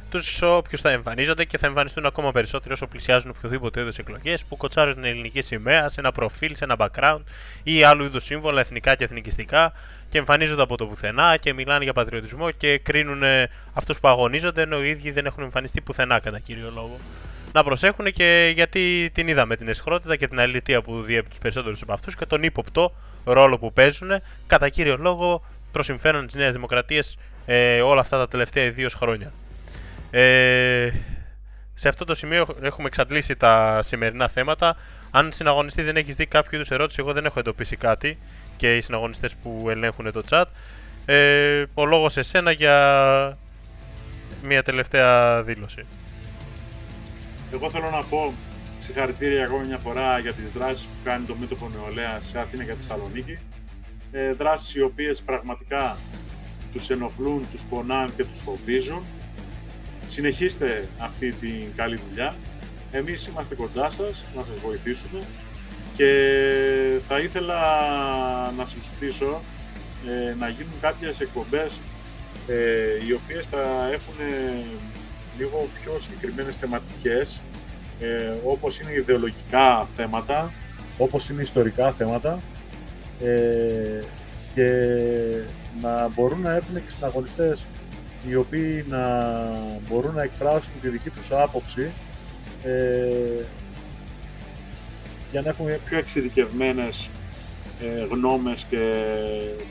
τους 0.09 0.41
όποιου 0.41 0.77
θα 0.77 0.89
εμφανίζονται 0.89 1.45
και 1.45 1.57
θα 1.57 1.67
εμφανιστούν 1.67 2.05
ακόμα 2.05 2.31
περισσότερο 2.31 2.73
όσο 2.73 2.87
πλησιάζουν 2.87 3.33
οποιοδήποτε 3.37 3.81
είδους 3.81 3.97
εκλογές 3.97 4.43
που 4.43 4.57
κοτσάρουν 4.57 4.93
την 4.93 5.03
ελληνική 5.03 5.41
σημαία 5.41 5.89
σε 5.89 5.99
ένα 5.99 6.11
προφίλ, 6.11 6.55
σε 6.55 6.63
ένα 6.63 6.75
background 6.77 7.19
ή 7.63 7.83
άλλου 7.83 8.03
είδους 8.03 8.23
σύμβολα 8.23 8.59
εθνικά 8.59 8.95
και 8.95 9.03
εθνικιστικά 9.03 9.73
και 10.09 10.17
εμφανίζονται 10.17 10.61
από 10.61 10.77
το 10.77 10.85
πουθενά 10.85 11.37
και 11.37 11.53
μιλάνε 11.53 11.83
για 11.83 11.93
πατριωτισμό 11.93 12.51
και 12.51 12.77
κρίνουν 12.77 13.23
αυτούς 13.73 13.99
που 13.99 14.07
αγωνίζονται 14.07 14.61
ενώ 14.61 14.83
οι 14.83 14.89
ίδιοι 14.89 15.11
δεν 15.11 15.25
έχουν 15.25 15.43
εμφανιστεί 15.43 15.81
πουθενά 15.81 16.19
κατά 16.19 16.39
κύριο 16.39 16.71
λόγο. 16.75 16.99
Να 17.53 17.63
προσέχουν 17.63 18.05
και 18.11 18.51
γιατί 18.53 19.09
την 19.13 19.27
είδαμε 19.27 19.55
την 19.55 19.67
εσχρότητα 19.67 20.15
και 20.15 20.27
την 20.27 20.39
αλήθεια 20.39 20.81
που 20.81 21.01
διέπει 21.01 21.29
τους 21.29 21.37
περισσότερους 21.37 21.81
από 21.81 21.93
αυτούς 21.93 22.15
και 22.15 22.25
τον 22.25 22.43
ύποπτο 22.43 22.93
ρόλο 23.23 23.57
που 23.57 23.73
παίζουν 23.73 24.11
κατά 24.47 24.69
κύριο 24.69 24.97
λόγο 24.97 25.43
προ 25.71 25.83
συμφέρον 25.83 26.27
τη 26.27 26.37
Νέα 26.37 26.51
Δημοκρατία 26.51 27.03
ε, 27.45 27.81
όλα 27.81 28.01
αυτά 28.01 28.17
τα 28.17 28.27
τελευταία 28.27 28.63
ιδίως 28.63 28.93
χρόνια. 28.93 29.31
Ε, 30.11 30.89
σε 31.73 31.87
αυτό 31.87 32.05
το 32.05 32.15
σημείο 32.15 32.47
έχουμε 32.61 32.87
εξαντλήσει 32.87 33.35
τα 33.35 33.79
σημερινά 33.81 34.27
θέματα. 34.27 34.77
Αν 35.11 35.31
συναγωνιστή 35.31 35.81
δεν 35.81 35.95
έχεις 35.95 36.15
δει 36.15 36.25
κάποιο 36.25 36.57
είδους 36.57 36.71
ερώτηση, 36.71 36.97
εγώ 36.99 37.13
δεν 37.13 37.25
έχω 37.25 37.39
εντοπίσει 37.39 37.75
κάτι 37.75 38.17
και 38.57 38.77
οι 38.77 38.81
συναγωνιστές 38.81 39.35
που 39.35 39.69
ελέγχουν 39.69 40.11
το 40.11 40.23
chat. 40.29 40.45
Ε, 41.05 41.63
ο 41.73 41.85
λόγος 41.85 42.13
σε 42.13 42.21
σένα 42.21 42.51
για 42.51 43.37
μια 44.43 44.63
τελευταία 44.63 45.43
δήλωση. 45.43 45.85
Εγώ 47.53 47.69
θέλω 47.69 47.89
να 47.89 48.03
πω 48.03 48.33
συγχαρητήρια 48.77 49.43
ακόμη 49.43 49.65
μια 49.65 49.77
φορά 49.77 50.19
για 50.19 50.33
τις 50.33 50.51
δράσεις 50.51 50.87
που 50.87 50.97
κάνει 51.03 51.25
το 51.25 51.35
Μέτωπο 51.35 51.69
Νεολαία 51.69 52.19
σε 52.19 52.37
Αθήνα 52.37 52.63
και 52.63 52.73
Θεσσαλονίκη. 52.73 53.39
Ε, 54.11 54.33
δράσεις 54.33 54.75
οι 54.75 54.81
οποίες 54.81 55.21
πραγματικά 55.21 55.97
τους 56.73 56.89
ενοχλούν, 56.89 57.47
τους 57.51 57.63
πονάνε 57.63 58.11
και 58.15 58.25
τους 58.25 58.39
φοβίζουν. 58.39 59.03
Συνεχίστε 60.09 60.87
αυτή 60.97 61.31
την 61.31 61.65
καλή 61.75 61.99
δουλειά. 62.09 62.35
Εμείς 62.91 63.27
είμαστε 63.27 63.55
κοντά 63.55 63.89
σας, 63.89 64.25
να 64.35 64.43
σας 64.43 64.59
βοηθήσουμε 64.59 65.19
και 65.95 66.11
θα 67.07 67.19
ήθελα 67.19 67.55
να 68.57 68.65
σας 68.65 68.79
ζητήσω 68.83 69.41
ε, 70.07 70.33
να 70.39 70.49
γίνουν 70.49 70.73
κάποιες 70.81 71.19
εκπομπές 71.19 71.79
ε, 72.47 73.05
οι 73.07 73.13
οποίες 73.13 73.45
θα 73.45 73.89
έχουν 73.91 74.15
λίγο 75.37 75.69
πιο 75.81 75.99
συγκεκριμένες 75.99 76.55
θεματικές 76.55 77.41
ε, 77.99 78.33
όπως 78.43 78.79
είναι 78.79 78.93
ιδεολογικά 78.93 79.85
θέματα, 79.95 80.53
όπως 80.97 81.29
είναι 81.29 81.41
ιστορικά 81.41 81.91
θέματα 81.91 82.37
ε, 83.23 83.99
και 84.53 84.69
να 85.81 86.07
μπορούν 86.07 86.41
να 86.41 86.51
έρθουν 86.51 86.75
και 86.75 86.91
συναγωνιστές 86.91 87.65
οι 88.27 88.35
οποίοι 88.35 88.85
να 88.87 89.19
μπορούν 89.89 90.13
να 90.15 90.23
εκφράσουν 90.23 90.71
τη 90.81 90.89
δική 90.89 91.09
τους 91.09 91.31
άποψη 91.31 91.91
ε, 92.63 93.45
για 95.31 95.41
να 95.41 95.49
έχουμε 95.49 95.79
πιο 95.85 95.97
εξειδικευμένες 95.97 97.09
ε, 97.81 98.05
γνώμες 98.11 98.65
και 98.69 98.93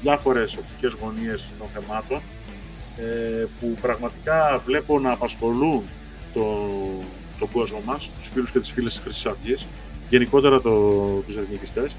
διάφορες 0.03 0.57
οπτικές 0.57 0.97
γωνίες 1.01 1.51
των 1.59 1.69
θεμάτων 1.69 2.21
ε, 2.97 3.47
που 3.61 3.77
πραγματικά 3.81 4.63
βλέπω 4.65 4.99
να 4.99 5.13
απασχολούν 5.13 5.83
το, 6.35 6.71
τον 7.39 7.51
κόσμο 7.53 7.83
μας, 7.85 8.11
τους 8.17 8.29
φίλους 8.29 8.51
και 8.51 8.61
τις 8.61 8.71
φίλες 8.71 8.93
της 8.93 9.01
Χρυσής 9.01 9.27
Αυγής, 9.27 9.67
γενικότερα 10.09 10.61
το, 10.61 10.73
τους 11.27 11.37
εθνικιστές. 11.37 11.97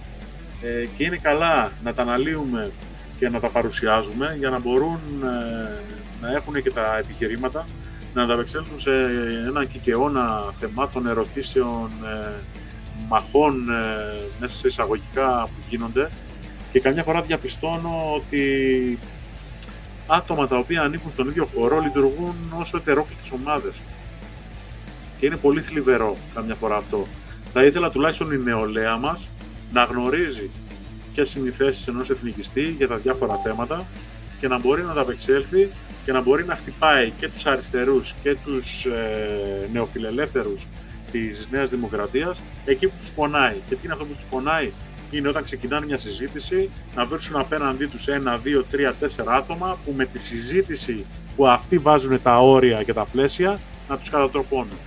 Ε, 0.62 0.86
και 0.98 1.04
είναι 1.04 1.18
καλά 1.18 1.72
να 1.84 1.94
τα 1.94 2.02
αναλύουμε 2.02 2.72
και 3.18 3.30
να 3.30 3.40
τα 3.40 3.48
παρουσιάζουμε 3.48 4.36
για 4.40 4.50
να 4.50 4.60
μπορούν 4.60 5.00
ε, 5.24 5.82
να 6.22 6.32
έχουν 6.32 6.62
και 6.62 6.72
τα 6.72 6.98
επιχειρήματα 6.98 7.66
να 8.14 8.24
ανταπεξέλθουν 8.24 8.80
σε 8.80 8.92
έναν 9.48 9.68
κικαιώνα 9.68 10.54
θεμάτων, 10.54 11.08
ερωτήσεων, 11.08 11.90
ε, 12.06 12.32
μαχών 13.08 13.70
ε, 13.70 14.20
μέσα 14.40 14.56
σε 14.56 14.68
εισαγωγικά 14.68 15.44
που 15.44 15.64
γίνονται 15.70 16.10
και 16.72 16.80
καμιά 16.80 17.04
φορά 17.04 17.22
διαπιστώνω 17.22 18.14
ότι 18.16 19.00
άτομα 20.08 20.48
τα 20.48 20.58
οποία 20.58 20.82
ανήκουν 20.82 21.12
στον 21.12 21.28
ίδιο 21.28 21.46
χώρο 21.46 21.80
λειτουργούν 21.80 22.36
ως 22.60 22.74
ετερόκλητες 22.74 23.32
ομάδες. 23.32 23.82
Και 25.18 25.26
είναι 25.26 25.38
πολύ 25.38 25.62
θλιβερό 25.62 26.18
καμιά 26.34 26.56
φορά 26.56 26.76
αυτό. 26.76 27.08
Θα 27.54 27.64
ήθελα 27.64 27.90
τουλάχιστον 27.90 28.32
η 28.32 28.38
νεολαία 28.38 28.98
μας 28.98 29.30
να 29.72 29.84
γνωρίζει 29.84 30.50
ποιες 31.14 31.36
είναι 31.36 31.48
οι 31.48 31.52
θέσεις 31.52 31.88
ενός 31.88 32.10
εθνικιστή 32.10 32.70
για 32.70 32.88
τα 32.88 32.96
διάφορα 32.96 33.36
θέματα 33.44 33.88
και 34.40 34.48
να 34.48 34.60
μπορεί 34.60 34.84
να 34.84 34.94
τα 34.94 35.02
απεξέλθει 35.02 35.70
και 36.06 36.12
να 36.12 36.22
μπορεί 36.22 36.46
να 36.46 36.56
χτυπάει 36.56 37.10
και 37.10 37.30
τους 37.30 37.46
αριστερούς 37.46 38.16
και 38.24 38.36
τους 38.46 38.86
ε, 38.86 39.70
νεοφιλελεύθερους 39.72 40.68
της 41.12 41.48
Νέας 41.52 41.70
Δημοκρατίας 41.70 42.42
εκεί 42.66 42.88
που 42.88 42.94
τους 43.00 43.12
πονάει. 43.12 43.56
Και 43.68 43.76
τι 43.76 43.82
είναι 43.84 43.94
αυτό 43.94 44.06
που 44.06 44.14
τους 44.14 44.24
πονάει, 44.24 44.72
είναι 45.12 45.28
όταν 45.28 45.44
ξεκινάνε 45.44 45.86
μια 45.86 45.98
συζήτηση 45.98 46.70
να 46.96 47.06
βρίσκουν 47.06 47.40
απέναντί 47.40 47.86
τους 47.86 48.08
ένα, 48.08 48.38
δύο, 48.38 48.64
τρία, 48.64 48.94
τέσσερα 48.94 49.34
άτομα 49.34 49.80
που 49.86 49.94
με 49.98 50.06
τη 50.06 50.20
συζήτηση 50.20 51.06
που 51.36 51.48
αυτοί 51.48 51.78
βάζουν 51.78 52.22
τα 52.22 52.40
όρια 52.40 52.84
και 52.84 52.94
τα 52.94 53.06
πλαίσια 53.12 53.60
να 53.90 53.98
τους 53.98 54.10
κατατροπώνουν. 54.10 54.78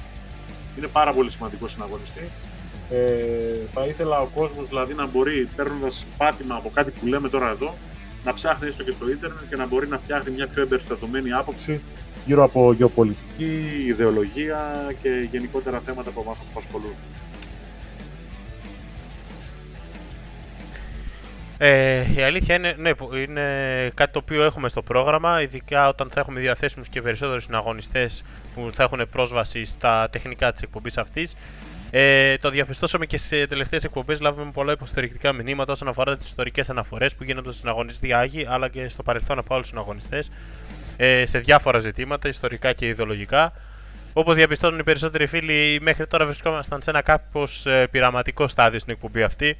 Είναι 0.79 0.87
πάρα 0.87 1.13
πολύ 1.13 1.31
σημαντικό 1.31 1.69
συναγωνιστή. 1.69 2.31
Ε, 2.91 3.67
θα 3.73 3.87
ήθελα 3.87 4.21
ο 4.21 4.27
κόσμος 4.35 4.69
δηλαδή 4.69 4.95
να 4.95 5.07
μπορεί 5.07 5.49
παίρνοντας 5.57 6.07
πάτημα 6.17 6.55
από 6.55 6.71
κάτι 6.75 6.91
που 6.91 7.07
λέμε 7.07 7.29
τώρα 7.29 7.51
εδώ 7.51 7.75
να 8.25 8.35
ψάχνει 8.35 8.69
έστω 8.69 8.83
και 8.83 8.91
στο 8.91 9.11
ίντερνετ 9.11 9.49
και 9.49 9.57
να 9.57 9.67
μπορεί 9.67 9.89
να 9.89 9.99
φτιάχνει 9.99 10.35
μια 10.35 10.47
πιο 10.47 10.63
εμπεριστατωμένη 10.63 11.33
άποψη 11.33 11.81
γύρω 12.25 12.45
από 12.45 12.73
γεωπολιτική, 12.73 13.85
ιδεολογία 13.87 14.93
και 15.03 15.29
γενικότερα 15.31 15.81
θέματα 15.81 16.11
που 16.11 16.25
μας 16.27 16.39
απασχολούν. 16.51 16.95
Ε, 21.65 22.05
η 22.17 22.23
αλήθεια 22.23 22.55
είναι, 22.55 22.75
ναι, 22.79 22.91
είναι 23.23 23.43
κάτι 23.95 24.13
το 24.13 24.19
οποίο 24.19 24.43
έχουμε 24.43 24.69
στο 24.69 24.83
πρόγραμμα, 24.83 25.43
ειδικά 25.43 25.89
όταν 25.89 26.11
θα 26.11 26.21
έχουμε 26.21 26.41
διαθέσιμους 26.41 26.89
και 26.89 27.03
περισσότερους 27.03 27.45
συναγωνιστές 27.45 28.23
που 28.55 28.71
θα 28.75 28.83
έχουν 28.83 29.09
πρόσβαση 29.11 29.65
στα 29.65 30.09
τεχνικά 30.13 30.53
της 30.53 30.63
εκπομπής 30.63 30.99
αυτής. 30.99 31.35
Ε, 31.95 32.37
το 32.37 32.51
διαπιστώσαμε 32.51 33.07
και 33.07 33.19
σε 33.19 33.47
τελευταίες 33.47 33.85
εκπομπές. 33.85 34.21
Λάβουμε 34.21 34.51
πολλά 34.51 34.73
υποστηρικτικά 34.73 35.33
μηνύματα 35.33 35.73
όσον 35.73 35.89
αφορά 35.89 36.17
τις 36.17 36.27
ιστορικές 36.27 36.71
αναφορές 36.71 37.15
που 37.15 37.25
γίνονται 37.25 37.49
στον 37.49 37.61
συναγωνιστή 37.61 38.13
Άγιοι 38.13 38.47
αλλά 38.49 38.69
και 38.69 38.89
στο 38.89 39.03
παρελθόν 39.03 39.39
από 39.39 39.55
άλλους 39.55 39.67
συναγωνιστές 39.67 40.31
ε, 40.97 41.27
σε 41.27 41.39
διάφορα 41.39 41.79
ζητήματα, 41.79 42.29
ιστορικά 42.29 42.73
και 42.73 42.87
ιδεολογικά. 42.87 43.53
Όπως 44.13 44.35
διαπιστώνουν 44.35 44.79
οι 44.79 44.83
περισσότεροι 44.83 45.27
φίλοι, 45.27 45.79
μέχρι 45.83 46.07
τώρα 46.07 46.25
βρισκόμασταν 46.25 46.83
σε 46.83 46.91
ένα 46.91 47.03
κάπως 47.03 47.67
ε, 47.67 47.87
πειραματικό 47.91 48.49
στάδιο 48.49 48.79
στην 48.79 48.93
εκπομπή 48.93 49.23
αυτή. 49.23 49.57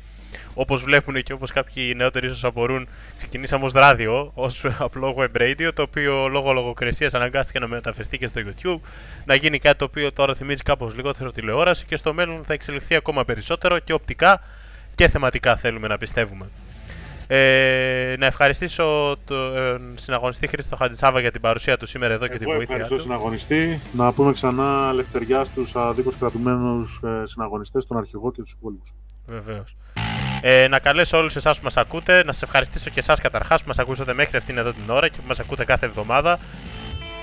Όπως 0.55 0.83
βλέπουν 0.83 1.23
και 1.23 1.33
όπως 1.33 1.53
κάποιοι 1.53 1.93
νεότεροι 1.97 2.27
ίσως 2.27 2.45
απορούν, 2.45 2.89
ξεκινήσαμε 3.17 3.65
ως 3.65 3.73
ράδιο, 3.73 4.31
ως 4.35 4.65
απλό 4.79 5.15
web 5.19 5.41
radio, 5.41 5.71
το 5.75 5.83
οποίο 5.83 6.29
λόγω 6.29 6.53
λογοκρισίας 6.53 7.15
αναγκάστηκε 7.15 7.59
να 7.59 7.69
μεταφερθεί 7.69 8.19
και 8.19 8.27
στο 8.27 8.41
YouTube, 8.45 8.81
να 9.25 9.35
γίνει 9.35 9.59
κάτι 9.59 9.79
το 9.79 9.85
οποίο 9.85 10.13
τώρα 10.13 10.35
θυμίζει 10.35 10.63
κάπως 10.63 10.95
λιγότερο 10.95 11.33
τηλεόραση 11.33 11.85
και 11.85 11.97
στο 11.97 12.13
μέλλον 12.15 12.45
θα 12.45 12.53
εξελιχθεί 12.53 12.95
ακόμα 12.95 13.25
περισσότερο 13.25 13.79
και 13.79 13.93
οπτικά 13.93 14.43
και 14.95 15.09
θεματικά 15.09 15.57
θέλουμε 15.57 15.89
να 15.89 15.99
πιστεύουμε. 15.99 16.47
Ε, 17.27 18.15
να 18.19 18.27
ευχαριστήσω 18.27 19.17
τον 19.25 19.57
ε, 19.57 19.81
συναγωνιστή 19.95 20.47
Χρήστο 20.47 20.77
Χατζησάβα 20.77 21.21
για 21.21 21.31
την 21.31 21.41
παρουσία 21.41 21.77
του 21.77 21.87
σήμερα 21.87 22.15
εδώ 22.15 22.27
και 22.27 22.39
την 22.39 22.47
βοήθεια 22.47 22.63
ευχαριστώ 22.63 22.95
του. 22.95 23.01
συναγωνιστή. 23.01 23.81
Να 23.93 24.13
πούμε 24.13 24.33
ξανά 24.33 24.93
λευτεριά 24.93 25.45
στους 25.45 25.77
αδίκως 25.77 26.17
κρατουμένους 26.17 27.01
ε, 27.05 27.23
συναγωνιστές, 27.27 27.87
τον 27.87 27.97
αρχηγό 27.97 28.33
και 28.33 28.43
τους 28.43 28.53
υπόλοιπους. 28.53 28.95
Βεβαίως. 29.27 29.77
Ε, 30.45 30.69
να 30.69 30.79
καλέσω 30.79 31.19
όλους 31.19 31.37
εσάς 31.37 31.57
που 31.57 31.65
μας 31.65 31.77
ακούτε, 31.77 32.25
να 32.25 32.33
σας 32.33 32.43
ευχαριστήσω 32.43 32.91
και 32.91 33.01
εσάς 33.01 33.21
καταρχάς 33.21 33.61
που 33.61 33.69
μας 33.69 33.79
ακούσατε 33.79 34.15
μέχρι 34.15 34.37
αυτήν 34.37 34.59
εδώ 34.59 34.73
την 34.73 34.91
ώρα 34.91 35.09
και 35.09 35.17
που 35.17 35.27
μας 35.27 35.39
ακούτε 35.41 35.65
κάθε 35.65 35.87
εβδομάδα 35.87 36.39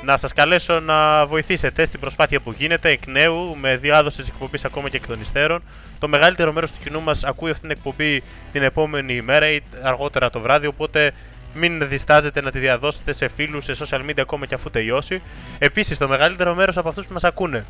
να 0.03 0.17
σας 0.17 0.33
καλέσω 0.33 0.79
να 0.79 1.25
βοηθήσετε 1.25 1.85
στην 1.85 1.99
προσπάθεια 1.99 2.39
που 2.39 2.51
γίνεται 2.57 2.89
εκ 2.89 3.07
νέου 3.07 3.55
με 3.55 3.77
διάδοσης 3.77 4.19
της 4.19 4.27
εκπομπής 4.27 4.65
ακόμα 4.65 4.89
και 4.89 4.97
εκ 4.97 5.07
των 5.07 5.21
υστέρων. 5.21 5.61
Το 5.99 6.07
μεγαλύτερο 6.07 6.51
μέρος 6.53 6.71
του 6.71 6.77
κοινού 6.83 7.01
μας 7.01 7.23
ακούει 7.23 7.49
αυτήν 7.49 7.69
την 7.69 7.77
εκπομπή 7.77 8.23
την 8.51 8.63
επόμενη 8.63 9.13
ημέρα 9.13 9.49
ή 9.49 9.59
αργότερα 9.81 10.29
το 10.29 10.39
βράδυ, 10.39 10.67
οπότε 10.67 11.11
μην 11.53 11.87
διστάζετε 11.87 12.41
να 12.41 12.51
τη 12.51 12.59
διαδώσετε 12.59 13.13
σε 13.13 13.27
φίλους, 13.27 13.63
σε 13.63 13.75
social 13.79 14.09
media 14.09 14.19
ακόμα 14.19 14.45
και 14.45 14.55
αφού 14.55 14.69
τελειώσει. 14.69 15.21
Επίσης, 15.59 15.97
το 15.97 16.07
μεγαλύτερο 16.07 16.55
μέρος 16.55 16.77
από 16.77 16.89
αυτούς 16.89 17.07
που 17.07 17.13
μας 17.13 17.23
ακούνε 17.23 17.65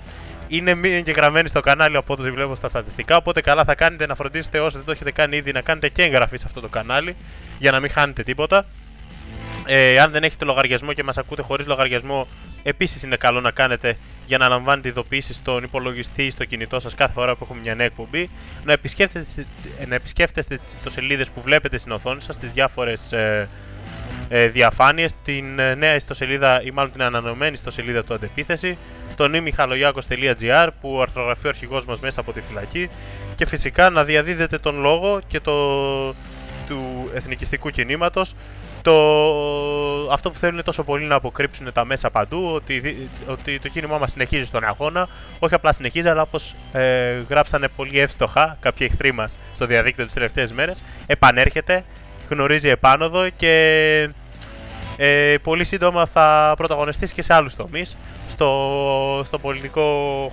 είναι 0.49 0.73
μη 0.73 0.89
εγγεγραμμένοι 0.89 1.47
στο 1.47 1.59
κανάλι 1.59 1.97
από 1.97 2.13
ό,τι 2.13 2.31
βλέπω 2.31 2.55
στα 2.55 2.67
στατιστικά. 2.67 3.17
Οπότε 3.17 3.41
καλά 3.41 3.63
θα 3.63 3.75
κάνετε 3.75 4.05
να 4.05 4.15
φροντίσετε 4.15 4.59
όσοι 4.59 4.75
δεν 4.75 4.85
το 4.85 4.91
έχετε 4.91 5.11
κάνει 5.11 5.37
ήδη 5.37 5.51
να 5.51 5.61
κάνετε 5.61 5.89
και 5.89 6.03
εγγραφή 6.03 6.37
σε 6.37 6.43
αυτό 6.47 6.61
το 6.61 6.67
κανάλι 6.67 7.15
για 7.57 7.71
να 7.71 7.79
μην 7.79 7.89
χάνετε 7.89 8.23
τίποτα. 8.23 8.65
Ε, 9.65 9.99
αν 9.99 10.11
δεν 10.11 10.23
έχετε 10.23 10.45
λογαριασμό 10.45 10.93
και 10.93 11.03
μας 11.03 11.17
ακούτε 11.17 11.41
χωρίς 11.41 11.65
λογαριασμό, 11.65 12.27
επίσης 12.63 13.03
είναι 13.03 13.15
καλό 13.15 13.41
να 13.41 13.51
κάνετε 13.51 13.97
για 14.25 14.37
να 14.37 14.47
λαμβάνετε 14.47 14.87
ειδοποιήσει 14.87 15.33
στον 15.33 15.63
υπολογιστή 15.63 16.25
ή 16.25 16.29
στο 16.29 16.45
κινητό 16.45 16.79
σας 16.79 16.95
κάθε 16.95 17.13
φορά 17.13 17.35
που 17.35 17.43
έχουμε 17.43 17.59
μια 17.59 17.75
νέα 17.75 17.85
εκπομπή. 17.85 18.29
Να 18.63 18.73
επισκέφτεστε, 18.73 19.45
να 19.87 19.95
επισκέφτεστε 19.95 20.59
τις 20.83 20.93
σελίδε 20.93 21.25
που 21.33 21.41
βλέπετε 21.41 21.77
στην 21.77 21.91
οθόνη 21.91 22.21
σας, 22.21 22.39
τις 22.39 22.51
διάφορες 22.51 23.11
ε, 23.11 23.49
ε, 24.29 24.47
διαφάνειες, 24.47 25.13
την 25.23 25.59
ε, 25.59 25.75
νέα 25.75 25.95
ιστοσελίδα 25.95 26.61
ή 26.63 26.71
μάλλον 26.71 26.91
την 26.91 27.01
ανανεωμένη 27.01 27.53
ιστοσελίδα 27.53 28.03
του 28.03 28.13
Αντεπίθεση, 28.13 28.77
το 29.19 29.27
νημιχαλογιάκο.gr 29.27 30.67
που 30.81 31.01
αρθρογραφεί 31.01 31.45
ο 31.45 31.49
αρχηγός 31.49 31.85
μας 31.85 31.99
μέσα 31.99 32.19
από 32.19 32.31
τη 32.33 32.41
φυλακή. 32.41 32.89
Και 33.35 33.45
φυσικά 33.45 33.89
να 33.89 34.03
διαδίδετε 34.03 34.57
τον 34.57 34.79
λόγο 34.79 35.19
και 35.27 35.39
το 35.39 35.53
του 36.67 37.09
εθνικιστικού 37.13 37.69
κινήματος. 37.69 38.35
Το, 38.81 38.93
αυτό 40.11 40.31
που 40.31 40.37
θέλουν 40.37 40.63
τόσο 40.63 40.83
πολύ 40.83 41.05
να 41.05 41.15
αποκρύψουν 41.15 41.71
τα 41.73 41.85
μέσα 41.85 42.09
παντού, 42.09 42.51
ότι, 42.53 43.07
ότι 43.27 43.59
το 43.59 43.67
κίνημά 43.67 43.97
μας 43.97 44.11
συνεχίζει 44.11 44.43
στον 44.43 44.63
αγώνα. 44.63 45.07
Όχι 45.39 45.53
απλά 45.53 45.73
συνεχίζει, 45.73 46.07
αλλά 46.07 46.21
όπως 46.21 46.55
ε, 46.71 47.19
γράψανε 47.29 47.67
πολύ 47.67 47.99
εύστοχα 47.99 48.57
κάποιοι 48.59 48.87
εχθροί 48.91 49.11
μας 49.11 49.37
στο 49.55 49.65
διαδίκτυο 49.65 50.05
τις 50.05 50.13
τελευταίες 50.13 50.51
μέρες, 50.51 50.83
επανέρχεται, 51.07 51.83
γνωρίζει 52.29 52.69
επάνωδο 52.69 53.29
και 53.29 54.09
ε, 54.97 55.35
πολύ 55.43 55.63
σύντομα 55.63 56.05
θα 56.05 56.53
πρωταγωνιστήσει 56.57 57.13
και 57.13 57.21
σε 57.21 57.33
άλλους 57.33 57.55
τομείς 57.55 57.97
στο, 58.39 59.21
στο, 59.25 59.39
πολιτικό 59.39 59.83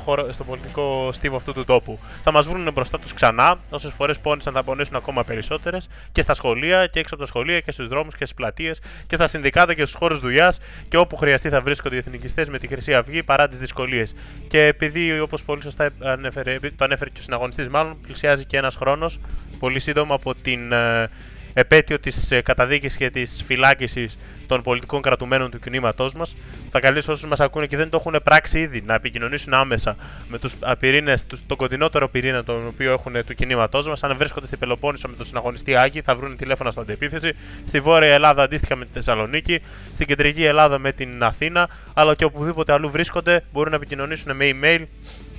χώρο, 0.05 0.33
στο 0.33 0.45
πολιτικό 0.45 1.09
στίβο 1.12 1.37
αυτού 1.37 1.53
του 1.53 1.65
τόπου. 1.65 1.99
Θα 2.23 2.33
μας 2.33 2.47
βρουν 2.47 2.73
μπροστά 2.73 2.99
τους 2.99 3.12
ξανά. 3.12 3.59
Όσες 3.70 3.93
φορές 3.93 4.19
πόνεσαν 4.19 4.53
θα 4.53 4.62
πονέσουν 4.62 4.97
ακόμα 4.97 5.24
περισσότερες 5.24 5.89
και 6.12 6.23
στα 6.23 6.35
σχολεία 6.35 6.87
και 6.87 6.99
έξω 6.99 7.15
από 7.15 7.23
τα 7.23 7.28
σχολεία 7.28 7.61
και 7.61 7.70
στους 7.70 7.89
δρόμους 7.89 8.15
και 8.15 8.24
στις 8.24 8.37
πλατείες 8.37 8.81
και 9.07 9.15
στα 9.15 9.27
συνδικάτα 9.27 9.74
και 9.74 9.85
στους 9.85 9.95
χώρους 9.95 10.20
δουλειάς 10.20 10.59
και 10.89 10.97
όπου 10.97 11.16
χρειαστεί 11.16 11.49
θα 11.49 11.61
βρίσκονται 11.61 11.95
οι 11.95 11.99
εθνικιστές 11.99 12.49
με 12.49 12.59
τη 12.59 12.66
Χρυσή 12.66 12.95
Αυγή 12.95 13.23
παρά 13.23 13.49
τις 13.49 13.59
δυσκολίες. 13.59 14.15
Και 14.49 14.66
επειδή, 14.66 15.20
όπως 15.20 15.43
πολύ 15.43 15.62
σωστά 15.62 15.91
ανέφερε, 16.03 16.59
το 16.61 16.85
ανέφερε 16.85 17.11
και 17.11 17.19
ο 17.20 17.23
συναγωνιστής, 17.23 17.69
μάλλον 17.69 18.01
πλησιάζει 18.01 18.45
και 18.45 18.57
ένας 18.57 18.74
χρόνος 18.74 19.19
πολύ 19.59 19.81
σύντομα 19.81 20.15
από 20.15 20.35
την 20.35 20.73
ε, 20.73 21.11
επέτειο 21.59 21.99
της 21.99 22.31
ε, 22.31 22.41
καταδίκης 22.41 22.97
και 22.97 23.11
της 23.11 23.43
φυλάκισης 23.47 24.19
των 24.47 24.62
πολιτικών 24.62 25.03
κρατουμένων 25.03 25.51
του 25.51 25.59
κινήματός 25.59 26.15
μας. 26.15 26.37
Θα 26.70 26.81
καλήσω 26.81 27.12
όσους 27.12 27.28
μας 27.28 27.41
ακούνε 27.41 27.66
και 27.66 27.77
δεν 27.77 27.91
το 27.91 27.97
έχουν 27.97 28.20
πράξει 28.24 28.59
ήδη 28.59 28.83
να 28.87 28.95
επικοινωνήσουν 28.95 29.55
άμεσα 29.55 29.97
με 30.28 30.39
τους 30.39 30.55
πυρήνε, 30.78 31.15
τον 31.47 31.57
κοντινότερο 31.57 32.09
πυρήνα 32.09 32.45
τον 32.45 32.66
οποίο 32.66 32.93
έχουν 32.93 33.12
του 33.27 33.35
κινήματός 33.35 33.89
μας. 33.89 34.03
Αν 34.03 34.16
βρίσκονται 34.16 34.47
στην 34.47 34.59
Πελοπόννησο 34.59 35.09
με 35.09 35.16
τον 35.16 35.27
συναγωνιστή 35.27 35.78
Άκη, 35.78 36.01
θα 36.01 36.16
βρουν 36.16 36.37
τηλέφωνα 36.37 36.70
στο 36.70 36.81
αντεπίθεση. 36.81 37.33
Στη 37.69 37.81
Βόρεια 37.81 38.15
Ελλάδα 38.15 38.43
αντίστοιχα 38.43 38.77
με 38.77 38.85
τη 38.85 38.91
Θεσσαλονίκη. 38.93 39.62
Στην 39.95 40.07
Κεντρική 40.07 40.45
Ελλάδα 40.45 40.78
με 40.78 40.93
την 40.93 41.23
Αθήνα. 41.23 41.69
Αλλά 41.95 42.15
και 42.15 42.24
οπουδήποτε 42.24 42.73
αλλού 42.73 42.91
βρίσκονται 42.91 43.45
μπορούν 43.53 43.70
να 43.70 43.77
επικοινωνήσουν 43.77 44.37
με 44.37 44.51
email 44.53 44.85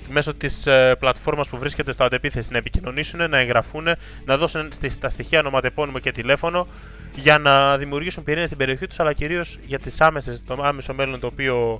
μέσω 0.09 0.33
της 0.33 0.67
ε, 0.67 0.95
πλατφόρμας 0.99 1.49
που 1.49 1.57
βρίσκεται 1.57 1.91
στο 1.91 2.03
αντεπίθεση 2.03 2.51
να 2.51 2.57
επικοινωνήσουν, 2.57 3.29
να 3.29 3.37
εγγραφούν, 3.37 3.87
να 4.25 4.37
δώσουν 4.37 4.69
στα 4.89 5.09
στοιχεία 5.09 5.39
ονοματεπώνυμο 5.39 5.99
και 5.99 6.11
τηλέφωνο 6.11 6.67
για 7.15 7.37
να 7.37 7.77
δημιουργήσουν 7.77 8.23
πυρήνες 8.23 8.45
στην 8.45 8.57
περιοχή 8.57 8.87
τους, 8.87 8.99
αλλά 8.99 9.13
κυρίως 9.13 9.59
για 9.65 9.79
τις 9.79 10.01
άμεσες, 10.01 10.43
το 10.47 10.57
άμεσο 10.63 10.93
μέλλον 10.93 11.19
το 11.19 11.27
οποίο 11.27 11.79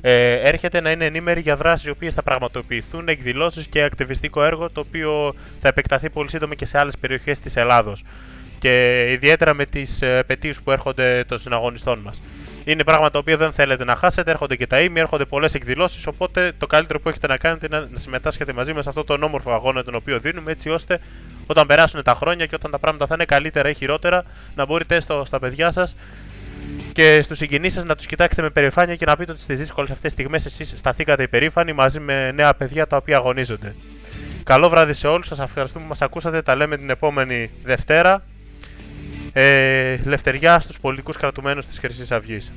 ε, 0.00 0.32
έρχεται 0.32 0.80
να 0.80 0.90
είναι 0.90 1.04
ενήμεροι 1.04 1.40
για 1.40 1.56
δράσεις 1.56 1.86
οι 1.86 1.90
οποίες 1.90 2.14
θα 2.14 2.22
πραγματοποιηθούν, 2.22 3.08
εκδηλώσεις 3.08 3.66
και 3.66 3.82
ακτιβιστικό 3.82 4.44
έργο 4.44 4.70
το 4.70 4.80
οποίο 4.80 5.34
θα 5.60 5.68
επεκταθεί 5.68 6.10
πολύ 6.10 6.28
σύντομα 6.28 6.54
και 6.54 6.64
σε 6.64 6.78
άλλες 6.78 6.98
περιοχές 6.98 7.40
της 7.40 7.56
Ελλάδος. 7.56 8.04
Και 8.58 9.06
ιδιαίτερα 9.10 9.54
με 9.54 9.66
τις 9.66 10.02
ε, 10.02 10.24
που 10.64 10.70
έρχονται 10.70 11.24
των 11.28 11.38
συναγωνιστών 11.38 11.98
μας. 11.98 12.22
Είναι 12.64 12.84
πράγματα 12.84 13.10
τα 13.10 13.18
οποία 13.18 13.36
δεν 13.36 13.52
θέλετε 13.52 13.84
να 13.84 13.96
χάσετε. 13.96 14.30
Έρχονται 14.30 14.56
και 14.56 14.66
τα 14.66 14.80
ήμοι, 14.80 15.00
έρχονται 15.00 15.24
πολλές 15.24 15.54
εκδηλώσεις. 15.54 16.06
Οπότε 16.06 16.52
το 16.58 16.66
καλύτερο 16.66 17.00
που 17.00 17.08
έχετε 17.08 17.26
να 17.26 17.36
κάνετε 17.36 17.66
είναι 17.66 17.88
να 17.90 17.98
συμμετάσχετε 17.98 18.52
μαζί 18.52 18.72
μας 18.72 18.82
σε 18.82 18.88
αυτό 18.88 19.04
τον 19.04 19.22
όμορφο 19.22 19.52
αγώνα 19.52 19.84
τον 19.84 19.94
οποίο 19.94 20.18
δίνουμε, 20.18 20.50
έτσι 20.50 20.68
ώστε 20.68 21.00
όταν 21.46 21.66
περάσουν 21.66 22.02
τα 22.02 22.14
χρόνια 22.14 22.46
και 22.46 22.54
όταν 22.54 22.70
τα 22.70 22.78
πράγματα 22.78 23.06
θα 23.06 23.14
είναι 23.14 23.24
καλύτερα 23.24 23.68
ή 23.68 23.74
χειρότερα, 23.74 24.24
να 24.54 24.66
μπορείτε 24.66 24.96
έστω 24.96 25.22
στα 25.26 25.38
παιδιά 25.38 25.70
σας 25.70 25.96
και 26.92 27.22
στους 27.22 27.38
συγγενείς 27.38 27.72
σας 27.72 27.84
να 27.84 27.96
τους 27.96 28.06
κοιτάξετε 28.06 28.42
με 28.42 28.50
περηφάνεια 28.50 28.96
και 28.96 29.04
να 29.04 29.16
πείτε 29.16 29.32
ότι 29.32 29.40
στι 29.40 29.54
δύσκολες 29.54 29.90
αυτές 29.90 30.12
στιγμές 30.12 30.46
εσείς 30.46 30.72
σταθήκατε 30.76 31.22
υπερήφανοι 31.22 31.72
μαζί 31.72 32.00
με 32.00 32.32
νέα 32.32 32.54
παιδιά 32.54 32.86
τα 32.86 32.96
οποία 32.96 33.16
αγωνίζονται. 33.16 33.74
Καλό 34.44 34.68
βράδυ 34.68 34.92
σε 34.92 35.06
όλους. 35.06 35.26
Σας 35.26 35.38
ευχαριστούμε 35.38 35.82
που 35.82 35.88
μας 35.88 36.02
ακούσατε. 36.02 36.42
Τα 36.42 36.54
λέμε 36.54 36.76
την 36.76 36.90
επόμενη 36.90 37.50
Δευτέρα. 37.62 38.22
Ε, 39.32 39.96
λευτεριά 40.04 40.60
στους 40.60 40.80
πολιτικούς 40.80 41.16
κρατουμένους 41.16 41.66
της 41.66 41.78
Χρυσής 41.78 42.12
Αυγής. 42.12 42.50